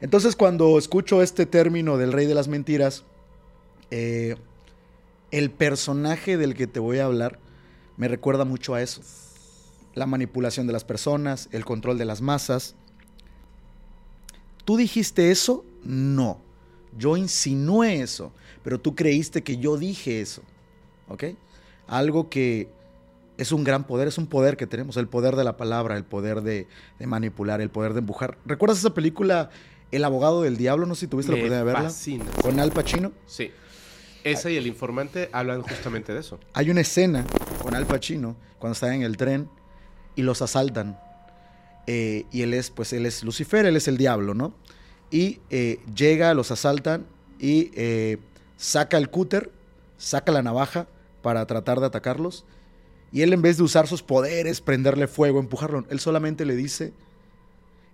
Entonces, 0.00 0.34
cuando 0.34 0.78
escucho 0.78 1.20
este 1.20 1.44
término 1.44 1.98
del 1.98 2.14
rey 2.14 2.24
de 2.24 2.34
las 2.34 2.48
mentiras, 2.48 3.04
eh, 3.90 4.36
el 5.30 5.50
personaje 5.50 6.36
del 6.36 6.54
que 6.54 6.66
te 6.66 6.80
voy 6.80 6.98
a 6.98 7.06
hablar 7.06 7.38
me 7.96 8.08
recuerda 8.08 8.44
mucho 8.44 8.74
a 8.74 8.82
eso. 8.82 9.02
La 9.94 10.06
manipulación 10.06 10.66
de 10.66 10.72
las 10.72 10.84
personas, 10.84 11.48
el 11.52 11.64
control 11.64 11.98
de 11.98 12.04
las 12.04 12.20
masas. 12.20 12.74
¿Tú 14.64 14.76
dijiste 14.76 15.30
eso? 15.30 15.64
No. 15.84 16.40
Yo 16.96 17.16
insinué 17.16 18.00
eso, 18.00 18.32
pero 18.62 18.80
tú 18.80 18.94
creíste 18.94 19.42
que 19.42 19.56
yo 19.58 19.76
dije 19.76 20.20
eso. 20.20 20.42
¿Ok? 21.08 21.24
Algo 21.86 22.28
que 22.30 22.68
es 23.36 23.52
un 23.52 23.64
gran 23.64 23.84
poder, 23.84 24.08
es 24.08 24.16
un 24.18 24.26
poder 24.26 24.56
que 24.56 24.66
tenemos, 24.66 24.96
el 24.96 25.08
poder 25.08 25.36
de 25.36 25.44
la 25.44 25.56
palabra, 25.56 25.96
el 25.96 26.04
poder 26.04 26.42
de, 26.42 26.66
de 26.98 27.06
manipular, 27.06 27.60
el 27.60 27.70
poder 27.70 27.92
de 27.92 27.98
empujar. 28.00 28.38
¿Recuerdas 28.46 28.78
esa 28.78 28.94
película 28.94 29.50
El 29.90 30.04
abogado 30.04 30.42
del 30.42 30.56
diablo? 30.56 30.86
No 30.86 30.94
sé 30.94 31.02
si 31.02 31.06
tuviste 31.08 31.32
la 31.32 31.36
oportunidad 31.38 31.60
de 31.60 31.64
verla. 31.64 31.82
fascina. 31.82 32.24
Con 32.42 32.58
Al 32.60 32.72
Pacino. 32.72 33.12
Sí. 33.26 33.50
Esa 34.24 34.50
y 34.50 34.56
el 34.56 34.66
informante 34.66 35.28
hablan 35.32 35.62
justamente 35.62 36.14
de 36.14 36.20
eso. 36.20 36.40
Hay 36.54 36.70
una 36.70 36.80
escena 36.80 37.26
con 37.62 37.74
Al 37.74 37.86
Pacino 37.86 38.36
cuando 38.58 38.72
está 38.72 38.94
en 38.94 39.02
el 39.02 39.18
tren 39.18 39.50
y 40.16 40.22
los 40.22 40.40
asaltan. 40.40 40.98
Eh, 41.86 42.24
y 42.32 42.40
él 42.40 42.54
es, 42.54 42.70
pues 42.70 42.94
él 42.94 43.04
es 43.04 43.22
Lucifer, 43.22 43.66
él 43.66 43.76
es 43.76 43.86
el 43.86 43.98
diablo, 43.98 44.32
¿no? 44.32 44.54
Y 45.10 45.40
eh, 45.50 45.78
llega, 45.94 46.32
los 46.32 46.50
asaltan 46.50 47.04
y 47.38 47.70
eh, 47.74 48.16
saca 48.56 48.96
el 48.96 49.10
cúter, 49.10 49.50
saca 49.98 50.32
la 50.32 50.42
navaja 50.42 50.86
para 51.20 51.44
tratar 51.46 51.80
de 51.80 51.86
atacarlos. 51.86 52.46
Y 53.12 53.20
él 53.20 53.32
en 53.34 53.42
vez 53.42 53.58
de 53.58 53.62
usar 53.62 53.86
sus 53.86 54.02
poderes, 54.02 54.62
prenderle 54.62 55.06
fuego, 55.06 55.38
empujarlo, 55.38 55.84
él 55.90 56.00
solamente 56.00 56.46
le 56.46 56.56
dice, 56.56 56.94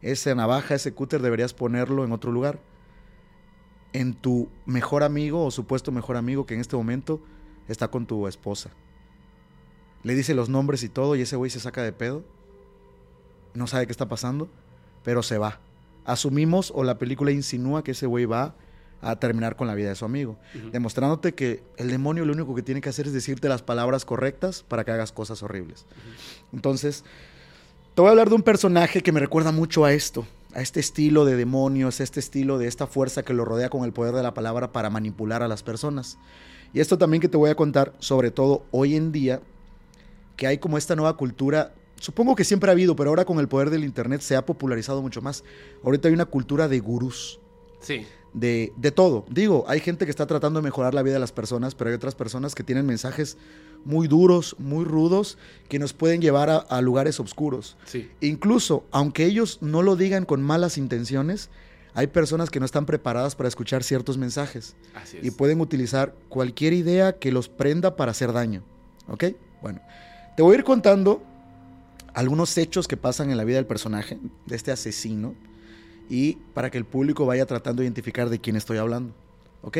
esa 0.00 0.34
navaja, 0.34 0.76
ese 0.76 0.92
cúter 0.92 1.20
deberías 1.20 1.52
ponerlo 1.52 2.04
en 2.04 2.12
otro 2.12 2.30
lugar. 2.30 2.60
En 3.92 4.14
tu 4.14 4.48
mejor 4.66 5.02
amigo 5.02 5.44
o 5.44 5.50
supuesto 5.50 5.92
mejor 5.92 6.16
amigo 6.16 6.46
que 6.46 6.54
en 6.54 6.60
este 6.60 6.76
momento 6.76 7.20
está 7.68 7.88
con 7.88 8.06
tu 8.06 8.26
esposa. 8.26 8.70
Le 10.02 10.14
dice 10.14 10.34
los 10.34 10.48
nombres 10.48 10.82
y 10.82 10.88
todo 10.88 11.16
y 11.16 11.22
ese 11.22 11.36
güey 11.36 11.50
se 11.50 11.60
saca 11.60 11.82
de 11.82 11.92
pedo. 11.92 12.24
No 13.54 13.66
sabe 13.66 13.86
qué 13.86 13.92
está 13.92 14.08
pasando, 14.08 14.48
pero 15.02 15.22
se 15.22 15.38
va. 15.38 15.60
Asumimos 16.04 16.72
o 16.74 16.84
la 16.84 16.98
película 16.98 17.30
insinúa 17.30 17.84
que 17.84 17.92
ese 17.92 18.06
güey 18.06 18.24
va 18.24 18.54
a 19.02 19.16
terminar 19.16 19.56
con 19.56 19.66
la 19.66 19.74
vida 19.74 19.88
de 19.88 19.94
su 19.94 20.04
amigo, 20.04 20.36
demostrándote 20.72 21.34
que 21.34 21.62
el 21.76 21.90
demonio 21.90 22.24
lo 22.24 22.32
único 22.32 22.54
que 22.54 22.62
tiene 22.62 22.80
que 22.80 22.90
hacer 22.90 23.06
es 23.06 23.12
decirte 23.12 23.48
las 23.48 23.62
palabras 23.62 24.04
correctas 24.04 24.62
para 24.62 24.84
que 24.84 24.90
hagas 24.90 25.10
cosas 25.10 25.42
horribles. 25.42 25.86
Entonces, 26.52 27.04
te 27.94 28.02
voy 28.02 28.08
a 28.08 28.10
hablar 28.10 28.28
de 28.28 28.34
un 28.34 28.42
personaje 28.42 29.02
que 29.02 29.12
me 29.12 29.20
recuerda 29.20 29.52
mucho 29.52 29.84
a 29.84 29.92
esto, 29.92 30.26
a 30.54 30.60
este 30.62 30.80
estilo 30.80 31.24
de 31.24 31.36
demonios, 31.36 32.00
a 32.00 32.02
este 32.02 32.20
estilo 32.20 32.58
de 32.58 32.66
esta 32.66 32.86
fuerza 32.86 33.22
que 33.22 33.32
lo 33.34 33.44
rodea 33.44 33.70
con 33.70 33.84
el 33.84 33.92
poder 33.92 34.14
de 34.14 34.22
la 34.22 34.34
palabra 34.34 34.72
para 34.72 34.90
manipular 34.90 35.42
a 35.42 35.48
las 35.48 35.62
personas. 35.62 36.18
Y 36.72 36.80
esto 36.80 36.98
también 36.98 37.20
que 37.20 37.28
te 37.28 37.36
voy 37.36 37.50
a 37.50 37.54
contar, 37.54 37.92
sobre 37.98 38.30
todo 38.30 38.64
hoy 38.70 38.96
en 38.96 39.12
día, 39.12 39.40
que 40.36 40.46
hay 40.46 40.58
como 40.58 40.78
esta 40.78 40.96
nueva 40.96 41.16
cultura, 41.16 41.74
supongo 41.96 42.34
que 42.34 42.44
siempre 42.44 42.70
ha 42.70 42.72
habido, 42.72 42.96
pero 42.96 43.10
ahora 43.10 43.24
con 43.24 43.38
el 43.38 43.48
poder 43.48 43.70
del 43.70 43.84
Internet 43.84 44.20
se 44.22 44.36
ha 44.36 44.46
popularizado 44.46 45.02
mucho 45.02 45.20
más. 45.20 45.44
Ahorita 45.84 46.08
hay 46.08 46.14
una 46.14 46.26
cultura 46.26 46.68
de 46.68 46.80
gurús, 46.80 47.40
Sí. 47.80 48.06
de, 48.32 48.72
de 48.76 48.90
todo. 48.92 49.24
Digo, 49.30 49.64
hay 49.68 49.80
gente 49.80 50.04
que 50.04 50.10
está 50.10 50.26
tratando 50.26 50.60
de 50.60 50.64
mejorar 50.64 50.94
la 50.94 51.02
vida 51.02 51.14
de 51.14 51.20
las 51.20 51.32
personas, 51.32 51.74
pero 51.74 51.90
hay 51.90 51.96
otras 51.96 52.14
personas 52.14 52.54
que 52.54 52.62
tienen 52.62 52.86
mensajes 52.86 53.36
muy 53.84 54.08
duros, 54.08 54.56
muy 54.58 54.84
rudos, 54.84 55.38
que 55.68 55.78
nos 55.78 55.92
pueden 55.92 56.20
llevar 56.20 56.50
a, 56.50 56.56
a 56.58 56.80
lugares 56.80 57.20
oscuros. 57.20 57.76
Sí. 57.84 58.08
Incluso, 58.20 58.84
aunque 58.90 59.24
ellos 59.24 59.58
no 59.60 59.82
lo 59.82 59.96
digan 59.96 60.24
con 60.24 60.42
malas 60.42 60.78
intenciones, 60.78 61.50
hay 61.94 62.06
personas 62.06 62.50
que 62.50 62.60
no 62.60 62.66
están 62.66 62.86
preparadas 62.86 63.34
para 63.34 63.48
escuchar 63.48 63.82
ciertos 63.82 64.16
mensajes 64.16 64.76
Así 64.94 65.18
es. 65.18 65.24
y 65.24 65.30
pueden 65.30 65.60
utilizar 65.60 66.14
cualquier 66.28 66.72
idea 66.72 67.18
que 67.18 67.32
los 67.32 67.48
prenda 67.48 67.96
para 67.96 68.12
hacer 68.12 68.32
daño. 68.32 68.62
¿Ok? 69.08 69.24
Bueno, 69.60 69.80
te 70.36 70.42
voy 70.42 70.54
a 70.54 70.58
ir 70.58 70.64
contando 70.64 71.22
algunos 72.14 72.56
hechos 72.58 72.86
que 72.86 72.96
pasan 72.96 73.30
en 73.30 73.36
la 73.36 73.44
vida 73.44 73.56
del 73.56 73.66
personaje, 73.66 74.18
de 74.46 74.56
este 74.56 74.72
asesino, 74.72 75.34
y 76.08 76.34
para 76.54 76.70
que 76.70 76.78
el 76.78 76.84
público 76.84 77.26
vaya 77.26 77.46
tratando 77.46 77.80
de 77.80 77.86
identificar 77.86 78.28
de 78.30 78.40
quién 78.40 78.56
estoy 78.56 78.78
hablando. 78.78 79.12
¿Ok? 79.62 79.78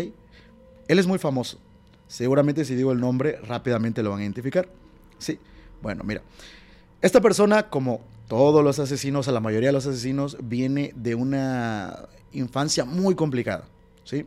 Él 0.89 0.99
es 0.99 1.07
muy 1.07 1.19
famoso. 1.19 1.59
Seguramente 2.11 2.65
si 2.65 2.74
digo 2.74 2.91
el 2.91 2.99
nombre, 2.99 3.39
rápidamente 3.47 4.03
lo 4.03 4.11
van 4.11 4.19
a 4.19 4.23
identificar. 4.23 4.69
Sí. 5.19 5.39
Bueno, 5.81 6.03
mira. 6.05 6.23
Esta 7.01 7.20
persona, 7.20 7.70
como 7.70 8.01
todos 8.27 8.65
los 8.65 8.81
asesinos, 8.81 9.28
a 9.28 9.32
la 9.32 9.39
mayoría 9.39 9.69
de 9.69 9.73
los 9.74 9.87
asesinos, 9.87 10.37
viene 10.43 10.93
de 10.97 11.15
una 11.15 12.09
infancia 12.32 12.85
muy 12.85 13.15
complicada. 13.15 13.65
¿sí? 14.03 14.27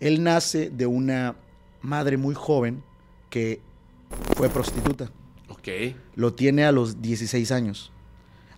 Él 0.00 0.24
nace 0.24 0.68
de 0.68 0.86
una 0.86 1.36
madre 1.80 2.16
muy 2.16 2.34
joven 2.34 2.82
que 3.30 3.60
fue 4.36 4.48
prostituta. 4.48 5.08
Ok. 5.48 5.68
Lo 6.16 6.34
tiene 6.34 6.64
a 6.64 6.72
los 6.72 7.00
16 7.02 7.52
años. 7.52 7.92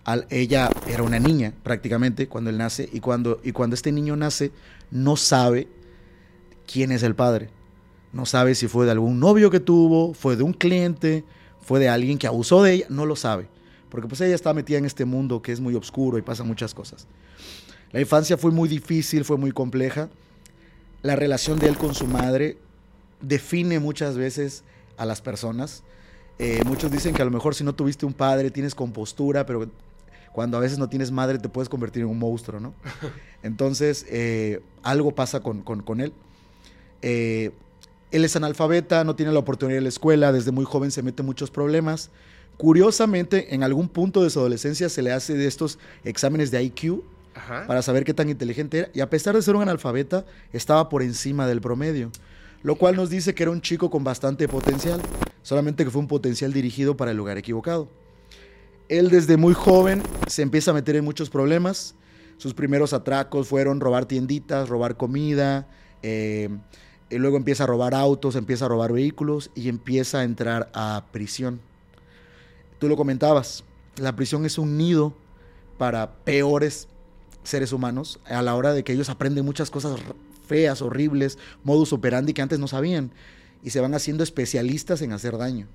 Al- 0.05 0.25
ella 0.31 0.71
era 0.87 1.03
una 1.03 1.19
niña 1.19 1.53
prácticamente 1.61 2.27
cuando 2.27 2.49
él 2.49 2.57
nace 2.57 2.89
y 2.91 2.99
cuando, 2.99 3.39
y 3.43 3.51
cuando 3.51 3.75
este 3.75 3.91
niño 3.91 4.15
nace 4.15 4.51
no 4.89 5.17
sabe 5.17 5.67
quién 6.71 6.91
es 6.91 7.03
el 7.03 7.13
padre. 7.13 7.49
No 8.15 8.25
sabe 8.25 8.55
si 8.55 8.69
fue 8.69 8.85
de 8.85 8.91
algún 8.91 9.19
novio 9.19 9.51
que 9.51 9.59
tuvo, 9.59 10.13
fue 10.13 10.37
de 10.37 10.43
un 10.43 10.53
cliente, 10.53 11.25
fue 11.59 11.81
de 11.81 11.89
alguien 11.89 12.17
que 12.17 12.27
abusó 12.27 12.63
de 12.63 12.71
ella, 12.71 12.85
no 12.87 13.05
lo 13.05 13.17
sabe. 13.17 13.49
Porque 13.89 14.07
pues 14.07 14.21
ella 14.21 14.33
está 14.33 14.53
metida 14.53 14.77
en 14.77 14.85
este 14.85 15.03
mundo 15.03 15.41
que 15.41 15.51
es 15.51 15.59
muy 15.59 15.75
oscuro 15.75 16.17
y 16.17 16.21
pasan 16.21 16.47
muchas 16.47 16.73
cosas. 16.73 17.07
La 17.91 17.99
infancia 17.99 18.37
fue 18.37 18.51
muy 18.51 18.69
difícil, 18.69 19.25
fue 19.25 19.35
muy 19.35 19.51
compleja. 19.51 20.07
La 21.01 21.17
relación 21.17 21.59
de 21.59 21.67
él 21.67 21.77
con 21.77 21.93
su 21.93 22.07
madre 22.07 22.57
define 23.19 23.79
muchas 23.79 24.15
veces 24.15 24.63
a 24.95 25.05
las 25.05 25.21
personas. 25.21 25.83
Eh, 26.39 26.61
muchos 26.65 26.89
dicen 26.91 27.13
que 27.13 27.21
a 27.21 27.25
lo 27.25 27.31
mejor 27.31 27.53
si 27.53 27.65
no 27.65 27.75
tuviste 27.75 28.05
un 28.05 28.13
padre 28.13 28.49
tienes 28.49 28.75
compostura, 28.75 29.45
pero 29.45 29.69
cuando 30.31 30.55
a 30.55 30.61
veces 30.61 30.77
no 30.77 30.87
tienes 30.87 31.11
madre 31.11 31.37
te 31.37 31.49
puedes 31.49 31.67
convertir 31.67 32.03
en 32.03 32.07
un 32.07 32.19
monstruo, 32.19 32.61
¿no? 32.61 32.73
Entonces, 33.43 34.05
eh, 34.07 34.61
algo 34.83 35.13
pasa 35.13 35.41
con, 35.41 35.63
con, 35.63 35.99
él. 35.99 36.13
Eh, 37.01 37.51
él 38.11 38.23
es 38.23 38.35
analfabeta, 38.35 39.03
no 39.03 39.15
tiene 39.15 39.31
la 39.31 39.39
oportunidad 39.39 39.77
de 39.77 39.81
la 39.81 39.89
escuela, 39.89 40.31
desde 40.31 40.51
muy 40.51 40.65
joven 40.65 40.91
se 40.91 41.01
mete 41.03 41.21
en 41.21 41.25
muchos 41.25 41.51
problemas. 41.51 42.11
Curiosamente, 42.57 43.53
en 43.53 43.63
algún 43.63 43.89
punto 43.89 44.23
de 44.23 44.29
su 44.29 44.39
adolescencia 44.39 44.87
se 44.89 45.01
le 45.01 45.11
hace 45.11 45.33
de 45.33 45.47
estos 45.47 45.77
exámenes 46.03 46.51
de 46.51 46.63
IQ 46.63 47.03
para 47.67 47.81
saber 47.81 48.05
qué 48.05 48.13
tan 48.13 48.29
inteligente 48.29 48.79
era. 48.79 48.89
Y 48.93 49.01
a 49.01 49.09
pesar 49.09 49.35
de 49.35 49.41
ser 49.41 49.55
un 49.55 49.63
analfabeta, 49.63 50.25
estaba 50.53 50.87
por 50.87 51.01
encima 51.01 51.47
del 51.47 51.59
promedio. 51.59 52.11
Lo 52.63 52.75
cual 52.75 52.95
nos 52.95 53.09
dice 53.09 53.35
que 53.35 53.43
era 53.43 53.51
un 53.51 53.61
chico 53.61 53.89
con 53.89 54.03
bastante 54.03 54.47
potencial, 54.47 55.01
solamente 55.41 55.83
que 55.83 55.91
fue 55.91 56.01
un 56.01 56.07
potencial 56.07 56.53
dirigido 56.53 56.95
para 56.95 57.11
el 57.11 57.17
lugar 57.17 57.37
equivocado. 57.37 57.89
Él 58.87 59.09
desde 59.09 59.35
muy 59.37 59.53
joven 59.53 60.01
se 60.27 60.41
empieza 60.41 60.71
a 60.71 60.73
meter 60.73 60.95
en 60.95 61.03
muchos 61.03 61.29
problemas. 61.29 61.95
Sus 62.37 62.53
primeros 62.53 62.93
atracos 62.93 63.47
fueron 63.47 63.79
robar 63.79 64.05
tienditas, 64.05 64.69
robar 64.69 64.95
comida, 64.97 65.67
eh, 66.01 66.49
y 67.09 67.17
luego 67.17 67.37
empieza 67.37 67.63
a 67.63 67.67
robar 67.67 67.93
autos, 67.93 68.35
empieza 68.35 68.65
a 68.65 68.69
robar 68.69 68.91
vehículos 68.91 69.51
y 69.55 69.69
empieza 69.69 70.19
a 70.19 70.23
entrar 70.23 70.69
a 70.73 71.05
prisión. 71.11 71.59
Tú 72.79 72.87
lo 72.87 72.97
comentabas, 72.97 73.63
la 73.97 74.15
prisión 74.15 74.45
es 74.45 74.57
un 74.57 74.77
nido 74.77 75.13
para 75.77 76.15
peores 76.23 76.87
seres 77.43 77.71
humanos 77.73 78.19
a 78.25 78.41
la 78.41 78.55
hora 78.55 78.73
de 78.73 78.83
que 78.83 78.93
ellos 78.93 79.09
aprenden 79.09 79.45
muchas 79.45 79.69
cosas 79.69 79.99
feas, 80.47 80.81
horribles, 80.81 81.37
modus 81.63 81.93
operandi 81.93 82.33
que 82.33 82.41
antes 82.41 82.59
no 82.59 82.67
sabían 82.67 83.11
y 83.63 83.69
se 83.69 83.79
van 83.79 83.93
haciendo 83.93 84.23
especialistas 84.23 85.01
en 85.01 85.11
hacer 85.11 85.37
daño. 85.37 85.67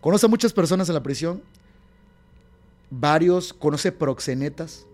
Conoce 0.00 0.26
a 0.26 0.28
muchas 0.28 0.52
personas 0.52 0.88
en 0.88 0.94
la 0.94 1.02
prisión, 1.02 1.42
varios, 2.90 3.52
conoce 3.52 3.92
proxenetas 3.92 4.86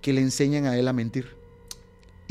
que 0.00 0.12
le 0.12 0.20
enseñan 0.20 0.66
a 0.66 0.76
él 0.76 0.88
a 0.88 0.92
mentir 0.92 1.41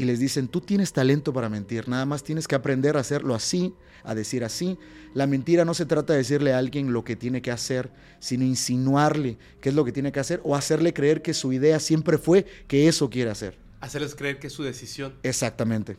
y 0.01 0.03
les 0.03 0.17
dicen, 0.17 0.47
tú 0.47 0.61
tienes 0.61 0.93
talento 0.93 1.31
para 1.31 1.47
mentir, 1.47 1.87
nada 1.87 2.07
más 2.07 2.23
tienes 2.23 2.47
que 2.47 2.55
aprender 2.55 2.97
a 2.97 3.01
hacerlo 3.01 3.35
así, 3.35 3.75
a 4.03 4.15
decir 4.15 4.43
así. 4.43 4.79
La 5.13 5.27
mentira 5.27 5.63
no 5.63 5.75
se 5.75 5.85
trata 5.85 6.13
de 6.13 6.17
decirle 6.17 6.53
a 6.53 6.57
alguien 6.57 6.91
lo 6.91 7.03
que 7.03 7.15
tiene 7.15 7.43
que 7.43 7.51
hacer, 7.51 7.91
sino 8.19 8.43
insinuarle 8.43 9.37
qué 9.61 9.69
es 9.69 9.75
lo 9.75 9.85
que 9.85 9.91
tiene 9.91 10.11
que 10.11 10.19
hacer 10.19 10.41
o 10.43 10.55
hacerle 10.55 10.91
creer 10.91 11.21
que 11.21 11.35
su 11.35 11.53
idea 11.53 11.79
siempre 11.79 12.17
fue 12.17 12.47
que 12.67 12.87
eso 12.87 13.11
quiere 13.11 13.29
hacer. 13.29 13.59
Hacerles 13.79 14.15
creer 14.15 14.39
que 14.39 14.47
es 14.47 14.53
su 14.53 14.63
decisión. 14.63 15.13
Exactamente. 15.21 15.97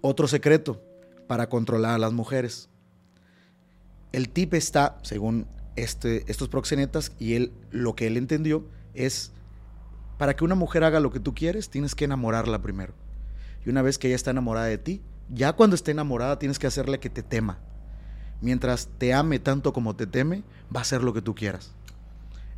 Otro 0.00 0.26
secreto 0.26 0.82
para 1.26 1.50
controlar 1.50 1.96
a 1.96 1.98
las 1.98 2.14
mujeres. 2.14 2.70
El 4.12 4.30
tip 4.30 4.54
está, 4.54 4.98
según 5.02 5.46
este, 5.76 6.24
estos 6.26 6.48
proxenetas, 6.48 7.12
y 7.18 7.34
él 7.34 7.52
lo 7.70 7.94
que 7.94 8.06
él 8.06 8.16
entendió 8.16 8.64
es 8.94 9.30
para 10.20 10.36
que 10.36 10.44
una 10.44 10.54
mujer 10.54 10.84
haga 10.84 11.00
lo 11.00 11.10
que 11.10 11.18
tú 11.18 11.34
quieres, 11.34 11.70
tienes 11.70 11.94
que 11.94 12.04
enamorarla 12.04 12.60
primero. 12.60 12.92
Y 13.64 13.70
una 13.70 13.80
vez 13.80 13.96
que 13.96 14.08
ella 14.08 14.16
está 14.16 14.32
enamorada 14.32 14.66
de 14.66 14.76
ti, 14.76 15.00
ya 15.30 15.54
cuando 15.54 15.74
esté 15.74 15.92
enamorada 15.92 16.38
tienes 16.38 16.58
que 16.58 16.66
hacerle 16.66 17.00
que 17.00 17.08
te 17.08 17.22
tema. 17.22 17.58
Mientras 18.42 18.90
te 18.98 19.14
ame 19.14 19.38
tanto 19.38 19.72
como 19.72 19.96
te 19.96 20.06
teme, 20.06 20.42
va 20.66 20.80
a 20.80 20.82
hacer 20.82 21.02
lo 21.02 21.14
que 21.14 21.22
tú 21.22 21.34
quieras. 21.34 21.72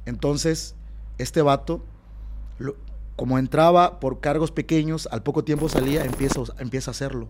Entonces, 0.06 0.74
este 1.18 1.40
vato, 1.40 1.86
como 3.14 3.38
entraba 3.38 4.00
por 4.00 4.18
cargos 4.18 4.50
pequeños, 4.50 5.08
al 5.12 5.22
poco 5.22 5.44
tiempo 5.44 5.68
salía, 5.68 6.04
empieza, 6.04 6.40
empieza 6.58 6.90
a 6.90 6.94
hacerlo. 6.94 7.28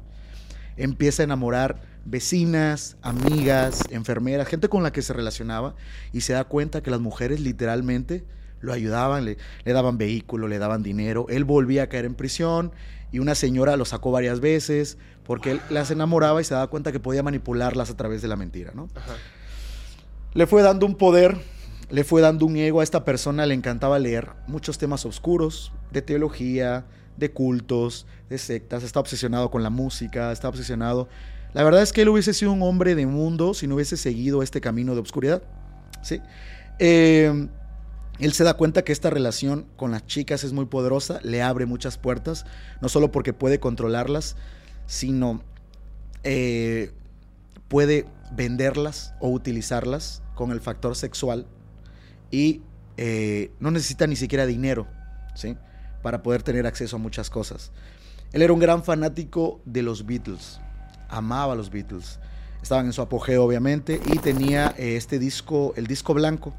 Empieza 0.78 1.22
a 1.22 1.24
enamorar 1.24 1.82
vecinas, 2.06 2.96
amigas, 3.02 3.82
enfermeras, 3.90 4.48
gente 4.48 4.70
con 4.70 4.82
la 4.82 4.92
que 4.92 5.02
se 5.02 5.12
relacionaba 5.12 5.74
y 6.10 6.22
se 6.22 6.32
da 6.32 6.44
cuenta 6.44 6.82
que 6.82 6.90
las 6.90 7.00
mujeres 7.00 7.38
literalmente 7.38 8.24
lo 8.62 8.72
ayudaban, 8.72 9.24
le, 9.24 9.36
daban 9.64 9.98
vehículo, 9.98 10.48
le 10.48 10.58
daban 10.58 10.82
dinero. 10.82 11.26
Él 11.28 11.44
volvía 11.44 11.84
a 11.84 11.86
caer 11.88 12.06
en 12.06 12.14
prisión 12.14 12.72
y 13.10 13.18
una 13.18 13.34
señora 13.34 13.76
lo 13.76 13.84
sacó 13.84 14.10
varias 14.10 14.40
veces 14.40 14.96
porque 15.24 15.52
él 15.52 15.60
las 15.68 15.90
enamoraba 15.90 16.40
y 16.40 16.44
se 16.44 16.54
daba 16.54 16.68
cuenta 16.68 16.92
que 16.92 17.00
podía 17.00 17.22
manipularlas 17.22 17.90
a 17.90 17.96
través 17.96 18.22
de 18.22 18.28
la 18.28 18.36
mentira, 18.36 18.72
¿no? 18.74 18.88
Le 20.32 20.46
fue 20.46 20.62
dando 20.62 20.86
un 20.86 20.96
poder, 20.96 21.36
le 21.90 22.04
fue 22.04 22.22
dando 22.22 22.46
un 22.46 22.56
ego 22.56 22.80
a 22.80 22.84
esta 22.84 23.04
persona, 23.04 23.44
le 23.44 23.54
encantaba 23.54 23.98
leer 23.98 24.30
muchos 24.46 24.78
temas 24.78 25.04
oscuros, 25.04 25.72
de 25.90 26.00
teología, 26.00 26.86
de 27.16 27.32
cultos, 27.32 28.06
de 28.30 28.38
sectas, 28.38 28.82
está 28.82 29.00
obsesionado 29.00 29.50
con 29.50 29.62
la 29.62 29.70
música, 29.70 30.32
está 30.32 30.48
obsesionado. 30.48 31.08
La 31.52 31.62
verdad 31.64 31.82
es 31.82 31.92
que 31.92 32.02
él 32.02 32.08
hubiese 32.08 32.32
sido 32.32 32.52
un 32.52 32.62
hombre 32.62 32.94
de 32.94 33.06
mundo 33.06 33.52
si 33.52 33.66
no 33.66 33.74
hubiese 33.74 33.96
seguido 33.96 34.42
este 34.42 34.60
camino 34.60 34.94
de 34.94 35.02
oscuridad, 35.02 35.42
¿sí? 36.02 36.20
Eh, 36.78 37.48
él 38.22 38.32
se 38.32 38.44
da 38.44 38.54
cuenta 38.54 38.84
que 38.84 38.92
esta 38.92 39.10
relación 39.10 39.66
con 39.76 39.90
las 39.90 40.06
chicas 40.06 40.44
es 40.44 40.52
muy 40.52 40.66
poderosa, 40.66 41.18
le 41.22 41.42
abre 41.42 41.66
muchas 41.66 41.98
puertas, 41.98 42.46
no 42.80 42.88
solo 42.88 43.10
porque 43.10 43.32
puede 43.32 43.58
controlarlas, 43.58 44.36
sino 44.86 45.42
eh, 46.22 46.92
puede 47.68 48.06
venderlas 48.32 49.14
o 49.20 49.28
utilizarlas 49.28 50.22
con 50.34 50.52
el 50.52 50.60
factor 50.60 50.94
sexual 50.94 51.46
y 52.30 52.62
eh, 52.96 53.50
no 53.58 53.70
necesita 53.70 54.06
ni 54.06 54.16
siquiera 54.16 54.46
dinero 54.46 54.86
¿sí? 55.34 55.56
para 56.02 56.22
poder 56.22 56.42
tener 56.42 56.66
acceso 56.66 56.96
a 56.96 56.98
muchas 56.98 57.28
cosas. 57.28 57.72
Él 58.32 58.42
era 58.42 58.52
un 58.52 58.60
gran 58.60 58.84
fanático 58.84 59.60
de 59.64 59.82
los 59.82 60.06
Beatles, 60.06 60.60
amaba 61.08 61.54
a 61.54 61.56
los 61.56 61.70
Beatles. 61.70 62.20
Estaban 62.62 62.86
en 62.86 62.92
su 62.92 63.02
apogeo, 63.02 63.44
obviamente, 63.44 64.00
y 64.06 64.18
tenía 64.18 64.74
eh, 64.78 64.96
este 64.96 65.18
disco, 65.18 65.74
el 65.76 65.88
disco 65.88 66.14
blanco, 66.14 66.54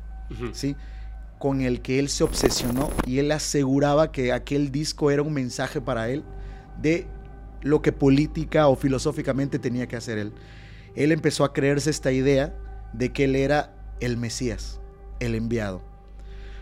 ¿sí? 0.52 0.76
Con 1.44 1.60
el 1.60 1.82
que 1.82 1.99
él 1.99 2.07
se 2.07 2.24
obsesionó 2.24 2.90
y 3.06 3.20
él 3.20 3.30
aseguraba 3.30 4.14
que 4.14 4.32
aquel 4.32 4.72
disco 4.72 5.11
era 5.11 5.24
un 5.24 5.34
mensaje 5.34 5.82
para 5.82 6.10
él 6.10 6.24
de 6.82 7.06
lo 7.61 7.82
que 7.82 7.91
política 7.91 8.70
o 8.70 8.78
filosóficamente 8.78 9.60
tenía 9.60 9.86
que 9.86 9.98
hacer 9.98 10.18
él. 10.18 10.32
Él 10.95 11.11
empezó 11.11 11.44
a 11.44 11.52
creerse 11.52 11.90
esta 11.90 12.14
idea 12.14 12.56
de 12.94 13.11
que 13.11 13.26
él 13.26 13.36
era 13.36 13.76
el 13.99 14.15
Mesías, 14.15 14.80
el 15.20 15.36
enviado. 15.36 15.82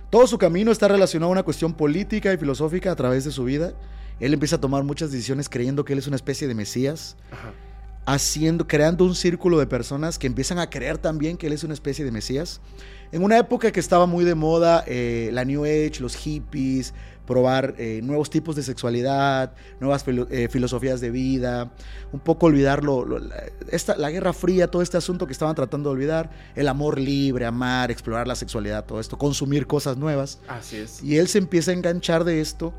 Todo 0.09 0.25
su 0.25 0.39
camino 0.39 0.71
está 0.71 0.87
relacionado 0.87 1.29
a 1.29 1.33
una 1.33 1.43
cuestión 1.43 1.75
política 1.75 2.33
y 2.33 2.37
filosófica 2.37 2.91
a 2.91 2.95
través 2.95 3.23
de 3.23 3.29
su 3.29 3.43
vida. 3.43 3.73
Él 4.19 4.33
empieza 4.33 4.55
a 4.55 4.61
tomar 4.61 4.83
muchas 4.83 5.11
decisiones 5.11 5.47
creyendo 5.47 5.85
que 5.85 5.93
él 5.93 5.99
es 5.99 6.07
una 6.07 6.15
especie 6.15 6.47
de 6.47 6.55
Mesías. 6.55 7.17
Haciendo, 8.05 8.67
creando 8.67 9.05
un 9.05 9.15
círculo 9.15 9.59
de 9.59 9.67
personas 9.67 10.17
que 10.17 10.27
empiezan 10.27 10.59
a 10.59 10.69
creer 10.69 10.97
también 10.97 11.37
que 11.37 11.47
él 11.47 11.53
es 11.53 11.63
una 11.63 11.73
especie 11.73 12.03
de 12.05 12.11
Mesías. 12.11 12.61
En 13.11 13.23
una 13.23 13.37
época 13.37 13.71
que 13.71 13.79
estaba 13.79 14.05
muy 14.05 14.23
de 14.23 14.35
moda 14.35 14.83
eh, 14.87 15.29
la 15.33 15.43
New 15.43 15.65
Age, 15.65 15.99
los 15.99 16.15
hippies, 16.15 16.93
probar 17.27 17.75
eh, 17.77 18.01
nuevos 18.03 18.29
tipos 18.29 18.55
de 18.55 18.63
sexualidad, 18.63 19.53
nuevas 19.79 20.03
eh, 20.07 20.47
filosofías 20.49 21.01
de 21.01 21.11
vida, 21.11 21.71
un 22.11 22.19
poco 22.19 22.47
olvidar 22.47 22.81
esta, 23.69 23.95
la 23.95 24.11
Guerra 24.11 24.33
Fría, 24.33 24.67
todo 24.67 24.81
este 24.81 24.97
asunto 24.97 25.27
que 25.27 25.33
estaban 25.33 25.55
tratando 25.55 25.89
de 25.89 25.93
olvidar, 25.95 26.29
el 26.55 26.67
amor 26.67 26.99
libre, 26.99 27.45
amar, 27.45 27.91
explorar 27.91 28.27
la 28.27 28.35
sexualidad, 28.35 28.85
todo 28.85 28.99
esto, 28.99 29.17
consumir 29.17 29.67
cosas 29.67 29.97
nuevas. 29.97 30.39
Así 30.47 30.77
es. 30.77 31.03
Y 31.03 31.17
él 31.17 31.27
se 31.27 31.37
empieza 31.37 31.71
a 31.71 31.73
enganchar 31.73 32.23
de 32.23 32.41
esto. 32.41 32.73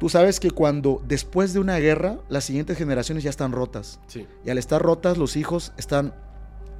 Tú 0.00 0.08
sabes 0.08 0.40
que 0.40 0.50
cuando 0.50 1.02
después 1.06 1.52
de 1.52 1.60
una 1.60 1.76
guerra, 1.76 2.18
las 2.30 2.44
siguientes 2.44 2.78
generaciones 2.78 3.22
ya 3.22 3.28
están 3.28 3.52
rotas. 3.52 4.00
Sí. 4.06 4.26
Y 4.44 4.48
al 4.50 4.56
estar 4.56 4.80
rotas, 4.80 5.18
los 5.18 5.36
hijos 5.36 5.72
están 5.76 6.14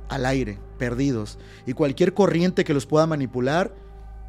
al 0.08 0.24
aire, 0.24 0.58
perdidos. 0.78 1.38
Y 1.66 1.74
cualquier 1.74 2.14
corriente 2.14 2.64
que 2.64 2.72
los 2.72 2.86
pueda 2.86 3.06
manipular, 3.06 3.74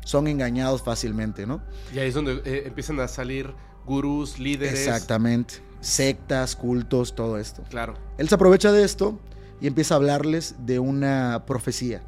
son 0.04 0.28
engañados 0.28 0.82
fácilmente, 0.82 1.46
¿no? 1.46 1.62
Y 1.94 2.00
ahí 2.00 2.10
es 2.10 2.14
donde 2.14 2.42
eh, 2.44 2.64
empiezan 2.66 3.00
a 3.00 3.08
salir 3.08 3.54
gurús, 3.86 4.40
líderes. 4.40 4.80
Exactamente. 4.80 5.56
Sectas, 5.80 6.58
cultos, 6.58 7.16
todo 7.16 7.38
esto. 7.38 7.64
Claro. 7.70 7.94
Él 8.18 8.28
se 8.28 8.36
aprovecha 8.36 8.74
de 8.74 8.84
esto 8.84 9.20
y 9.62 9.68
empieza 9.68 9.94
a 9.94 9.98
hablarles 9.98 10.56
de 10.66 10.80
una 10.80 11.44
profecía. 11.48 12.04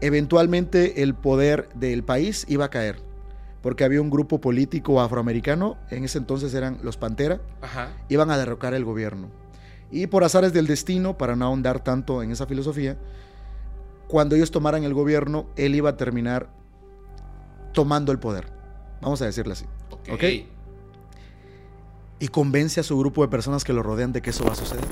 Eventualmente 0.00 1.02
el 1.02 1.14
poder 1.14 1.68
del 1.74 2.02
país 2.02 2.46
iba 2.48 2.64
a 2.64 2.70
caer, 2.70 3.02
porque 3.62 3.84
había 3.84 4.00
un 4.00 4.10
grupo 4.10 4.40
político 4.40 5.00
afroamericano, 5.00 5.76
en 5.90 6.04
ese 6.04 6.18
entonces 6.18 6.54
eran 6.54 6.78
los 6.82 6.96
Pantera, 6.96 7.40
iban 8.08 8.30
a 8.30 8.38
derrocar 8.38 8.74
el 8.74 8.84
gobierno. 8.84 9.28
Y 9.90 10.06
por 10.06 10.24
azares 10.24 10.52
del 10.52 10.66
destino, 10.66 11.18
para 11.18 11.36
no 11.36 11.44
ahondar 11.44 11.80
tanto 11.82 12.22
en 12.22 12.30
esa 12.30 12.46
filosofía, 12.46 12.96
cuando 14.06 14.36
ellos 14.36 14.50
tomaran 14.50 14.84
el 14.84 14.94
gobierno, 14.94 15.46
él 15.56 15.74
iba 15.74 15.90
a 15.90 15.96
terminar 15.96 16.48
tomando 17.72 18.12
el 18.12 18.18
poder. 18.18 18.46
Vamos 19.00 19.20
a 19.22 19.26
decirlo 19.26 19.52
así. 19.52 19.66
Ok. 20.10 20.24
y 22.22 22.28
convence 22.28 22.80
a 22.80 22.82
su 22.82 22.98
grupo 22.98 23.22
de 23.22 23.28
personas 23.28 23.64
que 23.64 23.72
lo 23.72 23.82
rodean 23.82 24.12
de 24.12 24.20
que 24.20 24.30
eso 24.30 24.44
va 24.44 24.52
a 24.52 24.54
suceder. 24.54 24.84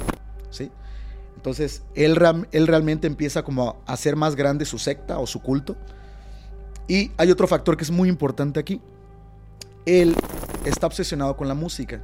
¿sí? 0.50 0.70
Entonces, 1.36 1.82
él, 1.94 2.18
él 2.52 2.66
realmente 2.66 3.06
empieza 3.06 3.42
como 3.42 3.82
a 3.86 3.92
hacer 3.92 4.16
más 4.16 4.34
grande 4.34 4.64
su 4.64 4.78
secta 4.78 5.18
o 5.18 5.26
su 5.26 5.40
culto. 5.40 5.76
Y 6.88 7.12
hay 7.18 7.30
otro 7.30 7.46
factor 7.46 7.76
que 7.76 7.84
es 7.84 7.90
muy 7.90 8.08
importante 8.08 8.58
aquí. 8.58 8.80
Él 9.84 10.16
está 10.64 10.86
obsesionado 10.86 11.36
con 11.36 11.46
la 11.46 11.54
música. 11.54 12.02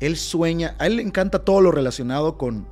Él 0.00 0.16
sueña, 0.16 0.74
a 0.78 0.86
él 0.86 0.96
le 0.96 1.02
encanta 1.02 1.38
todo 1.38 1.60
lo 1.60 1.70
relacionado 1.70 2.36
con 2.36 2.66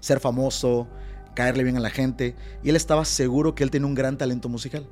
ser 0.00 0.20
famoso, 0.20 0.88
caerle 1.34 1.62
bien 1.62 1.76
a 1.76 1.80
la 1.80 1.90
gente. 1.90 2.34
Y 2.62 2.70
él 2.70 2.76
estaba 2.76 3.04
seguro 3.04 3.54
que 3.54 3.62
él 3.62 3.70
tenía 3.70 3.86
un 3.86 3.94
gran 3.94 4.18
talento 4.18 4.48
musical. 4.48 4.86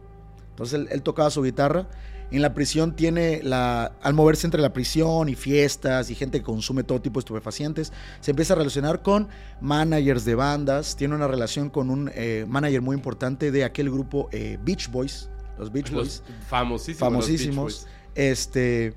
Entonces 0.51 0.87
él, 0.91 1.03
tocaba 1.03 1.31
su 1.31 1.43
guitarra. 1.43 1.89
En 2.31 2.43
la 2.43 2.53
prisión 2.53 2.95
tiene 2.95 3.41
la. 3.43 3.93
Al 4.03 4.15
moverse 4.15 4.47
entre 4.47 4.61
la 4.61 4.73
prisión 4.73 5.29
y 5.29 5.35
fiestas 5.35 6.11
y 6.11 6.15
gente 6.15 6.39
que 6.39 6.45
consume 6.45 6.85
todo 6.85 7.01
tipo 7.01 7.19
de 7.19 7.23
estupefacientes, 7.23 7.93
se 8.21 8.33
empieza 8.33 8.53
a 8.53 8.57
relacionar 8.57 9.03
con 9.03 9.29
managers 9.61 10.25
de 10.25 10.35
bandas. 10.35 10.95
Tiene 10.97 11.15
una 11.15 11.27
relación 11.27 11.71
con 11.71 11.91
un 11.91 12.11
eh, 12.15 12.45
manager 12.47 12.83
muy 12.83 12.97
importante 12.97 13.51
de 13.51 13.65
aquel 13.65 13.91
grupo 13.91 14.29
eh, 14.31 14.59
Beach 14.63 14.91
Boys. 14.91 15.31
Los 15.59 15.73
Beach 15.73 15.91
Boys 15.91 16.23
Los 16.27 16.47
famosísimos. 16.49 16.99
famosísimos. 16.99 17.57
los 17.57 17.85
Beach 17.85 17.87
Boys. 17.87 17.87
Este, 18.15 18.95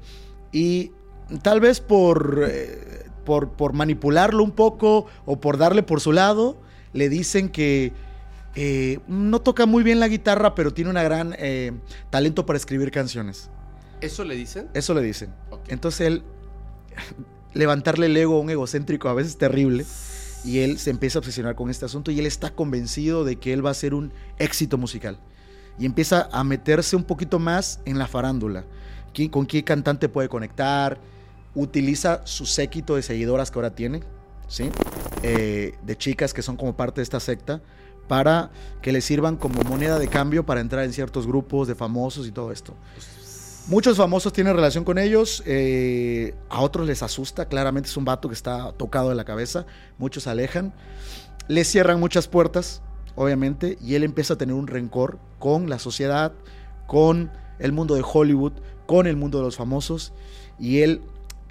y 0.51 0.91
tal 1.41 1.59
vez 1.59 1.79
por, 1.79 2.43
eh, 2.47 3.05
por, 3.25 3.51
por 3.51 3.73
manipularlo 3.73 4.43
un 4.43 4.51
poco 4.51 5.05
o 5.25 5.39
por 5.39 5.57
darle 5.57 5.83
por 5.83 6.01
su 6.01 6.11
lado, 6.11 6.59
le 6.93 7.09
dicen 7.09 7.49
que 7.49 7.93
eh, 8.55 8.99
no 9.07 9.41
toca 9.41 9.65
muy 9.65 9.83
bien 9.83 9.99
la 9.99 10.07
guitarra, 10.07 10.55
pero 10.55 10.73
tiene 10.73 10.89
una 10.89 11.03
gran 11.03 11.35
eh, 11.37 11.71
talento 12.09 12.45
para 12.45 12.57
escribir 12.57 12.91
canciones. 12.91 13.49
¿Eso 14.01 14.23
le 14.23 14.35
dicen? 14.35 14.67
Eso 14.73 14.93
le 14.93 15.01
dicen. 15.01 15.33
Entonces 15.67 16.07
él, 16.07 16.23
levantarle 17.53 18.07
el 18.07 18.17
ego 18.17 18.37
a 18.37 18.39
un 18.39 18.49
egocéntrico 18.49 19.09
a 19.09 19.13
veces 19.13 19.37
terrible, 19.37 19.85
y 20.43 20.59
él 20.59 20.79
se 20.79 20.89
empieza 20.89 21.19
a 21.19 21.21
obsesionar 21.21 21.55
con 21.55 21.69
este 21.69 21.85
asunto 21.85 22.11
y 22.11 22.19
él 22.19 22.25
está 22.25 22.49
convencido 22.49 23.23
de 23.23 23.35
que 23.35 23.53
él 23.53 23.63
va 23.63 23.69
a 23.69 23.75
ser 23.75 23.93
un 23.93 24.11
éxito 24.39 24.77
musical. 24.77 25.19
Y 25.81 25.85
empieza 25.87 26.29
a 26.31 26.43
meterse 26.43 26.95
un 26.95 27.03
poquito 27.03 27.39
más 27.39 27.79
en 27.85 27.97
la 27.97 28.05
farándula. 28.07 28.65
¿Quién- 29.15 29.29
¿Con 29.29 29.47
qué 29.47 29.63
cantante 29.63 30.07
puede 30.09 30.29
conectar? 30.29 30.99
Utiliza 31.55 32.21
su 32.23 32.45
séquito 32.45 32.95
de 32.95 33.01
seguidoras 33.01 33.49
que 33.49 33.57
ahora 33.57 33.73
tiene, 33.73 34.01
¿sí? 34.47 34.69
Eh, 35.23 35.73
de 35.81 35.97
chicas 35.97 36.35
que 36.35 36.43
son 36.43 36.55
como 36.55 36.77
parte 36.77 37.01
de 37.01 37.03
esta 37.03 37.19
secta, 37.19 37.61
para 38.07 38.51
que 38.83 38.91
le 38.91 39.01
sirvan 39.01 39.37
como 39.37 39.63
moneda 39.63 39.97
de 39.97 40.07
cambio 40.07 40.45
para 40.45 40.61
entrar 40.61 40.85
en 40.85 40.93
ciertos 40.93 41.25
grupos 41.25 41.67
de 41.67 41.73
famosos 41.73 42.27
y 42.27 42.31
todo 42.31 42.51
esto. 42.51 42.75
Muchos 43.67 43.97
famosos 43.97 44.33
tienen 44.33 44.55
relación 44.55 44.83
con 44.83 44.99
ellos, 44.99 45.41
eh, 45.47 46.35
a 46.49 46.61
otros 46.61 46.85
les 46.85 47.01
asusta, 47.01 47.45
claramente 47.47 47.89
es 47.89 47.97
un 47.97 48.05
vato 48.05 48.27
que 48.27 48.35
está 48.35 48.71
tocado 48.73 49.09
de 49.09 49.15
la 49.15 49.23
cabeza, 49.25 49.65
muchos 49.97 50.23
se 50.23 50.29
alejan, 50.29 50.73
le 51.47 51.63
cierran 51.63 51.99
muchas 51.99 52.27
puertas, 52.27 52.81
obviamente, 53.15 53.77
y 53.81 53.95
él 53.95 54.03
empieza 54.03 54.35
a 54.35 54.37
tener 54.37 54.55
un 54.55 54.67
rencor 54.67 55.19
con 55.39 55.69
la 55.69 55.79
sociedad, 55.79 56.33
con 56.87 57.31
el 57.59 57.71
mundo 57.71 57.95
de 57.95 58.03
Hollywood, 58.05 58.53
con 58.85 59.07
el 59.07 59.15
mundo 59.15 59.39
de 59.39 59.45
los 59.45 59.55
famosos, 59.55 60.13
y 60.59 60.79
él, 60.81 61.01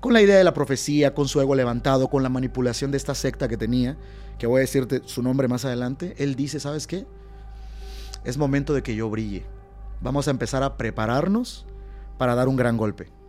con 0.00 0.12
la 0.12 0.22
idea 0.22 0.36
de 0.36 0.44
la 0.44 0.54
profecía, 0.54 1.14
con 1.14 1.28
su 1.28 1.40
ego 1.40 1.54
levantado, 1.54 2.08
con 2.08 2.22
la 2.22 2.28
manipulación 2.28 2.90
de 2.90 2.96
esta 2.96 3.14
secta 3.14 3.48
que 3.48 3.56
tenía, 3.56 3.96
que 4.38 4.46
voy 4.46 4.58
a 4.58 4.60
decirte 4.60 5.02
su 5.04 5.22
nombre 5.22 5.48
más 5.48 5.64
adelante, 5.64 6.14
él 6.18 6.34
dice, 6.34 6.60
¿sabes 6.60 6.86
qué? 6.86 7.06
Es 8.24 8.38
momento 8.38 8.74
de 8.74 8.82
que 8.82 8.94
yo 8.94 9.10
brille. 9.10 9.44
Vamos 10.00 10.28
a 10.28 10.30
empezar 10.30 10.62
a 10.62 10.76
prepararnos 10.76 11.66
para 12.18 12.34
dar 12.34 12.48
un 12.48 12.56
gran 12.56 12.76
golpe. 12.76 13.19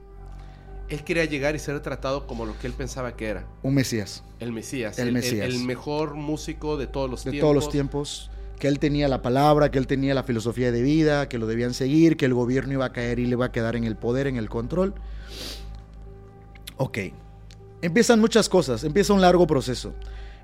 Él 0.92 1.06
quería 1.06 1.24
llegar 1.24 1.56
y 1.56 1.60
ser 1.60 1.80
tratado 1.80 2.28
como 2.28 2.46
lo 2.46 2.60
que 2.60 2.68
él 2.68 2.74
pensaba 2.74 3.16
que 3.16 3.28
era. 3.30 3.48
Un 3.64 3.76
Mesías 3.76 4.26
El 4.42 4.52
Mesías. 4.52 5.00
El 5.00 5.08
El, 5.08 5.14
Mesías. 5.14 5.46
el 5.46 5.64
mejor 5.64 6.16
músico 6.16 6.76
de 6.76 6.86
todos 6.86 7.10
los 7.10 7.24
de 7.24 7.32
tiempos. 7.32 7.50
todos 7.50 7.56
los 7.56 7.72
tiempos, 7.72 8.32
que 8.60 8.68
él 8.68 8.78
tenía 8.78 9.08
la 9.08 9.22
palabra, 9.22 9.72
que 9.72 9.78
él 9.78 9.88
tenía 9.88 10.14
la 10.14 10.24
filosofía 10.24 10.70
de 10.70 10.82
vida, 10.82 11.30
que 11.30 11.38
lo 11.38 11.48
debían 11.48 11.74
seguir, 11.74 12.18
que 12.18 12.26
el 12.26 12.34
gobierno 12.34 12.74
iba 12.74 12.84
a 12.84 12.92
caer 12.92 13.20
y 13.20 13.26
le 13.26 13.32
iba 13.32 13.46
a 13.46 13.52
quedar 13.54 13.78
en 13.78 13.86
el 13.86 13.96
poder, 13.96 14.28
en 14.28 14.36
el 14.36 14.50
control. 14.50 14.94
Ok, 16.76 16.98
empiezan 17.82 18.20
muchas 18.20 18.50
cosas, 18.50 18.84
empieza 18.84 19.14
un 19.14 19.22
largo 19.22 19.48
proceso. 19.48 19.94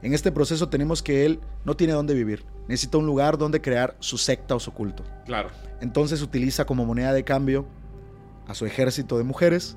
En 0.01 0.13
este 0.13 0.31
proceso 0.31 0.69
tenemos 0.69 1.03
que 1.03 1.25
él 1.25 1.41
no 1.65 1.75
tiene 1.75 1.91
dónde 1.91 2.13
vivir, 2.13 2.45
necesita 2.69 2.97
un 2.99 3.05
lugar 3.05 3.37
donde 3.37 3.59
crear 3.59 3.97
su 3.99 4.17
secta 4.17 4.55
o 4.55 4.61
su 4.61 4.71
culto. 4.71 5.03
Claro. 5.25 5.49
Entonces 5.81 6.21
utiliza 6.21 6.63
como 6.63 6.85
moneda 6.85 7.11
de 7.11 7.25
cambio 7.25 7.67
a 8.47 8.53
su 8.53 8.65
ejército 8.65 9.17
de 9.17 9.25
mujeres 9.25 9.75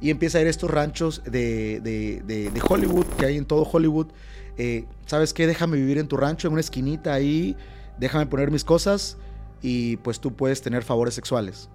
y 0.00 0.10
empieza 0.10 0.38
a 0.38 0.40
ir 0.40 0.46
a 0.46 0.50
estos 0.50 0.70
ranchos 0.70 1.22
de, 1.24 1.80
de- 1.80 2.22
de- 2.50 2.62
Hollywood, 2.68 3.06
que 3.18 3.26
hay 3.26 3.36
en 3.36 3.44
todo 3.44 3.62
Hollywood. 3.62 4.08
Eh, 4.56 4.84
¿Sabes 5.06 5.32
qué? 5.32 5.46
Déjame 5.46 5.76
vivir 5.76 5.98
en 5.98 6.08
tu 6.08 6.16
rancho, 6.16 6.48
en 6.48 6.52
una 6.52 6.60
esquinita 6.60 7.12
ahí, 7.14 7.56
déjame 7.98 8.26
poner 8.26 8.50
mis 8.50 8.64
cosas 8.64 9.16
y 9.62 9.96
pues 9.98 10.20
tú 10.20 10.34
puedes 10.34 10.62
tener 10.62 10.82
favores 10.84 11.14
sexuales 11.14 11.68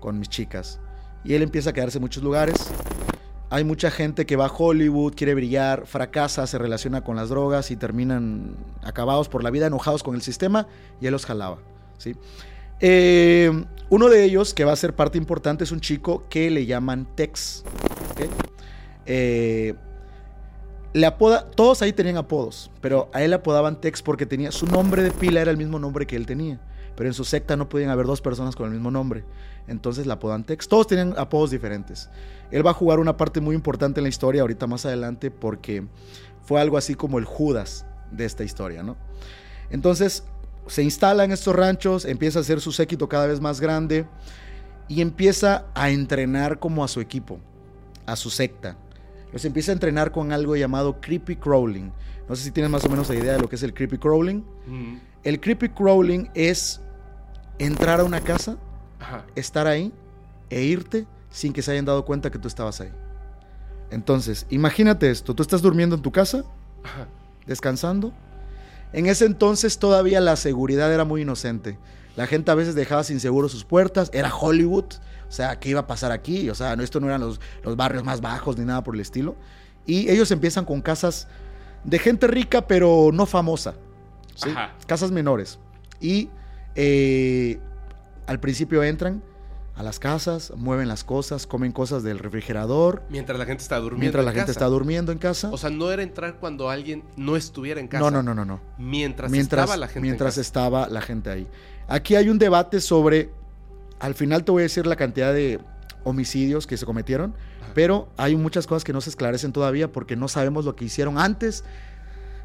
con 0.00 0.18
mis 0.18 0.28
chicas. 0.28 0.80
Y 1.24 1.34
él 1.34 1.42
empieza 1.42 1.70
a 1.70 1.72
quedarse 1.72 1.98
en 1.98 2.02
muchos 2.02 2.22
lugares. 2.22 2.56
Hay 3.50 3.64
mucha 3.64 3.90
gente 3.90 4.26
que 4.26 4.36
va 4.36 4.46
a 4.46 4.52
Hollywood, 4.52 5.14
quiere 5.14 5.34
brillar, 5.34 5.86
fracasa, 5.86 6.46
se 6.46 6.58
relaciona 6.58 7.00
con 7.02 7.16
las 7.16 7.28
drogas 7.30 7.70
y 7.70 7.76
terminan 7.76 8.56
acabados 8.82 9.28
por 9.28 9.42
la 9.42 9.50
vida, 9.50 9.66
enojados 9.66 10.02
con 10.02 10.14
el 10.14 10.22
sistema 10.22 10.66
y 11.00 11.06
él 11.06 11.12
los 11.12 11.24
jalaba. 11.26 11.58
¿sí? 11.96 12.14
Eh, 12.80 13.64
uno 13.90 14.08
de 14.08 14.24
ellos, 14.24 14.54
que 14.54 14.64
va 14.64 14.72
a 14.72 14.76
ser 14.76 14.94
parte 14.94 15.18
importante, 15.18 15.64
es 15.64 15.72
un 15.72 15.80
chico 15.80 16.24
que 16.28 16.50
le 16.50 16.66
llaman 16.66 17.06
Tex. 17.14 17.64
Eh, 19.06 19.74
le 20.92 21.06
apoda, 21.06 21.50
todos 21.50 21.80
ahí 21.82 21.92
tenían 21.92 22.16
apodos, 22.16 22.70
pero 22.80 23.10
a 23.12 23.22
él 23.22 23.30
le 23.30 23.36
apodaban 23.36 23.80
Tex 23.80 24.02
porque 24.02 24.26
tenía 24.26 24.52
su 24.52 24.66
nombre 24.66 25.02
de 25.02 25.10
pila 25.10 25.40
era 25.40 25.50
el 25.50 25.56
mismo 25.56 25.78
nombre 25.78 26.06
que 26.06 26.16
él 26.16 26.26
tenía. 26.26 26.60
Pero 26.96 27.08
en 27.08 27.14
su 27.14 27.24
secta 27.24 27.56
no 27.56 27.68
podían 27.68 27.90
haber 27.90 28.06
dos 28.06 28.20
personas 28.20 28.56
con 28.56 28.66
el 28.66 28.72
mismo 28.72 28.90
nombre. 28.90 29.24
Entonces 29.68 30.06
le 30.06 30.12
apodan 30.12 30.44
Tex. 30.44 30.66
Todos 30.66 30.88
tenían 30.88 31.14
apodos 31.16 31.50
diferentes. 31.50 32.10
Él 32.50 32.66
va 32.66 32.72
a 32.72 32.74
jugar 32.74 32.98
una 32.98 33.16
parte 33.16 33.40
muy 33.40 33.54
importante 33.54 34.00
en 34.00 34.04
la 34.04 34.08
historia 34.08 34.42
ahorita 34.42 34.66
más 34.66 34.84
adelante 34.84 35.30
porque 35.30 35.86
fue 36.42 36.60
algo 36.60 36.76
así 36.76 36.94
como 36.94 37.18
el 37.18 37.24
Judas 37.24 37.86
de 38.10 38.24
esta 38.24 38.42
historia, 38.42 38.82
¿no? 38.82 38.96
Entonces 39.70 40.24
se 40.68 40.82
instala 40.82 41.24
en 41.24 41.32
estos 41.32 41.54
ranchos, 41.54 42.04
empieza 42.04 42.38
a 42.38 42.42
hacer 42.42 42.60
su 42.60 42.72
séquito 42.72 43.08
cada 43.08 43.26
vez 43.26 43.40
más 43.40 43.60
grande 43.60 44.06
y 44.88 45.00
empieza 45.00 45.66
a 45.74 45.90
entrenar 45.90 46.58
como 46.58 46.84
a 46.84 46.88
su 46.88 47.00
equipo, 47.00 47.40
a 48.06 48.16
su 48.16 48.30
secta. 48.30 48.76
Los 49.32 49.44
empieza 49.44 49.72
a 49.72 49.74
entrenar 49.74 50.12
con 50.12 50.32
algo 50.32 50.56
llamado 50.56 51.00
creepy 51.00 51.36
crawling. 51.36 51.92
No 52.28 52.36
sé 52.36 52.44
si 52.44 52.50
tienes 52.50 52.70
más 52.70 52.84
o 52.84 52.88
menos 52.88 53.08
la 53.08 53.14
idea 53.16 53.32
de 53.34 53.40
lo 53.40 53.48
que 53.48 53.56
es 53.56 53.62
el 53.62 53.74
creepy 53.74 53.98
crawling. 53.98 54.44
Mm, 54.66 54.96
El 55.24 55.40
creepy 55.40 55.68
crawling 55.70 56.30
es 56.34 56.80
entrar 57.58 58.00
a 58.00 58.04
una 58.04 58.20
casa, 58.20 58.56
Ajá. 59.00 59.24
estar 59.34 59.66
ahí 59.66 59.92
e 60.48 60.62
irte 60.62 61.06
sin 61.30 61.52
que 61.52 61.60
se 61.60 61.72
hayan 61.72 61.84
dado 61.84 62.04
cuenta 62.04 62.30
que 62.30 62.38
tú 62.38 62.48
estabas 62.48 62.80
ahí. 62.80 62.90
Entonces, 63.90 64.46
imagínate 64.50 65.10
esto, 65.10 65.34
tú 65.34 65.42
estás 65.42 65.60
durmiendo 65.62 65.96
en 65.96 66.02
tu 66.02 66.12
casa, 66.12 66.44
Ajá. 66.84 67.08
descansando. 67.46 68.12
En 68.92 69.06
ese 69.06 69.26
entonces 69.26 69.78
todavía 69.78 70.20
la 70.20 70.36
seguridad 70.36 70.92
era 70.92 71.04
muy 71.04 71.22
inocente. 71.22 71.78
La 72.16 72.26
gente 72.26 72.50
a 72.50 72.54
veces 72.54 72.74
dejaba 72.74 73.04
sin 73.04 73.20
seguro 73.20 73.48
sus 73.48 73.64
puertas, 73.64 74.10
era 74.12 74.34
Hollywood, 74.34 74.86
o 75.28 75.32
sea, 75.32 75.60
¿qué 75.60 75.70
iba 75.70 75.80
a 75.80 75.86
pasar 75.86 76.10
aquí? 76.10 76.50
O 76.50 76.54
sea, 76.54 76.74
no, 76.74 76.82
esto 76.82 77.00
no 77.00 77.06
eran 77.06 77.20
los, 77.20 77.40
los 77.62 77.76
barrios 77.76 78.02
más 78.02 78.20
bajos 78.20 78.56
ni 78.56 78.64
nada 78.64 78.82
por 78.82 78.94
el 78.94 79.00
estilo. 79.00 79.36
Y 79.86 80.10
ellos 80.10 80.30
empiezan 80.30 80.64
con 80.64 80.80
casas 80.80 81.28
de 81.84 81.98
gente 81.98 82.26
rica, 82.26 82.66
pero 82.66 83.10
no 83.12 83.26
famosa. 83.26 83.74
Casas 84.86 85.10
menores. 85.10 85.58
Y 86.00 86.30
eh, 86.74 87.58
al 88.26 88.40
principio 88.40 88.82
entran 88.82 89.22
a 89.78 89.82
las 89.84 90.00
casas, 90.00 90.52
mueven 90.56 90.88
las 90.88 91.04
cosas, 91.04 91.46
comen 91.46 91.70
cosas 91.70 92.02
del 92.02 92.18
refrigerador, 92.18 93.04
Mientras 93.10 93.38
la 93.38 93.46
gente 93.46 93.62
está 93.62 93.76
durmiendo. 93.78 94.00
mientras 94.00 94.22
en 94.22 94.26
la 94.26 94.32
gente 94.32 94.46
casa. 94.48 94.50
está 94.52 94.66
durmiendo 94.66 95.12
en 95.12 95.18
casa. 95.18 95.50
O 95.52 95.56
sea, 95.56 95.70
no 95.70 95.90
era 95.92 96.02
entrar 96.02 96.38
cuando 96.40 96.68
alguien 96.68 97.04
no 97.16 97.36
estuviera 97.36 97.80
en 97.80 97.86
casa. 97.86 98.02
no, 98.02 98.10
no, 98.10 98.22
no, 98.22 98.34
no, 98.34 98.44
no. 98.44 98.60
Mientras, 98.76 99.30
mientras, 99.30 99.62
estaba 99.62 99.76
la 99.76 99.86
gente. 99.86 99.98
en 100.00 100.02
mientras 100.02 100.32
casa. 100.32 100.40
estaba 100.40 100.88
la 100.88 101.00
gente 101.00 101.30
ahí. 101.30 101.46
Aquí 101.86 102.16
hay 102.16 102.28
un 102.28 102.38
debate 102.38 102.80
sobre, 102.80 103.30
al 104.00 104.14
final 104.14 104.44
te 104.44 104.50
voy 104.50 104.62
a 104.62 104.64
decir 104.64 104.84
la 104.84 104.96
cantidad 104.96 105.32
de 105.32 105.60
homicidios 106.02 106.66
que 106.66 106.76
se 106.76 106.84
cometieron, 106.84 107.34
Ajá. 107.62 107.70
pero 107.74 108.08
hay 108.16 108.34
muchas 108.34 108.66
cosas 108.66 108.82
que 108.82 108.92
no 108.92 109.00
se 109.00 109.10
esclarecen 109.10 109.52
todavía 109.52 109.92
porque 109.92 110.16
no 110.16 110.26
sabemos 110.26 110.64
lo 110.64 110.74
que 110.74 110.86
hicieron 110.86 111.18
antes 111.18 111.62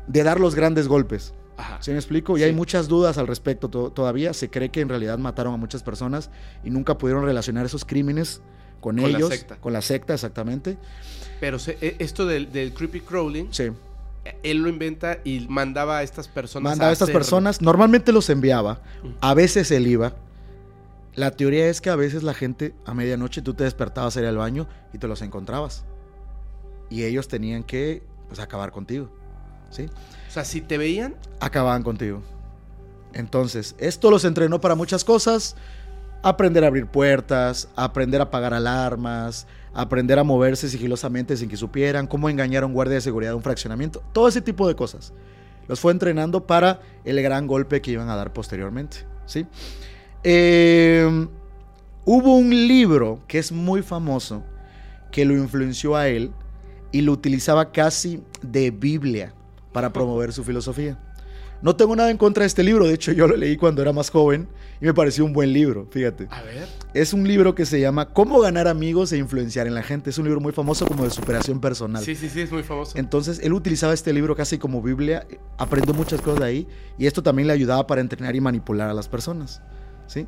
de 0.08 0.22
dar 0.24 0.40
los 0.40 0.54
grandes 0.54 0.88
golpes. 0.88 1.34
Ajá. 1.58 1.78
¿Sí 1.82 1.92
me 1.92 1.98
explico? 1.98 2.36
Y 2.38 2.40
Sí. 2.42 2.46
hay 2.46 2.54
muchas 2.54 2.88
dudas 2.88 3.18
al 3.18 3.28
respecto 3.28 3.70
to- 3.70 3.92
todavía. 3.92 4.34
Se 4.34 4.50
cree 4.50 4.70
que 4.70 4.82
en 4.82 4.90
realidad 4.90 5.18
mataron 5.20 5.54
a 5.54 5.58
muchas 5.58 5.84
personas 5.84 6.30
y 6.64 6.70
nunca 6.72 6.98
pudieron 6.98 7.24
relacionar 7.26 7.66
esos 7.66 7.86
crímenes 7.86 8.42
con, 8.82 8.98
Con 8.98 9.12
la 9.12 9.18
ellos. 9.18 9.30
secta. 9.30 9.58
Con 9.58 9.72
la 9.74 9.82
secta, 9.82 10.14
exactamente. 10.14 10.78
Pero 11.40 11.60
se- 11.60 11.78
e- 11.82 11.96
esto 12.00 12.26
del, 12.26 12.52
del 12.52 12.74
creepy 12.74 13.02
crawling, 13.02 13.48
Sí. 13.52 13.72
él 14.44 14.58
lo 14.58 14.68
inventa 14.70 15.20
y 15.24 15.46
mandaba 15.48 16.00
a 16.00 16.04
estas 16.04 16.28
personas. 16.28 16.72
Mandaba 16.72 16.90
a 16.90 16.94
estas 16.94 17.08
hacer- 17.08 17.14
personas, 17.14 17.62
normalmente 17.62 18.12
los 18.12 18.30
enviaba, 18.30 18.82
a 19.22 19.34
veces 19.34 19.70
él 19.72 19.86
iba. 19.88 20.16
La 21.16 21.30
teoría 21.32 21.68
es 21.68 21.80
que 21.82 21.92
a 21.92 21.96
veces 21.96 22.24
la 22.24 22.34
gente 22.34 22.74
a 22.86 22.94
medianoche 22.96 23.44
tú 23.44 23.54
te 23.54 23.64
despertabas 23.64 24.18
a 24.18 24.22
ir 24.22 24.26
al 24.26 24.38
baño 24.38 24.68
y 24.94 24.98
te 24.98 25.08
los 25.08 25.22
encontrabas. 25.22 25.86
y 26.90 27.04
ellos 27.06 27.28
tenían 27.28 27.64
que 27.64 28.04
pues, 28.28 28.40
acabar 28.40 28.72
contigo. 28.72 29.10
¿sí? 29.72 29.88
O 30.34 30.42
sea, 30.42 30.46
si 30.46 30.62
te 30.62 30.80
veían, 30.80 31.14
acababan 31.40 31.84
contigo. 31.84 32.24
Entonces, 33.14 33.76
esto 33.78 34.10
los 34.10 34.26
entrenó 34.26 34.60
para 34.60 34.74
muchas 34.74 35.04
cosas. 35.04 35.56
Aprender 36.24 36.64
a 36.64 36.68
abrir 36.70 36.88
puertas, 36.88 37.70
aprender 37.76 38.20
a 38.20 38.24
apagar 38.24 38.52
alarmas, 38.52 39.46
aprender 39.76 40.18
a 40.18 40.24
moverse 40.24 40.70
sigilosamente 40.70 41.38
sin 41.38 41.50
que 41.50 41.56
supieran, 41.56 42.08
cómo 42.08 42.32
engañar 42.32 42.64
a 42.64 42.66
un 42.66 42.74
guardia 42.74 42.96
de 42.96 43.02
seguridad 43.02 43.30
de 43.30 43.36
un 43.36 43.44
fraccionamiento, 43.44 44.02
todo 44.12 44.28
ese 44.28 44.42
tipo 44.42 44.68
de 44.68 44.76
cosas. 44.76 45.14
Los 45.68 45.80
fue 45.80 45.92
entrenando 45.92 46.48
para 46.48 46.82
el 47.06 47.22
gran 47.22 47.46
golpe 47.46 47.80
que 47.80 47.92
iban 47.92 48.10
a 48.10 48.16
dar 48.16 48.34
posteriormente. 48.34 49.06
¿sí? 49.28 49.46
Eh, 50.24 51.28
hubo 52.06 52.36
un 52.38 52.50
libro 52.50 53.20
que 53.28 53.38
es 53.38 53.52
muy 53.52 53.84
famoso 53.84 54.44
que 55.12 55.26
lo 55.26 55.36
influenció 55.36 55.96
a 55.96 56.08
él 56.08 56.32
y 56.92 57.02
lo 57.02 57.12
utilizaba 57.12 57.72
casi 57.72 58.24
de 58.42 58.72
Biblia 58.72 59.32
para 59.74 59.92
promover 59.92 60.32
su 60.32 60.44
filosofía. 60.44 60.98
No 61.62 61.78
tengo 61.78 61.96
nada 61.96 62.12
en 62.12 62.18
contra 62.18 62.42
de 62.42 62.48
este 62.48 62.62
libro, 62.62 62.86
de 62.86 62.94
hecho 62.94 63.14
yo 63.14 63.26
lo 63.26 63.38
leí 63.38 63.56
cuando 63.56 63.82
era 63.82 63.94
más 63.94 64.10
joven 64.10 64.50
y 64.82 64.86
me 64.86 64.94
pareció 64.94 65.24
un 65.24 65.32
buen 65.32 65.54
libro, 65.54 65.88
fíjate. 65.92 66.28
a 66.30 66.42
ver. 66.42 66.68
Es 66.94 67.14
un 67.14 67.26
libro 67.26 67.56
que 67.56 67.66
se 67.66 67.80
llama 67.80 68.10
Cómo 68.10 68.42
ganar 68.42 68.68
amigos 68.68 69.14
e 69.14 69.18
influenciar 69.18 69.66
en 69.66 69.74
la 69.74 69.82
gente. 69.82 70.10
Es 70.10 70.18
un 70.18 70.26
libro 70.26 70.42
muy 70.42 70.52
famoso 70.52 70.86
como 70.86 71.06
de 71.06 71.10
superación 71.10 71.62
personal. 71.62 72.04
Sí, 72.04 72.16
sí, 72.16 72.30
sí, 72.30 72.42
es 72.42 72.52
muy 72.52 72.64
famoso. 72.64 72.98
Entonces 72.98 73.40
él 73.42 73.54
utilizaba 73.54 73.94
este 73.94 74.12
libro 74.12 74.36
casi 74.36 74.58
como 74.58 74.82
Biblia, 74.82 75.26
aprendió 75.58 75.94
muchas 75.94 76.20
cosas 76.20 76.42
de 76.42 76.46
ahí 76.46 76.68
y 76.98 77.06
esto 77.06 77.24
también 77.24 77.48
le 77.48 77.54
ayudaba 77.54 77.88
para 77.88 78.02
entrenar 78.02 78.36
y 78.36 78.42
manipular 78.42 78.90
a 78.90 78.94
las 78.94 79.08
personas. 79.08 79.62
¿sí? 80.08 80.28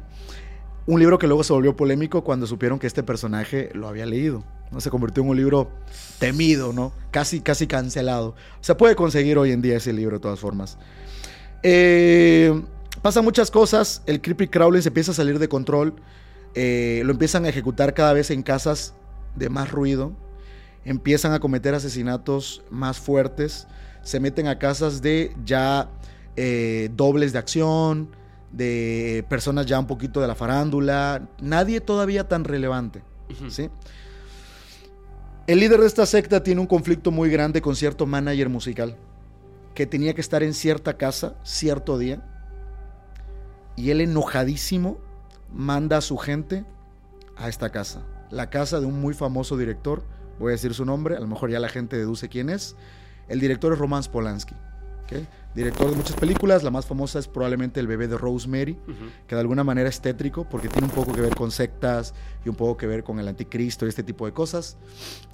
Un 0.88 1.00
libro 1.00 1.18
que 1.18 1.26
luego 1.26 1.44
se 1.44 1.52
volvió 1.52 1.76
polémico 1.76 2.24
cuando 2.24 2.46
supieron 2.46 2.78
que 2.78 2.86
este 2.86 3.02
personaje 3.02 3.72
lo 3.74 3.88
había 3.88 4.06
leído. 4.06 4.44
¿no? 4.72 4.80
Se 4.80 4.92
convirtió 4.92 5.24
en 5.24 5.30
un 5.30 5.38
libro 5.38 5.72
temido, 6.20 6.74
¿no? 6.74 6.94
Casi, 7.10 7.42
casi 7.42 7.66
cancelado. 7.66 8.36
Se 8.62 8.76
puede 8.76 8.96
conseguir 8.96 9.38
hoy 9.40 9.52
en 9.52 9.62
día 9.62 9.78
ese 9.78 9.94
libro 9.94 10.18
de 10.18 10.22
todas 10.22 10.40
formas. 10.40 10.78
Eh, 11.64 12.62
pasan 13.02 13.24
muchas 13.24 13.50
cosas. 13.50 14.04
El 14.06 14.22
creepy 14.22 14.48
crawling 14.48 14.84
se 14.84 14.90
empieza 14.90 15.12
a 15.12 15.16
salir 15.16 15.40
de 15.40 15.50
control. 15.50 15.96
Eh, 16.54 17.02
lo 17.04 17.12
empiezan 17.12 17.46
a 17.46 17.50
ejecutar 17.50 17.96
cada 17.96 18.14
vez 18.14 18.30
en 18.30 18.44
casas 18.44 18.94
de 19.36 19.50
más 19.50 19.72
ruido. 19.72 20.14
Empiezan 20.84 21.34
a 21.34 21.40
cometer 21.40 21.74
asesinatos 21.74 22.64
más 22.70 23.00
fuertes. 23.00 23.68
Se 24.04 24.20
meten 24.20 24.48
a 24.48 24.60
casas 24.60 25.02
de 25.02 25.36
ya 25.44 25.90
eh, 26.36 26.92
dobles 26.96 27.34
de 27.34 27.40
acción, 27.40 28.10
de 28.56 29.26
personas 29.28 29.66
ya 29.66 29.78
un 29.80 29.88
poquito 29.88 30.22
de 30.22 30.28
la 30.28 30.36
farándula. 30.36 31.28
Nadie 31.42 31.82
todavía 31.82 32.28
tan 32.28 32.44
relevante. 32.44 33.04
¿sí? 33.50 33.70
El 35.48 35.60
líder 35.60 35.82
de 35.82 35.88
esta 35.88 36.06
secta 36.06 36.42
tiene 36.42 36.62
un 36.62 36.68
conflicto 36.68 37.12
muy 37.12 37.30
grande 37.30 37.62
con 37.62 37.76
cierto 37.76 38.06
manager 38.06 38.50
musical 38.50 38.96
que 39.74 39.86
tenía 39.86 40.14
que 40.14 40.22
estar 40.22 40.42
en 40.42 40.54
cierta 40.54 40.98
casa 40.98 41.36
cierto 41.44 41.98
día 41.98 42.26
y 43.76 43.90
él 43.90 44.00
enojadísimo 44.00 44.98
manda 45.54 45.98
a 45.98 46.02
su 46.02 46.18
gente 46.18 46.66
a 47.36 47.50
esta 47.50 47.70
casa. 47.72 48.04
La 48.32 48.50
casa 48.50 48.80
de 48.80 48.86
un 48.86 49.02
muy 49.02 49.14
famoso 49.14 49.58
director, 49.58 50.04
voy 50.40 50.50
a 50.50 50.52
decir 50.54 50.74
su 50.74 50.86
nombre, 50.86 51.18
a 51.18 51.20
lo 51.20 51.28
mejor 51.28 51.52
ya 51.52 51.60
la 51.60 51.68
gente 51.68 51.98
deduce 51.98 52.30
quién 52.30 52.50
es. 52.50 52.78
El 53.28 53.42
director 53.42 53.74
es 53.74 53.80
Roman 53.80 54.04
Polanski, 54.04 54.56
¿ok? 55.04 55.28
Director 55.56 55.90
de 55.90 55.96
muchas 55.96 56.16
películas, 56.18 56.64
la 56.64 56.70
más 56.72 56.86
famosa 56.86 57.18
es 57.20 57.28
probablemente 57.28 57.80
El 57.80 57.88
bebé 57.88 58.08
de 58.08 58.18
Rosemary, 58.18 58.78
que 59.28 59.36
de 59.36 59.42
alguna 59.42 59.64
manera 59.64 59.88
es 59.90 60.02
tétrico 60.02 60.44
porque 60.50 60.68
tiene 60.68 60.88
un 60.88 60.94
poco 60.94 61.14
que 61.14 61.22
ver 61.22 61.34
con 61.36 61.50
sectas 61.52 62.14
y 62.46 62.50
un 62.50 62.56
poco 62.56 62.76
que 62.78 62.86
ver 62.88 63.04
con 63.04 63.20
el 63.20 63.28
anticristo 63.28 63.86
y 63.86 63.90
este 63.90 64.04
tipo 64.04 64.26
de 64.26 64.34
cosas. 64.34 64.78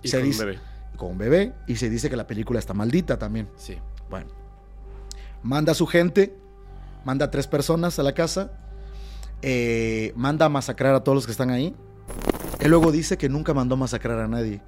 Y 0.04 0.08
Se 0.10 0.18
con 0.18 0.24
un 0.26 0.32
dice- 0.32 0.46
bebé. 0.46 0.60
Con 0.98 1.12
un 1.12 1.18
bebé 1.18 1.54
y 1.68 1.78
se 1.78 1.90
dice 1.90 2.10
que 2.10 2.16
la 2.16 2.28
película 2.28 2.60
está 2.60 2.74
maldita 2.76 3.18
también. 3.18 3.48
Sí. 3.58 3.78
Bueno, 4.10 4.28
manda 5.42 5.72
a 5.72 5.76
su 5.76 5.88
gente, 5.88 6.36
manda 7.04 7.26
a 7.26 7.32
tres 7.32 7.48
personas 7.48 7.98
a 7.98 8.04
la 8.04 8.14
casa, 8.14 8.52
eh, 9.42 10.14
manda 10.16 10.46
a 10.46 10.50
masacrar 10.50 10.94
a 10.94 11.04
todos 11.04 11.16
los 11.16 11.26
que 11.26 11.32
están 11.32 11.50
ahí. 11.50 11.74
Él 12.60 12.70
luego 12.70 12.92
dice 12.92 13.18
que 13.18 13.30
nunca 13.30 13.54
mandó 13.56 13.74
a 13.74 13.78
masacrar 13.80 14.20
a 14.20 14.28
nadie, 14.28 14.62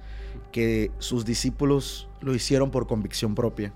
que 0.50 0.90
sus 0.98 1.24
discípulos 1.24 2.08
lo 2.20 2.34
hicieron 2.34 2.70
por 2.72 2.88
convicción 2.88 3.34
propia. 3.36 3.72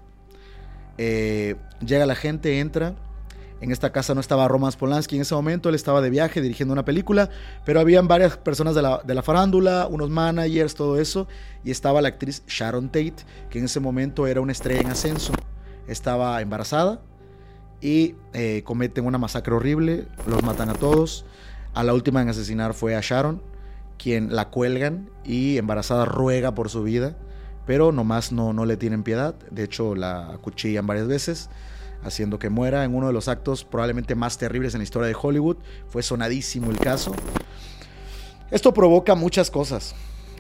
Eh, 0.98 1.56
llega 1.84 2.06
la 2.06 2.14
gente, 2.14 2.60
entra. 2.60 2.94
En 3.60 3.72
esta 3.72 3.90
casa 3.90 4.14
no 4.14 4.20
estaba 4.20 4.46
Roman 4.46 4.72
Polanski 4.72 5.16
en 5.16 5.22
ese 5.22 5.34
momento, 5.34 5.68
él 5.68 5.74
estaba 5.74 6.00
de 6.00 6.10
viaje 6.10 6.40
dirigiendo 6.40 6.72
una 6.72 6.84
película, 6.84 7.28
pero 7.64 7.80
habían 7.80 8.06
varias 8.06 8.36
personas 8.36 8.76
de 8.76 8.82
la, 8.82 9.02
de 9.04 9.14
la 9.14 9.22
farándula, 9.22 9.88
unos 9.90 10.10
managers, 10.10 10.76
todo 10.76 10.96
eso, 11.00 11.26
y 11.64 11.72
estaba 11.72 12.00
la 12.00 12.08
actriz 12.08 12.44
Sharon 12.46 12.86
Tate, 12.86 13.16
que 13.50 13.58
en 13.58 13.64
ese 13.64 13.80
momento 13.80 14.28
era 14.28 14.40
una 14.40 14.52
estrella 14.52 14.82
en 14.82 14.86
ascenso. 14.88 15.32
Estaba 15.88 16.40
embarazada 16.40 17.00
y 17.80 18.14
eh, 18.32 18.62
cometen 18.64 19.06
una 19.06 19.18
masacre 19.18 19.54
horrible, 19.54 20.06
los 20.26 20.42
matan 20.44 20.68
a 20.68 20.74
todos. 20.74 21.24
A 21.74 21.82
la 21.82 21.94
última 21.94 22.22
en 22.22 22.28
asesinar 22.28 22.74
fue 22.74 22.94
a 22.94 23.00
Sharon, 23.00 23.42
quien 23.98 24.34
la 24.34 24.50
cuelgan 24.50 25.10
y 25.24 25.58
embarazada 25.58 26.04
ruega 26.04 26.54
por 26.54 26.70
su 26.70 26.82
vida, 26.82 27.16
pero 27.68 27.92
nomás 27.92 28.32
no, 28.32 28.54
no 28.54 28.64
le 28.64 28.78
tienen 28.78 29.02
piedad. 29.02 29.34
De 29.50 29.62
hecho, 29.62 29.94
la 29.94 30.30
acuchillan 30.30 30.86
varias 30.86 31.06
veces, 31.06 31.50
haciendo 32.02 32.38
que 32.38 32.48
muera 32.48 32.82
en 32.82 32.94
uno 32.94 33.08
de 33.08 33.12
los 33.12 33.28
actos 33.28 33.62
probablemente 33.62 34.14
más 34.14 34.38
terribles 34.38 34.72
en 34.72 34.78
la 34.78 34.84
historia 34.84 35.06
de 35.06 35.16
Hollywood. 35.20 35.58
Fue 35.86 36.02
sonadísimo 36.02 36.70
el 36.70 36.78
caso. 36.78 37.12
Esto 38.50 38.72
provoca 38.72 39.14
muchas 39.14 39.50
cosas. 39.50 39.94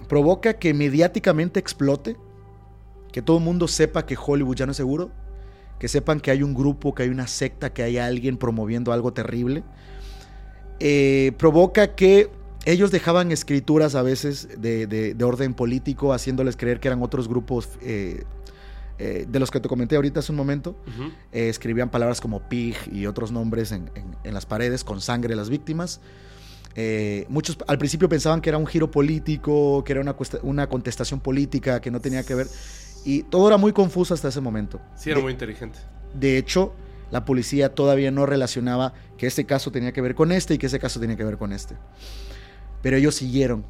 Provoca 0.08 0.54
que 0.54 0.72
mediáticamente 0.72 1.60
explote, 1.60 2.16
que 3.12 3.20
todo 3.20 3.36
el 3.36 3.44
mundo 3.44 3.68
sepa 3.68 4.06
que 4.06 4.16
Hollywood 4.16 4.56
ya 4.56 4.64
no 4.64 4.72
es 4.72 4.78
seguro, 4.78 5.10
que 5.78 5.88
sepan 5.88 6.20
que 6.20 6.30
hay 6.30 6.42
un 6.42 6.54
grupo, 6.54 6.94
que 6.94 7.02
hay 7.02 7.10
una 7.10 7.26
secta, 7.26 7.74
que 7.74 7.82
hay 7.82 7.98
alguien 7.98 8.38
promoviendo 8.38 8.90
algo 8.90 9.12
terrible. 9.12 9.64
Eh, 10.80 11.32
provoca 11.36 11.94
que 11.94 12.30
ellos 12.72 12.90
dejaban 12.90 13.32
escrituras 13.32 13.94
a 13.94 14.02
veces 14.02 14.48
de, 14.60 14.86
de- 14.86 15.14
de 15.14 15.24
orden 15.24 15.54
político, 15.54 16.12
haciéndoles 16.12 16.56
creer 16.56 16.80
que 16.80 16.88
eran 16.88 17.02
otros 17.02 17.26
grupos 17.28 17.68
eh, 17.80 18.24
eh, 18.98 19.26
de 19.28 19.38
los 19.38 19.50
que 19.50 19.60
te 19.60 19.68
comenté 19.68 19.96
ahorita 19.96 20.20
hace 20.20 20.32
un 20.32 20.36
momento. 20.36 20.70
Ujú. 20.86 21.10
Eh, 21.32 21.48
escribían 21.48 21.90
palabras 21.90 22.20
como 22.20 22.40
pig 22.48 22.76
y 22.92 23.06
otros 23.06 23.32
nombres 23.32 23.72
en, 23.72 23.90
en- 23.94 24.16
en 24.24 24.34
las 24.34 24.44
paredes 24.46 24.84
con 24.84 25.00
sangre 25.00 25.30
de 25.30 25.36
las 25.36 25.48
víctimas. 25.50 26.00
Eh, 26.74 27.24
muchos 27.28 27.56
al 27.66 27.78
principio 27.78 28.08
pensaban 28.08 28.40
que 28.40 28.50
era 28.50 28.58
un 28.58 28.66
giro 28.66 28.90
político, 28.90 29.82
que 29.84 29.92
era 29.92 30.00
una, 30.00 30.14
una 30.42 30.68
contestación 30.68 31.20
política, 31.20 31.80
que 31.80 31.90
no 31.90 32.00
tenía 32.00 32.22
que 32.24 32.34
ver. 32.34 32.46
Y 33.04 33.22
todo 33.24 33.48
era 33.48 33.56
muy 33.56 33.72
confuso 33.72 34.14
hasta 34.14 34.28
ese 34.28 34.40
momento. 34.40 34.80
Sí, 34.96 35.10
era 35.10 35.18
De- 35.18 35.22
muy 35.22 35.32
inteligente. 35.32 35.78
de 36.14 36.36
hecho, 36.38 36.74
la 37.10 37.24
policía 37.24 37.74
todavía 37.74 38.10
no 38.10 38.26
relacionaba 38.26 38.92
que 39.16 39.26
este 39.26 39.44
caso 39.46 39.70
tenía 39.72 39.92
que 39.92 40.02
ver 40.02 40.14
con 40.14 40.30
este 40.32 40.54
y 40.54 40.58
que 40.58 40.66
ese 40.66 40.78
caso 40.78 41.00
tenía 41.00 41.16
que 41.16 41.24
ver 41.24 41.38
con 41.38 41.52
este. 41.52 41.74
Pero 42.82 42.96
ellos 42.96 43.14
siguieron 43.14 43.64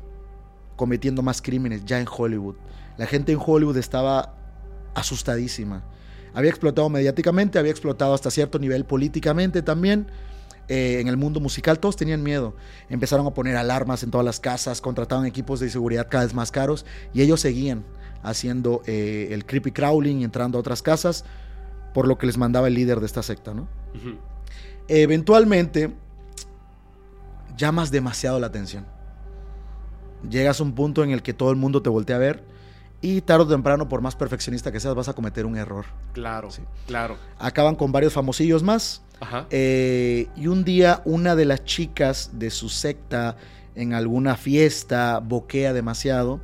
cometiendo 0.77 1.23
más 1.23 1.43
crímenes 1.43 1.85
ya 1.85 2.01
en 2.01 2.07
Hollywood. 2.09 2.57
La 2.97 3.07
gente 3.07 3.33
en 3.33 3.39
Hollywood 3.45 3.77
estaba 3.77 4.35
asustadísima. 4.95 5.85
Había 6.35 6.51
explotado 6.51 6.89
mediáticamente, 6.89 7.59
había 7.59 7.71
explotado 7.71 8.15
hasta 8.15 8.31
cierto 8.31 8.59
nivel 8.59 8.85
políticamente 8.85 9.63
también. 9.63 10.07
Eh, 10.69 11.01
en 11.01 11.09
el 11.09 11.17
mundo 11.17 11.41
musical 11.41 11.79
todos 11.79 11.97
tenían 11.97 12.23
miedo. 12.23 12.55
Empezaron 12.91 13.27
a 13.27 13.31
poner 13.31 13.57
alarmas 13.57 14.03
en 14.03 14.11
todas 14.11 14.25
las 14.25 14.39
casas, 14.39 14.81
contrataban 14.81 15.27
equipos 15.27 15.61
de 15.61 15.71
seguridad 15.71 16.09
cada 16.11 16.25
vez 16.25 16.35
más 16.35 16.51
caros 16.51 16.85
y 17.15 17.23
ellos 17.23 17.41
seguían 17.41 17.85
haciendo 18.23 18.83
eh, 18.87 19.29
el 19.31 19.47
creepy 19.47 19.73
crawling 19.73 20.21
y 20.21 20.25
entrando 20.25 20.59
a 20.59 20.61
otras 20.61 20.83
casas 20.83 21.25
por 21.95 22.07
lo 22.07 22.19
que 22.19 22.27
les 22.27 22.37
mandaba 22.37 22.69
el 22.69 22.75
líder 22.75 23.01
de 23.01 23.07
esta 23.07 23.23
secta, 23.23 23.55
¿no? 23.55 23.67
Eventualmente 24.89 25.95
llamas 27.57 27.91
demasiado 27.91 28.39
la 28.39 28.49
atención. 28.49 28.98
Llegas 30.29 30.61
a 30.61 30.63
un 30.65 30.73
punto 30.73 31.05
en 31.05 31.11
el 31.11 31.23
que 31.23 31.33
todo 31.35 31.51
el 31.51 31.57
mundo 31.57 31.83
te 31.83 31.91
voltea 31.91 32.17
a 32.17 32.19
ver 32.21 32.43
y 33.01 33.21
tarde 33.21 33.45
o 33.45 33.49
temprano, 33.49 33.89
por 33.89 34.01
más 34.01 34.17
perfeccionista 34.17 34.73
que 34.73 34.81
seas, 34.81 34.95
vas 34.95 35.09
a 35.09 35.13
cometer 35.13 35.47
un 35.47 35.57
error. 35.57 35.85
Claro, 36.13 36.51
Sí. 36.51 36.63
claro. 36.87 37.17
Acaban 37.39 37.77
con 37.77 37.93
varios 37.93 38.13
famosillos 38.13 38.63
más 38.65 39.03
Ajá. 39.21 39.47
eh, 39.51 40.27
y 40.35 40.49
un 40.49 40.65
día 40.65 41.03
una 41.05 41.37
de 41.37 41.45
las 41.45 41.65
chicas 41.65 42.31
de 42.35 42.51
su 42.51 42.69
secta 42.69 43.37
en 43.77 43.95
alguna 43.95 44.37
fiesta 44.37 45.21
boquea 45.21 45.73
demasiado 45.73 46.41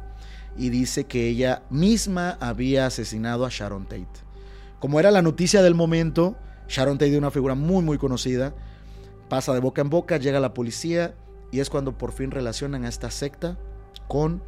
y 0.56 0.68
dice 0.70 1.05
que 1.05 1.26
ella 1.28 1.62
misma 1.70 2.38
había 2.40 2.86
asesinado 2.86 3.44
a 3.44 3.48
Sharon 3.51 3.86
Tate. 3.86 4.06
Como 4.78 5.01
era 5.01 5.10
la 5.10 5.22
noticia 5.22 5.60
del 5.62 5.74
momento, 5.74 6.36
Sharon 6.68 6.98
Tate, 6.98 7.18
una 7.18 7.32
figura 7.32 7.56
muy 7.56 7.82
muy 7.82 7.98
conocida, 7.98 8.55
pasa 9.28 9.52
de 9.52 9.59
boca 9.59 9.80
en 9.82 9.90
boca, 9.90 10.18
llega 10.18 10.38
la 10.38 10.55
policía 10.55 11.14
y 11.55 11.60
es 11.60 11.70
cuando 11.70 11.97
por 11.97 12.10
fin 12.10 12.32
relacionan 12.32 12.85
a 12.85 12.89
esta 12.89 13.12
secta 13.12 13.56
con, 14.09 14.43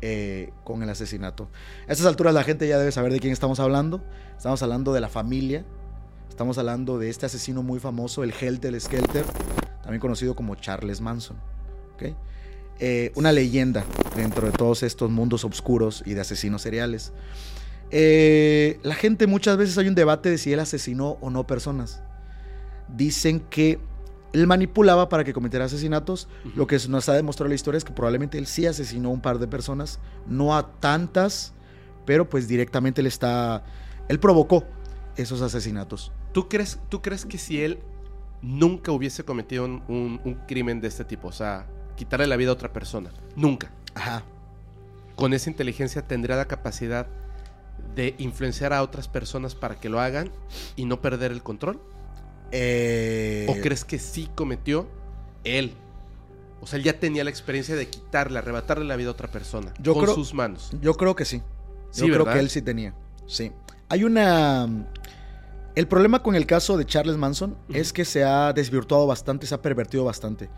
eh, 0.00 0.54
con 0.64 0.82
el 0.82 0.88
asesinato. 0.88 1.50
A 1.86 1.92
estas 1.92 2.06
alturas 2.06 2.32
la 2.32 2.44
gente 2.44 2.66
ya 2.66 2.78
debe 2.78 2.92
saber 2.92 3.12
de 3.12 3.20
quién 3.20 3.34
estamos 3.34 3.60
hablando. 3.60 4.02
Estamos 4.38 4.62
hablando 4.62 4.94
de 4.94 5.02
la 5.02 5.10
familia, 5.10 5.66
estamos 6.30 6.56
hablando 6.56 6.98
de 6.98 7.10
este 7.10 7.26
asesino 7.26 7.62
muy 7.62 7.78
famoso, 7.78 8.24
el 8.24 8.32
Helter 8.32 8.80
Skelter, 8.80 9.26
también 9.82 10.00
conocido 10.00 10.34
como 10.34 10.54
Charles 10.54 11.02
Manson. 11.02 11.36
eh, 12.78 13.12
una 13.16 13.32
leyenda 13.32 13.84
dentro 14.16 14.46
de 14.46 14.52
todos 14.52 14.82
estos 14.82 15.10
mundos 15.10 15.44
oscuros 15.44 16.02
y 16.06 16.14
de 16.14 16.22
asesinos 16.22 16.62
seriales. 16.62 17.12
Eh, 17.90 18.80
la 18.82 18.94
gente 18.94 19.26
muchas 19.26 19.58
veces 19.58 19.76
hay 19.76 19.88
un 19.88 19.94
debate 19.94 20.30
de 20.30 20.38
si 20.38 20.54
él 20.54 20.60
asesinó 20.60 21.18
o 21.20 21.28
no 21.28 21.46
personas. 21.46 22.02
Dicen 22.88 23.40
que 23.40 23.78
él 24.40 24.46
manipulaba 24.46 25.08
para 25.08 25.24
que 25.24 25.32
cometiera 25.32 25.64
asesinatos. 25.64 26.28
Lo 26.54 26.66
que 26.66 26.78
nos 26.88 27.08
ha 27.08 27.14
demostrado 27.14 27.48
la 27.48 27.54
historia 27.54 27.78
es 27.78 27.84
que 27.84 27.92
probablemente 27.92 28.38
él 28.38 28.46
sí 28.46 28.66
asesinó 28.66 29.08
a 29.08 29.12
un 29.12 29.20
par 29.20 29.38
de 29.38 29.46
personas, 29.46 29.98
no 30.26 30.56
a 30.56 30.72
tantas, 30.80 31.52
pero 32.04 32.28
pues 32.28 32.46
directamente 32.48 33.00
él 33.00 33.06
está, 33.06 33.64
él 34.08 34.18
provocó 34.20 34.64
esos 35.16 35.40
asesinatos. 35.42 36.12
¿Tú 36.32 36.48
crees, 36.48 36.78
tú 36.88 37.00
crees 37.02 37.24
que 37.24 37.38
si 37.38 37.62
él 37.62 37.78
nunca 38.42 38.92
hubiese 38.92 39.24
cometido 39.24 39.64
un, 39.64 39.82
un- 39.88 40.20
un 40.24 40.34
crimen 40.46 40.80
de 40.80 40.88
este 40.88 41.04
tipo, 41.04 41.28
o 41.28 41.32
sea, 41.32 41.66
quitarle 41.96 42.26
la 42.26 42.36
vida 42.36 42.50
a 42.50 42.52
otra 42.52 42.72
persona, 42.72 43.10
nunca, 43.34 43.70
Ajá. 43.94 44.22
con 45.14 45.32
esa 45.32 45.48
inteligencia 45.48 46.06
tendría 46.06 46.36
la 46.36 46.44
capacidad 46.44 47.06
de 47.94 48.14
influenciar 48.18 48.74
a 48.74 48.82
otras 48.82 49.08
personas 49.08 49.54
para 49.54 49.76
que 49.76 49.88
lo 49.88 50.00
hagan 50.00 50.30
y 50.76 50.84
no 50.84 51.00
perder 51.00 51.32
el 51.32 51.42
control? 51.42 51.80
Eh, 52.52 53.46
¿O 53.48 53.54
crees 53.60 53.84
que 53.84 53.98
sí 53.98 54.28
cometió 54.34 54.86
él? 55.44 55.74
O 56.60 56.66
sea, 56.66 56.78
él 56.78 56.84
ya 56.84 56.98
tenía 56.98 57.22
la 57.24 57.30
experiencia 57.30 57.76
de 57.76 57.88
quitarle, 57.88 58.38
arrebatarle 58.38 58.84
la 58.84 58.96
vida 58.96 59.08
a 59.08 59.12
otra 59.12 59.28
persona 59.30 59.72
Yo 59.80 59.94
con 59.94 60.04
creo- 60.04 60.14
sus 60.14 60.32
manos. 60.34 60.70
Yo 60.80 60.94
creo 60.94 61.14
que 61.14 61.24
sí. 61.24 61.42
Sí, 61.90 62.06
Yo 62.06 62.12
creo 62.12 62.24
que 62.24 62.38
él 62.38 62.50
sí 62.50 62.62
tenía. 62.62 62.94
Sí. 63.26 63.52
Hay 63.88 64.04
una. 64.04 64.68
El 65.74 65.86
problema 65.88 66.22
con 66.22 66.34
el 66.34 66.46
caso 66.46 66.76
de 66.78 66.86
Charles 66.86 67.16
Manson 67.16 67.56
es 67.68 67.92
que 67.92 68.04
se 68.04 68.24
ha 68.24 68.52
desvirtuado 68.52 69.06
bastante, 69.06 69.46
se 69.46 69.54
ha 69.54 69.60
pervertido 69.62 70.04
bastante. 70.04 70.48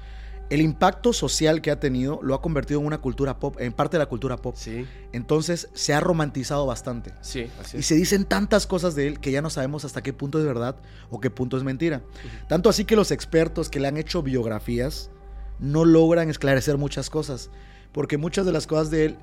El 0.51 0.63
impacto 0.63 1.13
social 1.13 1.61
que 1.61 1.71
ha 1.71 1.79
tenido 1.79 2.21
lo 2.23 2.35
ha 2.35 2.41
convertido 2.41 2.81
en 2.81 2.87
una 2.87 2.99
cultura 2.99 3.39
pop, 3.39 3.57
en 3.61 3.73
parte 3.73 3.97
de 3.97 3.99
la 3.99 4.07
cultura 4.07 4.37
pop. 4.39 4.55
Sí, 4.57 4.87
Entonces 5.13 5.69
se 5.75 5.93
ha 5.93 6.01
romantizado 6.01 6.65
bastante. 6.65 7.13
sí, 7.21 7.49
así 7.61 7.77
Y 7.77 7.81
es. 7.81 7.87
se 7.87 7.95
dicen 7.97 8.25
tantas 8.25 8.67
cosas 8.67 8.95
de 8.95 9.07
él 9.09 9.21
que 9.21 9.31
ya 9.31 9.43
no 9.43 9.51
sabemos 9.51 9.85
hasta 9.85 10.03
qué 10.03 10.13
punto 10.15 10.39
es 10.39 10.47
verdad 10.47 10.77
o 11.11 11.21
qué 11.21 11.29
punto 11.31 11.59
es 11.59 11.65
mentira. 11.65 12.01
Tanto 12.49 12.71
así 12.71 12.85
que 12.87 12.97
los 12.97 13.11
expertos 13.11 13.69
que 13.69 13.79
le 13.79 13.89
han 13.89 13.99
hecho 13.99 14.23
biografías 14.23 15.11
no 15.59 15.85
logran 15.85 16.31
esclarecer 16.31 16.79
muchas 16.79 17.11
cosas. 17.11 17.51
Porque 17.93 18.17
muchas 18.17 18.47
de 18.47 18.53
las 18.53 18.67
cosas 18.67 18.91
de 18.91 19.05
él 19.07 19.19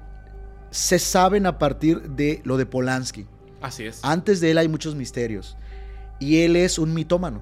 se 0.70 1.00
saben 1.00 1.46
a 1.48 1.58
partir 1.58 2.02
de 2.12 2.42
lo 2.44 2.58
de 2.58 2.66
Polanski. 2.68 3.26
Así 3.62 3.86
es. 3.86 4.00
Antes 4.04 4.42
de 4.42 4.52
él 4.52 4.58
hay 4.60 4.68
muchos 4.68 4.94
misterios. 4.96 5.58
Y 6.20 6.42
él 6.44 6.56
es 6.56 6.78
un 6.78 6.94
mitómano. 6.94 7.42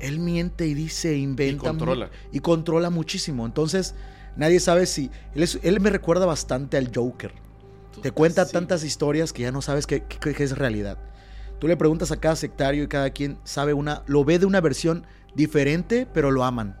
Él 0.00 0.18
miente 0.20 0.66
y 0.66 0.74
dice, 0.74 1.16
inventa. 1.16 1.64
Y 1.66 1.68
controla. 1.68 2.10
Y 2.32 2.40
controla 2.40 2.90
muchísimo. 2.90 3.44
Entonces, 3.46 3.94
nadie 4.36 4.58
sabe 4.60 4.86
si... 4.86 5.10
Él, 5.34 5.42
es- 5.42 5.58
él 5.62 5.80
me 5.80 5.90
recuerda 5.90 6.24
bastante 6.26 6.76
al 6.76 6.90
Joker. 6.94 7.32
Te 8.02 8.10
cuenta 8.10 8.44
Sí. 8.46 8.52
tantas 8.52 8.84
historias 8.84 9.32
que 9.32 9.42
ya 9.42 9.52
no 9.52 9.60
sabes 9.62 9.86
qué, 9.86 10.02
qué- 10.04 10.34
qué 10.34 10.42
es 10.44 10.56
realidad. 10.56 10.98
Tú 11.58 11.68
le 11.68 11.76
preguntas 11.76 12.10
a 12.12 12.16
cada 12.18 12.36
sectario 12.36 12.84
y 12.84 12.88
cada 12.88 13.10
quien 13.10 13.38
sabe 13.44 13.72
una, 13.74 14.02
lo 14.06 14.24
ve 14.24 14.38
de 14.38 14.46
una 14.46 14.60
versión 14.60 15.06
diferente, 15.34 16.06
pero 16.12 16.30
lo 16.30 16.44
aman. 16.44 16.78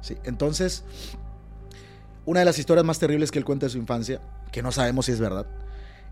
Sí, 0.00 0.16
entonces, 0.24 0.84
una 2.24 2.40
de 2.40 2.46
las 2.46 2.58
historias 2.58 2.84
más 2.86 2.98
terribles 2.98 3.30
que 3.30 3.38
él 3.38 3.44
cuenta 3.44 3.66
de 3.66 3.70
su 3.70 3.78
infancia, 3.78 4.20
que 4.52 4.62
no 4.62 4.72
sabemos 4.72 5.06
si 5.06 5.12
es 5.12 5.20
verdad, 5.20 5.46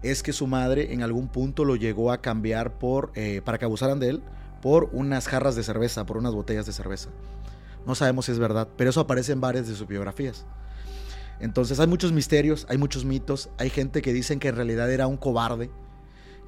es 0.03 0.23
que 0.23 0.33
su 0.33 0.47
madre 0.47 0.93
en 0.93 1.03
algún 1.03 1.29
punto 1.29 1.65
lo 1.65 1.77
llegó 1.77 2.13
a 2.13 2.21
cambiar 2.21 2.79
por, 2.79 3.11
eh, 3.15 3.41
para 3.45 3.59
que 3.59 3.65
abusaran 3.65 3.99
de 3.99 4.11
él, 4.11 4.23
por 4.61 4.89
unas 4.93 5.29
jarras 5.29 5.57
de 5.57 5.63
cerveza, 5.63 6.07
por 6.07 6.17
unas 6.17 6.35
botellas 6.35 6.67
de 6.67 6.73
cerveza. 6.73 7.11
No 7.87 7.95
sabemos 7.95 8.27
si 8.27 8.33
es 8.33 8.39
verdad, 8.39 8.69
pero 8.77 8.91
eso 8.91 9.01
aparece 9.01 9.33
en 9.33 9.41
varias 9.41 9.69
de 9.69 9.75
sus 9.75 9.87
biografías. 9.87 10.45
Entonces 11.41 11.79
hay 11.79 11.87
muchos 11.87 12.13
misterios, 12.13 12.67
hay 12.69 12.79
muchos 12.79 13.05
mitos, 13.05 13.49
hay 13.59 13.71
gente 13.71 14.03
que 14.03 14.13
dicen 14.13 14.41
que 14.41 14.49
en 14.49 14.57
realidad 14.57 14.91
era 14.91 15.07
un 15.07 15.17
cobarde, 15.17 15.71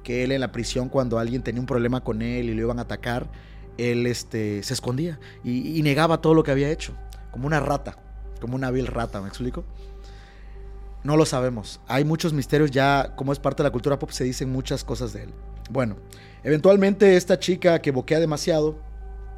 que 0.03 0.23
él 0.23 0.31
en 0.31 0.41
la 0.41 0.51
prisión 0.51 0.89
cuando 0.89 1.19
alguien 1.19 1.43
tenía 1.43 1.61
un 1.61 1.67
problema 1.67 2.03
con 2.03 2.21
él 2.21 2.49
y 2.49 2.53
lo 2.53 2.61
iban 2.61 2.79
a 2.79 2.83
atacar, 2.83 3.29
él 3.77 4.05
este, 4.05 4.63
se 4.63 4.73
escondía 4.73 5.19
y, 5.43 5.77
y 5.77 5.81
negaba 5.81 6.19
todo 6.19 6.33
lo 6.33 6.43
que 6.43 6.51
había 6.51 6.69
hecho, 6.69 6.93
como 7.31 7.47
una 7.47 7.59
rata, 7.59 7.97
como 8.41 8.55
una 8.55 8.69
vil 8.69 8.87
rata, 8.87 9.21
¿me 9.21 9.29
explico? 9.29 9.63
No 11.03 11.17
lo 11.17 11.25
sabemos. 11.25 11.79
Hay 11.87 12.03
muchos 12.03 12.33
misterios 12.33 12.69
ya, 12.69 13.13
como 13.15 13.31
es 13.33 13.39
parte 13.39 13.63
de 13.63 13.69
la 13.69 13.71
cultura 13.71 13.97
pop, 13.97 14.11
se 14.11 14.23
dicen 14.23 14.51
muchas 14.51 14.83
cosas 14.83 15.13
de 15.13 15.23
él. 15.23 15.33
Bueno, 15.71 15.95
eventualmente 16.43 17.15
esta 17.15 17.39
chica 17.39 17.79
que 17.81 17.91
boquea 17.91 18.19
demasiado, 18.19 18.77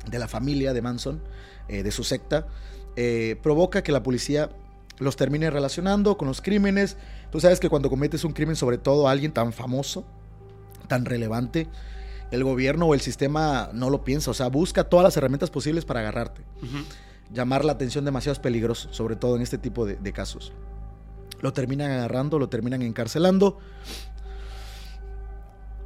de 0.10 0.20
la 0.20 0.28
familia 0.28 0.74
de 0.74 0.82
Manson, 0.82 1.22
eh, 1.68 1.84
de 1.84 1.92
su 1.92 2.04
secta, 2.04 2.48
eh, 2.96 3.38
provoca 3.42 3.84
que 3.84 3.92
la 3.92 4.02
policía 4.02 4.50
los 4.98 5.16
termine 5.16 5.50
relacionando 5.50 6.18
con 6.18 6.28
los 6.28 6.42
crímenes. 6.42 6.98
Tú 7.32 7.40
sabes 7.40 7.60
que 7.60 7.70
cuando 7.70 7.90
cometes 7.90 8.24
un 8.24 8.34
crimen, 8.34 8.56
sobre 8.56 8.80
todo 8.80 9.08
a 9.08 9.12
alguien 9.12 9.32
tan 9.32 9.54
famoso, 9.54 10.06
tan 10.88 11.06
relevante, 11.06 11.68
el 12.32 12.44
gobierno 12.44 12.88
o 12.88 12.94
el 12.96 13.02
sistema 13.02 13.70
no 13.72 13.92
lo 13.92 14.04
piensa, 14.04 14.32
o 14.32 14.34
sea, 14.34 14.48
busca 14.48 14.86
todas 14.86 15.04
las 15.04 15.16
herramientas 15.16 15.52
posibles 15.52 15.86
para 15.86 16.00
agarrarte. 16.00 16.42
Llamar 17.32 17.64
la 17.64 17.74
atención 17.74 18.06
demasiado 18.06 18.34
es 18.34 18.40
peligroso, 18.40 18.92
sobre 18.92 19.16
todo 19.16 19.36
en 19.36 19.44
este 19.44 19.60
tipo 19.60 19.86
de, 19.86 19.98
de 19.98 20.14
casos. 20.14 20.52
Lo 21.42 21.54
terminan 21.54 21.92
agarrando, 21.92 22.40
lo 22.40 22.50
terminan 22.50 22.82
encarcelando. 22.82 23.60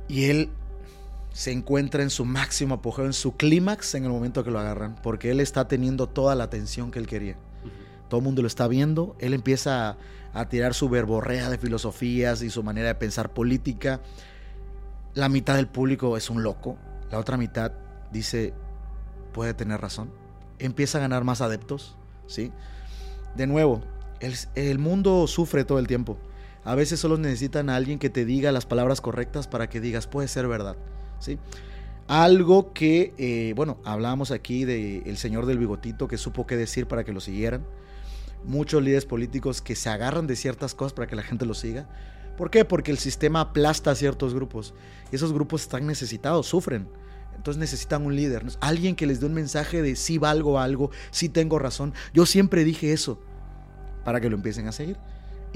Y 0.07 0.25
él 0.25 0.49
se 1.33 1.51
encuentra 1.51 2.01
en 2.01 2.09
su 2.09 2.25
máximo 2.25 2.75
apogeo, 2.75 3.05
en 3.05 3.13
su 3.13 3.35
clímax 3.35 3.95
en 3.95 4.05
el 4.05 4.09
momento 4.09 4.43
que 4.43 4.51
lo 4.51 4.59
agarran, 4.59 4.95
porque 5.03 5.31
él 5.31 5.39
está 5.39 5.67
teniendo 5.67 6.07
toda 6.07 6.35
la 6.35 6.45
atención 6.45 6.91
que 6.91 6.99
él 6.99 7.07
quería. 7.07 7.37
Todo 8.09 8.19
el 8.19 8.23
mundo 8.23 8.41
lo 8.41 8.47
está 8.47 8.67
viendo, 8.67 9.15
él 9.19 9.33
empieza 9.33 9.89
a, 9.89 9.97
a 10.33 10.49
tirar 10.49 10.73
su 10.73 10.89
verborrea 10.89 11.49
de 11.49 11.57
filosofías 11.57 12.41
y 12.41 12.49
su 12.49 12.63
manera 12.63 12.87
de 12.87 12.95
pensar 12.95 13.33
política. 13.33 14.01
La 15.13 15.29
mitad 15.29 15.55
del 15.55 15.67
público 15.67 16.15
es 16.15 16.29
un 16.29 16.41
loco, 16.41 16.77
la 17.11 17.19
otra 17.19 17.37
mitad 17.37 17.71
dice, 18.11 18.53
puede 19.33 19.53
tener 19.53 19.79
razón. 19.81 20.09
Empieza 20.59 20.97
a 20.97 21.01
ganar 21.01 21.23
más 21.23 21.41
adeptos, 21.41 21.97
¿sí? 22.27 22.51
De 23.35 23.45
nuevo, 23.45 23.81
el, 24.19 24.35
el 24.55 24.79
mundo 24.79 25.27
sufre 25.27 25.65
todo 25.65 25.79
el 25.79 25.87
tiempo. 25.87 26.17
A 26.67 26.75
veces 26.75 26.99
solo 26.99 27.17
necesitan 27.17 27.69
a 27.69 27.77
alguien 27.77 27.97
que 27.97 28.09
te 28.09 28.25
diga 28.25 28.51
las 28.51 28.65
palabras 28.65 28.99
correctas 28.99 29.47
para 29.47 29.69
que 29.69 29.79
digas, 29.79 30.05
puede 30.05 30.27
ser 30.27 30.49
verdad, 30.49 30.75
¿sí? 31.17 31.39
Algo 32.09 32.73
que, 32.73 33.13
eh, 33.17 33.53
bueno, 33.55 33.77
hablábamos 33.85 34.31
aquí 34.31 34.65
del 34.65 35.01
el 35.05 35.15
señor 35.15 35.45
del 35.45 35.59
bigotito 35.59 36.09
que 36.09 36.17
supo 36.17 36.45
qué 36.45 36.57
decir 36.57 36.85
para 36.85 37.05
que 37.05 37.13
lo 37.13 37.21
siguieran. 37.21 37.65
Muchos 38.43 38.83
líderes 38.83 39.05
políticos 39.05 39.61
que 39.61 39.75
se 39.75 39.87
agarran 39.87 40.27
de 40.27 40.35
ciertas 40.35 40.75
cosas 40.75 40.91
para 40.91 41.07
que 41.07 41.15
la 41.15 41.23
gente 41.23 41.45
lo 41.45 41.53
siga. 41.53 41.87
¿Por 42.35 42.49
qué? 42.49 42.65
Porque 42.65 42.91
el 42.91 42.97
sistema 42.97 43.39
aplasta 43.39 43.91
a 43.91 43.95
ciertos 43.95 44.33
grupos. 44.33 44.73
Y 45.09 45.15
esos 45.15 45.31
grupos 45.31 45.61
están 45.61 45.87
necesitados, 45.87 46.47
sufren. 46.47 46.89
Entonces 47.33 47.61
necesitan 47.61 48.05
un 48.05 48.13
líder, 48.13 48.43
alguien 48.59 48.97
que 48.97 49.07
les 49.07 49.21
dé 49.21 49.25
un 49.25 49.33
mensaje 49.33 49.81
de 49.81 49.95
si 49.95 50.17
valgo 50.17 50.59
algo, 50.59 50.91
si 51.11 51.29
tengo 51.29 51.59
razón. 51.59 51.93
Yo 52.13 52.25
siempre 52.25 52.65
dije 52.65 52.91
eso 52.91 53.21
para 54.03 54.19
que 54.19 54.29
lo 54.29 54.35
empiecen 54.35 54.67
a 54.67 54.73
seguir. 54.73 54.97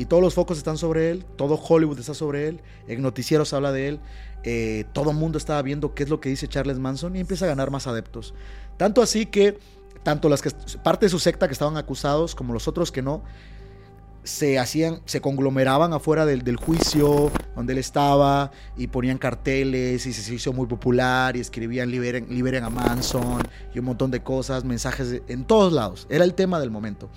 Y 0.01 0.05
todos 0.05 0.23
los 0.23 0.33
focos 0.33 0.57
están 0.57 0.79
sobre 0.79 1.11
él, 1.11 1.25
todo 1.35 1.61
Hollywood 1.61 1.99
está 1.99 2.15
sobre 2.15 2.47
él, 2.47 2.61
en 2.87 3.03
noticieros 3.03 3.53
habla 3.53 3.71
de 3.71 3.87
él, 3.87 3.99
eh, 4.43 4.85
todo 4.93 5.11
el 5.11 5.15
mundo 5.15 5.37
estaba 5.37 5.61
viendo 5.61 5.93
qué 5.93 6.01
es 6.01 6.09
lo 6.09 6.19
que 6.19 6.29
dice 6.29 6.47
Charles 6.47 6.79
Manson 6.79 7.15
y 7.15 7.19
empieza 7.19 7.45
a 7.45 7.49
ganar 7.49 7.69
más 7.69 7.85
adeptos. 7.85 8.33
Tanto 8.77 9.03
así 9.03 9.27
que, 9.27 9.59
tanto 10.01 10.27
las 10.27 10.41
que 10.41 10.49
parte 10.83 11.05
de 11.05 11.11
su 11.11 11.19
secta 11.19 11.47
que 11.47 11.53
estaban 11.53 11.77
acusados 11.77 12.33
como 12.33 12.51
los 12.51 12.67
otros 12.67 12.91
que 12.91 13.03
no, 13.03 13.21
se 14.23 14.57
hacían, 14.57 15.01
se 15.05 15.21
conglomeraban 15.21 15.93
afuera 15.93 16.25
del, 16.25 16.55
juicio 16.55 17.31
donde 17.55 17.73
él 17.73 17.79
estaba 17.79 18.49
y 18.77 18.87
ponían 18.87 19.19
carteles 19.19 20.07
y 20.07 20.13
se 20.13 20.33
hizo 20.33 20.51
muy 20.51 20.65
popular 20.65 21.37
y 21.37 21.41
escribían 21.41 21.91
liberen, 21.91 22.25
liberen 22.29 22.63
a 22.63 22.71
Manson 22.71 23.43
y 23.71 23.77
un 23.77 23.85
montón 23.85 24.09
de 24.09 24.23
cosas, 24.23 24.63
mensajes 24.63 25.21
en 25.27 25.45
todos 25.45 25.71
lados. 25.71 26.07
Era 26.09 26.23
el 26.23 26.33
tema 26.33 26.59
del 26.59 26.71
momento. 26.71 27.07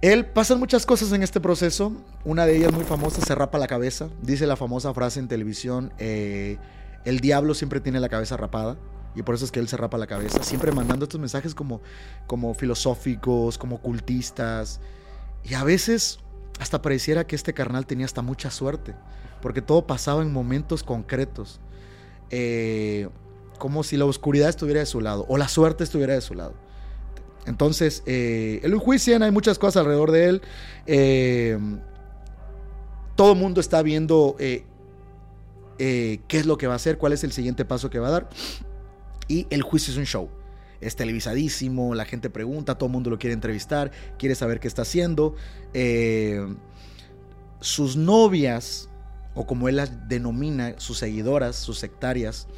Él 0.00 0.24
pasan 0.24 0.58
muchas 0.58 0.86
cosas 0.86 1.12
en 1.12 1.22
este 1.22 1.40
proceso. 1.40 1.92
Una 2.24 2.46
de 2.46 2.56
ellas 2.56 2.72
muy 2.72 2.84
famosa, 2.84 3.20
se 3.20 3.34
rapa 3.34 3.58
la 3.58 3.66
cabeza. 3.66 4.08
Dice 4.22 4.46
la 4.46 4.56
famosa 4.56 4.94
frase 4.94 5.20
en 5.20 5.28
televisión, 5.28 5.92
eh, 5.98 6.56
el 7.04 7.20
diablo 7.20 7.52
siempre 7.54 7.80
tiene 7.80 8.00
la 8.00 8.08
cabeza 8.08 8.36
rapada. 8.36 8.78
Y 9.14 9.22
por 9.22 9.34
eso 9.34 9.44
es 9.44 9.50
que 9.50 9.60
él 9.60 9.68
se 9.68 9.76
rapa 9.76 9.98
la 9.98 10.06
cabeza, 10.06 10.42
siempre 10.42 10.70
mandando 10.70 11.04
estos 11.04 11.20
mensajes 11.20 11.54
como, 11.54 11.82
como 12.28 12.54
filosóficos, 12.54 13.58
como 13.58 13.76
ocultistas. 13.76 14.80
Y 15.44 15.54
a 15.54 15.64
veces 15.64 16.20
hasta 16.60 16.80
pareciera 16.80 17.26
que 17.26 17.34
este 17.34 17.52
carnal 17.52 17.86
tenía 17.86 18.06
hasta 18.06 18.22
mucha 18.22 18.50
suerte, 18.50 18.94
porque 19.42 19.62
todo 19.62 19.86
pasaba 19.86 20.22
en 20.22 20.32
momentos 20.32 20.82
concretos. 20.82 21.60
Eh, 22.30 23.08
como 23.58 23.82
si 23.82 23.96
la 23.96 24.04
oscuridad 24.04 24.48
estuviera 24.48 24.80
de 24.80 24.86
su 24.86 25.00
lado, 25.00 25.26
o 25.28 25.36
la 25.36 25.48
suerte 25.48 25.84
estuviera 25.84 26.14
de 26.14 26.20
su 26.20 26.34
lado. 26.34 26.54
Entonces, 27.46 28.02
eh, 28.06 28.60
el 28.62 28.72
enjuician, 28.72 29.22
hay 29.22 29.30
muchas 29.30 29.58
cosas 29.58 29.80
alrededor 29.80 30.10
de 30.10 30.28
él. 30.28 30.42
Eh, 30.86 31.58
todo 33.16 33.32
el 33.32 33.38
mundo 33.38 33.60
está 33.60 33.82
viendo 33.82 34.36
eh, 34.38 36.20
qué 36.28 36.38
es 36.38 36.46
lo 36.46 36.58
que 36.58 36.66
va 36.66 36.74
a 36.74 36.76
hacer, 36.76 36.98
cuál 36.98 37.12
es 37.14 37.24
el 37.24 37.32
siguiente 37.32 37.64
paso 37.64 37.90
que 37.90 37.98
va 37.98 38.08
a 38.08 38.10
dar. 38.10 38.28
Y 39.28 39.46
el 39.50 39.62
juicio 39.62 39.92
es 39.92 39.98
un 39.98 40.06
show. 40.06 40.28
es 40.80 40.96
televisadísimo, 40.96 41.94
la 41.94 42.04
gente 42.06 42.30
pregunta, 42.30 42.76
todo 42.76 42.86
el 42.86 42.92
mundo 42.92 43.10
lo 43.10 43.18
quiere 43.18 43.34
entrevistar, 43.34 43.92
quiere 44.18 44.34
saber 44.34 44.60
qué 44.60 44.68
está 44.68 44.82
haciendo. 44.82 45.34
Eh, 45.74 46.54
sus 47.60 47.96
novias, 47.96 48.88
o 49.34 49.46
como 49.46 49.68
él 49.68 49.76
las 49.76 50.08
denomina, 50.08 50.74
sus 50.78 50.98
seguidoras, 50.98 51.56
sus 51.56 51.78
sectarias, 51.78 52.48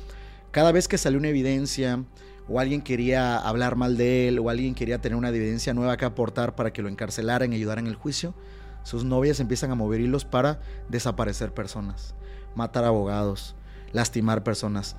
cada 0.52 0.72
vez 0.72 0.88
que 0.88 0.98
salió 0.98 1.18
una 1.18 1.28
evidencia 1.28 2.04
o 2.52 2.60
alguien 2.60 2.82
quería 2.82 3.38
hablar 3.38 3.76
mal 3.76 3.96
de 3.96 4.28
él 4.28 4.38
o 4.38 4.50
alguien 4.50 4.74
quería 4.74 5.00
tener 5.00 5.16
una 5.16 5.30
evidencia 5.30 5.72
nueva 5.72 5.96
que 5.96 6.04
aportar 6.04 6.54
para 6.54 6.70
que 6.70 6.82
lo 6.82 6.90
encarcelaran 6.90 7.50
y 7.50 7.56
ayudaran 7.56 7.86
en 7.86 7.90
el 7.90 7.96
juicio, 7.96 8.34
sus 8.82 9.04
novias 9.04 9.40
empiezan 9.40 9.70
a 9.70 9.74
mover 9.74 10.02
hilos 10.02 10.26
para 10.26 10.60
desaparecer 10.90 11.54
personas, 11.54 12.14
matar 12.54 12.84
abogados, 12.84 13.56
lastimar 13.92 14.44
personas. 14.44 14.96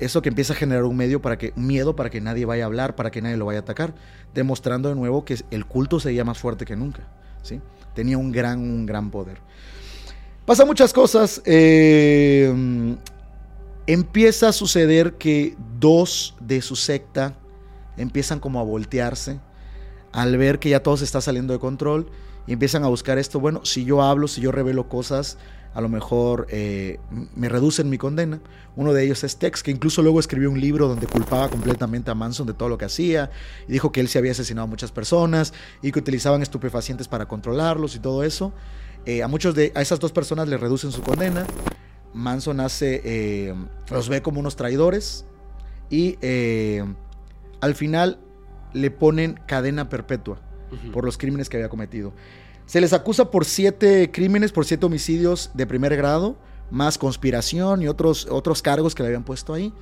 Eso 0.00 0.22
que 0.22 0.28
empieza 0.28 0.54
a 0.54 0.56
generar 0.56 0.82
un 0.84 0.96
medio 0.96 1.22
para 1.22 1.38
que 1.38 1.52
miedo 1.54 1.94
para 1.94 2.10
que 2.10 2.20
nadie 2.20 2.44
vaya 2.46 2.64
a 2.64 2.66
hablar, 2.66 2.96
para 2.96 3.12
que 3.12 3.22
nadie 3.22 3.36
lo 3.36 3.46
vaya 3.46 3.60
a 3.60 3.62
atacar, 3.62 3.94
demostrando 4.34 4.88
de 4.88 4.96
nuevo 4.96 5.24
que 5.24 5.36
el 5.52 5.66
culto 5.66 6.00
seguía 6.00 6.24
más 6.24 6.38
fuerte 6.38 6.64
que 6.64 6.74
nunca, 6.74 7.06
¿sí? 7.42 7.60
Tenía 7.94 8.18
un 8.18 8.32
gran 8.32 8.58
un 8.58 8.86
gran 8.86 9.12
poder. 9.12 9.38
Pasa 10.44 10.64
muchas 10.64 10.92
cosas. 10.92 11.42
Eh, 11.44 12.96
empieza 13.88 14.50
a 14.50 14.52
suceder 14.52 15.14
que 15.14 15.56
dos 15.80 16.36
de 16.40 16.60
su 16.60 16.76
secta 16.76 17.38
empiezan 17.96 18.38
como 18.38 18.60
a 18.60 18.62
voltearse 18.62 19.40
al 20.12 20.36
ver 20.36 20.58
que 20.58 20.68
ya 20.68 20.82
todo 20.82 20.98
se 20.98 21.04
está 21.04 21.22
saliendo 21.22 21.54
de 21.54 21.58
control 21.58 22.10
y 22.46 22.52
empiezan 22.52 22.84
a 22.84 22.88
buscar 22.88 23.18
esto, 23.18 23.40
bueno, 23.40 23.62
si 23.64 23.84
yo 23.84 24.02
hablo, 24.02 24.28
si 24.28 24.42
yo 24.42 24.52
revelo 24.52 24.90
cosas, 24.90 25.38
a 25.72 25.80
lo 25.80 25.88
mejor 25.88 26.46
eh, 26.50 26.98
me 27.34 27.48
reducen 27.48 27.88
mi 27.88 27.96
condena. 27.96 28.40
Uno 28.76 28.92
de 28.92 29.04
ellos 29.04 29.24
es 29.24 29.36
Tex, 29.36 29.62
que 29.62 29.70
incluso 29.70 30.02
luego 30.02 30.20
escribió 30.20 30.50
un 30.50 30.60
libro 30.60 30.86
donde 30.86 31.06
culpaba 31.06 31.48
completamente 31.48 32.10
a 32.10 32.14
Manson 32.14 32.46
de 32.46 32.54
todo 32.54 32.68
lo 32.68 32.76
que 32.76 32.84
hacía 32.84 33.30
y 33.66 33.72
dijo 33.72 33.90
que 33.90 34.00
él 34.00 34.08
se 34.08 34.18
había 34.18 34.32
asesinado 34.32 34.64
a 34.64 34.68
muchas 34.68 34.92
personas 34.92 35.54
y 35.82 35.92
que 35.92 35.98
utilizaban 35.98 36.42
estupefacientes 36.42 37.08
para 37.08 37.26
controlarlos 37.26 37.96
y 37.96 38.00
todo 38.00 38.22
eso. 38.22 38.52
Eh, 39.06 39.22
a 39.22 39.28
muchos 39.28 39.54
de 39.54 39.72
a 39.74 39.80
esas 39.80 39.98
dos 39.98 40.12
personas 40.12 40.48
le 40.48 40.58
reducen 40.58 40.92
su 40.92 41.02
condena. 41.02 41.46
Manson 42.18 42.58
hace, 42.58 43.00
eh, 43.04 43.54
los 43.90 44.08
ve 44.08 44.22
como 44.22 44.40
unos 44.40 44.56
traidores 44.56 45.24
y 45.88 46.18
eh, 46.20 46.84
al 47.60 47.74
final 47.76 48.18
le 48.72 48.90
ponen 48.90 49.38
cadena 49.46 49.88
perpetua 49.88 50.40
por 50.92 51.04
los 51.04 51.16
crímenes 51.16 51.48
que 51.48 51.56
había 51.56 51.68
cometido. 51.68 52.12
Se 52.66 52.80
les 52.80 52.92
acusa 52.92 53.30
por 53.30 53.44
siete 53.44 54.10
crímenes, 54.10 54.52
por 54.52 54.66
siete 54.66 54.84
homicidios 54.84 55.52
de 55.54 55.66
primer 55.66 55.96
grado, 55.96 56.36
más 56.70 56.98
conspiración 56.98 57.82
y 57.82 57.88
otros, 57.88 58.26
otros 58.28 58.62
cargos 58.62 58.94
que 58.94 59.04
le 59.04 59.06
habían 59.06 59.24
puesto 59.24 59.54
ahí. 59.54 59.72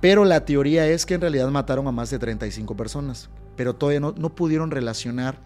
Pero 0.00 0.24
la 0.24 0.44
teoría 0.44 0.88
es 0.88 1.06
que 1.06 1.14
en 1.14 1.20
realidad 1.20 1.48
mataron 1.48 1.86
a 1.86 1.92
más 1.92 2.10
de 2.10 2.18
35 2.18 2.76
personas, 2.76 3.30
pero 3.56 3.74
todavía 3.76 4.00
no, 4.00 4.12
no 4.18 4.34
pudieron 4.34 4.72
relacionar. 4.72 5.38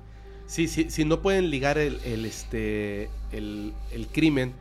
Sí, 0.47 0.69
sí, 0.69 0.86
sí, 0.89 1.05
no 1.05 1.20
pueden 1.20 1.51
ligar 1.51 1.77
el, 1.77 2.24
este, 2.24 3.11
el, 3.31 3.74
el 3.93 4.07
crimen 4.09 4.55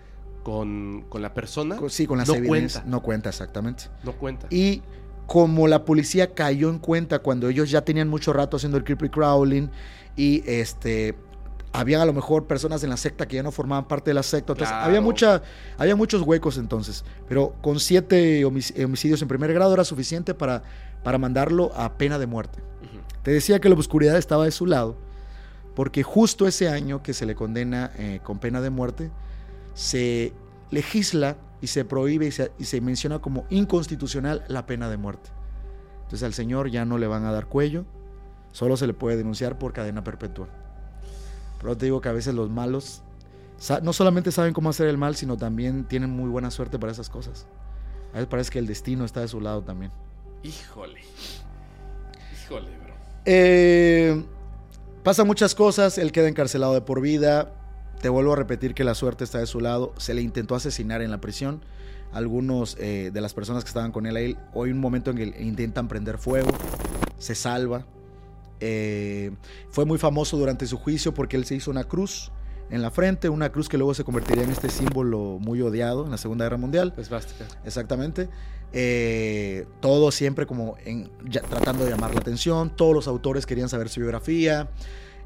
con, 0.45 1.05
la 1.19 1.34
persona. 1.34 1.76
Sí, 1.89 2.05
con 2.05 2.19
las 2.19 2.27
no 2.27 2.35
cuenta. 2.45 2.84
No 2.85 3.01
cuenta, 3.01 3.30
exactamente. 3.30 3.85
No 4.03 4.13
cuenta. 4.13 4.45
Y 4.51 4.84
como 5.26 5.67
la 5.67 5.85
policía 5.85 6.35
cayó 6.35 6.69
en 6.69 6.77
cuenta 6.77 7.17
cuando 7.17 7.49
ellos 7.49 7.72
ya 7.72 7.81
tenían 7.81 8.07
mucho 8.07 8.31
rato 8.31 8.57
haciendo 8.57 8.77
el 8.77 8.84
creepy 8.84 9.09
crawling 9.09 9.72
y 10.15 10.43
este 10.45 11.15
habían 11.73 11.99
a 11.99 12.05
lo 12.05 12.13
mejor 12.13 12.45
personas 12.45 12.84
en 12.84 12.91
la 12.91 12.95
secta 12.95 13.27
que 13.27 13.38
ya 13.38 13.43
no 13.43 13.51
formaban 13.51 13.88
parte 13.88 14.11
de 14.11 14.13
la 14.13 14.22
secta. 14.22 14.53
había, 14.84 15.01
mucha, 15.01 15.41
había 15.80 15.95
muchos 15.95 16.22
huecos 16.22 16.59
entonces. 16.59 17.03
Pero 17.27 17.55
con 17.61 17.80
siete 17.80 18.45
homicidios 18.45 19.23
en 19.23 19.27
primer 19.27 19.51
grado 19.51 19.73
era 19.73 19.84
suficiente 19.84 20.35
para, 20.35 20.61
para 21.03 21.17
mandarlo 21.17 21.72
a 21.76 21.97
pena 21.97 22.19
de 22.19 22.27
muerte. 22.27 22.59
Te 23.23 23.31
decía 23.31 23.59
que 23.59 23.67
la 23.67 23.76
oscuridad 23.76 24.15
estaba 24.15 24.45
de 24.45 24.51
su 24.51 24.67
lado, 24.67 24.95
porque 25.73 26.03
justo 26.03 26.45
ese 26.45 26.69
año 26.69 27.01
que 27.01 27.13
se 27.13 27.26
le 27.26 27.34
condena 27.34 27.91
eh, 27.97 28.19
con 28.23 28.38
pena 28.38 28.61
de 28.61 28.69
muerte, 28.69 29.09
se 29.76 30.34
legisla 30.72 31.38
y 31.61 31.68
se 31.68 31.85
prohíbe 31.85 32.27
y 32.57 32.64
se, 32.65 32.81
menciona 32.81 33.19
como 33.19 33.45
inconstitucional 33.49 34.43
la 34.47 34.65
pena 34.65 34.89
de 34.89 34.97
muerte. 34.97 35.30
Entonces 35.97 36.23
al 36.23 36.34
señor 36.34 36.72
ya 36.72 36.85
no 36.85 36.97
le 36.97 37.06
van 37.07 37.26
a 37.26 37.31
dar 37.31 37.45
cuello, 37.47 37.85
solo 38.52 38.77
se 38.77 38.88
le 38.88 38.93
puede 38.93 39.18
denunciar 39.18 39.60
por 39.60 39.73
cadena 39.73 40.03
perpetua. 40.03 40.47
Pero 41.60 41.77
te 41.77 41.85
digo 41.85 42.02
que 42.02 42.10
a 42.10 42.14
veces 42.14 42.34
los 42.34 42.49
malos 42.49 43.03
no 43.84 43.93
solamente 43.93 44.31
saben 44.31 44.53
cómo 44.53 44.69
hacer 44.69 44.88
el 44.88 44.97
mal, 44.97 45.15
sino 45.15 45.38
también 45.38 45.85
tienen 45.85 46.10
muy 46.10 46.30
buena 46.30 46.52
suerte 46.52 46.80
para 46.80 46.91
esas 46.91 47.10
cosas. 47.10 47.47
A 48.11 48.15
veces 48.15 48.27
parece 48.27 48.52
que 48.52 48.60
el 48.60 48.68
destino 48.68 49.03
está 49.06 49.22
de 49.22 49.27
su 49.27 49.41
lado 49.41 49.64
también. 49.64 49.91
Híjole. 50.43 51.02
Híjole, 52.34 52.69
bro. 52.77 52.93
Eh, 53.26 54.23
pasa 55.03 55.23
muchas 55.23 55.56
cosas, 55.56 55.97
él 55.97 56.11
queda 56.11 56.27
encarcelado 56.30 56.73
de 56.73 56.81
por 56.81 57.02
vida, 57.02 57.55
te 58.06 58.10
vuelvo 58.10 58.34
a 58.34 58.36
repetir 58.36 58.76
que 58.76 58.84
la 58.84 58.94
suerte 58.94 59.23
está 59.23 59.40
de 59.40 59.48
su 59.48 59.60
lado. 59.60 59.91
Se 59.98 60.14
le 60.14 60.22
intentó 60.22 60.53
asesinar 60.53 61.02
en 61.02 61.10
la 61.10 61.19
prisión. 61.19 61.61
Algunos 62.11 62.77
eh, 62.80 63.10
de 63.11 63.19
las 63.19 63.34
personas 63.34 63.64
que 63.64 63.69
estaban 63.69 63.91
con 63.91 64.06
él 64.06 64.15
ahí, 64.15 64.38
hoy 64.53 64.69
un 64.69 64.77
momento 64.77 65.10
en 65.10 65.18
que 65.18 65.41
intentan 65.41 65.88
prender 65.88 66.19
fuego, 66.19 66.52
se 67.18 67.34
salva. 67.34 67.84
Eh, 68.60 69.32
fue 69.69 69.86
muy 69.86 69.98
famoso 69.98 70.38
durante 70.38 70.68
su 70.68 70.77
juicio 70.77 71.15
porque 71.15 71.36
él 71.36 71.45
se 71.45 71.56
hizo 71.56 71.72
una 71.72 71.86
cruz 71.86 72.32
en 72.69 72.84
la 72.84 72.91
frente, 72.91 73.27
una 73.27 73.52
cruz 73.52 73.69
que 73.69 73.80
luego 73.80 73.95
se 73.95 74.03
convertiría 74.03 74.44
en 74.44 74.52
este 74.52 74.69
símbolo 74.69 75.40
muy 75.41 75.64
odiado 75.64 76.06
en 76.06 76.11
la 76.11 76.19
Segunda 76.19 76.45
Guerra 76.45 76.57
Mundial. 76.57 76.94
Exactamente. 77.64 78.30
Eh, 78.72 79.65
todo 79.80 80.11
siempre 80.11 80.45
como 80.45 80.76
en, 80.86 81.10
tratando 81.49 81.86
de 81.86 81.90
llamar 81.90 82.14
la 82.14 82.19
atención. 82.19 82.69
Todos 82.69 82.94
los 82.94 83.07
autores 83.07 83.48
querían 83.48 83.68
saber 83.68 83.90
su 83.90 83.99
biografía. 83.99 84.69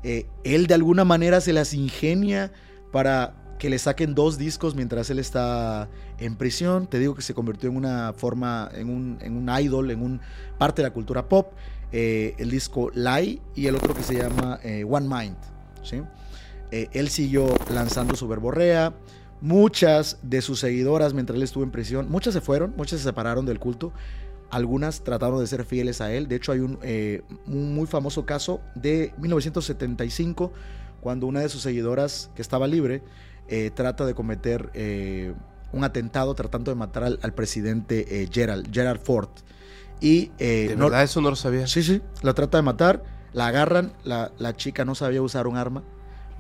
Eh, 0.02 0.28
él 0.46 0.68
de 0.68 0.76
alguna 0.76 1.04
manera 1.04 1.42
se 1.42 1.52
las 1.52 1.74
ingenia 1.74 2.54
para 2.92 3.36
que 3.58 3.70
le 3.70 3.78
saquen 3.78 4.16
dos 4.16 4.38
discos 4.38 4.76
mientras 4.76 5.10
él 5.10 5.20
está 5.20 5.90
en 6.18 6.36
prisión. 6.36 6.88
Te 6.88 7.00
digo 7.00 7.16
que 7.16 7.22
se 7.22 7.34
convirtió 7.34 7.70
en 7.70 7.76
una 7.76 8.14
forma, 8.14 8.70
en 8.74 8.90
un, 8.90 9.18
en 9.22 9.36
un 9.36 9.50
idol, 9.60 9.92
en 9.92 10.02
un 10.02 10.22
parte 10.58 10.82
de 10.82 10.88
la 10.88 10.94
cultura 10.94 11.28
pop. 11.28 11.54
Eh, 11.92 12.36
el 12.38 12.52
disco 12.52 12.92
Lie 12.94 13.42
y 13.56 13.66
el 13.66 13.76
otro 13.76 13.94
que 13.94 14.04
se 14.04 14.16
llama 14.16 14.60
eh, 14.64 14.86
One 14.88 15.08
Mind. 15.08 15.38
¿sí? 15.84 16.02
él 16.72 17.10
siguió 17.10 17.48
lanzando 17.74 18.16
su 18.16 18.28
verborrea. 18.28 18.94
Muchas 19.42 20.18
de 20.22 20.42
sus 20.42 20.60
seguidoras, 20.60 21.14
mientras 21.14 21.38
él 21.38 21.44
estuvo 21.44 21.64
en 21.64 21.72
prisión, 21.72 22.12
muchas 22.12 22.34
se 22.34 22.42
fueron, 22.42 22.74
muchas 22.76 23.00
se 23.00 23.06
separaron 23.06 23.46
del 23.46 23.58
culto. 23.58 23.94
Algunas 24.50 25.02
trataron 25.04 25.40
de 25.40 25.48
ser 25.48 25.64
fieles 25.64 26.02
a 26.02 26.12
él. 26.12 26.28
De 26.28 26.36
hecho, 26.36 26.52
hay 26.52 26.60
un, 26.60 26.78
eh, 26.82 27.22
muy 27.46 27.88
famoso 27.88 28.26
caso 28.26 28.60
de 28.76 29.14
1975, 29.18 30.52
cuando 31.02 31.28
una 31.28 31.42
de 31.42 31.50
sus 31.50 31.62
seguidoras, 31.62 32.32
que 32.36 32.42
estaba 32.42 32.68
libre, 32.68 33.04
eh, 33.48 33.72
trata 33.74 34.06
de 34.06 34.14
cometer 34.14 34.70
eh, 34.74 35.34
un 35.72 35.84
atentado 35.84 36.34
tratando 36.36 36.72
de 36.72 36.76
matar 36.76 37.04
al, 37.04 37.34
presidente 37.34 38.28
Gerald, 38.32 38.74
Gerald 38.74 39.02
Ford. 39.02 39.30
Y, 40.02 40.32
¿De 40.38 40.76
verdad 40.76 41.04
eso 41.04 41.22
no 41.22 41.30
lo 41.30 41.36
sabía? 41.36 41.68
Sí, 41.68 41.84
sí, 41.84 42.02
la 42.22 42.34
trata 42.34 42.58
de 42.58 42.64
matar, 42.64 43.04
la 43.34 43.48
agarran, 43.48 43.94
la, 44.04 44.32
la 44.38 44.56
chica 44.56 44.86
no 44.86 44.96
sabía 44.96 45.22
usar 45.22 45.48
un 45.48 45.58
arma, 45.58 45.84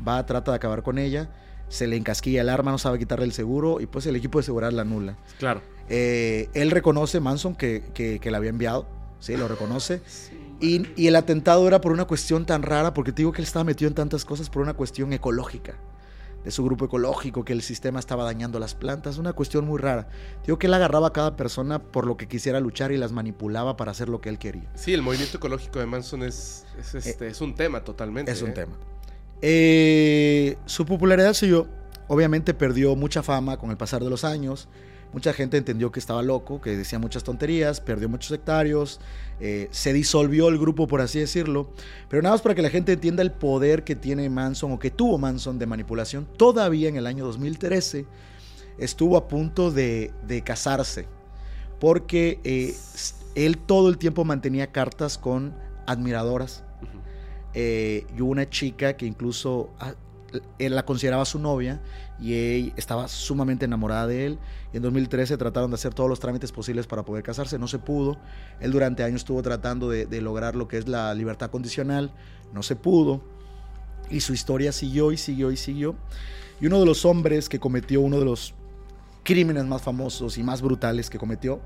va, 0.08 0.26
trata 0.26 0.52
de 0.52 0.56
acabar 0.56 0.82
con 0.82 0.98
ella 0.98 1.30
se 1.70 1.88
le 1.88 1.96
encasquilla 1.96 2.42
el 2.42 2.50
arma, 2.50 2.72
no 2.72 2.78
sabe 2.78 3.00
quitarle 3.00 3.26
el 3.26 3.32
seguro 3.32 3.80
y 3.80 3.86
pues 3.86 4.06
el 4.08 4.16
equipo 4.16 4.40
de 4.40 4.44
seguridad 4.44 4.72
la 4.72 4.84
nula. 4.84 5.16
Claro. 5.38 5.62
Eh, 5.88 6.50
él 6.54 6.72
reconoce, 6.72 7.20
Manson, 7.20 7.56
que, 7.56 7.84
que, 7.94 8.32
la 8.32 8.38
había 8.38 8.50
enviado, 8.50 8.88
sí, 9.20 9.38
lo 9.38 9.48
reconoce. 9.48 10.02
Y, 10.60 10.88
y, 10.96 11.08
el 11.08 11.16
atentado 11.16 11.68
era 11.68 11.82
por 11.82 11.92
una 11.92 12.06
cuestión 12.06 12.46
tan 12.46 12.64
rara, 12.64 12.94
porque 12.94 13.12
te 13.12 13.18
digo 13.22 13.32
que 13.32 13.42
él 13.42 13.48
estaba 13.48 13.64
metido 13.64 13.88
en 13.88 13.96
tantas 13.96 14.26
cosas 14.26 14.50
por 14.50 14.62
una 14.62 14.74
cuestión 14.74 15.14
ecológica, 15.14 15.76
de 16.44 16.52
su 16.52 16.64
grupo 16.64 16.86
ecológico, 16.86 17.44
que 17.44 17.54
el 17.54 17.62
sistema 17.62 18.00
estaba 18.00 18.24
dañando 18.24 18.60
las 18.60 18.76
plantas, 18.76 19.18
una 19.18 19.34
cuestión 19.34 19.66
muy 19.66 19.80
rara. 19.80 20.08
Digo 20.46 20.60
que 20.60 20.68
él 20.68 20.74
agarraba 20.74 21.08
a 21.08 21.14
cada 21.14 21.36
persona 21.36 21.80
por 21.80 22.06
lo 22.06 22.18
que 22.18 22.28
quisiera 22.28 22.60
luchar 22.60 22.92
y 22.92 22.98
las 22.98 23.12
manipulaba 23.12 23.78
para 23.78 23.92
hacer 23.92 24.10
lo 24.10 24.22
que 24.22 24.30
él 24.30 24.38
quería. 24.38 24.70
Sí, 24.76 24.94
el 24.94 25.02
movimiento 25.02 25.38
ecológico 25.38 25.80
de 25.80 25.86
Manson 25.86 26.24
es, 26.24 26.66
es, 26.78 26.96
este, 26.96 27.28
es 27.28 27.42
un 27.42 27.56
tema 27.56 27.84
totalmente. 27.84 28.32
Es 28.32 28.42
un 28.42 28.50
¿eh? 28.50 28.54
tema. 28.54 28.78
Eh, 29.42 30.58
su 30.66 30.86
popularidad 30.86 31.34
siguió, 31.34 31.68
obviamente 32.08 32.54
perdió 32.54 32.96
mucha 32.96 33.24
fama 33.24 33.58
con 33.58 33.72
el 33.72 33.78
pasar 33.78 34.04
de 34.04 34.10
los 34.10 34.24
años. 34.24 34.68
Mucha 35.12 35.34
gente 35.34 35.58
entendió 35.58 35.92
que 35.92 36.00
estaba 36.00 36.22
loco, 36.22 36.62
que 36.62 36.78
decía 36.78 37.00
muchas 37.00 37.24
tonterías, 37.24 37.82
perdió 37.82 38.08
muchos 38.08 38.30
sectarios, 38.30 39.00
eh, 39.40 39.68
se 39.72 39.92
disolvió 39.92 40.50
el 40.50 40.60
grupo, 40.60 40.88
por 40.88 41.02
así 41.02 41.20
decirlo. 41.20 41.72
Pero 42.10 42.22
nada 42.22 42.36
más 42.36 42.42
para 42.42 42.54
que 42.54 42.62
la 42.62 42.70
gente 42.70 42.94
entienda 42.94 43.24
el 43.24 43.32
poder 43.32 43.84
que 43.84 43.96
tiene 43.96 44.30
Manson 44.30 44.72
o 44.72 44.80
que 44.80 44.92
tuvo 44.92 45.18
Manson 45.18 45.58
de 45.58 45.66
manipulación, 45.66 46.28
todavía 46.38 46.90
en 46.90 46.96
el 46.96 47.08
año 47.08 47.26
2013 47.26 48.06
estuvo 48.78 49.18
a 49.18 49.28
punto 49.28 49.72
de, 49.72 50.14
casarse, 50.46 51.08
porque 51.80 52.40
eh, 52.44 52.76
él 53.36 53.58
todo 53.58 53.90
el 53.90 53.98
tiempo 53.98 54.26
mantenía 54.26 54.72
cartas 54.72 55.18
con 55.18 55.56
admiradoras 55.88 56.64
eh, 57.56 58.06
y 58.16 58.22
hubo 58.22 58.32
una 58.32 58.48
chica 58.48 58.96
que 58.96 59.08
incluso 59.08 59.72
él 60.60 60.76
la 60.76 60.86
consideraba 60.86 61.26
su 61.26 61.40
novia 61.40 61.82
y 62.20 62.34
ella 62.34 62.74
estaba 62.78 63.08
sumamente 63.08 63.66
enamorada 63.66 64.08
de 64.08 64.26
él. 64.26 64.40
Y 64.74 64.78
en 64.78 64.84
2013 64.84 65.38
trataron 65.38 65.72
de 65.72 65.76
hacer 65.76 65.94
todos 65.94 66.10
los 66.10 66.20
trámites 66.20 66.52
posibles 66.52 66.88
para 66.88 67.04
poder 67.04 67.24
casarse, 67.24 67.58
no 67.60 67.68
se 67.68 67.80
pudo. 67.80 68.18
Él 68.60 68.72
durante 68.72 69.04
años 69.04 69.22
estuvo 69.22 69.42
tratando 69.42 69.90
de, 69.90 70.06
de 70.06 70.22
lograr 70.22 70.56
lo 70.56 70.68
que 70.68 70.78
es 70.78 70.88
la 70.88 71.14
libertad 71.14 71.50
condicional, 71.50 72.14
no 72.54 72.64
se 72.64 72.76
pudo. 72.76 73.22
Y 74.10 74.22
su 74.22 74.34
historia 74.34 74.72
siguió 74.72 75.12
y 75.12 75.18
siguió 75.18 75.52
y 75.52 75.58
siguió. 75.58 75.96
Y 76.62 76.68
uno 76.68 76.80
de 76.80 76.86
los 76.86 77.06
hombres 77.06 77.48
que 77.48 77.60
cometió 77.60 78.02
uno 78.02 78.20
de 78.20 78.26
los 78.26 78.54
crímenes 79.24 79.66
más 79.66 79.82
famosos 79.82 80.38
y 80.38 80.44
más 80.44 80.62
brutales 80.62 81.10
que 81.10 81.20
cometió, 81.20 81.60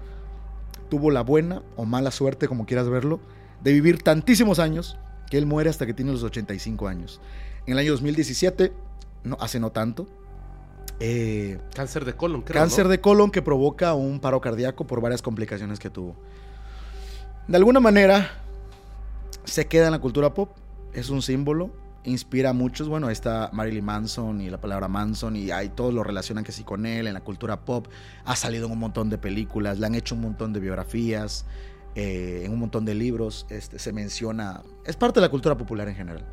tuvo 0.90 1.11
la 1.11 1.22
buena 1.22 1.64
o 1.76 1.85
mala 1.85 2.11
suerte, 2.11 2.48
como 2.48 2.65
quieras 2.65 2.90
verlo, 2.90 3.19
de 3.64 3.73
vivir 3.73 4.03
tantísimos 4.03 4.60
años 4.60 4.98
que 5.30 5.38
él 5.38 5.45
muere 5.45 5.69
hasta 5.69 5.85
que 5.85 5.94
tiene 5.94 6.11
los 6.11 6.23
85 6.23 6.88
años. 6.88 7.22
En 7.65 7.73
el 7.73 7.80
año 7.80 7.91
2017, 7.91 8.73
no, 9.23 9.38
hace 9.40 9.60
no 9.60 9.72
tanto, 9.72 10.07
eh, 10.99 11.60
Cáncer 11.76 12.06
de 12.06 12.14
colon, 12.15 12.41
creo. 12.41 12.61
cáncer 12.61 12.85
¿no? 12.85 12.91
de 12.91 13.02
colon 13.02 13.31
que 13.31 13.41
provoca 13.41 13.94
un 13.94 14.19
paro 14.19 14.40
cardíaco 14.41 14.85
por 14.85 15.02
varias 15.02 15.22
complicaciones 15.22 15.80
que 15.80 15.90
tuvo. 15.90 16.15
De 17.48 17.57
alguna 17.57 17.80
manera, 17.80 18.30
se 19.44 19.68
queda 19.68 19.88
en 19.88 19.91
la 19.91 19.99
cultura 19.99 20.34
pop, 20.34 20.52
es 20.94 21.10
un 21.10 21.22
símbolo, 21.22 21.72
inspira 22.06 22.52
a 22.52 22.53
muchos. 22.53 22.88
Bueno, 22.88 23.07
ahí 23.07 23.14
está 23.14 23.49
Marilyn 23.53 23.84
Manson 23.84 24.41
y 24.41 24.49
la 24.49 24.61
palabra 24.61 24.88
Manson, 24.88 25.35
y 25.35 25.52
ahí 25.52 25.69
todos 25.69 25.94
lo 25.94 26.03
relacionan 26.03 26.44
que 26.44 26.52
sí 26.52 26.64
con 26.64 26.85
él 26.85 27.07
en 27.07 27.14
la 27.14 27.22
cultura 27.22 27.65
pop. 27.65 27.88
Ha 28.26 28.35
salido 28.35 28.68
en 28.68 28.72
un 28.73 28.80
montón 28.80 29.10
de 29.10 29.18
películas, 29.18 29.80
le 29.80 29.88
han 29.88 29.95
hecho 29.95 30.15
un 30.15 30.22
montón 30.22 30.53
de 30.53 30.60
biografías, 30.60 31.45
eh, 31.95 32.44
en 32.45 32.52
un 32.53 32.60
montón 32.60 32.85
de 32.85 32.94
libros. 32.94 33.45
Este, 33.49 33.80
se 33.80 33.91
menciona, 33.94 34.61
es 34.85 34.95
parte 34.95 35.19
de 35.19 35.26
la 35.26 35.30
cultura 35.30 35.57
popular 35.57 35.88
en 35.90 35.95
general. 35.95 36.26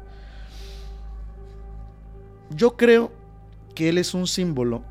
Yo 2.50 2.76
creo 2.76 3.12
que 3.76 3.88
él 3.88 3.98
es 3.98 4.12
un 4.12 4.26
símbolo 4.26 4.82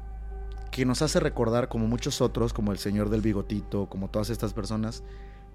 que 0.72 0.86
nos 0.86 1.02
hace 1.02 1.20
recordar, 1.20 1.68
como 1.68 1.88
muchos 1.88 2.22
otros, 2.22 2.54
como 2.54 2.72
el 2.72 2.78
señor 2.78 3.10
del 3.10 3.20
bigotito, 3.20 3.88
como 3.88 4.10
todas 4.10 4.30
estas 4.30 4.54
personas, 4.54 5.04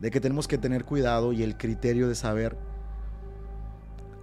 de 0.01 0.11
que 0.11 0.21
tenemos 0.21 0.47
que 0.47 0.59
tener 0.59 0.85
cuidado 0.85 1.33
y 1.33 1.43
el 1.43 1.57
criterio 1.57 2.07
de 2.07 2.15
saber 2.15 2.59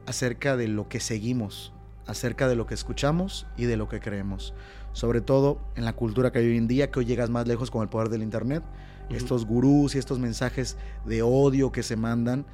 acerca 0.05 0.55
de 0.57 0.67
lo 0.67 0.89
que 0.89 0.99
seguimos, 0.99 1.73
acerca 2.05 2.47
de 2.47 2.55
lo 2.55 2.67
que 2.67 2.75
escuchamos 2.75 3.47
y 3.57 3.65
de 3.65 3.77
lo 3.77 3.89
que 3.89 3.99
creemos. 3.99 4.53
Sobre 4.93 5.21
todo 5.21 5.57
en 5.75 5.83
la 5.83 5.93
cultura 5.93 6.31
que 6.31 6.37
hay 6.37 6.49
hoy 6.49 6.57
en 6.57 6.67
día, 6.67 6.91
que 6.91 6.99
hoy 6.99 7.05
llegas 7.05 7.31
más 7.31 7.47
lejos 7.47 7.71
con 7.71 7.81
el 7.81 7.89
poder 7.89 8.09
del 8.09 8.21
Internet. 8.21 8.63
Estos 9.09 9.45
gurús 9.45 9.95
y 9.95 9.97
estos 9.97 10.19
mensajes 10.19 10.77
de 11.05 11.23
odio 11.23 11.71
que 11.71 11.81
se 11.81 11.95
mandan 11.95 12.45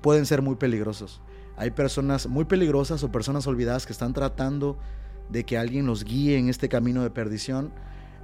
pueden 0.00 0.24
ser 0.24 0.40
muy 0.40 0.56
peligrosos. 0.56 1.20
Hay 1.62 1.70
personas 1.70 2.26
muy 2.26 2.44
peligrosas 2.44 3.04
o 3.04 3.12
personas 3.12 3.46
olvidadas 3.46 3.86
que 3.86 3.92
están 3.92 4.12
tratando 4.12 4.78
de 5.28 5.44
que 5.44 5.56
alguien 5.56 5.86
los 5.86 6.02
guíe 6.02 6.36
en 6.36 6.48
este 6.48 6.68
camino 6.68 7.04
de 7.04 7.10
perdición 7.10 7.72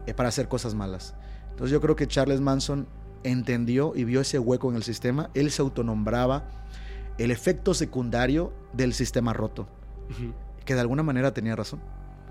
eh, 0.06 0.12
para 0.14 0.28
hacer 0.28 0.48
cosas 0.48 0.74
malas. 0.74 1.14
Entonces 1.50 1.70
yo 1.70 1.80
creo 1.80 1.94
que 1.94 2.08
Charles 2.08 2.40
Manson 2.40 2.88
entendió 3.22 3.92
y 3.94 4.02
vio 4.02 4.20
ese 4.22 4.40
hueco 4.40 4.68
en 4.70 4.74
el 4.76 4.82
sistema. 4.82 5.30
Él 5.34 5.52
se 5.52 5.62
autonombraba 5.62 6.48
el 7.16 7.30
efecto 7.30 7.74
secundario 7.74 8.52
del 8.72 8.92
sistema 8.92 9.32
roto, 9.32 9.68
que 10.64 10.74
de 10.74 10.80
alguna 10.80 11.04
manera 11.04 11.32
tenía 11.32 11.54
razón. 11.54 11.80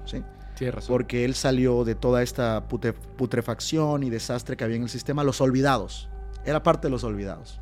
¿sí? 0.03 0.23
Tienes 0.57 0.75
razón. 0.75 0.89
Porque 0.89 1.23
él 1.23 1.35
salió 1.35 1.85
de 1.85 1.95
toda 1.95 2.21
esta 2.21 2.67
pute- 2.67 2.93
putrefacción 2.93 4.03
y 4.03 4.09
desastre 4.09 4.57
que 4.57 4.65
había 4.65 4.75
en 4.75 4.83
el 4.83 4.89
sistema, 4.89 5.23
los 5.23 5.39
olvidados. 5.39 6.09
Era 6.43 6.63
parte 6.63 6.87
de 6.87 6.91
los 6.91 7.05
olvidados. 7.05 7.61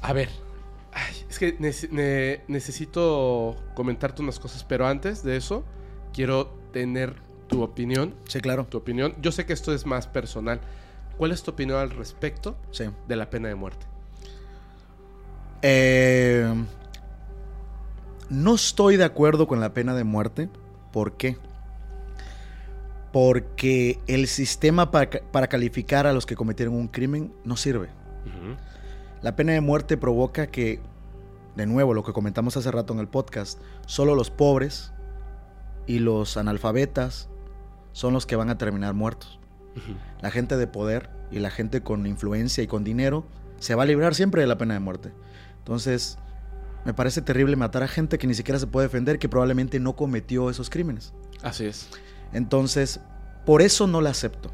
A 0.00 0.14
ver. 0.14 0.30
Ay, 0.94 1.26
es 1.28 1.38
que 1.38 1.58
nece- 1.58 1.90
ne- 1.90 2.42
necesito 2.48 3.56
comentarte 3.74 4.22
unas 4.22 4.38
cosas, 4.38 4.62
pero 4.64 4.86
antes 4.86 5.22
de 5.24 5.36
eso, 5.36 5.64
quiero 6.12 6.46
tener 6.72 7.16
tu 7.48 7.62
opinión. 7.62 8.14
Sí, 8.28 8.40
claro. 8.40 8.64
Tu 8.66 8.78
opinión. 8.78 9.14
Yo 9.20 9.32
sé 9.32 9.44
que 9.44 9.52
esto 9.52 9.74
es 9.74 9.86
más 9.86 10.06
personal. 10.06 10.60
¿Cuál 11.18 11.32
es 11.32 11.42
tu 11.42 11.50
opinión 11.50 11.78
al 11.78 11.90
respecto 11.90 12.56
Sí. 12.70 12.84
de 13.08 13.16
la 13.16 13.28
pena 13.30 13.48
de 13.48 13.54
muerte? 13.56 13.86
Eh, 15.62 16.52
no 18.30 18.54
estoy 18.54 18.96
de 18.96 19.04
acuerdo 19.04 19.46
con 19.46 19.60
la 19.60 19.72
pena 19.74 19.94
de 19.94 20.04
muerte. 20.04 20.48
¿Por 20.92 21.16
qué? 21.16 21.36
Porque 23.12 23.98
el 24.06 24.26
sistema 24.26 24.90
para, 24.90 25.08
ca- 25.10 25.20
para 25.30 25.46
calificar 25.48 26.06
a 26.06 26.12
los 26.12 26.26
que 26.26 26.34
cometieron 26.36 26.74
un 26.74 26.88
crimen 26.88 27.32
no 27.44 27.56
sirve. 27.56 27.88
Ujú. 28.26 28.56
La 29.24 29.36
pena 29.36 29.52
de 29.54 29.62
muerte 29.62 29.96
provoca 29.96 30.48
que, 30.48 30.80
de 31.56 31.64
nuevo, 31.64 31.94
lo 31.94 32.04
que 32.04 32.12
comentamos 32.12 32.58
hace 32.58 32.70
rato 32.70 32.92
en 32.92 32.98
el 32.98 33.08
podcast, 33.08 33.58
solo 33.86 34.14
los 34.14 34.28
pobres 34.30 34.92
y 35.86 36.00
los 36.00 36.36
analfabetas 36.36 37.30
son 37.92 38.12
los 38.12 38.26
que 38.26 38.36
van 38.36 38.50
a 38.50 38.58
terminar 38.58 38.92
muertos. 38.92 39.40
La 40.20 40.30
gente 40.30 40.58
de 40.58 40.66
poder 40.66 41.08
y 41.30 41.38
la 41.38 41.48
gente 41.50 41.82
con 41.82 42.06
influencia 42.06 42.62
y 42.62 42.66
con 42.66 42.84
dinero 42.84 43.24
se 43.60 43.74
va 43.74 43.84
a 43.84 43.86
librar 43.86 44.14
siempre 44.14 44.42
de 44.42 44.46
la 44.46 44.58
pena 44.58 44.74
de 44.74 44.80
muerte. 44.80 45.10
Entonces, 45.56 46.18
me 46.84 46.92
parece 46.92 47.22
terrible 47.22 47.56
matar 47.56 47.82
a 47.82 47.88
gente 47.88 48.18
que 48.18 48.26
ni 48.26 48.34
siquiera 48.34 48.58
se 48.58 48.66
puede 48.66 48.88
defender, 48.88 49.18
que 49.18 49.30
probablemente 49.30 49.80
no 49.80 49.96
cometió 49.96 50.50
esos 50.50 50.68
crímenes. 50.68 51.14
Así 51.42 51.64
es. 51.64 51.88
Entonces, 52.34 53.00
por 53.46 53.62
eso 53.62 53.86
no 53.86 54.02
la 54.02 54.10
acepto. 54.10 54.50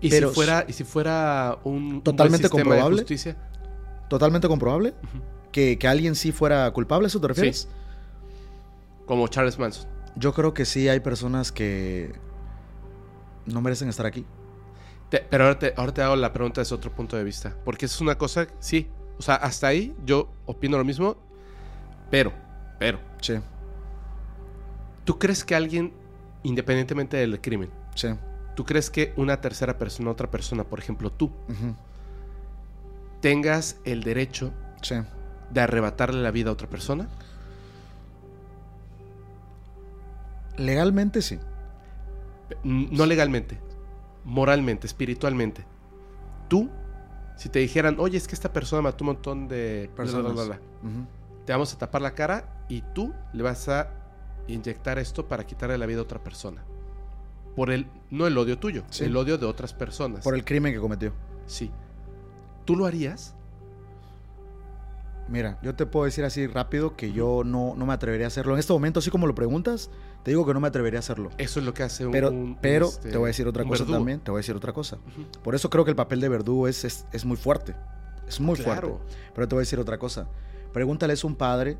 ¿Y, 0.00 0.10
Pero- 0.10 0.30
si, 0.30 0.34
fuera, 0.34 0.64
¿Y 0.66 0.72
si 0.72 0.82
fuera 0.82 1.58
un, 1.62 1.72
un 1.74 1.88
buen 1.90 2.02
Totalmente 2.02 2.48
sistema 2.48 2.64
comprobable. 2.64 2.96
de 2.96 3.02
justicia? 3.02 3.36
Totalmente 4.12 4.46
comprobable 4.46 4.92
que, 5.52 5.78
que 5.78 5.88
alguien 5.88 6.14
sí 6.14 6.32
fuera 6.32 6.70
culpable, 6.70 7.06
¿a 7.06 7.08
¿eso 7.08 7.18
te 7.18 7.28
refieres? 7.28 7.66
Como 9.06 9.26
Charles 9.26 9.58
Manson. 9.58 9.88
Yo 10.16 10.34
creo 10.34 10.52
que 10.52 10.66
sí 10.66 10.86
hay 10.86 11.00
personas 11.00 11.50
que 11.50 12.12
no 13.46 13.62
merecen 13.62 13.88
estar 13.88 14.04
aquí. 14.04 14.26
Te- 15.08 15.20
pero 15.30 15.44
ahora 15.44 15.58
te, 15.58 15.72
ahora 15.78 15.94
te 15.94 16.02
hago 16.02 16.16
la 16.16 16.30
pregunta 16.30 16.60
desde 16.60 16.74
otro 16.74 16.92
punto 16.92 17.16
de 17.16 17.24
vista. 17.24 17.56
Porque 17.64 17.86
es 17.86 18.02
una 18.02 18.18
cosa, 18.18 18.48
sí. 18.58 18.86
O 19.18 19.22
sea, 19.22 19.36
hasta 19.36 19.68
ahí 19.68 19.96
yo 20.04 20.30
opino 20.44 20.76
lo 20.76 20.84
mismo. 20.84 21.16
Pero, 22.10 22.34
pero, 22.78 22.98
Sí, 23.18 23.36
¿tú 25.06 25.18
crees 25.18 25.42
que 25.42 25.54
alguien, 25.54 25.90
independientemente 26.42 27.16
del 27.16 27.40
crimen, 27.40 27.70
sí. 27.94 28.08
¿tú 28.56 28.66
crees 28.66 28.90
que 28.90 29.14
una 29.16 29.40
tercera 29.40 29.78
persona, 29.78 30.10
otra 30.10 30.30
persona, 30.30 30.64
por 30.64 30.80
ejemplo 30.80 31.10
tú, 31.10 31.30
tengas 33.22 33.78
el 33.84 34.02
derecho 34.02 34.52
Sí. 34.82 34.96
de 35.50 35.60
arrebatarle 35.62 36.20
la 36.20 36.30
vida 36.30 36.50
a 36.50 36.52
otra 36.52 36.68
persona? 36.68 37.08
Legalmente 40.58 41.22
sí. 41.22 41.38
No 42.64 43.06
legalmente, 43.06 43.58
moralmente, 44.24 44.86
espiritualmente. 44.86 45.64
Tú, 46.48 46.68
si 47.36 47.48
te 47.48 47.60
dijeran, 47.60 47.96
oye, 47.98 48.18
es 48.18 48.28
que 48.28 48.34
esta 48.34 48.52
persona 48.52 48.82
mató 48.82 49.04
un 49.04 49.06
montón 49.06 49.48
de 49.48 49.90
Personas. 49.96 50.34
bla, 50.34 50.44
bla, 50.44 50.56
bla, 50.56 50.60
te 51.46 51.52
vamos 51.52 51.72
a 51.72 51.78
tapar 51.78 52.02
la 52.02 52.14
cara 52.14 52.64
y 52.68 52.82
tú 52.94 53.14
le 53.32 53.42
vas 53.42 53.68
a 53.68 53.88
inyectar 54.48 54.98
esto 54.98 55.26
para 55.28 55.46
quitarle 55.46 55.78
la 55.78 55.86
vida 55.86 56.00
a 56.00 56.02
otra 56.02 56.22
persona. 56.22 56.62
Por 57.56 57.70
el, 57.70 57.86
no 58.10 58.26
el 58.26 58.36
odio 58.36 58.58
tuyo, 58.58 58.84
Sí. 58.90 59.04
el 59.04 59.16
odio 59.16 59.38
de 59.38 59.46
otras 59.46 59.72
personas. 59.72 60.22
Por 60.22 60.34
el 60.34 60.44
crimen 60.44 60.74
que 60.74 60.80
cometió. 60.80 61.12
Sí. 61.46 61.70
¿Tú 62.64 62.76
lo 62.76 62.86
harías? 62.86 63.34
Mira, 65.28 65.58
yo 65.62 65.74
te 65.74 65.86
puedo 65.86 66.04
decir 66.04 66.24
así 66.24 66.46
rápido 66.46 66.94
que 66.96 67.12
yo 67.12 67.42
no, 67.44 67.74
no 67.76 67.86
me 67.86 67.92
atrevería 67.92 68.26
a 68.26 68.28
hacerlo. 68.28 68.52
En 68.54 68.58
este 68.58 68.72
momento, 68.72 68.98
así 68.98 69.10
como 69.10 69.26
lo 69.26 69.34
preguntas, 69.34 69.88
te 70.24 70.30
digo 70.32 70.44
que 70.44 70.52
no 70.52 70.60
me 70.60 70.68
atrevería 70.68 70.98
a 70.98 71.00
hacerlo. 71.00 71.30
Eso 71.38 71.60
es 71.60 71.66
lo 71.66 71.72
que 71.72 71.84
hace 71.84 72.04
un. 72.04 72.12
Pero, 72.12 72.30
un- 72.30 72.58
pero 72.60 72.86
este, 72.86 73.10
te 73.10 73.16
voy 73.16 73.26
a 73.26 73.28
decir 73.28 73.46
otra 73.46 73.64
cosa 73.64 73.84
verdugo. 73.84 73.98
también. 73.98 74.20
Te 74.20 74.30
voy 74.30 74.38
a 74.38 74.42
decir 74.42 74.56
otra 74.56 74.72
cosa. 74.72 74.98
Por 75.42 75.54
eso 75.54 75.70
creo 75.70 75.84
que 75.84 75.90
el 75.90 75.96
papel 75.96 76.20
de 76.20 76.28
verdugo 76.28 76.68
es, 76.68 76.84
es, 76.84 77.06
es 77.12 77.24
muy 77.24 77.36
fuerte. 77.36 77.74
Es 78.28 78.40
muy 78.40 78.56
Claro. 78.58 78.98
fuerte. 78.98 79.14
Pero 79.34 79.48
te 79.48 79.54
voy 79.54 79.60
a 79.60 79.64
decir 79.64 79.78
otra 79.80 79.96
cosa. 79.98 80.26
Pregúntales 80.72 81.22
a 81.24 81.26
un 81.26 81.36
padre, 81.36 81.78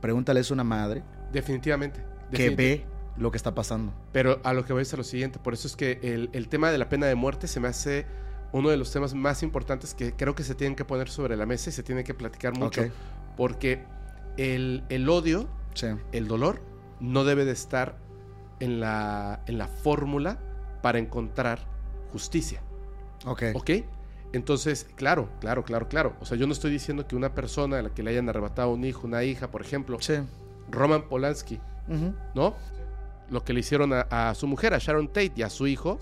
pregúntales 0.00 0.50
a 0.50 0.54
una 0.54 0.64
madre 0.64 1.02
Definitivamente. 1.32 2.02
que 2.32 2.50
ve 2.50 2.86
lo 3.16 3.30
que 3.32 3.36
está 3.36 3.54
pasando. 3.54 3.92
Pero 4.12 4.40
a 4.44 4.52
lo 4.54 4.64
que 4.64 4.72
voy 4.72 4.82
es 4.82 4.94
a 4.94 4.96
lo 4.96 5.04
siguiente. 5.04 5.38
Por 5.40 5.52
eso 5.52 5.66
es 5.66 5.76
que 5.76 5.98
el, 6.02 6.30
el 6.32 6.48
tema 6.48 6.70
de 6.70 6.78
la 6.78 6.88
pena 6.88 7.06
de 7.06 7.16
muerte 7.16 7.48
se 7.48 7.58
me 7.60 7.68
hace 7.68 8.06
uno 8.52 8.68
de 8.70 8.76
los 8.76 8.90
temas 8.92 9.14
más 9.14 9.42
importantes 9.42 9.94
que 9.94 10.14
creo 10.14 10.34
que 10.34 10.42
se 10.42 10.54
tienen 10.54 10.74
que 10.76 10.84
poner 10.84 11.08
sobre 11.10 11.36
la 11.36 11.46
mesa 11.46 11.70
y 11.70 11.72
se 11.72 11.82
tiene 11.82 12.04
que 12.04 12.14
platicar 12.14 12.56
mucho. 12.58 12.82
Porque 13.36 13.84
el, 14.36 14.84
el 14.88 15.08
odio, 15.08 15.46
Sí. 15.74 15.86
el 16.12 16.26
dolor, 16.28 16.60
no 17.00 17.24
debe 17.24 17.44
de 17.44 17.52
estar 17.52 17.96
en 18.60 18.80
la, 18.80 19.42
en 19.46 19.58
la 19.58 19.68
fórmula 19.68 20.38
para 20.82 20.98
encontrar 20.98 21.60
justicia. 22.12 22.60
Ok. 23.26 23.42
¿Ok? 23.54 23.70
Entonces, 24.32 24.86
claro, 24.96 25.28
claro, 25.40 25.64
claro, 25.64 25.88
claro. 25.88 26.16
O 26.20 26.24
sea, 26.26 26.36
yo 26.36 26.46
no 26.46 26.52
estoy 26.52 26.70
diciendo 26.70 27.06
que 27.06 27.16
una 27.16 27.34
persona 27.34 27.78
a 27.78 27.82
la 27.82 27.90
que 27.90 28.02
le 28.02 28.10
hayan 28.10 28.28
arrebatado 28.28 28.70
un 28.72 28.84
hijo, 28.84 29.06
una 29.06 29.22
hija, 29.24 29.50
por 29.50 29.60
ejemplo, 29.62 29.98
Sí. 30.00 30.14
Roman 30.70 31.08
Polanski. 31.08 31.60
¿no? 32.34 32.54
Lo 33.30 33.42
que 33.44 33.52
le 33.54 33.60
hicieron 33.60 33.92
a, 33.94 34.00
a 34.10 34.34
su 34.34 34.46
mujer, 34.46 34.74
a 34.74 34.78
Sharon 34.78 35.08
Tate 35.08 35.32
y 35.36 35.42
a 35.42 35.48
su 35.50 35.66
hijo, 35.66 35.98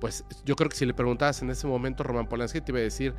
pues 0.00 0.24
yo 0.44 0.56
creo 0.56 0.68
que 0.68 0.76
si 0.76 0.86
le 0.86 0.94
preguntabas 0.94 1.42
en 1.42 1.50
ese 1.50 1.66
momento 1.66 2.02
a 2.02 2.06
Roman 2.06 2.28
Polanski 2.28 2.60
te 2.60 2.72
iba 2.72 2.78
a 2.78 2.82
decir, 2.82 3.14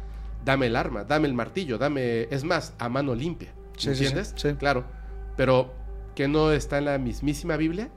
dame 0.46 0.68
el 0.68 0.76
arma, 0.76 1.04
dame 1.04 1.28
el 1.28 1.34
martillo, 1.34 1.78
dame, 1.78 2.24
es 2.24 2.44
más, 2.44 2.74
a 2.80 2.90
mano 2.90 3.16
limpia. 3.16 3.54
Sí, 3.78 3.90
¿Me 3.90 3.96
sí, 3.96 4.00
sí, 4.00 4.06
¿Entiendes? 4.08 4.34
sí. 4.36 4.54
Claro. 4.54 4.86
Pero 5.36 5.74
que 6.16 6.28
no 6.28 6.52
está 6.52 6.80
en 6.80 6.86
la 6.86 6.98
mismísima 6.98 7.58
Biblia, 7.58 7.90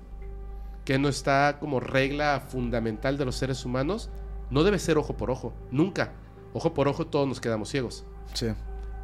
que 0.84 0.98
no 0.98 1.08
está 1.08 1.58
como 1.60 1.80
regla 1.80 2.42
fundamental 2.48 3.16
de 3.16 3.24
los 3.24 3.36
seres 3.36 3.64
humanos, 3.64 4.10
no 4.50 4.64
debe 4.64 4.78
ser 4.78 4.98
ojo 4.98 5.16
por 5.16 5.30
ojo, 5.30 5.54
nunca. 5.70 6.12
Ojo 6.52 6.74
por 6.74 6.88
ojo 6.88 7.06
todos 7.06 7.28
nos 7.28 7.40
quedamos 7.40 7.68
ciegos. 7.68 8.04
Sí. 8.34 8.48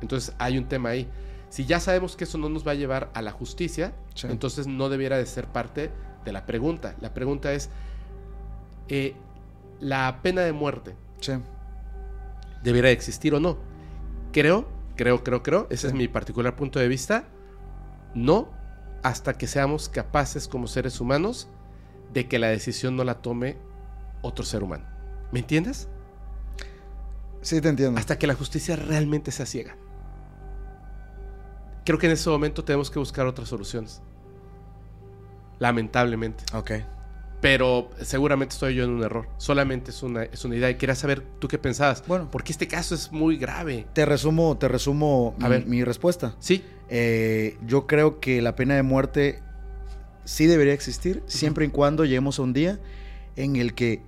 Entonces 0.01 0.35
hay 0.39 0.59
un 0.59 0.67
tema 0.67 0.91
ahí. 0.91 1.09
Si 1.49 1.65
ya 1.65 1.81
sabemos 1.81 2.17
que 2.17 2.25
eso 2.25 2.39
no 2.39 2.49
nos 2.49 2.67
va 2.67 2.73
a 2.73 2.75
llevar 2.75 3.11
a 3.15 3.23
la 3.23 3.31
justicia, 3.31 3.95
entonces 4.25 4.67
no 4.67 4.89
debiera 4.89 5.17
de 5.17 5.27
ser 5.27 5.47
parte 5.47 5.91
de 6.25 6.33
la 6.33 6.45
pregunta. 6.45 6.97
La 7.01 7.15
pregunta 7.15 7.53
es, 7.53 7.71
eh, 8.89 9.15
¿la 9.81 10.21
pena 10.23 10.43
de 10.43 10.53
muerte 10.53 10.97
Sí. 11.21 11.33
debiera 12.63 12.91
existir 12.91 13.35
o 13.35 13.41
no? 13.41 13.59
Creo, 14.33 14.69
creo, 14.97 15.23
creo, 15.25 15.43
creo, 15.43 15.67
ese 15.71 15.83
Sí. 15.83 15.87
es 15.89 15.93
mi 15.95 16.09
particular 16.09 16.57
punto 16.57 16.79
de 16.79 16.89
vista, 16.89 17.25
no 18.15 18.49
hasta 19.03 19.35
que 19.35 19.47
seamos 19.47 19.89
capaces 19.89 20.49
como 20.49 20.67
seres 20.67 21.01
humanos 21.01 21.49
de 22.13 22.29
que 22.29 22.39
la 22.39 22.49
decisión 22.49 22.97
no 22.97 23.05
la 23.05 23.21
tome 23.23 23.57
otro 24.23 24.45
ser 24.45 24.63
humano. 24.63 24.85
¿Me 25.33 25.41
entiendes? 25.41 25.89
Sí, 27.43 27.61
te 27.61 27.69
entiendo. 27.69 27.99
hasta 28.01 28.19
que 28.19 28.27
la 28.27 28.35
justicia 28.35 28.75
realmente 28.75 29.31
sea 29.31 29.47
ciega. 29.47 29.77
Creo 31.85 31.99
que 31.99 32.07
en 32.07 32.13
ese 32.13 32.29
momento 32.29 32.65
tenemos 32.65 32.91
que 32.91 32.99
buscar 32.99 33.27
otras 33.27 33.49
soluciones. 33.49 34.03
Lamentablemente. 35.61 36.45
Ok. 36.55 36.73
Pero 37.41 37.91
seguramente 38.01 38.55
estoy 38.55 38.75
yo 38.75 38.85
en 38.85 38.91
un 38.91 39.03
error. 39.05 39.29
Solamente 39.37 39.91
es 39.91 40.03
una, 40.03 40.23
es 40.25 40.45
una 40.45 40.57
idea. 40.57 40.71
Y 40.71 40.77
quería 40.77 40.95
saber 40.95 41.21
tú 41.39 41.49
qué 41.49 41.59
pensabas. 41.59 42.03
Bueno. 42.07 42.29
Porque 42.31 42.51
este 42.53 42.67
caso 42.67 42.95
es 42.95 43.13
muy 43.13 43.37
grave. 43.37 43.87
Te 43.93 44.07
resumo, 44.07 44.57
te 44.57 44.69
resumo 44.69 45.35
A 45.41 45.45
mi, 45.45 45.51
ver. 45.51 45.67
mi 45.67 45.85
respuesta. 45.85 46.35
Sí, 46.39 46.65
Eh, 46.89 47.59
yo 47.67 47.87
creo 47.87 48.21
que 48.21 48.41
la 48.41 48.55
pena 48.55 48.75
de 48.77 48.83
muerte 48.83 49.43
sí 50.25 50.47
debería 50.47 50.73
existir, 50.73 51.23
siempre 51.27 51.65
y 51.67 51.69
cuando 51.69 52.05
lleguemos 52.05 52.39
a 52.39 52.43
un 52.43 52.53
día 52.53 52.79
en 53.37 53.57
el 53.57 53.75
que 53.75 54.03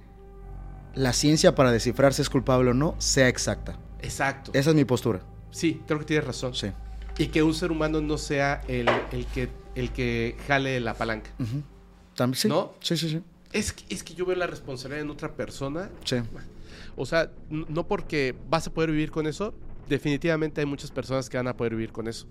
la 0.94 1.12
ciencia 1.12 1.54
para 1.54 1.70
descifrar 1.72 2.14
si 2.14 2.22
es 2.22 2.30
culpable 2.30 2.70
o 2.70 2.74
no 2.74 2.94
sea 2.98 3.28
exacta. 3.28 3.78
exacto. 4.00 4.52
Esa 4.54 4.70
es 4.70 4.76
mi 4.76 4.84
postura. 4.84 5.20
Sí, 5.50 5.82
creo 5.86 5.98
que 5.98 6.04
tienes 6.06 6.24
razón. 6.26 6.54
Sí. 6.54 6.68
Y 7.18 7.26
que 7.28 7.42
un 7.42 7.52
ser 7.52 7.72
humano 7.72 8.00
no 8.00 8.16
sea 8.16 8.60
el, 8.68 8.88
el 9.12 9.26
que, 9.26 9.48
el 9.74 9.90
que 9.92 10.36
jale 10.46 10.78
la 10.80 10.94
palanca. 10.94 11.30
Tam- 12.18 12.34
sí. 12.34 12.48
¿No? 12.48 12.74
Sí, 12.80 12.96
sí, 12.98 13.08
sí. 13.08 13.22
Es, 13.52 13.72
que- 13.72 13.94
es 13.94 14.02
que 14.02 14.12
yo 14.14 14.26
veo 14.26 14.36
la 14.36 14.46
responsabilidad 14.46 15.04
en 15.04 15.10
otra 15.10 15.32
persona 15.32 15.88
Sí. 16.04 16.16
O 16.96 17.06
sea, 17.06 17.30
no 17.48 17.86
porque 17.86 18.34
vas 18.50 18.66
a 18.66 18.72
poder 18.72 18.90
vivir 18.90 19.10
con 19.12 19.26
eso, 19.28 19.54
definitivamente 19.88 20.60
hay 20.60 20.66
muchas 20.66 20.90
personas 20.90 21.30
que 21.30 21.36
van 21.36 21.46
a 21.46 21.56
poder 21.56 21.74
vivir 21.76 21.92
con 21.92 22.08
eso. 22.08 22.26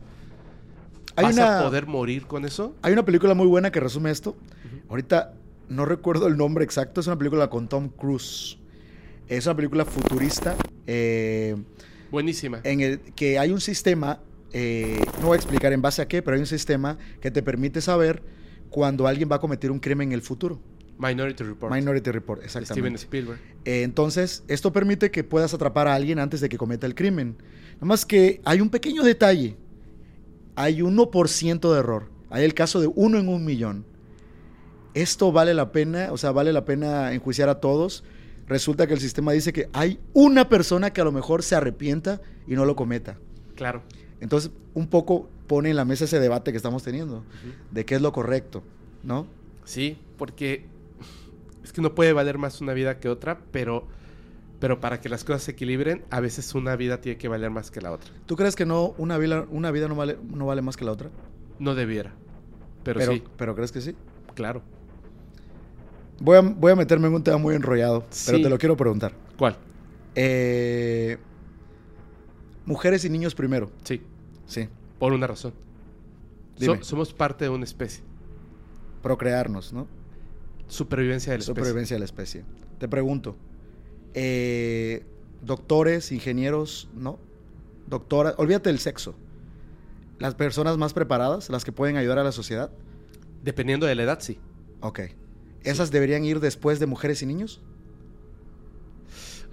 Hay 1.15 1.23
¿Vas 1.25 1.35
una, 1.35 1.59
a 1.61 1.63
poder 1.63 1.87
morir 1.87 2.27
con 2.27 2.43
eso? 2.45 2.75
hay 2.81 2.91
una 2.93 3.05
película 3.05 3.33
muy 3.33 3.47
buena 3.47 3.71
que 3.71 3.79
resume 3.79 4.11
esto. 4.11 4.35
Ahorita 4.89 5.33
no 5.69 5.85
recuerdo 5.85 6.27
el 6.27 6.37
nombre 6.37 6.63
exacto, 6.65 6.99
es 7.01 7.07
una 7.07 7.17
película 7.17 7.49
con 7.49 7.67
Tom 7.69 7.89
Cruise. 7.89 8.57
Es 9.27 9.45
una 9.45 9.55
película 9.55 9.83
futurista 9.85 10.55
eh, 10.85 11.55
Buenísima. 12.11 12.59
en 12.63 12.81
el 12.81 12.99
que 13.15 13.39
hay 13.39 13.51
un 13.51 13.59
sistema, 13.61 14.19
eh, 14.53 15.01
no 15.21 15.27
voy 15.27 15.35
a 15.35 15.37
explicar 15.37 15.73
en 15.73 15.81
base 15.81 16.01
a 16.01 16.07
qué, 16.07 16.21
pero 16.21 16.35
hay 16.35 16.41
un 16.41 16.47
sistema 16.47 16.97
que 17.21 17.31
te 17.31 17.41
permite 17.41 17.81
saber 17.81 18.21
cuando 18.69 19.07
alguien 19.07 19.29
va 19.31 19.37
a 19.37 19.39
cometer 19.39 19.71
un 19.71 19.79
crimen 19.79 20.09
en 20.09 20.13
el 20.13 20.21
futuro. 20.21 20.59
Minority 20.97 21.43
Report. 21.43 21.73
Minority 21.73 22.11
Report, 22.11 22.41
de 22.41 22.49
Steven 22.49 22.63
exactamente. 22.63 23.01
Spielberg. 23.01 23.39
Eh, 23.65 23.83
entonces, 23.83 24.43
esto 24.47 24.73
permite 24.73 25.11
que 25.11 25.23
puedas 25.23 25.53
atrapar 25.53 25.87
a 25.87 25.93
alguien 25.93 26.19
antes 26.19 26.41
de 26.41 26.49
que 26.49 26.57
cometa 26.57 26.87
el 26.87 26.95
crimen. 26.95 27.37
Nada 27.75 27.85
más 27.85 28.05
que 28.05 28.41
hay 28.45 28.61
un 28.61 28.69
pequeño 28.69 29.03
detalle. 29.03 29.55
Hay 30.55 30.79
1% 30.79 31.71
de 31.73 31.79
error. 31.79 32.09
Hay 32.29 32.43
el 32.43 32.53
caso 32.53 32.81
de 32.81 32.87
uno 32.87 33.19
en 33.19 33.29
un 33.29 33.45
millón. 33.45 33.85
Esto 34.95 35.31
vale 35.31 35.53
la 35.53 35.71
pena, 35.71 36.09
o 36.11 36.17
sea, 36.17 36.31
vale 36.31 36.51
la 36.51 36.65
pena 36.65 37.13
enjuiciar 37.13 37.49
a 37.49 37.59
todos. 37.59 38.03
Resulta 38.47 38.87
que 38.87 38.93
el 38.93 38.99
sistema 38.99 39.33
dice 39.33 39.53
que 39.53 39.69
hay 39.73 39.99
una 40.13 40.49
persona 40.49 40.91
que 40.91 41.01
a 41.01 41.03
lo 41.03 41.11
mejor 41.11 41.43
se 41.43 41.55
arrepienta 41.55 42.21
y 42.47 42.55
no 42.55 42.65
lo 42.65 42.75
cometa. 42.75 43.19
Claro. 43.55 43.83
Entonces, 44.19 44.51
un 44.73 44.87
poco 44.87 45.29
pone 45.47 45.69
en 45.69 45.75
la 45.75 45.85
mesa 45.85 46.05
ese 46.05 46.19
debate 46.19 46.51
que 46.51 46.57
estamos 46.57 46.83
teniendo, 46.83 47.23
de 47.71 47.85
qué 47.85 47.95
es 47.95 48.01
lo 48.01 48.11
correcto, 48.11 48.63
¿no? 49.03 49.27
Sí, 49.63 49.97
porque 50.17 50.65
es 51.63 51.73
que 51.73 51.81
no 51.81 51.95
puede 51.95 52.13
valer 52.13 52.37
más 52.37 52.61
una 52.61 52.73
vida 52.73 52.99
que 52.99 53.09
otra, 53.09 53.39
pero, 53.51 53.87
pero 54.59 54.79
para 54.79 55.01
que 55.01 55.09
las 55.09 55.23
cosas 55.23 55.43
se 55.43 55.51
equilibren, 55.51 56.03
a 56.09 56.19
veces 56.19 56.53
una 56.55 56.75
vida 56.75 57.01
tiene 57.01 57.17
que 57.17 57.27
valer 57.27 57.49
más 57.49 57.71
que 57.71 57.81
la 57.81 57.91
otra. 57.91 58.11
¿Tú 58.25 58.35
crees 58.35 58.55
que 58.55 58.65
no 58.65 58.93
una 58.97 59.17
vida, 59.17 59.45
una 59.49 59.71
vida 59.71 59.87
no, 59.87 59.95
vale, 59.95 60.17
no 60.33 60.45
vale 60.45 60.61
más 60.61 60.77
que 60.77 60.85
la 60.85 60.91
otra? 60.91 61.09
No 61.59 61.75
debiera. 61.75 62.13
Pero, 62.83 62.99
pero, 62.99 63.11
sí, 63.13 63.23
pero 63.37 63.55
¿crees 63.55 63.71
que 63.71 63.81
sí? 63.81 63.95
claro. 64.33 64.61
Voy 66.19 66.37
a, 66.37 66.41
voy 66.41 66.71
a 66.71 66.75
meterme 66.75 67.07
en 67.07 67.13
un 67.13 67.23
tema 67.23 67.37
muy 67.37 67.53
enrollado, 67.53 68.05
pero 68.25 68.41
te 68.41 68.49
lo 68.49 68.57
quiero 68.57 68.75
preguntar. 68.75 69.13
¿Cuál? 69.37 69.55
Eh, 70.15 71.17
mujeres 72.65 73.05
y 73.05 73.09
niños 73.09 73.35
primero. 73.35 73.71
Sí, 73.83 74.01
Sí. 74.47 74.67
Por 74.99 75.13
una 75.13 75.27
razón. 75.27 75.53
So- 76.59 76.83
somos 76.83 77.13
parte 77.13 77.45
de 77.45 77.49
una 77.49 77.63
especie. 77.65 78.03
Procrearnos, 79.03 79.73
¿no? 79.73 79.87
Supervivencia 80.67 81.31
de 81.31 81.37
la 81.37 81.41
especie. 81.41 81.61
Supervivencia 81.61 81.95
de 81.95 81.99
la 81.99 82.05
especie. 82.05 82.43
Te 82.79 82.87
pregunto, 82.87 83.35
eh, 84.13 85.05
doctores, 85.41 86.11
ingenieros, 86.11 86.89
¿no? 86.95 87.19
Doctoras, 87.87 88.35
olvídate 88.37 88.69
del 88.69 88.79
sexo. 88.79 89.15
Las 90.19 90.35
personas 90.35 90.77
más 90.77 90.93
preparadas, 90.93 91.49
las 91.49 91.63
que 91.63 91.71
pueden 91.71 91.95
ayudar 91.97 92.19
a 92.19 92.23
la 92.23 92.31
sociedad, 92.31 92.71
Dependiendo 93.43 93.85
de 93.85 93.95
la 93.95 94.03
edad, 94.03 94.19
sí. 94.19 94.39
ok. 94.81 94.99
¿Esas 95.63 95.91
deberían 95.91 96.25
ir 96.25 96.39
después 96.39 96.79
de 96.79 96.85
mujeres 96.87 97.21
y 97.21 97.25
niños? 97.27 97.61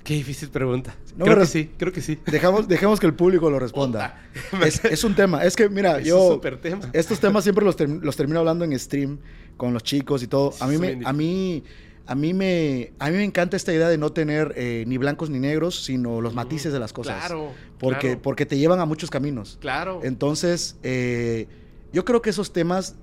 Qué 0.05 0.15
difícil 0.15 0.51
pregunta. 0.51 0.95
No 1.17 1.25
creo 1.25 1.39
que 1.39 1.47
sí, 1.47 1.71
creo 1.79 1.93
que 1.93 2.03
sí. 2.03 2.19
Dejamos, 2.27 2.69
dejemos 2.69 3.01
que 3.01 3.07
el 3.07 3.15
público 3.15 3.51
lo 3.51 3.59
responda. 3.59 4.21
Es, 4.65 4.85
es 4.85 5.03
un 5.03 5.15
tema. 5.15 5.43
Es 5.45 5.57
que, 5.57 5.69
mira, 5.71 5.99
Es 5.99 6.07
yo... 6.07 6.35
un 6.35 6.41
tema. 6.61 6.91
Estos 6.93 7.19
temas 7.21 7.43
siempre 7.45 7.65
los, 7.65 7.77
term- 7.79 8.01
los 8.03 8.15
termino 8.15 8.39
hablando 8.41 8.65
en 8.67 8.79
stream 8.79 9.19
con 9.57 9.73
los 9.73 9.83
chicos 9.83 10.23
y 10.23 10.27
todo. 10.27 10.53
A 10.61 10.67
mí 10.67 10.77
me, 10.77 11.01
a 11.05 11.13
mí, 11.15 11.65
a 12.07 12.15
mí 12.15 12.35
me, 12.35 12.93
a 12.99 13.09
mí 13.11 13.17
me 13.17 13.25
encanta 13.25 13.57
esta 13.57 13.73
idea 13.73 13.89
de 13.89 13.97
no 13.97 14.13
tener 14.13 14.53
eh, 14.57 14.85
ni 14.87 14.99
blancos 14.99 15.31
ni 15.31 15.39
negros, 15.39 15.83
sino 15.85 16.21
los 16.21 16.35
matices 16.35 16.71
de 16.73 16.79
las 16.81 16.93
cosas. 16.93 17.19
Claro. 17.21 17.53
Porque, 17.79 18.09
claro, 18.09 18.23
porque 18.23 18.45
te 18.45 18.59
llevan 18.59 18.81
a 18.81 18.85
muchos 18.85 19.11
caminos. 19.11 19.57
claro. 19.61 20.01
Entonces, 20.05 20.77
eh, 20.83 21.49
yo 21.95 22.05
creo 22.05 22.21
que 22.21 22.29
esos 22.31 22.53
temas 22.53 22.97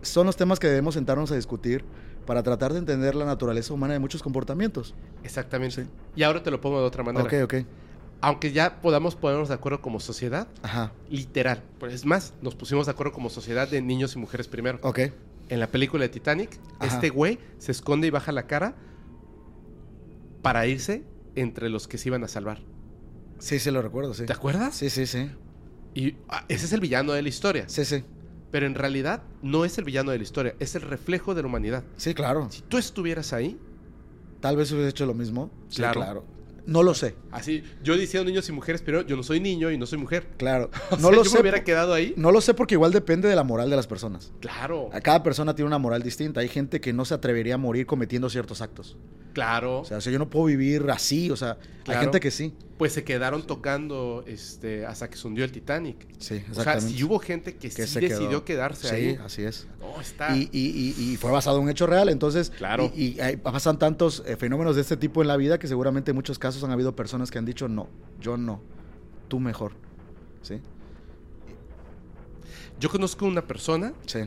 son 0.00 0.26
los 0.26 0.36
temas 0.36 0.58
que 0.58 0.66
debemos 0.68 0.94
sentarnos 0.94 1.30
a 1.30 1.36
discutir 1.36 1.84
para 2.26 2.42
tratar 2.42 2.72
de 2.72 2.78
entender 2.78 3.14
la 3.14 3.24
naturaleza 3.24 3.72
humana 3.74 3.94
de 3.94 3.98
muchos 3.98 4.22
comportamientos. 4.22 4.94
Exactamente. 5.24 5.86
Y 6.16 6.22
ahora 6.22 6.42
te 6.42 6.50
lo 6.50 6.60
pongo 6.60 6.80
de 6.80 6.86
otra 6.86 7.02
manera. 7.02 7.24
Ok, 7.24 7.34
ok. 7.44 7.54
Aunque 8.20 8.52
ya 8.52 8.80
podamos 8.80 9.16
ponernos 9.16 9.48
de 9.48 9.54
acuerdo 9.54 9.80
como 9.80 9.98
sociedad, 9.98 10.46
Ajá. 10.62 10.92
literal. 11.10 11.62
Pues 11.80 11.92
es 11.92 12.04
más, 12.04 12.34
nos 12.40 12.54
pusimos 12.54 12.86
de 12.86 12.92
acuerdo 12.92 13.12
como 13.12 13.30
sociedad 13.30 13.68
de 13.68 13.82
niños 13.82 14.14
y 14.14 14.18
mujeres 14.18 14.46
primero. 14.46 14.78
Ok. 14.82 15.00
En 15.48 15.58
la 15.60 15.66
película 15.66 16.02
de 16.04 16.08
Titanic, 16.08 16.58
Ajá. 16.78 16.94
este 16.94 17.10
güey 17.10 17.38
se 17.58 17.72
esconde 17.72 18.06
y 18.06 18.10
baja 18.10 18.30
la 18.30 18.46
cara 18.46 18.76
para 20.40 20.66
irse 20.66 21.04
entre 21.34 21.68
los 21.68 21.88
que 21.88 21.98
se 21.98 22.08
iban 22.08 22.22
a 22.24 22.28
salvar. 22.28 22.60
Sí, 23.38 23.58
sí, 23.58 23.70
lo 23.72 23.82
recuerdo, 23.82 24.14
sí. 24.14 24.24
¿Te 24.24 24.32
acuerdas? 24.32 24.74
Sí, 24.76 24.88
sí, 24.88 25.06
sí. 25.06 25.28
Y 25.94 26.16
ah, 26.28 26.44
ese 26.48 26.66
es 26.66 26.72
el 26.72 26.80
villano 26.80 27.12
de 27.12 27.22
la 27.22 27.28
historia. 27.28 27.64
Sí, 27.68 27.84
sí. 27.84 28.04
Pero 28.52 28.66
en 28.66 28.74
realidad 28.76 29.22
no 29.42 29.64
es 29.64 29.78
el 29.78 29.84
villano 29.84 30.12
de 30.12 30.18
la 30.18 30.22
historia, 30.22 30.54
es 30.60 30.76
el 30.76 30.82
reflejo 30.82 31.34
de 31.34 31.42
la 31.42 31.48
humanidad. 31.48 31.82
Sí, 31.96 32.14
claro. 32.14 32.46
Si 32.50 32.62
tú 32.62 32.78
estuvieras 32.78 33.32
ahí, 33.32 33.58
Tal 34.40 34.56
vez 34.56 34.72
hubiese 34.72 34.88
hecho 34.88 35.06
lo 35.06 35.14
mismo. 35.14 35.50
Sí, 35.68 35.76
Claro. 35.76 36.00
claro. 36.00 36.24
No 36.66 36.82
lo 36.82 36.94
sé. 36.94 37.14
así, 37.30 37.62
yo 37.82 37.96
diciendo 37.96 38.28
niños 38.28 38.48
y 38.48 38.52
mujeres, 38.52 38.82
pero 38.84 39.02
yo 39.06 39.16
no 39.16 39.22
soy 39.22 39.40
niño 39.40 39.70
y 39.70 39.78
no 39.78 39.86
soy 39.86 39.98
mujer. 39.98 40.26
Claro. 40.36 40.70
O 40.90 40.96
No 40.96 41.02
sea, 41.08 41.10
lo 41.10 41.24
yo 41.24 41.30
sé. 41.30 41.36
me 41.36 41.40
hubiera 41.42 41.64
quedado 41.64 41.92
ahí. 41.94 42.14
No 42.16 42.30
lo 42.32 42.40
sé 42.40 42.54
porque 42.54 42.74
igual 42.74 42.92
depende 42.92 43.28
de 43.28 43.34
la 43.36 43.42
moral 43.44 43.68
de 43.70 43.76
las 43.76 43.86
personas. 43.86 44.32
Claro, 44.40 44.88
A 44.92 45.00
cada 45.00 45.22
persona 45.22 45.54
tiene 45.54 45.66
una 45.66 45.78
moral 45.78 46.02
distinta. 46.02 46.40
Hay 46.40 46.48
gente 46.48 46.80
que 46.80 46.92
no 46.92 47.04
se 47.04 47.14
atrevería 47.14 47.54
a 47.54 47.58
morir 47.58 47.86
cometiendo 47.86 48.28
ciertos 48.30 48.60
actos. 48.62 48.96
claro. 49.32 49.80
O 49.80 49.84
sea, 49.84 49.96
o 49.96 50.00
sea, 50.00 50.12
yo 50.12 50.18
no 50.18 50.28
puedo 50.28 50.44
vivir 50.46 50.84
así. 50.90 51.30
O 51.30 51.36
sea, 51.36 51.56
Claro. 51.84 51.98
hay 51.98 52.04
gente 52.06 52.20
que 52.20 52.30
sí. 52.30 52.52
pues 52.78 52.92
se 52.92 53.02
quedaron 53.02 53.44
tocando 53.44 54.22
este, 54.26 54.86
hasta 54.86 55.08
que 55.10 55.16
se 55.16 55.26
hundió 55.26 55.44
el 55.44 55.50
Titanic. 55.52 55.96
Sí, 56.18 56.34
O 56.50 56.54
sea, 56.54 56.62
exactamente. 56.62 56.96
si 56.96 57.02
hubo 57.04 57.18
gente 57.18 57.54
que, 57.56 57.70
que 57.70 57.86
sí 57.86 58.00
decidió 58.00 58.28
quedó. 58.28 58.44
quedarse 58.44 58.88
sí, 58.88 58.94
ahí. 58.94 59.18
así 59.24 59.42
es. 59.42 59.66
No, 59.80 60.00
está. 60.00 60.36
Y, 60.36 60.48
y- 60.52 60.94
y- 60.98 61.12
y 61.12 61.16
fue 61.16 61.30
basado 61.32 61.56
en 61.58 61.64
un 61.64 61.70
hecho 61.70 61.86
real. 61.86 62.08
Entonces, 62.08 62.50
Claro. 62.50 62.92
y, 62.94 63.14
y 63.16 63.20
hay- 63.20 63.36
pasan 63.36 63.78
tantos 63.78 64.22
eh, 64.26 64.36
fenómenos 64.36 64.76
de 64.76 64.82
este 64.82 64.96
tipo 64.96 65.22
en 65.22 65.28
la 65.28 65.36
vida 65.36 65.58
que 65.58 65.66
seguramente 65.66 66.10
en 66.10 66.16
muchos 66.16 66.38
casos 66.38 66.51
han 66.62 66.70
habido 66.72 66.96
personas 66.96 67.30
que 67.30 67.38
han 67.38 67.44
dicho, 67.44 67.68
no, 67.68 67.88
yo 68.20 68.36
no, 68.36 68.60
tú 69.28 69.38
mejor. 69.40 69.72
Sí, 70.42 70.60
Yo 72.80 72.90
conozco 72.90 73.26
una 73.26 73.42
persona 73.46 73.92
sí. 74.06 74.20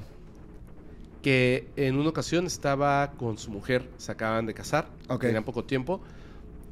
que 1.21 1.67
en 1.75 1.97
una 1.97 2.09
ocasión 2.09 2.45
estaba 2.45 3.11
con 3.17 3.37
su 3.37 3.51
mujer, 3.51 3.89
se 3.97 4.11
acaban 4.11 4.45
de 4.45 4.53
casar, 4.53 4.87
Ok. 5.09 5.21
tenían 5.21 5.43
poco 5.43 5.63
tiempo, 5.65 6.01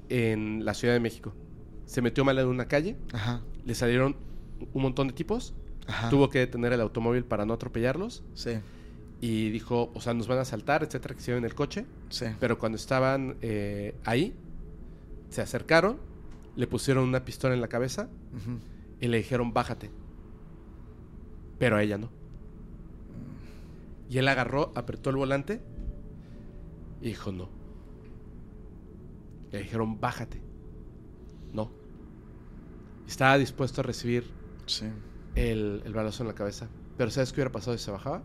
en 0.10 0.64
la 0.64 0.74
Ciudad 0.74 0.94
de 0.94 1.00
México. 1.00 1.34
Se 1.86 2.02
metió 2.02 2.24
mal 2.24 2.38
en 2.40 2.48
una 2.48 2.68
calle, 2.68 2.96
Ajá. 3.12 3.42
le 3.66 3.76
salieron 3.76 4.16
un 4.74 4.82
montón 4.82 5.08
de 5.08 5.14
tipos 5.14 5.54
Ajá. 5.86 6.10
Tuvo 6.10 6.30
que 6.30 6.40
detener 6.40 6.72
el 6.72 6.80
automóvil 6.80 7.26
para 7.26 7.46
no 7.46 7.54
atropellarlos. 7.54 8.24
Sí, 8.36 8.52
Y 9.20 9.50
dijo, 9.50 9.92
o 9.94 10.00
sea, 10.00 10.14
nos 10.14 10.28
van 10.30 10.38
a 10.38 10.42
asaltar, 10.44 10.82
etcétera, 10.82 11.14
que 11.14 11.20
se 11.22 11.36
en 11.36 11.44
el 11.44 11.56
coche. 11.56 11.86
sí. 12.10 12.28
Pero 12.40 12.58
cuando 12.58 12.78
estaban 12.78 13.36
eh, 13.42 13.94
ahí, 14.06 14.34
se 15.34 15.42
acercaron, 15.42 15.98
le 16.56 16.68
pusieron 16.68 17.04
una 17.08 17.26
pistola 17.26 17.54
en 17.54 17.62
la 17.62 17.68
cabeza 17.68 18.10
y 19.02 19.08
le 19.08 19.18
dijeron, 19.18 19.54
bájate. 19.54 19.92
Pero 21.60 21.76
a 21.78 21.84
ella 21.84 21.98
no. 21.98 22.10
Y 24.10 24.18
él 24.18 24.28
agarró, 24.28 24.72
apretó 24.76 25.10
el 25.10 25.16
volante 25.16 25.62
y 27.02 27.08
dijo, 27.08 27.32
no. 27.32 27.50
Le 29.52 29.60
dijeron, 29.60 30.00
bájate. 30.00 30.42
No. 31.54 31.72
Estaba 33.08 33.38
dispuesto 33.38 33.82
a 33.82 33.84
recibir 33.84 34.26
Sí. 34.66 34.86
el, 35.36 35.82
el 35.86 35.94
balazo 35.94 36.24
en 36.24 36.28
la 36.28 36.36
cabeza. 36.36 36.68
Pero 36.98 37.12
¿sabes 37.12 37.32
qué 37.32 37.38
hubiera 37.42 37.52
pasado 37.52 37.78
si 37.78 37.84
se 37.84 37.92
bajaba? 37.92 38.24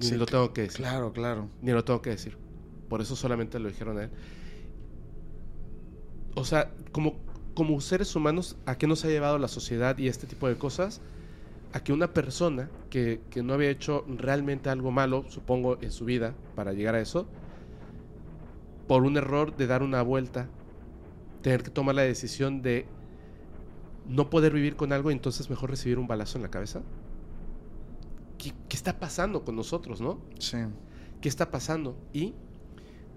Ni 0.00 0.06
Sí, 0.06 0.16
lo 0.16 0.26
tengo 0.26 0.52
que 0.52 0.62
decir. 0.62 0.78
Claro, 0.78 1.12
claro. 1.12 1.48
Ni 1.62 1.72
lo 1.72 1.84
tengo 1.84 2.00
que 2.02 2.10
decir. 2.10 2.36
Por 2.88 3.00
eso 3.00 3.16
solamente 3.16 3.58
lo 3.58 3.68
dijeron 3.68 3.98
a 3.98 4.04
él. 4.04 4.10
O 6.34 6.44
sea, 6.44 6.70
como, 6.92 7.16
como 7.54 7.80
seres 7.80 8.14
humanos, 8.14 8.56
¿a 8.66 8.76
qué 8.78 8.86
nos 8.86 9.04
ha 9.04 9.08
llevado 9.08 9.38
la 9.38 9.48
sociedad 9.48 9.96
y 9.98 10.08
este 10.08 10.26
tipo 10.26 10.48
de 10.48 10.56
cosas? 10.56 11.00
A 11.72 11.80
que 11.80 11.92
una 11.92 12.14
persona 12.14 12.70
que, 12.90 13.20
que 13.30 13.42
no 13.42 13.54
había 13.54 13.70
hecho 13.70 14.04
realmente 14.08 14.70
algo 14.70 14.90
malo, 14.90 15.24
supongo, 15.28 15.78
en 15.80 15.90
su 15.90 16.04
vida, 16.04 16.34
para 16.54 16.72
llegar 16.72 16.94
a 16.94 17.00
eso, 17.00 17.28
por 18.86 19.04
un 19.04 19.16
error 19.16 19.56
de 19.56 19.66
dar 19.66 19.82
una 19.82 20.02
vuelta, 20.02 20.48
tener 21.42 21.62
que 21.62 21.70
tomar 21.70 21.94
la 21.94 22.02
decisión 22.02 22.62
de 22.62 22.86
no 24.08 24.30
poder 24.30 24.52
vivir 24.52 24.76
con 24.76 24.92
algo 24.92 25.10
y 25.10 25.14
entonces 25.14 25.50
mejor 25.50 25.70
recibir 25.70 25.98
un 25.98 26.06
balazo 26.06 26.38
en 26.38 26.42
la 26.42 26.50
cabeza. 26.50 26.82
¿Qué, 28.38 28.52
qué 28.68 28.76
está 28.76 28.98
pasando 28.98 29.44
con 29.44 29.56
nosotros, 29.56 30.00
no? 30.00 30.20
Sí. 30.38 30.58
¿Qué 31.20 31.28
está 31.28 31.50
pasando? 31.50 31.98
Y 32.12 32.34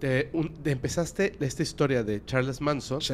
te, 0.01 0.29
un- 0.33 0.51
te 0.63 0.71
empezaste 0.71 1.37
esta 1.39 1.61
historia 1.63 2.03
de 2.03 2.25
Charles 2.25 2.59
Manson 2.59 2.99
Sí. 3.01 3.13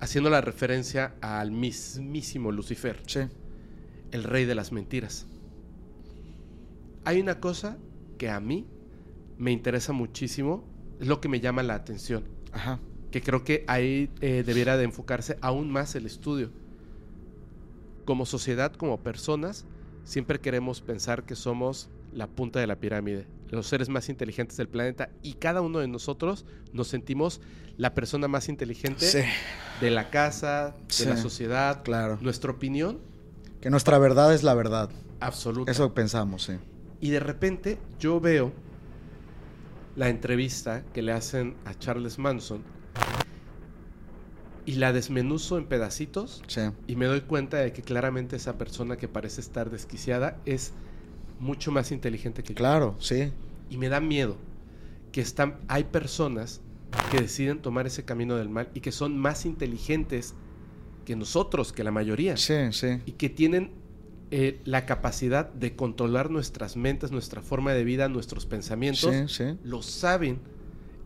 haciendo 0.00 0.28
la 0.30 0.40
referencia 0.40 1.14
al 1.20 1.52
mismísimo 1.52 2.50
Lucifer, 2.52 3.00
Sí. 3.06 3.20
el 4.10 4.24
rey 4.24 4.44
de 4.44 4.54
las 4.56 4.72
mentiras. 4.72 5.26
Hay 7.04 7.20
una 7.20 7.38
cosa 7.40 7.78
que 8.18 8.28
a 8.28 8.40
mí 8.40 8.66
me 9.38 9.52
interesa 9.52 9.92
muchísimo, 9.92 10.64
es 11.00 11.06
lo 11.06 11.20
que 11.20 11.28
me 11.28 11.38
llama 11.40 11.62
la 11.62 11.74
atención, 11.76 12.24
Ajá. 12.52 12.80
que 13.12 13.22
creo 13.22 13.44
que 13.44 13.64
ahí 13.68 14.10
eh, 14.20 14.42
debiera 14.44 14.76
de 14.76 14.84
enfocarse 14.84 15.38
aún 15.40 15.70
más 15.70 15.94
el 15.94 16.04
estudio. 16.04 16.50
Como 18.04 18.26
sociedad, 18.26 18.72
como 18.72 18.98
personas, 19.04 19.66
siempre 20.04 20.40
queremos 20.40 20.80
pensar 20.80 21.24
que 21.24 21.36
somos 21.36 21.90
la 22.12 22.26
punta 22.26 22.58
de 22.60 22.66
la 22.66 22.76
pirámide, 22.80 23.26
los 23.50 23.66
seres 23.66 23.88
más 23.88 24.08
inteligentes 24.08 24.56
del 24.56 24.68
planeta 24.68 25.10
y 25.22 25.34
cada 25.34 25.60
uno 25.60 25.78
de 25.78 25.88
nosotros 25.88 26.44
nos 26.72 26.88
sentimos 26.88 27.40
la 27.76 27.94
persona 27.94 28.26
más 28.28 28.48
inteligente 28.48 29.06
Sí. 29.06 29.20
de 29.80 29.90
la 29.90 30.10
casa, 30.10 30.74
de 30.88 30.94
Sí, 30.94 31.04
la 31.04 31.16
sociedad. 31.16 31.82
claro. 31.84 32.18
Nuestra 32.20 32.50
opinión 32.50 32.98
Que 33.60 33.70
nuestra 33.70 33.98
verdad 33.98 34.34
es 34.34 34.42
la 34.42 34.54
verdad. 34.54 34.90
absoluta. 35.20 35.70
Eso 35.70 35.92
pensamos, 35.94 36.44
sí. 36.44 36.54
Y 37.00 37.10
de 37.10 37.20
repente 37.20 37.78
yo 37.98 38.20
veo 38.20 38.52
la 39.96 40.08
entrevista 40.08 40.82
que 40.92 41.02
le 41.02 41.12
hacen 41.12 41.56
a 41.64 41.74
Charles 41.74 42.18
Manson 42.18 42.62
y 44.64 44.72
la 44.72 44.92
desmenuzo 44.92 45.58
en 45.58 45.66
pedacitos 45.66 46.42
Sí. 46.48 46.62
y 46.86 46.96
me 46.96 47.06
doy 47.06 47.20
cuenta 47.20 47.58
de 47.58 47.72
que 47.72 47.82
claramente 47.82 48.36
esa 48.36 48.58
persona 48.58 48.96
que 48.96 49.06
parece 49.08 49.40
estar 49.40 49.70
desquiciada 49.70 50.38
es 50.44 50.72
mucho 51.38 51.72
más 51.72 51.92
inteligente 51.92 52.42
que 52.42 52.54
yo. 52.54 52.56
Claro, 52.56 52.96
sí. 52.98 53.32
Y 53.70 53.76
me 53.76 53.88
da 53.88 54.00
miedo 54.00 54.36
que 55.12 55.20
están, 55.20 55.58
hay 55.68 55.84
personas 55.84 56.60
que 57.10 57.20
deciden 57.20 57.60
tomar 57.60 57.86
ese 57.86 58.04
camino 58.04 58.36
del 58.36 58.48
mal 58.48 58.68
y 58.74 58.80
que 58.80 58.92
son 58.92 59.18
más 59.18 59.46
inteligentes 59.46 60.34
que 61.04 61.16
nosotros, 61.16 61.72
que 61.72 61.84
la 61.84 61.90
mayoría. 61.90 62.36
Sí, 62.36 62.72
sí. 62.72 63.00
Y 63.06 63.12
que 63.12 63.28
tienen 63.28 63.72
eh, 64.30 64.60
la 64.64 64.86
capacidad 64.86 65.52
de 65.52 65.76
controlar 65.76 66.30
nuestras 66.30 66.76
mentes, 66.76 67.12
nuestra 67.12 67.42
forma 67.42 67.72
de 67.72 67.84
vida, 67.84 68.08
nuestros 68.08 68.44
pensamientos. 68.44 69.14
Sí, 69.14 69.24
sí. 69.28 69.58
Lo 69.62 69.82
saben 69.82 70.40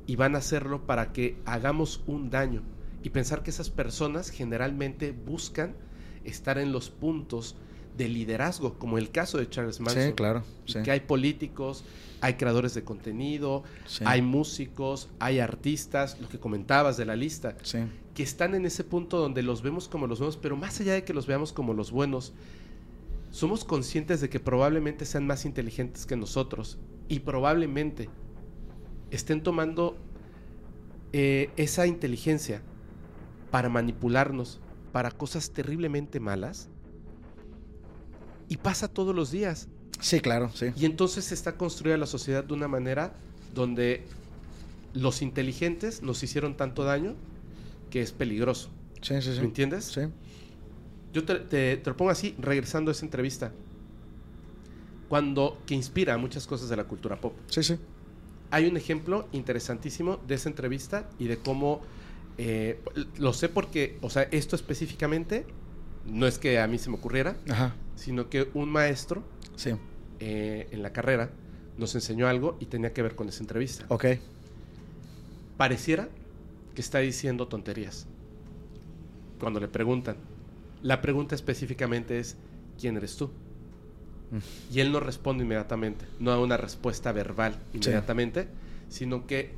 y 0.07 0.17
van 0.17 0.35
a 0.35 0.39
hacerlo 0.39 0.87
para 0.87 1.13
que 1.13 1.37
hagamos 1.45 2.03
un 2.07 2.31
daño. 2.31 2.63
Y 3.03 3.11
pensar 3.11 3.43
que 3.43 3.51
esas 3.51 3.71
personas 3.71 4.31
generalmente 4.31 5.13
buscan 5.13 5.77
estar 6.25 6.59
en 6.59 6.73
los 6.73 6.91
puntos 6.91 7.57
de 7.97 8.09
liderazgo, 8.09 8.75
como 8.79 8.99
el 8.99 9.11
caso 9.11 9.39
de 9.39 9.49
Charles 9.49 9.81
Manson. 9.81 10.03
Sí, 10.09 10.13
claro. 10.13 10.43
Sí. 10.67 10.83
que 10.83 10.91
hay 10.91 11.01
políticos, 11.01 11.85
hay 12.21 12.35
creadores 12.35 12.75
de 12.75 12.85
contenido, 12.85 13.63
Sí. 13.87 14.05
hay 14.07 14.23
músicos, 14.23 15.09
hay 15.19 15.41
artistas, 15.41 16.19
lo 16.21 16.29
que 16.29 16.39
comentabas 16.39 16.97
de 16.97 17.05
la 17.07 17.17
lista, 17.17 17.57
Sí. 17.63 17.79
que 18.15 18.23
están 18.23 18.55
en 18.55 18.65
ese 18.67 18.85
punto 18.85 19.19
donde 19.19 19.43
los 19.43 19.63
vemos 19.63 19.89
como 19.89 20.07
los 20.07 20.19
buenos, 20.19 20.37
pero 20.37 20.57
más 20.57 20.81
allá 20.81 20.95
de 20.95 21.05
que 21.05 21.13
los 21.15 21.27
veamos 21.27 21.53
como 21.53 21.75
los 21.75 21.91
buenos, 21.91 22.33
somos 23.31 23.65
conscientes 23.65 24.21
de 24.21 24.29
que 24.29 24.41
probablemente 24.41 25.05
sean 25.05 25.27
más 25.27 25.45
inteligentes 25.45 26.05
que 26.07 26.17
nosotros 26.17 26.79
y 27.09 27.21
probablemente 27.21 28.09
estén 29.11 29.43
tomando 29.43 29.97
eh, 31.13 31.51
esa 31.57 31.87
inteligencia 31.87 32.63
para 33.51 33.69
manipularnos 33.69 34.61
para 34.93 35.11
cosas 35.11 35.51
terriblemente 35.51 36.21
malas 36.21 36.69
y 38.51 38.59
pasa 38.59 38.89
todos 38.89 39.15
los 39.15 39.31
días. 39.31 39.69
Sí, 40.01 40.21
claro, 40.21 40.51
sí. 40.55 40.67
Y 40.77 40.85
entonces 40.85 41.33
está 41.33 41.57
construida 41.57 41.97
la 41.97 42.07
sociedad 42.07 42.45
de 42.45 42.53
una 42.53 42.69
manera 42.69 43.15
donde 43.55 44.05
los 44.93 45.23
inteligentes 45.23 46.03
nos 46.03 46.23
hicieron 46.23 46.57
tanto 46.57 46.85
daño 46.85 47.15
que 47.91 48.03
es 48.03 48.13
peligroso. 48.13 48.69
Sí, 49.03 49.15
sí, 49.23 49.33
sí. 49.33 49.39
¿Me 49.41 49.47
entiendes? 49.47 49.85
Sí. 49.87 50.01
Yo 51.13 51.25
te, 51.25 51.37
te- 51.37 51.77
te 51.79 51.91
lo 51.91 51.97
pongo 51.97 52.11
así, 52.11 52.35
regresando 52.39 52.91
a 52.91 52.93
esa 52.93 53.05
entrevista. 53.05 53.53
Cuando, 55.09 55.59
que 55.67 55.75
inspira 55.75 56.17
muchas 56.19 56.47
cosas 56.47 56.69
de 56.69 56.77
la 56.77 56.85
cultura 56.85 57.21
pop. 57.21 57.35
Sí, 57.49 57.63
sí. 57.63 57.77
Hay 58.53 58.67
un 58.67 58.77
ejemplo 58.77 59.29
interesantísimo 59.33 60.19
de 60.27 60.37
esa 60.37 60.49
entrevista 60.49 61.09
y 61.19 61.27
de 61.27 61.37
cómo 61.39 61.81
eh, 62.39 62.81
lo 63.19 63.33
sé 63.33 63.49
porque, 63.49 63.99
o 64.03 64.11
sea, 64.11 64.23
esto 64.31 64.55
específicamente 64.57 65.47
no 66.07 66.27
es 66.27 66.39
que 66.39 66.59
a 66.61 66.67
mí 66.67 66.79
se 66.79 66.91
me 66.91 66.97
ocurriera, 66.97 67.37
Ajá. 67.49 67.75
Sino 68.01 68.31
que 68.31 68.49
un 68.55 68.71
maestro 68.71 69.23
Sí. 69.57 69.73
eh, 70.21 70.69
en 70.71 70.83
la 70.83 70.93
carrera 70.93 71.31
nos 71.77 71.95
enseñó 71.95 72.29
algo 72.29 72.57
y 72.59 72.67
tenía 72.67 72.93
que 72.95 73.03
ver 73.03 73.15
con 73.15 73.29
esa 73.29 73.43
entrevista. 73.43 73.85
Ok. 73.89 74.07
Pareciera 75.57 76.09
que 76.75 76.81
está 76.81 76.99
diciendo 77.01 77.47
tonterías. 77.47 78.07
Cuando 79.39 79.61
le 79.61 79.69
preguntan, 79.69 80.17
la 80.83 81.03
pregunta 81.03 81.35
específicamente 81.35 82.19
es, 82.19 82.37
¿quién 82.79 82.97
eres 82.97 83.17
tú? 83.17 83.27
Mm. 84.31 84.75
Y 84.75 84.81
él 84.81 84.93
no 84.93 85.01
responde 85.01 85.45
inmediatamente, 85.45 86.07
no 86.19 86.31
da 86.31 86.39
una 86.39 86.57
respuesta 86.57 87.13
verbal 87.13 87.59
inmediatamente, 87.75 88.49
sino 88.89 89.27
que 89.27 89.55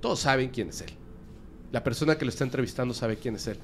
todos 0.00 0.20
saben 0.20 0.50
quién 0.50 0.68
es 0.68 0.80
él. 0.82 0.90
La 1.72 1.82
persona 1.82 2.16
que 2.18 2.24
lo 2.24 2.28
está 2.28 2.44
entrevistando 2.44 2.94
sabe 2.94 3.16
quién 3.16 3.34
es 3.34 3.46
él. 3.48 3.58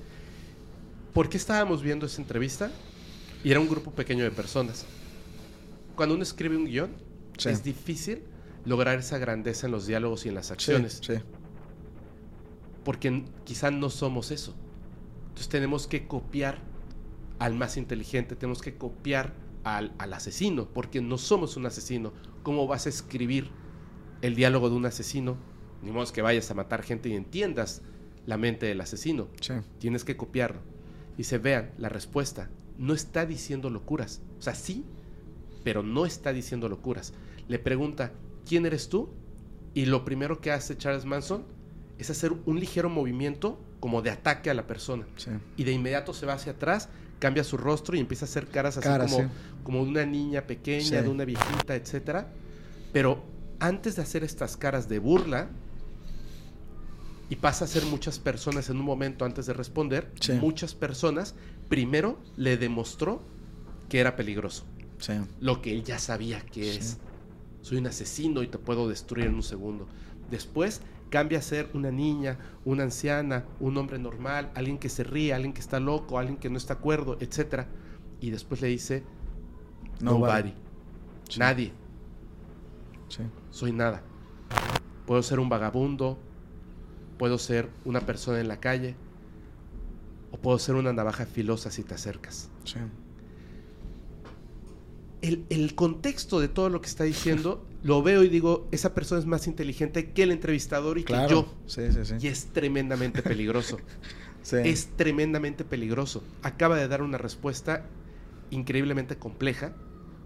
¿Por 1.13 1.29
qué 1.29 1.37
estábamos 1.37 1.83
viendo 1.83 2.07
esa 2.07 2.21
entrevista? 2.23 2.71
Y 3.45 3.51
era 3.51 3.61
un 3.61 3.69
grupo 3.69 3.91
pequeño 3.93 4.25
de 4.25 4.31
personas. 4.31 4.85
Cuando 5.95 6.15
uno 6.15 6.23
escribe 6.23 6.57
un 6.57 6.65
guion, 6.67 6.91
Sí. 7.39 7.49
es 7.51 7.63
difícil 7.63 8.23
lograr 8.65 8.99
esa 8.99 9.19
grandeza 9.19 9.67
en 9.67 9.73
los 9.73 9.87
diálogos 9.87 10.27
y 10.27 10.29
en 10.29 10.35
las 10.35 10.51
acciones. 10.51 11.01
sí. 11.03 11.15
Porque 12.85 13.25
quizá 13.45 13.71
no 13.71 13.91
somos 13.91 14.31
eso. 14.31 14.55
Entonces 15.29 15.49
tenemos 15.49 15.87
que 15.87 16.07
copiar 16.07 16.59
al 17.39 17.55
más 17.55 17.77
inteligente, 17.77 18.35
tenemos 18.35 18.63
que 18.63 18.75
copiar 18.77 19.35
al, 19.65 19.93
al 19.99 20.13
asesino, 20.15 20.67
porque 20.69 21.01
no 21.03 21.19
somos 21.19 21.57
un 21.57 21.67
asesino. 21.67 22.13
¿Cómo 22.43 22.67
vas 22.67 22.87
a 22.87 22.89
escribir 22.89 23.51
el 24.23 24.35
diálogo 24.35 24.71
de 24.71 24.77
un 24.77 24.87
asesino? 24.87 25.37
Ni 25.83 25.91
modo 25.93 26.11
que 26.13 26.23
vayas 26.23 26.51
a 26.51 26.55
matar 26.55 26.83
gente 26.83 27.09
y 27.09 27.13
entiendas 27.15 27.83
la 28.27 28.37
mente 28.39 28.67
del 28.67 28.81
asesino. 28.81 29.29
Sí. 29.41 29.55
Tienes 29.79 30.05
que 30.05 30.17
copiarlo. 30.17 30.61
Y 31.17 31.25
se 31.25 31.39
vean 31.39 31.73
la 31.79 31.89
respuesta. 31.89 32.49
No 32.79 32.95
está 32.95 33.27
diciendo 33.27 33.71
locuras. 33.71 34.21
O 34.39 34.43
sea, 34.43 34.55
sí, 34.55 34.85
pero 35.65 35.83
no 35.83 36.07
está 36.07 36.33
diciendo 36.33 36.69
locuras. 36.69 37.13
Le 37.49 37.59
pregunta, 37.59 38.13
¿quién 38.47 38.65
eres 38.67 38.89
tú? 38.89 39.11
Y 39.75 39.87
lo 39.87 40.05
primero 40.05 40.41
que 40.41 40.51
hace 40.53 40.77
Charles 40.77 41.05
Manson 41.05 41.45
es 41.99 42.11
hacer 42.11 42.33
un 42.47 42.61
ligero 42.61 42.89
movimiento 42.89 43.61
como 43.81 44.01
de 44.03 44.11
ataque 44.11 44.51
a 44.51 44.55
la 44.55 44.67
persona. 44.67 45.07
Sí. 45.17 45.31
Y 45.57 45.65
de 45.65 45.73
inmediato 45.73 46.15
se 46.15 46.27
va 46.27 46.35
hacia 46.35 46.53
atrás, 46.53 46.89
cambia 47.19 47.45
su 47.45 47.57
rostro 47.57 47.97
y 47.97 48.01
empieza 48.01 48.25
a 48.25 48.29
hacer 48.29 48.47
caras 48.47 48.77
así 48.79 48.89
como, 48.89 49.25
sí. 49.25 49.29
como 49.65 49.85
de 49.85 49.91
una 49.91 50.07
niña 50.07 50.47
pequeña, 50.47 50.85
Sí. 50.85 50.95
de 50.95 51.09
una 51.09 51.25
viejita, 51.25 51.75
etcétera. 51.75 52.29
Pero 52.93 53.25
antes 53.59 53.97
de 53.97 54.03
hacer 54.03 54.25
estas 54.25 54.57
caras 54.57 54.89
de 54.89 54.99
burla, 55.01 55.49
y 57.31 57.37
pasa 57.37 57.67
a 57.67 57.69
ser 57.69 57.85
muchas 57.85 58.19
personas 58.19 58.71
en 58.71 58.79
un 58.79 58.85
momento 58.87 59.25
antes 59.25 59.47
de 59.47 59.53
responder, 59.53 60.11
muchas 60.41 60.75
personas, 60.75 61.35
primero 61.69 62.19
le 62.37 62.57
demostró 62.57 63.23
que 63.89 64.01
era 64.01 64.17
peligroso. 64.17 64.65
Sí. 64.99 65.13
Lo 65.41 65.63
que 65.63 65.73
él 65.73 65.85
ya 65.85 65.99
sabía 65.99 66.41
que 66.41 66.65
Sí. 66.73 66.79
es. 66.79 66.99
Soy 67.63 67.79
un 67.79 67.87
asesino 67.87 68.43
y 68.43 68.49
te 68.49 68.59
puedo 68.59 68.89
destruir 68.89 69.27
en 69.27 69.35
un 69.35 69.43
segundo. 69.43 69.87
Después 70.31 70.81
cambia 71.11 71.39
a 71.39 71.43
ser 71.43 71.71
una 71.75 71.91
niña, 71.91 72.39
una 72.65 72.83
anciana, 72.85 73.45
un 73.61 73.77
hombre 73.79 73.99
normal, 73.99 74.51
alguien 74.55 74.79
que 74.79 74.89
se 74.89 75.05
ríe, 75.05 75.33
alguien 75.33 75.53
que 75.53 75.61
está 75.61 75.81
loco, 75.81 76.19
alguien 76.19 76.37
que 76.39 76.51
no 76.51 76.59
está 76.59 76.75
acuerdo, 76.75 77.17
etc. 77.21 77.67
Y 78.21 78.31
después 78.31 78.61
le 78.61 78.69
dice, 78.69 79.05
nobody, 80.01 80.53
Sí. 81.29 81.39
nadie, 81.41 81.73
Sí. 83.09 83.23
soy 83.51 83.73
nada. 83.73 84.03
Puedo 85.07 85.23
ser 85.23 85.41
un 85.41 85.49
vagabundo, 85.49 86.19
puedo 87.19 87.39
ser 87.39 87.71
una 87.85 88.01
persona 88.01 88.41
en 88.41 88.49
la 88.49 88.61
calle, 88.61 88.95
o 90.31 90.37
puedo 90.39 90.59
ser 90.59 90.75
una 90.75 90.93
navaja 90.93 91.27
filosa 91.27 91.71
si 91.71 91.83
te 91.85 91.95
acercas. 91.95 92.49
Sí. 92.65 92.77
el, 95.21 95.45
el 95.51 95.75
contexto 95.75 96.39
de 96.39 96.47
todo 96.49 96.69
lo 96.69 96.81
que 96.81 96.87
está 96.89 97.05
diciendo, 97.05 97.67
lo 97.83 98.03
veo 98.03 98.23
y 98.23 98.29
digo, 98.29 98.69
esa 98.71 98.95
persona 98.95 99.19
es 99.21 99.27
más 99.27 99.47
inteligente 99.47 100.13
que 100.13 100.23
el 100.23 100.31
entrevistador 100.31 100.99
y 100.99 101.05
Claro. 101.05 101.27
que 101.29 101.35
yo. 101.35 101.55
Sí, 101.67 101.93
sí, 101.93 102.05
sí. 102.05 102.15
Y 102.21 102.29
es 102.29 102.47
tremendamente 102.53 103.23
peligroso. 103.23 103.79
Sí. 104.41 104.57
Es 104.65 104.97
tremendamente 104.97 105.63
peligroso. 105.63 106.23
Acaba 106.43 106.77
de 106.77 106.89
dar 106.89 107.03
una 107.03 107.19
respuesta 107.19 107.85
increíblemente 108.51 109.19
compleja, 109.19 109.75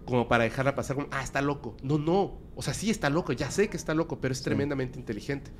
como 0.05 0.29
para 0.29 0.45
dejarla 0.45 0.75
pasar 0.75 0.95
como, 0.95 1.09
ah, 1.11 1.21
está 1.23 1.41
loco. 1.41 1.75
No, 1.83 1.97
no. 1.97 2.37
O 2.55 2.61
sea, 2.61 2.73
sí 2.73 2.89
está 2.89 3.09
loco, 3.09 3.33
ya 3.33 3.51
sé 3.51 3.67
que 3.69 3.75
está 3.75 3.93
loco, 3.93 4.21
pero 4.21 4.31
es 4.31 4.41
tremendamente 4.41 4.97
inteligente. 4.97 5.51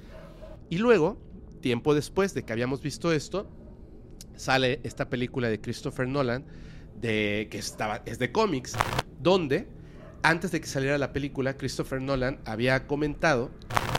Y 0.70 0.78
luego, 0.78 1.18
tiempo 1.60 1.94
después 1.94 2.34
de 2.36 2.44
que 2.46 2.54
habíamos 2.54 2.82
visto 2.82 3.12
esto, 3.12 3.50
sale 4.36 4.80
esta 4.84 5.10
película 5.10 5.50
de 5.50 5.60
Christopher 5.60 6.08
Nolan, 6.08 6.46
de, 7.00 7.48
que 7.52 7.58
estaba, 7.58 8.02
es 8.06 8.20
de 8.20 8.32
cómics, 8.32 8.74
donde 9.22 9.68
antes 10.24 10.52
de 10.52 10.62
que 10.62 10.68
saliera 10.68 10.98
la 10.98 11.12
película, 11.12 11.58
Christopher 11.58 12.02
Nolan 12.02 12.40
había 12.46 12.88
comentado 12.88 13.52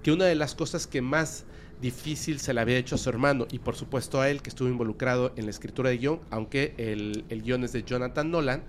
que 0.03 0.11
una 0.11 0.25
de 0.25 0.35
las 0.35 0.55
cosas 0.55 0.87
que 0.87 1.03
más 1.03 1.45
difícil 1.83 2.41
se 2.41 2.55
le 2.55 2.61
había 2.61 2.79
hecho 2.79 2.95
a 2.95 2.99
su 2.99 3.11
hermano 3.11 3.47
y 3.51 3.59
por 3.59 3.77
supuesto 3.77 4.21
a 4.21 4.31
él 4.31 4.41
que 4.41 4.49
estuvo 4.49 4.69
involucrado 4.69 5.35
en 5.37 5.45
la 5.45 5.51
escritura 5.51 5.91
de 5.91 5.99
guion, 5.99 6.21
aunque 6.31 6.75
el, 6.79 7.25
el 7.29 7.43
guion 7.43 7.65
es 7.65 7.73
de 7.73 7.83
Jonathan 7.83 8.31
Nolan, 8.31 8.63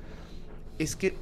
es 0.79 0.97
que 0.97 1.15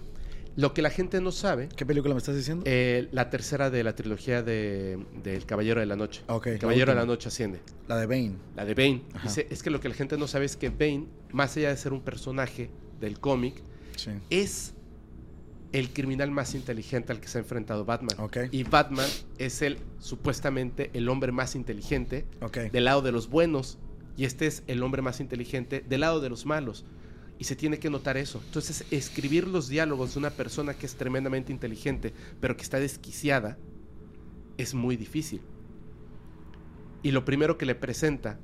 lo 0.56 0.74
que 0.74 0.82
la 0.82 0.90
gente 0.90 1.20
no 1.22 1.32
sabe, 1.32 1.70
¿Qué 1.76 1.86
película 1.86 2.14
me 2.14 2.20
estás 2.20 2.36
diciendo? 2.36 2.64
eh, 2.68 3.08
la 3.12 3.30
tercera 3.30 3.70
de 3.70 3.84
la 3.84 3.96
trilogía 3.96 4.44
de, 4.44 5.00
del 5.24 5.46
Caballero 5.46 5.80
de 5.80 5.86
la 5.88 5.96
Noche. 5.96 6.22
Ok, 6.28 6.48
El 6.48 6.54
la 6.54 6.60
Caballero 6.60 6.92
de 6.92 7.00
la. 7.00 7.06
Noche 7.06 7.28
asciende. 7.30 7.60
La 7.88 7.98
de 7.98 8.06
Bane. 8.06 8.34
La 8.56 8.64
de 8.66 8.74
Bane. 8.76 9.02
Dice, 9.24 9.48
es 9.50 9.64
que 9.64 9.70
lo 9.70 9.80
que 9.80 9.90
la 9.90 9.96
gente 9.96 10.18
no 10.18 10.28
sabe 10.28 10.46
es 10.46 10.56
que 10.56 10.70
Bane, 10.70 11.08
más 11.32 11.58
allá 11.58 11.70
de 11.70 11.78
ser 11.78 11.92
un 11.94 12.02
personaje 12.02 12.70
del 13.00 13.20
cómic, 13.20 13.56
Sí. 13.96 14.12
es 14.30 14.74
el 15.72 15.92
criminal 15.92 16.30
más 16.30 16.54
inteligente 16.54 17.12
al 17.12 17.20
que 17.20 17.28
se 17.28 17.40
ha 17.40 17.42
enfrentado 17.42 17.84
Batman. 17.86 18.16
Ok. 18.20 18.38
Y 18.52 18.64
Batman 18.64 19.08
es 19.40 19.62
el 19.64 19.80
supuestamente 20.00 20.92
el 20.94 21.10
hombre 21.10 21.32
más 21.32 21.56
inteligente 21.56 22.26
Ok. 22.42 22.58
del 22.72 22.86
lado 22.86 23.02
de 23.02 23.12
los 23.12 23.28
buenos 23.30 23.80
y 24.16 24.26
este 24.26 24.46
es 24.46 24.62
el 24.68 24.84
hombre 24.84 25.02
más 25.02 25.20
inteligente 25.20 25.84
del 25.88 26.02
lado 26.02 26.22
de 26.22 26.30
los 26.30 26.46
malos. 26.46 26.86
Y 27.40 27.46
se 27.46 27.56
tiene 27.56 27.80
que 27.80 27.90
notar 27.90 28.16
eso. 28.18 28.42
Entonces, 28.46 28.86
escribir 28.92 29.48
los 29.48 29.68
diálogos 29.68 30.14
de 30.14 30.20
una 30.20 30.30
persona 30.30 30.76
que 30.76 30.86
es 30.86 30.96
tremendamente 30.96 31.52
inteligente, 31.52 32.14
pero 32.40 32.56
que 32.56 32.64
está 32.64 32.80
desquiciada, 32.80 33.58
es 34.58 34.74
muy 34.74 34.96
difícil. 34.96 35.42
Y 37.02 37.12
lo 37.12 37.26
primero 37.26 37.58
que 37.58 37.66
le 37.66 37.76
presenta 37.76 38.40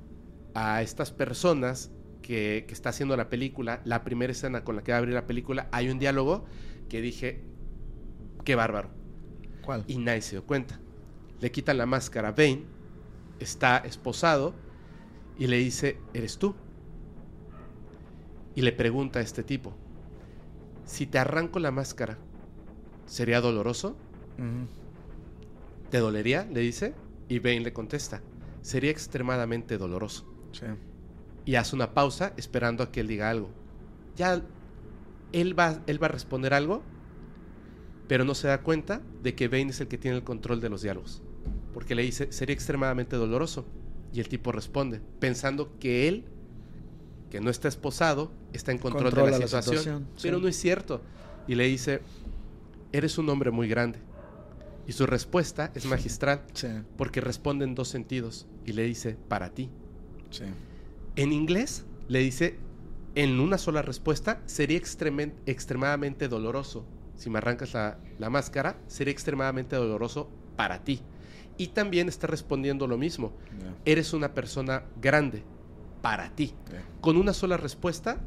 a 0.54 0.82
estas 0.82 1.12
personas 1.12 1.92
que, 2.22 2.66
que 2.68 2.74
está 2.74 2.90
haciendo 2.90 3.16
la 3.16 3.30
película, 3.30 3.82
la 3.86 4.04
primera 4.04 4.32
escena 4.32 4.64
con 4.64 4.76
la 4.76 4.84
que 4.84 4.92
va 4.92 4.98
a 4.98 5.00
abrir 5.00 5.14
la 5.14 5.28
película, 5.28 5.70
hay 5.72 5.90
un 5.90 6.00
diálogo 6.00 6.46
que 6.90 7.02
dije, 7.02 7.42
qué 8.44 8.56
bárbaro. 8.56 8.90
¿Cuál? 9.62 9.86
Y 9.88 9.98
nadie 9.98 10.22
se 10.22 10.32
dio 10.32 10.46
cuenta. 10.46 10.80
Le 11.40 11.52
quitan 11.52 11.78
la 11.78 11.86
máscara 11.86 12.30
a 12.30 12.32
Bane, 12.32 12.64
está 13.40 13.78
esposado 13.78 14.54
y 15.38 15.48
le 15.48 15.58
dice, 15.58 15.98
¿eres 16.14 16.38
tú? 16.38 16.56
Y 18.56 18.62
le 18.62 18.72
pregunta 18.72 19.20
a 19.20 19.22
este 19.22 19.44
tipo, 19.44 19.74
si 20.86 21.06
te 21.06 21.20
arranco 21.20 21.60
la 21.60 21.72
máscara, 21.72 22.18
¿sería 23.06 23.42
doloroso? 23.42 23.96
¿Te 25.90 26.00
dolería? 26.00 26.48
Le 26.52 26.62
dice. 26.62 26.94
Y 27.28 27.38
Bane 27.40 27.60
le 27.60 27.74
contesta, 27.74 28.22
sería 28.62 28.90
extremadamente 28.90 29.78
doloroso. 29.78 30.26
Sí. 30.52 30.66
Y 31.46 31.56
hace 31.56 31.76
una 31.76 31.94
pausa 31.94 32.34
esperando 32.38 32.84
a 32.84 32.92
que 32.92 33.02
él 33.02 33.08
diga 33.08 33.30
algo. 33.30 33.52
Ya 34.16 34.42
él 35.32 35.58
va, 35.58 35.84
él 35.86 36.02
va 36.02 36.08
a 36.08 36.12
responder 36.12 36.56
algo, 36.56 36.82
pero 38.08 38.26
no 38.26 38.34
se 38.34 38.48
da 38.48 38.64
cuenta 38.64 39.04
de 39.22 39.36
que 39.36 39.48
Bane 39.48 39.70
es 39.70 39.80
el 39.80 39.88
que 39.88 40.00
tiene 40.00 40.18
el 40.18 40.24
control 40.24 40.60
de 40.60 40.70
los 40.70 40.82
diálogos. 40.82 41.22
Porque 41.72 41.94
le 41.94 42.02
dice, 42.02 42.32
sería 42.32 42.56
extremadamente 42.56 43.16
doloroso. 43.16 43.68
Y 44.12 44.20
el 44.20 44.28
tipo 44.28 44.52
responde, 44.52 45.02
pensando 45.20 45.78
que 45.78 46.08
él, 46.08 46.26
que 47.30 47.40
no 47.42 47.50
está 47.50 47.68
esposado, 47.68 48.32
está 48.54 48.72
en 48.72 48.78
control 48.80 49.06
Controla 49.06 49.26
de 49.28 49.32
la 49.34 49.38
la 49.40 49.48
situación. 49.48 49.78
situación, 49.78 50.08
Pero 50.22 50.40
no 50.40 50.48
es 50.48 50.56
cierto. 50.58 51.02
Y 51.48 51.56
le 51.56 51.66
dice, 51.68 52.02
eres 52.92 53.18
un 53.18 53.30
hombre 53.30 53.52
muy 53.52 53.68
grande. 53.68 54.00
Y 54.88 54.92
su 54.94 55.06
respuesta 55.06 55.72
es 55.76 55.86
magistral, 55.86 56.42
Sí. 56.54 56.68
porque 56.98 57.22
responde 57.22 57.66
en 57.66 57.76
dos 57.76 57.88
sentidos. 57.90 58.48
Y 58.66 58.74
le 58.74 58.84
dice, 58.84 59.16
para 59.28 59.50
ti. 59.52 59.70
Sí. 60.32 60.44
En 61.16 61.32
inglés 61.32 61.86
le 62.08 62.20
dice 62.20 62.58
en 63.16 63.40
una 63.40 63.58
sola 63.58 63.82
respuesta, 63.82 64.42
sería 64.46 64.78
extremadamente 65.46 66.28
doloroso. 66.28 66.86
Si 67.16 67.30
me 67.30 67.40
arrancas 67.40 67.74
la, 67.74 68.00
la 68.18 68.30
máscara, 68.30 68.78
sería 68.88 69.12
extremadamente 69.12 69.76
doloroso 69.76 70.30
para 70.56 70.84
ti. 70.84 71.02
Y 71.58 71.68
también 71.68 72.08
está 72.08 72.28
respondiendo 72.28 72.88
lo 72.88 72.98
mismo. 72.98 73.34
Eres 73.86 74.14
una 74.14 74.34
persona 74.34 74.84
grande 75.02 75.44
para 76.02 76.30
ti. 76.36 76.54
Con 77.02 77.18
una 77.18 77.34
sola 77.34 77.58
respuesta, 77.58 78.20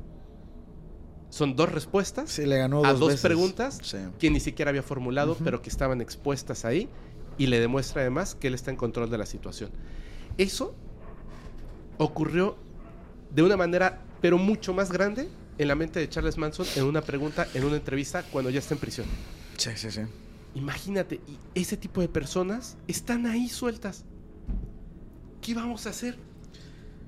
son 1.31 1.57
dos 1.57 1.73
respuestas 1.73 2.31
Sí, 2.31 2.45
le 2.45 2.59
ganó 2.59 2.85
a 2.85 2.93
dos, 2.93 3.21
preguntas 3.21 3.79
Sí. 3.83 3.97
que 4.19 4.31
ni 4.31 4.39
siquiera 4.41 4.69
había 4.69 4.83
formulado, 4.83 5.37
pero 5.43 5.63
que 5.63 5.71
estaban 5.71 6.01
expuestas 6.01 6.65
ahí. 6.65 6.89
Y 7.39 7.47
le 7.47 7.61
demuestra 7.61 8.03
además 8.03 8.35
que 8.35 8.49
él 8.49 8.55
está 8.55 8.71
en 8.71 8.77
control 8.77 9.09
de 9.09 9.17
la 9.17 9.25
situación. 9.25 9.71
Eso 10.37 10.75
ocurrió 11.99 12.57
de 13.31 13.43
una 13.43 13.57
manera, 13.57 14.03
pero 14.21 14.37
mucho 14.37 14.75
más 14.75 14.93
grande, 14.93 15.29
en 15.59 15.69
la 15.69 15.75
mente 15.75 16.01
de 16.01 16.09
Charles 16.09 16.37
Manson 16.37 16.67
en 16.77 16.85
una 16.85 17.01
pregunta, 17.01 17.47
en 17.55 17.65
una 17.65 17.77
entrevista, 17.77 18.23
cuando 18.31 18.51
ya 18.51 18.59
está 18.59 18.75
en 18.75 18.81
prisión. 18.81 19.07
Sí, 19.57 19.71
sí, 19.77 19.91
sí. 19.91 20.01
Imagínate, 20.55 21.21
y 21.27 21.39
ese 21.61 21.77
tipo 21.79 22.03
de 22.03 22.09
personas 22.09 22.77
están 22.87 23.27
ahí 23.27 23.49
sueltas. 23.49 24.05
¿Qué 25.41 25.55
vamos 25.55 25.87
a 25.87 25.91
hacer? 25.91 26.19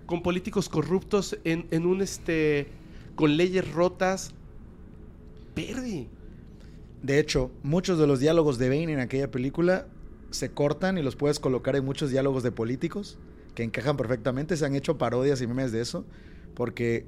Con 0.06 0.22
políticos 0.22 0.68
corruptos 0.68 1.38
en, 1.44 1.66
en 1.70 1.86
un 1.86 2.02
este. 2.02 2.68
con 3.14 3.36
leyes 3.36 3.70
rotas. 3.72 4.34
Verde. 5.54 6.08
De 7.02 7.18
hecho, 7.18 7.50
muchos 7.62 7.98
de 7.98 8.06
los 8.06 8.18
diálogos 8.18 8.58
de 8.58 8.68
Bane 8.68 8.92
en 8.92 8.98
aquella 8.98 9.30
película 9.30 9.86
se 10.30 10.50
cortan 10.50 10.98
y 10.98 11.02
los 11.02 11.16
puedes 11.16 11.38
colocar 11.38 11.76
en 11.76 11.84
muchos 11.84 12.10
diálogos 12.10 12.42
de 12.42 12.50
políticos 12.50 13.18
que 13.54 13.62
encajan 13.62 13.96
perfectamente. 13.96 14.56
Se 14.56 14.64
han 14.66 14.74
hecho 14.74 14.98
parodias 14.98 15.40
y 15.40 15.46
memes 15.46 15.70
de 15.70 15.80
eso. 15.80 16.04
Porque 16.54 17.06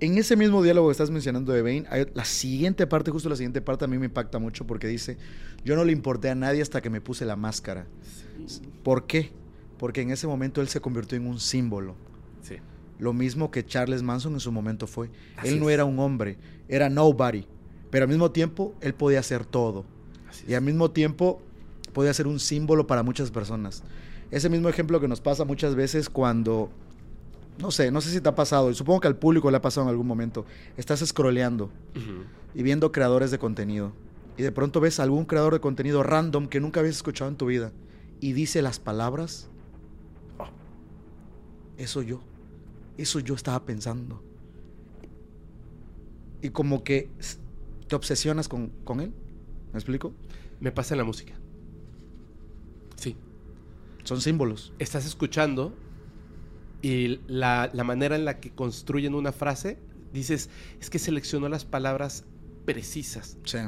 en 0.00 0.18
ese 0.18 0.36
mismo 0.36 0.62
diálogo 0.62 0.88
que 0.88 0.92
estás 0.92 1.10
mencionando 1.10 1.52
de 1.52 1.62
Bane, 1.62 1.84
hay 1.88 2.06
la 2.14 2.24
siguiente 2.24 2.86
parte, 2.86 3.10
justo 3.10 3.28
la 3.28 3.36
siguiente 3.36 3.60
parte, 3.60 3.84
a 3.84 3.88
mí 3.88 3.98
me 3.98 4.06
impacta 4.06 4.38
mucho 4.38 4.66
porque 4.66 4.86
dice: 4.86 5.16
Yo 5.64 5.76
no 5.76 5.84
le 5.84 5.92
importé 5.92 6.30
a 6.30 6.34
nadie 6.34 6.62
hasta 6.62 6.80
que 6.80 6.90
me 6.90 7.00
puse 7.00 7.24
la 7.24 7.36
máscara. 7.36 7.86
¿Por 8.82 9.06
qué? 9.06 9.30
Porque 9.82 10.00
en 10.00 10.12
ese 10.12 10.28
momento 10.28 10.60
él 10.60 10.68
se 10.68 10.80
convirtió 10.80 11.18
en 11.18 11.26
un 11.26 11.40
símbolo. 11.40 11.96
Sí. 12.40 12.58
Lo 13.00 13.12
mismo 13.12 13.50
que 13.50 13.66
Charles 13.66 14.04
Manson 14.04 14.34
en 14.34 14.38
su 14.38 14.52
momento 14.52 14.86
fue. 14.86 15.10
Así 15.36 15.48
él 15.48 15.58
no 15.58 15.70
es. 15.70 15.74
era 15.74 15.84
un 15.84 15.98
hombre, 15.98 16.38
era 16.68 16.88
nobody. 16.88 17.48
Pero 17.90 18.04
al 18.04 18.08
mismo 18.08 18.30
tiempo, 18.30 18.76
él 18.80 18.94
podía 18.94 19.18
hacer 19.18 19.44
todo. 19.44 19.84
Así 20.30 20.44
Y 20.46 20.54
al 20.54 20.62
mismo 20.62 20.92
tiempo, 20.92 21.42
podía 21.92 22.14
ser 22.14 22.28
un 22.28 22.38
símbolo 22.38 22.86
para 22.86 23.02
muchas 23.02 23.32
personas. 23.32 23.82
Ese 24.30 24.48
mismo 24.48 24.68
ejemplo 24.68 25.00
que 25.00 25.08
nos 25.08 25.20
pasa 25.20 25.44
muchas 25.44 25.74
veces 25.74 26.08
cuando, 26.08 26.70
no 27.58 27.72
sé, 27.72 27.90
no 27.90 28.00
sé 28.00 28.10
si 28.10 28.20
te 28.20 28.28
ha 28.28 28.36
pasado, 28.36 28.70
y 28.70 28.76
supongo 28.76 29.00
que 29.00 29.08
al 29.08 29.16
público 29.16 29.50
le 29.50 29.56
ha 29.56 29.62
pasado 29.62 29.86
en 29.86 29.90
algún 29.90 30.06
momento, 30.06 30.46
estás 30.76 31.00
scrolleando 31.04 31.72
y 32.54 32.62
viendo 32.62 32.92
creadores 32.92 33.32
de 33.32 33.40
contenido. 33.40 33.92
Y 34.36 34.42
de 34.42 34.52
pronto 34.52 34.78
ves 34.80 35.00
a 35.00 35.02
algún 35.02 35.24
creador 35.24 35.54
de 35.54 35.60
contenido 35.60 36.04
random 36.04 36.46
que 36.46 36.60
nunca 36.60 36.78
habías 36.78 36.94
escuchado 36.94 37.28
en 37.28 37.36
tu 37.36 37.46
vida 37.46 37.72
y 38.20 38.32
dice 38.32 38.62
las 38.62 38.78
palabras, 38.78 39.48
"Oh, 39.48 39.51
eso 41.84 42.02
yo, 42.02 42.20
eso 42.98 43.20
yo 43.20 43.34
estaba 43.34 43.64
pensando. 43.64 44.22
Y 46.40 46.50
como 46.50 46.82
que 46.82 47.10
te 47.88 47.94
obsesionas 47.96 48.48
con, 48.48 48.68
con 48.84 49.00
él. 49.00 49.12
¿Me 49.72 49.78
explico? 49.78 50.12
Me 50.60 50.72
pasa 50.72 50.94
en 50.94 50.98
la 50.98 51.04
música. 51.04 51.34
Sí. 52.96 53.16
Son 54.04 54.20
símbolos. 54.20 54.72
Estás 54.78 55.06
escuchando 55.06 55.74
y 56.82 57.20
la, 57.28 57.70
la 57.72 57.84
manera 57.84 58.16
en 58.16 58.24
la 58.24 58.40
que 58.40 58.50
construyen 58.50 59.14
una 59.14 59.32
frase 59.32 59.78
dices, 60.12 60.50
es 60.80 60.90
que 60.90 60.98
seleccionó 60.98 61.48
las 61.48 61.64
palabras 61.64 62.24
precisas 62.66 63.38
Sí, 63.44 63.58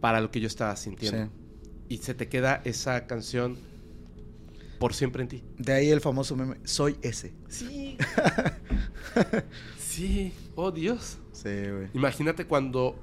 para 0.00 0.20
lo 0.20 0.30
que 0.30 0.40
yo 0.40 0.46
estaba 0.46 0.74
sintiendo. 0.76 1.26
sí. 1.26 1.30
Y 1.88 1.98
se 1.98 2.14
te 2.14 2.28
queda 2.28 2.62
esa 2.64 3.06
canción 3.08 3.56
por 4.80 4.94
siempre 4.94 5.22
en 5.22 5.28
ti. 5.28 5.42
De 5.58 5.74
ahí 5.74 5.90
el 5.90 6.00
famoso 6.00 6.34
meme, 6.34 6.56
soy 6.64 6.96
ese. 7.02 7.34
Sí. 7.48 7.98
sí. 9.78 10.32
Oh, 10.56 10.70
Dios. 10.70 11.18
Sí, 11.32 11.50
güey. 11.50 11.88
Imagínate 11.92 12.46
cuando 12.46 12.98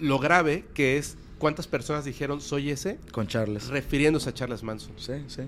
lo 0.00 0.20
grave 0.20 0.64
que 0.72 0.96
es 0.98 1.18
cuántas 1.38 1.66
personas 1.66 2.04
dijeron 2.04 2.40
soy 2.40 2.70
ese 2.70 2.98
Con 3.10 3.26
Charles. 3.26 3.66
refiriéndose 3.66 4.30
a 4.30 4.34
Charles 4.34 4.62
Manson. 4.62 4.92
Sí, 4.96 5.14
sí. 5.26 5.42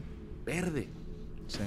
Verde. 0.44 0.88
Sí. 1.46 1.60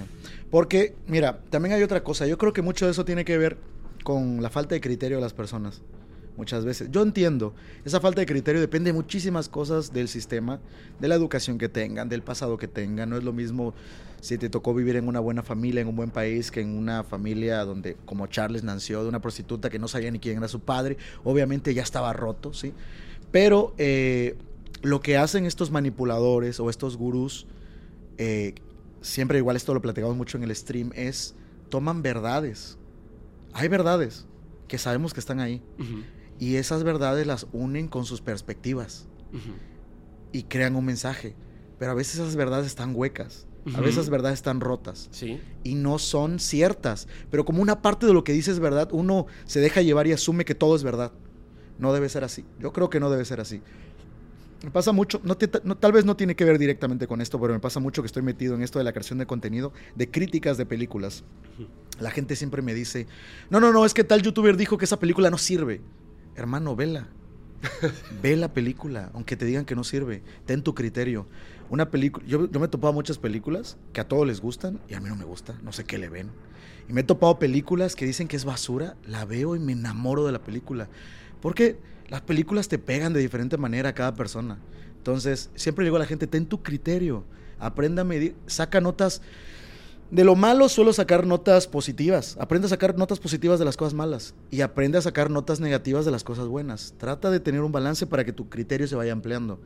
Porque, 0.52 0.94
mira, 1.08 1.42
también 1.50 1.74
hay 1.74 1.82
otra 1.82 2.04
cosa. 2.04 2.28
Yo 2.28 2.38
creo 2.38 2.52
que 2.52 2.62
mucho 2.62 2.86
de 2.86 2.92
eso 2.92 3.06
tiene 3.06 3.24
que 3.24 3.38
ver 3.38 3.58
con 4.04 4.44
la 4.44 4.50
falta 4.50 4.76
de 4.76 4.82
criterio 4.82 5.18
de 5.18 5.24
las 5.24 5.34
personas. 5.34 5.82
Muchas 6.38 6.66
veces. 6.66 6.90
Yo 6.92 7.02
entiendo, 7.02 7.54
esa 7.84 8.00
falta 8.00 8.22
de 8.22 8.26
criterio 8.26 8.62
depende 8.62 8.90
de 8.90 8.94
muchísimas 8.94 9.50
cosas 9.50 9.92
del 9.92 10.08
sistema, 10.08 10.60
de 11.00 11.08
la 11.08 11.16
educación 11.16 11.58
que 11.58 11.70
tengan, 11.70 12.10
del 12.10 12.24
pasado 12.24 12.58
que 12.58 12.68
tengan. 12.68 13.10
No 13.10 13.18
es 13.18 13.24
lo 13.24 13.34
mismo 13.34 13.74
si 14.22 14.38
te 14.38 14.50
tocó 14.50 14.74
vivir 14.74 14.96
en 14.96 15.08
una 15.08 15.20
buena 15.20 15.44
familia, 15.44 15.82
en 15.82 15.88
un 15.88 15.96
buen 15.96 16.12
país, 16.12 16.52
que 16.52 16.62
en 16.62 16.78
una 16.78 17.04
familia 17.04 17.66
donde, 17.66 17.98
como 18.06 18.28
Charles 18.28 18.64
nació 18.64 19.04
de 19.04 19.10
una 19.10 19.20
prostituta 19.20 19.70
que 19.70 19.80
no 19.80 19.88
sabía 19.88 20.10
ni 20.12 20.20
quién 20.20 20.38
era 20.38 20.48
su 20.48 20.62
padre. 20.62 20.98
Obviamente 21.24 21.74
ya 21.74 21.84
estaba 21.84 22.14
roto, 22.14 22.54
¿sí? 22.54 22.74
Pero 23.32 23.74
eh, 23.78 24.38
lo 24.82 25.02
que 25.02 25.18
hacen 25.18 25.46
estos 25.46 25.72
manipuladores 25.72 26.60
o 26.60 26.70
estos 26.70 26.98
gurús, 26.98 27.48
eh, 28.18 28.56
siempre 29.02 29.38
igual 29.38 29.58
esto 29.58 29.74
lo 29.74 29.82
platicamos 29.82 30.16
mucho 30.16 30.38
en 30.38 30.44
el 30.44 30.56
stream, 30.56 30.92
es 30.96 31.36
toman 31.70 32.02
verdades. 32.02 32.78
Hay 33.54 33.68
verdades 33.68 34.28
que 34.68 34.78
sabemos 34.78 35.14
que 35.14 35.20
están 35.20 35.40
ahí. 35.40 35.62
Y 36.42 36.56
esas 36.56 36.84
verdades 36.84 37.26
las 37.28 37.46
unen 37.54 37.88
con 37.88 38.04
sus 38.06 38.20
perspectivas 38.20 39.08
y 40.34 40.44
crean 40.44 40.76
un 40.76 40.86
mensaje. 40.86 41.36
Pero 41.80 41.92
a 41.92 41.96
veces 41.96 42.16
esas 42.16 42.36
verdades 42.36 42.66
están 42.68 42.94
huecas. 42.96 43.48
A 43.76 43.80
veces 43.80 43.98
esas 43.98 44.10
verdades 44.10 44.40
están 44.40 44.60
rotas 44.60 45.08
Sí. 45.12 45.40
y 45.64 45.76
no 45.76 46.00
son 46.00 46.40
ciertas. 46.40 47.08
Pero 47.30 47.46
como 47.46 47.62
una 47.62 47.84
parte 47.84 48.08
de 48.08 48.14
lo 48.14 48.24
que 48.24 48.34
dice 48.34 48.50
es 48.50 48.60
verdad, 48.60 48.90
uno 48.92 49.28
se 49.46 49.60
deja 49.60 49.82
llevar 49.84 50.08
y 50.08 50.14
asume 50.14 50.44
que 50.46 50.56
todo 50.56 50.76
es 50.76 50.84
verdad. 50.84 51.12
No 51.78 51.94
debe 51.94 52.10
ser 52.10 52.24
así. 52.24 52.44
Yo 52.60 52.74
creo 52.74 52.90
que 52.90 53.00
no 53.00 53.12
debe 53.12 53.24
ser 53.24 53.40
así. 53.40 53.62
Me 54.64 54.72
pasa 54.72 54.92
mucho, 54.92 55.22
no 55.24 55.38
te- 55.38 55.50
no- 55.64 55.78
tal 55.78 55.92
vez 55.92 56.06
no 56.06 56.16
tiene 56.16 56.36
que 56.36 56.44
ver 56.46 56.58
directamente 56.60 57.06
con 57.08 57.22
esto, 57.22 57.40
pero 57.40 57.54
me 57.54 57.60
pasa 57.60 57.80
mucho 57.80 58.02
que 58.02 58.08
estoy 58.08 58.22
metido 58.24 58.54
en 58.56 58.62
esto 58.64 58.80
de 58.80 58.86
la 58.86 58.94
creación 58.94 59.18
de 59.20 59.26
contenido, 59.28 59.74
de 59.96 60.10
críticas 60.10 60.58
de 60.58 60.66
películas. 60.66 61.24
La 62.00 62.10
gente 62.12 62.36
siempre 62.36 62.62
me 62.64 62.74
dice, 62.74 63.06
no, 63.52 63.60
no, 63.60 63.72
no, 63.72 63.86
es 63.86 63.94
que 63.94 64.04
tal 64.04 64.22
youtuber 64.24 64.58
dijo 64.58 64.78
que 64.80 64.86
esa 64.86 65.00
película 65.00 65.30
no 65.32 65.38
sirve. 65.40 65.82
Hermano, 66.36 66.76
vela. 66.76 67.08
Ve 68.22 68.36
la 68.36 68.54
película, 68.54 69.12
aunque 69.14 69.38
te 69.38 69.46
digan 69.46 69.66
que 69.66 69.76
no 69.76 69.84
sirve. 69.84 70.24
Ten 70.46 70.64
tu 70.64 70.74
criterio. 70.74 71.28
Una 71.70 71.90
película, 71.90 72.26
yo, 72.26 72.50
yo 72.50 72.60
me 72.60 72.66
he 72.66 72.70
topado 72.70 72.94
muchas 72.94 73.18
películas 73.18 73.78
que 73.94 74.02
a 74.02 74.08
todos 74.08 74.28
les 74.28 74.42
gustan 74.42 74.80
y 74.90 74.94
a 74.94 75.00
mí 75.00 75.08
no 75.10 75.16
me 75.16 75.24
gusta, 75.24 75.58
no 75.64 75.72
sé 75.72 75.86
qué 75.86 75.98
le 75.98 76.10
ven. 76.10 76.30
Y 76.90 76.94
me 76.94 77.02
he 77.02 77.04
topado 77.04 77.40
películas 77.40 77.96
que 77.96 78.06
dicen 78.06 78.28
que 78.28 78.36
es 78.36 78.46
basura, 78.46 78.98
la 79.06 79.26
veo 79.26 79.56
y 79.56 79.60
me 79.60 79.72
enamoro 79.72 80.26
de 80.26 80.32
la 80.32 80.42
película. 80.42 80.90
Porque 81.42 81.78
las 82.10 82.22
películas 82.22 82.68
te 82.68 82.78
pegan 82.78 83.14
de 83.14 83.22
diferente 83.22 83.58
manera 83.58 83.90
a 83.90 83.94
cada 83.94 84.16
persona. 84.16 84.58
Entonces, 84.98 85.50
siempre 85.56 85.86
digo 85.86 85.96
a 85.96 86.00
la 86.00 86.06
gente, 86.06 86.28
ten 86.28 86.46
tu 86.46 86.62
criterio, 86.62 87.24
aprenda 87.58 88.02
a 88.02 88.06
medir, 88.06 88.36
saca 88.48 88.82
notas. 88.82 89.22
De 90.12 90.26
lo 90.26 90.36
malo 90.36 90.68
suelo 90.68 90.92
sacar 90.92 91.26
notas 91.26 91.68
positivas. 91.68 92.36
Aprende 92.40 92.66
a 92.66 92.70
sacar 92.70 92.98
notas 92.98 93.20
positivas 93.20 93.60
de 93.60 93.66
las 93.66 93.78
cosas 93.78 93.94
malas 93.94 94.36
y 94.50 94.60
aprende 94.60 94.98
a 94.98 95.02
sacar 95.02 95.30
notas 95.30 95.62
negativas 95.62 96.04
de 96.04 96.12
las 96.12 96.26
cosas 96.26 96.48
buenas. 96.48 96.94
Trata 96.98 97.32
de 97.32 97.40
tener 97.40 97.62
un 97.62 97.72
balance 97.72 98.06
para 98.08 98.26
que 98.26 98.34
tu 98.34 98.50
criterio 98.50 98.88
se 98.88 98.96
vaya 98.98 99.14
ampliando. 99.14 99.62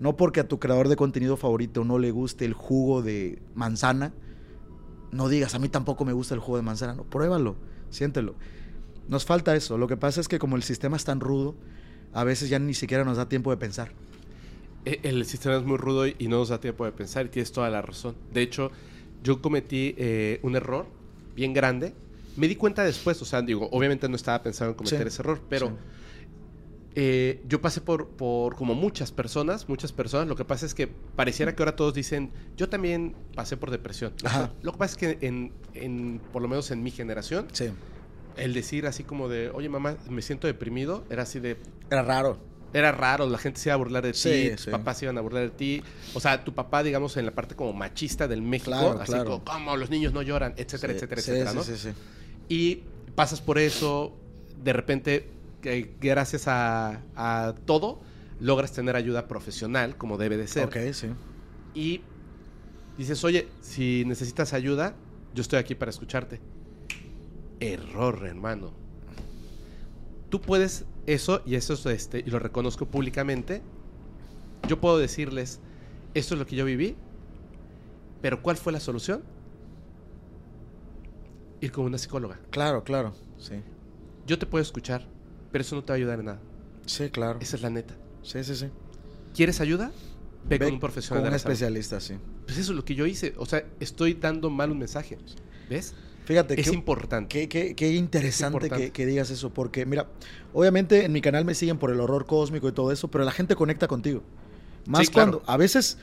No 0.00 0.16
porque 0.16 0.40
a 0.40 0.48
tu 0.48 0.58
creador 0.58 0.88
de 0.88 0.96
contenido 0.96 1.36
favorito 1.36 1.84
no 1.84 1.98
le 2.00 2.10
guste 2.10 2.44
el 2.44 2.54
jugo 2.54 3.02
de 3.02 3.40
manzana, 3.54 4.12
no 5.12 5.28
digas, 5.28 5.54
a 5.54 5.60
mí 5.60 5.68
tampoco 5.68 6.04
me 6.04 6.12
gusta 6.12 6.34
el 6.34 6.40
jugo 6.40 6.56
de 6.56 6.64
manzana. 6.64 6.94
No, 6.94 7.04
pruébalo, 7.04 7.54
siéntelo. 7.90 8.34
Nos 9.06 9.24
falta 9.24 9.54
eso. 9.54 9.78
Lo 9.78 9.86
que 9.86 9.96
pasa 9.96 10.20
es 10.20 10.26
que 10.26 10.40
como 10.40 10.56
el 10.56 10.64
sistema 10.64 10.96
es 10.96 11.04
tan 11.04 11.20
rudo, 11.20 11.54
a 12.12 12.24
veces 12.24 12.48
ya 12.48 12.58
ni 12.58 12.74
siquiera 12.74 13.04
nos 13.04 13.16
da 13.18 13.28
tiempo 13.28 13.52
de 13.52 13.58
pensar. 13.58 13.92
E- 14.84 14.98
El 15.04 15.24
sistema 15.24 15.54
es 15.56 15.62
muy 15.62 15.76
rudo 15.76 16.08
y 16.08 16.16
y 16.18 16.26
no 16.26 16.38
nos 16.38 16.48
da 16.48 16.58
tiempo 16.58 16.84
de 16.84 16.90
pensar 16.90 17.26
y 17.26 17.28
tienes 17.28 17.52
toda 17.52 17.70
la 17.70 17.80
razón. 17.80 18.16
De 18.32 18.42
hecho, 18.42 18.72
yo 19.24 19.42
cometí 19.42 19.94
eh, 19.98 20.38
un 20.42 20.54
error 20.54 20.86
bien 21.34 21.52
grande. 21.52 21.94
Me 22.36 22.46
di 22.46 22.54
cuenta 22.54 22.84
después, 22.84 23.20
o 23.22 23.24
sea, 23.24 23.42
digo, 23.42 23.68
obviamente 23.72 24.08
no 24.08 24.14
estaba 24.14 24.40
pensando 24.44 24.70
en 24.70 24.76
cometer 24.76 25.00
Sí, 25.02 25.08
ese 25.08 25.22
error, 25.22 25.40
pero 25.48 25.68
sí. 25.68 25.72
eh, 26.96 27.42
yo 27.48 27.60
pasé 27.60 27.80
por, 27.80 28.08
por 28.10 28.54
como 28.54 28.74
muchas 28.74 29.10
personas, 29.12 29.68
muchas 29.68 29.92
personas. 29.92 30.28
Lo 30.28 30.36
que 30.36 30.44
pasa 30.44 30.66
es 30.66 30.74
que 30.74 30.86
pareciera 30.86 31.54
que 31.56 31.62
ahora 31.62 31.74
todos 31.76 31.94
dicen, 31.94 32.30
yo 32.56 32.68
también 32.68 33.14
pasé 33.34 33.56
por 33.56 33.70
depresión. 33.70 34.12
Ajá. 34.24 34.52
Lo 34.62 34.72
que 34.72 34.78
pasa 34.78 34.92
es 34.92 34.98
que 35.18 35.26
en, 35.26 35.52
en, 35.74 36.20
por 36.32 36.42
lo 36.42 36.48
menos 36.48 36.70
en 36.70 36.82
mi 36.82 36.90
generación, 36.90 37.46
Sí. 37.52 37.70
el 38.36 38.52
decir 38.54 38.86
así 38.86 39.02
como 39.04 39.28
de, 39.28 39.50
oye 39.50 39.68
mamá, 39.68 39.96
me 40.08 40.22
siento 40.22 40.46
deprimido, 40.46 41.04
era 41.10 41.22
así 41.22 41.40
de, 41.40 41.56
Era 41.90 42.02
raro. 42.02 42.38
Era 42.74 42.92
raro, 42.92 43.26
la 43.28 43.38
gente 43.38 43.58
se 43.60 43.68
iba 43.70 43.74
a 43.74 43.78
burlar 43.78 44.02
de 44.04 44.12
Sí, 44.12 44.48
ti, 44.50 44.50
tus 44.56 44.64
sí. 44.64 44.70
papás 44.70 44.98
se 44.98 45.04
iban 45.06 45.16
a 45.16 45.20
burlar 45.22 45.44
de 45.44 45.50
ti. 45.50 45.82
O 46.12 46.20
sea, 46.20 46.44
tu 46.44 46.52
papá, 46.54 46.82
digamos, 46.82 47.16
en 47.16 47.24
la 47.24 47.32
parte 47.32 47.54
como 47.54 47.72
machista 47.72 48.28
del 48.28 48.42
México, 48.42 48.72
Claro, 48.72 49.00
así 49.00 49.12
claro. 49.12 49.24
como, 49.24 49.44
¿cómo 49.44 49.76
los 49.76 49.88
niños 49.90 50.12
no 50.12 50.20
lloran? 50.22 50.52
Etcétera, 50.56 50.92
Sí, 50.92 50.96
etcétera, 50.98 51.20
etcétera, 51.20 51.50
sí, 51.52 51.56
¿no? 51.56 51.62
sí, 51.62 51.76
sí. 51.76 51.88
Y 52.48 52.82
pasas 53.14 53.40
por 53.40 53.58
eso, 53.58 54.12
de 54.62 54.72
repente, 54.72 55.30
gracias 56.00 56.48
a, 56.48 57.00
a 57.14 57.54
todo, 57.64 58.02
logras 58.40 58.72
tener 58.72 58.96
ayuda 58.96 59.28
profesional, 59.28 59.96
como 59.96 60.18
debe 60.18 60.36
de 60.36 60.48
ser. 60.48 60.64
Ok, 60.66 60.76
sí. 60.92 61.06
Y 61.74 62.02
dices, 62.98 63.22
oye, 63.24 63.48
si 63.60 64.04
necesitas 64.04 64.52
ayuda, 64.52 64.96
yo 65.32 65.42
estoy 65.42 65.60
aquí 65.60 65.74
para 65.76 65.90
escucharte. 65.90 66.40
Error, 67.60 68.26
hermano. 68.26 68.72
Tú 70.28 70.40
puedes 70.40 70.84
eso, 71.06 71.42
y 71.44 71.54
eso 71.56 71.74
es 71.74 71.84
este, 71.86 72.20
y 72.20 72.30
lo 72.30 72.38
reconozco 72.38 72.86
públicamente. 72.86 73.62
Yo 74.68 74.80
puedo 74.80 74.98
decirles, 74.98 75.60
esto 76.14 76.34
es 76.34 76.38
lo 76.38 76.46
que 76.46 76.56
yo 76.56 76.64
viví, 76.64 76.96
pero 78.22 78.42
¿cuál 78.42 78.56
fue 78.56 78.72
la 78.72 78.80
solución? 78.80 79.22
Ir 81.60 81.72
con 81.72 81.84
una 81.84 81.98
psicóloga. 81.98 82.38
Claro, 82.50 82.84
claro. 82.84 83.14
Sí. 83.38 83.54
Yo 84.26 84.38
te 84.38 84.46
puedo 84.46 84.62
escuchar, 84.62 85.06
pero 85.52 85.62
eso 85.62 85.76
no 85.76 85.84
te 85.84 85.92
va 85.92 85.94
a 85.94 85.96
ayudar 85.98 86.18
en 86.20 86.26
nada. 86.26 86.40
Sí, 86.86 87.10
claro. 87.10 87.38
Esa 87.40 87.56
es 87.56 87.62
la 87.62 87.70
neta. 87.70 87.94
Sí, 88.22 88.42
sí, 88.44 88.54
sí. 88.54 88.68
¿Quieres 89.34 89.60
ayuda? 89.60 89.90
Ve, 90.46 90.58
Ve 90.58 90.66
con 90.66 90.74
un 90.74 90.80
profesional 90.80 91.22
Con 91.22 91.30
de 91.30 91.34
un 91.36 91.40
salud. 91.40 91.52
especialista, 91.52 92.00
sí. 92.00 92.14
Pues 92.46 92.58
eso 92.58 92.72
es 92.72 92.76
lo 92.76 92.84
que 92.84 92.94
yo 92.94 93.06
hice. 93.06 93.34
O 93.38 93.46
sea, 93.46 93.64
estoy 93.80 94.14
dando 94.14 94.50
mal 94.50 94.70
un 94.70 94.78
mensaje. 94.78 95.18
¿Ves? 95.68 95.94
Fíjate, 96.24 96.58
Es 96.58 96.70
qué, 96.70 96.74
importante. 96.74 97.28
qué, 97.28 97.48
qué- 97.48 97.74
qué 97.74 97.92
interesante 97.92 98.66
importante. 98.66 98.86
que, 98.86 98.92
que 98.92 99.06
digas 99.06 99.30
eso, 99.30 99.50
porque 99.52 99.84
mira, 99.84 100.06
obviamente 100.54 101.04
en 101.04 101.12
mi 101.12 101.20
canal 101.20 101.44
me 101.44 101.54
siguen 101.54 101.76
por 101.78 101.90
el 101.90 102.00
horror 102.00 102.24
cósmico 102.26 102.66
y 102.68 102.72
todo 102.72 102.90
eso, 102.92 103.08
pero 103.08 103.24
la 103.24 103.30
gente 103.32 103.54
conecta 103.54 103.86
contigo. 103.88 104.22
Más 104.86 105.06
Sí, 105.06 105.12
claro. 105.12 105.40
cuando 105.40 105.52
a 105.52 105.56
veces 105.58 105.98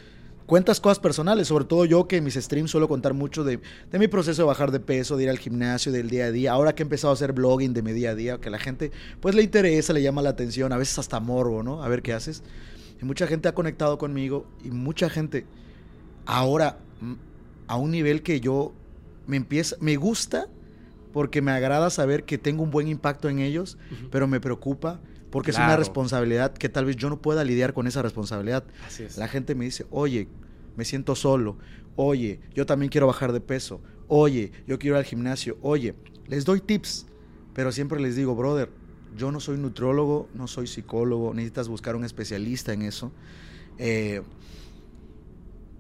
cuentas 0.46 0.80
cosas 0.80 1.00
personales, 1.00 1.48
sobre 1.48 1.66
todo 1.66 1.86
yo 1.86 2.08
que 2.08 2.18
en 2.18 2.24
mis 2.24 2.36
streams 2.36 2.70
suelo 2.70 2.88
contar 2.88 3.14
mucho 3.16 3.44
de, 3.44 3.60
de 3.92 4.00
mi 4.00 4.08
proceso 4.08 4.42
de 4.44 4.46
bajar 4.48 4.70
de 4.72 4.80
peso, 4.80 5.18
de 5.18 5.24
ir 5.24 5.30
al 5.30 5.40
gimnasio, 5.40 5.92
del 5.92 6.10
día 6.10 6.26
a 6.26 6.32
día. 6.32 6.52
Ahora 6.52 6.76
que 6.76 6.84
he 6.84 6.86
empezado 6.86 7.12
a 7.12 7.14
hacer 7.16 7.34
blogging 7.34 7.74
de 7.74 7.82
mi 7.82 7.92
día 7.94 8.12
a 8.12 8.16
día, 8.16 8.38
que 8.40 8.50
la 8.52 8.60
gente 8.60 8.92
pues 9.22 9.34
le 9.34 9.42
interesa, 9.44 9.92
le 9.94 10.02
llama 10.04 10.22
la 10.22 10.30
atención, 10.32 10.72
a 10.74 10.78
veces 10.78 11.00
hasta 11.00 11.20
morbo, 11.20 11.64
¿no? 11.64 11.84
A 11.84 11.88
ver 11.88 12.02
qué 12.04 12.14
haces. 12.14 12.44
Y 13.02 13.06
mucha 13.06 13.26
gente 13.26 13.48
ha 13.50 13.56
conectado 13.56 13.98
conmigo 13.98 14.46
y 14.64 14.70
mucha 14.70 15.10
gente 15.10 15.46
ahora 16.26 16.78
mm, 17.00 17.14
a 17.68 17.76
un 17.78 17.92
nivel 17.92 18.22
que 18.22 18.40
yo 18.40 18.74
me 19.28 19.38
empieza, 19.38 19.76
me 19.80 19.96
gusta 19.96 20.48
porque 21.14 21.42
me 21.42 21.52
agrada 21.52 21.90
saber 21.90 22.24
que 22.24 22.38
tengo 22.38 22.64
un 22.64 22.72
buen 22.72 22.88
impacto 22.88 23.30
en 23.30 23.40
ellos, 23.40 23.78
pero 24.12 24.28
me 24.28 24.40
preocupa 24.40 25.02
porque 25.30 25.52
es 25.52 25.58
una 25.58 25.78
responsabilidad 25.78 26.54
que 26.54 26.70
tal 26.70 26.86
vez 26.86 26.96
yo 26.98 27.10
no 27.10 27.22
pueda 27.22 27.44
lidiar 27.44 27.74
con 27.74 27.88
esa 27.88 28.02
responsabilidad. 28.02 28.66
Así 28.86 29.04
es. 29.04 29.18
La 29.18 29.28
gente 29.28 29.56
me 29.56 29.66
dice, 29.66 29.86
oye, 29.90 30.28
me 30.76 30.86
siento 30.86 31.16
solo, 31.16 31.58
oye, 31.96 32.40
yo 32.54 32.66
también 32.66 32.90
quiero 32.90 33.08
bajar 33.08 33.32
de 33.34 33.42
peso, 33.42 33.82
oye, 34.08 34.52
yo 34.68 34.80
quiero 34.80 34.96
ir 34.96 35.00
al 35.00 35.06
gimnasio, 35.06 35.58
oye, 35.62 35.96
les 36.28 36.46
doy 36.46 36.62
tips, 36.62 37.08
pero 37.54 37.72
siempre 37.72 38.00
les 38.00 38.16
digo, 38.16 38.36
brother, 38.36 38.70
yo 39.16 39.32
no 39.32 39.40
soy 39.40 39.58
nutriólogo, 39.58 40.30
no 40.34 40.48
soy 40.48 40.68
psicólogo, 40.68 41.34
necesitas 41.34 41.68
buscar 41.68 41.96
un 41.96 42.04
especialista 42.04 42.74
en 42.74 42.82
eso, 42.84 43.12
eh, 43.78 44.22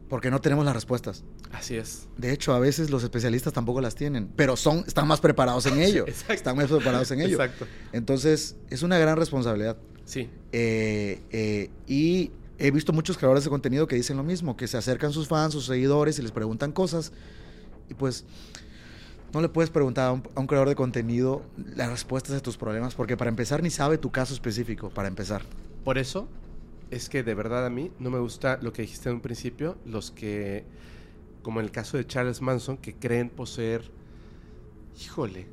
porque 0.09 0.29
no 0.31 0.41
tenemos 0.41 0.65
las 0.65 0.73
respuestas. 0.73 1.23
Así 1.53 1.75
es. 1.75 2.07
De 2.17 2.31
hecho, 2.31 2.53
a 2.53 2.59
veces 2.59 2.89
los 2.89 3.03
especialistas 3.03 3.53
tampoco 3.53 3.81
las 3.81 3.95
tienen, 3.95 4.29
pero 4.35 4.55
son, 4.55 4.83
están 4.87 5.07
más 5.07 5.19
preparados 5.19 5.65
en 5.65 5.79
ello. 5.81 6.05
exacto. 6.07 6.33
Están 6.33 6.55
más 6.55 6.67
preparados 6.67 7.11
en 7.11 7.21
ello. 7.21 7.41
Exacto. 7.41 7.67
Entonces, 7.91 8.55
es 8.69 8.83
una 8.83 8.97
gran 8.97 9.17
responsabilidad. 9.17 9.77
Sí. 10.05 10.29
Eh, 10.51 11.21
eh, 11.31 11.69
y 11.87 12.31
he 12.57 12.71
visto 12.71 12.93
muchos 12.93 13.17
creadores 13.17 13.43
de 13.43 13.49
contenido 13.49 13.87
que 13.87 13.95
dicen 13.95 14.17
lo 14.17 14.23
mismo, 14.23 14.55
que 14.55 14.67
se 14.67 14.77
acercan 14.77 15.11
sus 15.13 15.27
fans, 15.27 15.53
sus 15.53 15.65
seguidores 15.65 16.19
y 16.19 16.21
les 16.21 16.31
preguntan 16.31 16.71
cosas. 16.71 17.11
Y 17.89 17.93
pues, 17.93 18.25
no 19.33 19.41
le 19.41 19.49
puedes 19.49 19.69
preguntar 19.69 20.07
a 20.09 20.11
un, 20.13 20.23
a 20.35 20.39
un 20.39 20.47
creador 20.47 20.69
de 20.69 20.75
contenido 20.75 21.43
las 21.75 21.89
respuestas 21.89 22.35
a 22.35 22.39
tus 22.41 22.57
problemas, 22.57 22.95
porque 22.95 23.17
para 23.17 23.29
empezar 23.29 23.63
ni 23.63 23.69
sabe 23.69 23.97
tu 23.97 24.11
caso 24.11 24.33
específico, 24.33 24.89
para 24.89 25.07
empezar. 25.07 25.41
Por 25.83 25.97
eso 25.97 26.27
es 26.91 27.07
que 27.07 27.23
de 27.23 27.33
verdad 27.33 27.65
a 27.65 27.69
mí 27.69 27.91
no 27.99 28.11
me 28.11 28.19
gusta 28.19 28.59
lo 28.61 28.73
que 28.73 28.83
dijiste 28.83 29.09
en 29.09 29.15
un 29.15 29.21
principio, 29.21 29.77
los 29.85 30.11
que, 30.11 30.65
como 31.41 31.59
en 31.59 31.65
el 31.65 31.71
caso 31.71 31.97
de 31.97 32.05
Charles 32.05 32.41
Manson, 32.41 32.77
que 32.77 32.95
creen 32.95 33.29
poseer, 33.29 33.89
híjole, 35.01 35.47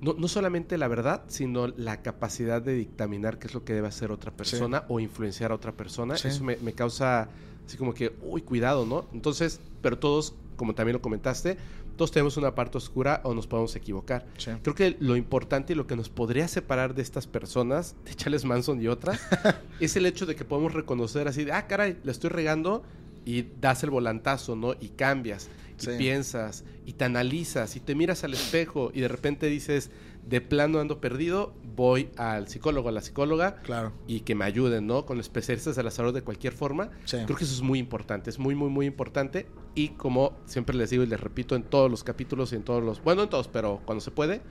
no, 0.00 0.14
no 0.14 0.28
solamente 0.28 0.76
la 0.78 0.88
verdad, 0.88 1.22
sino 1.28 1.68
la 1.68 2.02
capacidad 2.02 2.60
de 2.60 2.74
dictaminar 2.74 3.38
qué 3.38 3.46
es 3.46 3.54
lo 3.54 3.64
que 3.64 3.72
debe 3.72 3.88
hacer 3.88 4.10
otra 4.10 4.32
persona 4.32 4.84
o 4.88 4.98
influenciar 5.00 5.52
a 5.52 5.54
otra 5.54 5.72
persona. 5.72 6.16
Sí. 6.16 6.28
Eso 6.28 6.42
me, 6.42 6.56
me 6.56 6.72
causa 6.72 7.28
así 7.66 7.76
como 7.76 7.94
que, 7.94 8.12
uy, 8.22 8.42
cuidado, 8.42 8.84
¿no? 8.84 9.06
Entonces, 9.12 9.60
pero 9.80 9.98
todos, 9.98 10.34
como 10.56 10.74
también 10.74 10.94
lo 10.94 11.02
comentaste, 11.02 11.56
todos 11.96 12.10
tenemos 12.10 12.36
una 12.36 12.54
parte 12.54 12.78
oscura 12.78 13.20
o 13.24 13.34
nos 13.34 13.46
podemos 13.46 13.76
equivocar. 13.76 14.26
Sí. 14.38 14.50
Creo 14.62 14.74
que 14.74 14.96
lo 14.98 15.16
importante 15.16 15.72
y 15.72 15.76
lo 15.76 15.86
que 15.86 15.94
nos 15.94 16.08
podría 16.08 16.48
separar 16.48 16.94
de 16.94 17.02
estas 17.02 17.26
personas, 17.26 17.94
de 18.04 18.14
Charles 18.14 18.44
Manson 18.44 18.82
y 18.82 18.88
otras, 18.88 19.20
es 19.80 19.96
el 19.96 20.06
hecho 20.06 20.26
de 20.26 20.34
que 20.34 20.44
podemos 20.44 20.72
reconocer 20.72 21.28
así 21.28 21.44
de, 21.44 21.52
ah, 21.52 21.66
caray, 21.66 21.98
le 22.02 22.10
estoy 22.10 22.30
regando 22.30 22.82
y 23.24 23.46
das 23.60 23.82
el 23.84 23.90
volantazo, 23.90 24.56
¿no? 24.56 24.74
Y 24.80 24.88
cambias, 24.90 25.48
y 25.80 25.84
Sí. 25.84 25.90
piensas, 25.98 26.64
y 26.86 26.92
te 26.94 27.04
analizas, 27.04 27.76
y 27.76 27.80
te 27.80 27.94
miras 27.94 28.24
al 28.24 28.34
espejo 28.34 28.90
y 28.94 29.00
de 29.00 29.08
repente 29.08 29.46
dices, 29.46 29.90
de 30.28 30.40
plano 30.40 30.78
ando 30.78 31.00
perdido, 31.00 31.52
voy 31.74 32.10
al 32.16 32.46
psicólogo, 32.46 32.88
a 32.88 32.92
la 32.92 33.00
psicóloga, 33.00 33.56
Claro. 33.62 33.92
y 34.06 34.20
que 34.20 34.36
me 34.36 34.44
ayuden, 34.44 34.86
¿no? 34.86 35.04
Con 35.04 35.18
especialistas 35.18 35.74
de 35.74 35.82
la 35.82 35.90
salud 35.90 36.14
de 36.14 36.22
cualquier 36.22 36.52
forma. 36.52 36.90
Sí. 37.06 37.16
Creo 37.24 37.36
que 37.36 37.42
eso 37.44 37.54
es 37.54 37.62
muy 37.62 37.80
importante, 37.80 38.30
es 38.30 38.38
muy, 38.38 38.54
muy, 38.54 38.70
muy 38.70 38.86
importante. 38.86 39.46
Y 39.74 39.88
como 39.90 40.36
siempre 40.46 40.76
les 40.76 40.90
digo 40.90 41.02
y 41.02 41.06
les 41.06 41.20
repito 41.20 41.56
en 41.56 41.64
todos 41.64 41.90
los 41.90 42.04
capítulos 42.04 42.52
y 42.52 42.56
en 42.56 42.62
todos 42.62 42.84
los, 42.84 43.02
bueno, 43.02 43.24
en 43.24 43.30
todos, 43.30 43.48
pero 43.48 43.80
cuando 43.84 44.00
se 44.00 44.12
puede, 44.12 44.42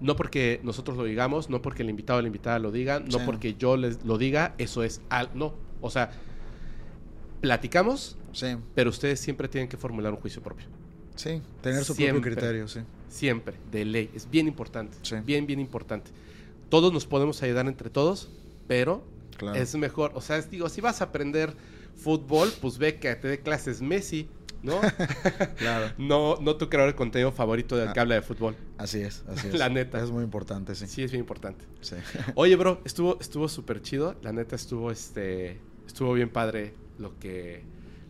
no 0.00 0.16
porque 0.16 0.58
nosotros 0.64 0.96
lo 0.96 1.04
digamos, 1.04 1.48
no 1.48 1.62
porque 1.62 1.82
el 1.84 1.90
invitado 1.90 2.18
o 2.18 2.22
la 2.22 2.26
invitada 2.26 2.58
lo 2.58 2.72
diga, 2.72 2.98
no 2.98 3.18
Sí. 3.20 3.24
porque 3.24 3.54
yo 3.54 3.76
les 3.76 4.04
lo 4.04 4.18
diga, 4.18 4.54
eso 4.58 4.82
es 4.82 5.00
al, 5.10 5.30
no. 5.34 5.54
O 5.80 5.90
sea, 5.90 6.10
platicamos, 7.42 8.16
Sí, 8.32 8.56
pero 8.74 8.88
ustedes 8.88 9.20
siempre 9.20 9.46
tienen 9.46 9.68
que 9.68 9.76
formular 9.76 10.10
un 10.14 10.18
juicio 10.18 10.40
propio. 10.42 10.64
sí. 11.16 11.42
Tener 11.60 11.84
su 11.84 11.92
Siempre. 11.94 12.20
propio 12.22 12.32
criterio, 12.40 12.66
sí. 12.68 12.80
Siempre, 13.10 13.56
de 13.70 13.84
ley. 13.84 14.10
Es 14.14 14.30
bien 14.30 14.48
importante. 14.48 14.96
Sí. 15.02 15.16
Bien, 15.26 15.46
bien 15.46 15.60
importante. 15.60 16.10
Todos 16.70 16.90
nos 16.94 17.04
podemos 17.04 17.42
ayudar 17.42 17.66
entre 17.66 17.90
todos, 17.90 18.30
pero 18.66 19.04
Claro. 19.36 19.58
es 19.60 19.74
mejor. 19.74 20.12
O 20.14 20.22
sea, 20.22 20.38
es- 20.38 20.50
digo, 20.50 20.70
si 20.70 20.80
vas 20.80 21.02
a 21.02 21.04
aprender 21.04 21.52
fútbol, 21.94 22.50
pues 22.62 22.78
ve 22.78 22.98
que 22.98 23.14
te 23.16 23.28
dé 23.28 23.40
clases 23.40 23.82
Messi, 23.82 24.28
¿no? 24.62 24.80
Claro. 25.58 25.92
no, 25.98 26.36
no 26.40 26.56
tu 26.56 26.68
creador 26.70 26.92
de 26.92 26.96
contenido 26.96 27.32
favorito 27.32 27.76
del 27.76 27.92
que 27.92 27.98
Ah. 27.98 28.02
habla 28.02 28.14
de 28.14 28.22
fútbol. 28.22 28.56
Así 28.78 29.00
es, 29.02 29.24
así 29.28 29.48
es. 29.52 29.54
La 29.58 29.68
neta. 29.68 30.02
Es 30.02 30.10
muy 30.10 30.24
importante, 30.24 30.74
sí. 30.74 30.86
Sí, 30.86 31.02
es 31.02 31.10
bien 31.10 31.20
importante. 31.20 31.66
Sí. 31.82 31.96
Oye, 32.34 32.56
bro, 32.56 32.80
estuvo 32.86 33.18
estuvo 33.20 33.48
súper 33.48 33.82
chido. 33.82 34.14
La 34.22 34.32
neta 34.32 34.56
estuvo 34.56 34.90
este 34.90 35.58
estuvo 35.86 36.14
bien 36.14 36.30
padre 36.30 36.72
lo 36.98 37.18
que 37.18 37.62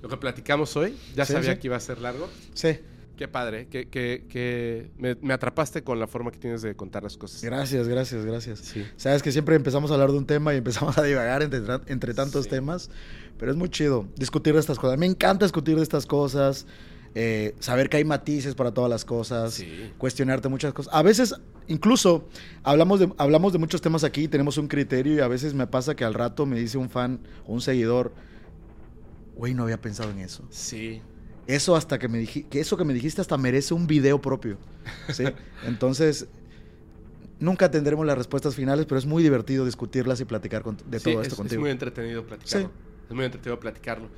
lo 0.02 0.08
que 0.08 0.16
platicamos 0.16 0.76
hoy. 0.76 0.96
Ya 1.14 1.24
Sí, 1.24 1.32
sabía 1.34 1.54
sí. 1.54 1.60
que 1.60 1.68
iba 1.68 1.76
a 1.76 1.80
ser 1.80 2.00
largo. 2.00 2.28
Sí. 2.54 2.78
Qué 3.16 3.28
padre, 3.28 3.68
que, 3.68 3.88
que, 3.88 4.24
que 4.28 4.90
me, 4.98 5.14
me 5.20 5.32
atrapaste 5.34 5.84
con 5.84 6.00
la 6.00 6.08
forma 6.08 6.32
que 6.32 6.38
tienes 6.38 6.62
de 6.62 6.74
contar 6.74 7.04
las 7.04 7.16
cosas. 7.16 7.42
Gracias, 7.44 7.86
gracias, 7.86 8.24
gracias. 8.24 8.58
Sí. 8.60 8.84
Sabes 8.96 9.22
que 9.22 9.30
siempre 9.30 9.54
empezamos 9.54 9.90
a 9.90 9.94
hablar 9.94 10.10
de 10.10 10.18
un 10.18 10.26
tema 10.26 10.54
y 10.54 10.56
empezamos 10.56 10.96
a 10.98 11.02
divagar 11.04 11.42
entre, 11.42 11.60
entre 11.86 12.14
tantos 12.14 12.44
Sí. 12.44 12.50
temas, 12.50 12.90
pero 13.38 13.52
es 13.52 13.56
muy 13.56 13.68
chido 13.68 14.08
discutir 14.16 14.54
de 14.54 14.60
estas 14.60 14.78
cosas. 14.78 14.98
Me 14.98 15.06
encanta 15.06 15.44
discutir 15.44 15.76
de 15.76 15.82
estas 15.82 16.06
cosas, 16.06 16.66
eh, 17.14 17.54
saber 17.60 17.88
que 17.90 17.98
hay 17.98 18.04
matices 18.04 18.54
para 18.56 18.72
todas 18.72 18.90
las 18.90 19.04
cosas, 19.04 19.54
Sí. 19.54 19.92
cuestionarte 19.98 20.48
muchas 20.48 20.72
cosas. 20.72 20.92
A 20.92 21.02
veces, 21.02 21.34
incluso, 21.68 22.26
hablamos 22.64 22.98
de, 22.98 23.12
hablamos 23.18 23.52
de 23.52 23.58
muchos 23.60 23.82
temas 23.82 24.02
aquí, 24.02 24.26
tenemos 24.26 24.56
un 24.58 24.66
criterio 24.66 25.14
y 25.14 25.20
a 25.20 25.28
veces 25.28 25.54
me 25.54 25.66
pasa 25.68 25.94
que 25.94 26.04
al 26.04 26.14
rato 26.14 26.44
me 26.46 26.58
dice 26.58 26.76
un 26.78 26.88
fan 26.90 27.20
o 27.46 27.52
un 27.52 27.60
seguidor, 27.60 28.12
güey, 29.34 29.54
no 29.54 29.62
había 29.64 29.80
pensado 29.80 30.10
en 30.10 30.18
eso. 30.18 30.44
Sí. 30.50 31.00
Eso 31.46 31.74
hasta 31.74 31.98
que 31.98 32.08
me 32.08 32.18
dijiste, 32.18 32.48
que 32.48 32.60
eso 32.60 32.76
que 32.76 32.84
me 32.84 32.94
dijiste 32.94 33.20
hasta 33.20 33.36
merece 33.36 33.74
un 33.74 33.86
video 33.86 34.20
propio. 34.20 34.58
¿sí? 35.12 35.24
Entonces, 35.66 36.26
nunca 37.40 37.70
tendremos 37.70 38.06
las 38.06 38.16
respuestas 38.16 38.54
finales, 38.54 38.86
pero 38.86 38.98
es 38.98 39.06
muy 39.06 39.22
divertido 39.22 39.64
discutirlas 39.64 40.20
y 40.20 40.24
platicar 40.24 40.62
con- 40.62 40.76
de 40.86 40.98
Sí, 41.00 41.10
todo 41.10 41.20
es, 41.22 41.26
esto 41.28 41.34
es 41.34 41.38
contigo. 41.38 41.60
muy 41.62 41.70
entretenido 41.70 42.24
platicarlo. 42.24 42.68
Sí. 42.68 42.74
Es 43.08 43.14
muy 43.16 43.24
entretenido 43.24 43.58
platicarlo. 43.60 44.08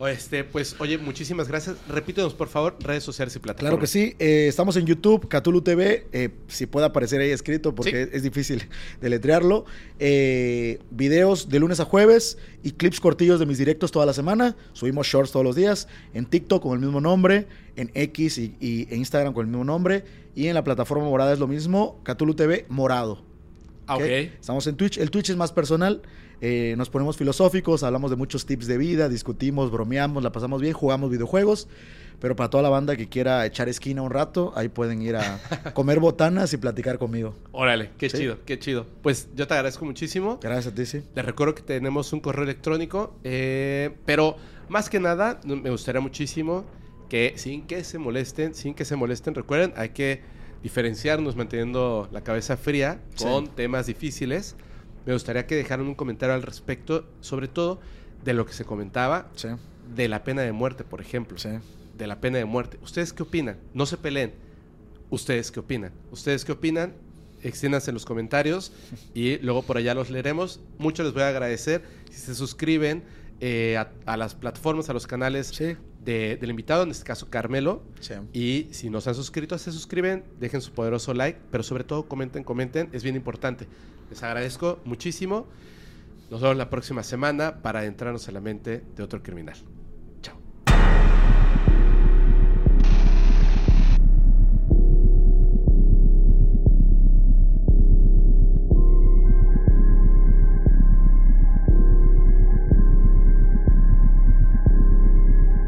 Este, 0.00 0.42
pues, 0.44 0.76
oye, 0.80 0.98
muchísimas 0.98 1.48
gracias. 1.48 1.76
Repítenos, 1.88 2.34
por 2.34 2.48
favor, 2.48 2.76
redes 2.80 3.04
sociales 3.04 3.34
y 3.36 3.38
plataformas. 3.38 3.70
Claro 3.70 3.80
que 3.80 3.86
sí, 3.86 4.16
eh, 4.18 4.46
estamos 4.48 4.76
en 4.76 4.86
YouTube, 4.86 5.28
Catulu 5.28 5.62
TV, 5.62 6.06
eh, 6.12 6.30
si 6.48 6.66
puede 6.66 6.86
aparecer 6.86 7.20
ahí 7.20 7.30
escrito 7.30 7.74
porque 7.74 8.10
es 8.12 8.22
difícil 8.22 8.68
deletrearlo. 9.00 9.64
Eh, 10.00 10.80
videos 10.90 11.48
de 11.48 11.60
lunes 11.60 11.80
a 11.80 11.84
jueves 11.84 12.38
y 12.62 12.72
clips 12.72 13.00
cortillos 13.00 13.38
de 13.38 13.46
mis 13.46 13.58
directos 13.58 13.92
toda 13.92 14.04
la 14.04 14.12
semana. 14.12 14.56
Subimos 14.72 15.06
shorts 15.06 15.30
todos 15.30 15.44
los 15.44 15.56
días. 15.56 15.88
En 16.12 16.26
TikTok 16.26 16.62
con 16.62 16.72
el 16.72 16.80
mismo 16.80 17.00
nombre, 17.00 17.46
en 17.76 17.90
X 17.94 18.38
y, 18.38 18.56
y 18.60 18.88
en 18.90 18.98
Instagram 18.98 19.32
con 19.32 19.46
el 19.46 19.48
mismo 19.48 19.64
nombre. 19.64 20.04
Y 20.34 20.48
en 20.48 20.54
la 20.54 20.64
plataforma 20.64 21.04
morada 21.04 21.32
es 21.32 21.38
lo 21.38 21.46
mismo, 21.46 22.00
Catulu 22.02 22.34
TV 22.34 22.66
morado. 22.68 23.22
Ah, 23.86 23.96
ok. 23.96 24.02
¿ok? 24.02 24.08
Estamos 24.08 24.66
en 24.66 24.76
Twitch. 24.76 24.98
El 24.98 25.10
Twitch 25.10 25.30
es 25.30 25.36
más 25.36 25.52
personal. 25.52 26.02
Eh, 26.46 26.74
nos 26.76 26.90
ponemos 26.90 27.16
filosóficos, 27.16 27.82
hablamos 27.82 28.10
de 28.10 28.16
muchos 28.16 28.44
tips 28.44 28.66
de 28.66 28.76
vida, 28.76 29.08
discutimos, 29.08 29.70
bromeamos, 29.70 30.22
la 30.22 30.30
pasamos 30.30 30.60
bien, 30.60 30.74
jugamos 30.74 31.10
videojuegos. 31.10 31.68
Pero 32.20 32.36
para 32.36 32.48
toda 32.50 32.62
la 32.62 32.68
banda 32.68 32.96
que 32.96 33.08
quiera 33.08 33.44
echar 33.46 33.68
esquina 33.68 34.00
un 34.02 34.10
rato, 34.10 34.52
ahí 34.54 34.68
pueden 34.68 35.00
ir 35.02 35.16
a 35.16 35.40
comer 35.74 36.00
botanas 36.00 36.52
y 36.52 36.58
platicar 36.58 36.98
conmigo. 36.98 37.34
Órale, 37.52 37.90
qué 37.98 38.08
Sí. 38.10 38.18
chido, 38.18 38.38
qué 38.44 38.58
chido. 38.58 38.86
Pues 39.02 39.28
yo 39.34 39.46
te 39.46 39.54
agradezco 39.54 39.84
muchísimo. 39.84 40.38
Gracias 40.42 40.72
a 40.72 40.74
ti, 40.76 40.84
sí. 40.86 41.02
Les 41.14 41.24
recuerdo 41.24 41.54
que 41.54 41.62
tenemos 41.62 42.12
un 42.12 42.20
correo 42.20 42.44
electrónico, 42.44 43.14
eh, 43.24 43.96
pero 44.06 44.36
más 44.68 44.88
que 44.90 45.00
nada 45.00 45.40
me 45.44 45.70
gustaría 45.70 46.00
muchísimo 46.00 46.64
que 47.08 47.32
sin 47.36 47.66
que 47.66 47.82
se 47.84 47.98
molesten, 47.98 48.54
sin 48.54 48.74
que 48.74 48.84
se 48.84 48.96
molesten, 48.96 49.34
recuerden, 49.34 49.72
hay 49.76 49.88
que 49.90 50.22
diferenciarnos 50.62 51.36
manteniendo 51.36 52.08
la 52.12 52.22
cabeza 52.22 52.56
fría 52.56 53.00
Sí. 53.16 53.24
con 53.24 53.48
temas 53.48 53.86
difíciles. 53.86 54.56
Me 55.06 55.12
gustaría 55.12 55.46
que 55.46 55.54
dejaran 55.56 55.86
un 55.86 55.94
comentario 55.94 56.34
al 56.34 56.42
respecto, 56.42 57.06
sobre 57.20 57.48
todo 57.48 57.80
de 58.24 58.32
lo 58.34 58.46
que 58.46 58.52
se 58.54 58.64
comentaba 58.64 59.28
Sí, 59.36 59.48
de 59.94 60.08
la 60.08 60.24
pena 60.24 60.42
de 60.42 60.52
muerte, 60.52 60.84
por 60.84 61.00
ejemplo. 61.00 61.38
sí. 61.38 61.50
De 61.98 62.06
la 62.08 62.20
pena 62.20 62.38
de 62.38 62.44
muerte. 62.44 62.78
¿Ustedes 62.82 63.12
qué 63.12 63.22
opinan? 63.22 63.56
No 63.72 63.86
se 63.86 63.96
peleen. 63.96 64.32
¿Ustedes 65.10 65.52
qué 65.52 65.60
opinan? 65.60 65.92
¿Ustedes 66.10 66.44
qué 66.44 66.50
opinan? 66.52 66.92
Extiéndanse 67.42 67.90
en 67.90 67.94
los 67.94 68.04
comentarios 68.06 68.72
y 69.14 69.36
luego 69.38 69.62
por 69.62 69.76
allá 69.76 69.94
los 69.94 70.10
leeremos. 70.10 70.58
Mucho 70.78 71.04
les 71.04 71.12
voy 71.12 71.22
a 71.22 71.28
agradecer 71.28 71.82
si 72.10 72.18
se 72.20 72.34
suscriben 72.34 73.04
eh, 73.40 73.76
a, 73.76 73.90
a 74.06 74.16
las 74.16 74.34
plataformas, 74.34 74.88
a 74.90 74.92
los 74.92 75.06
canales 75.06 75.48
Sí, 75.48 75.76
de- 76.04 76.36
del 76.40 76.50
invitado, 76.50 76.82
en 76.82 76.90
este 76.90 77.04
caso 77.04 77.28
Carmelo. 77.30 77.82
sí. 78.00 78.14
Y 78.32 78.68
si 78.72 78.90
no 78.90 79.00
se 79.00 79.10
han 79.10 79.14
suscrito, 79.14 79.56
se 79.58 79.72
suscriben, 79.72 80.24
dejen 80.38 80.60
su 80.60 80.72
poderoso 80.72 81.14
like, 81.14 81.38
pero 81.50 81.62
sobre 81.64 81.84
todo 81.84 82.06
comenten, 82.08 82.44
comenten, 82.44 82.88
es 82.92 83.02
bien 83.02 83.16
importante. 83.16 83.66
Les 84.10 84.22
agradezco 84.22 84.80
muchísimo. 84.84 85.46
Nos 86.30 86.40
vemos 86.40 86.56
la 86.56 86.70
próxima 86.70 87.02
semana 87.02 87.62
para 87.62 87.80
adentrarnos 87.80 88.26
en 88.28 88.34
la 88.34 88.40
mente 88.40 88.82
de 88.96 89.02
otro 89.02 89.22
criminal. 89.22 89.56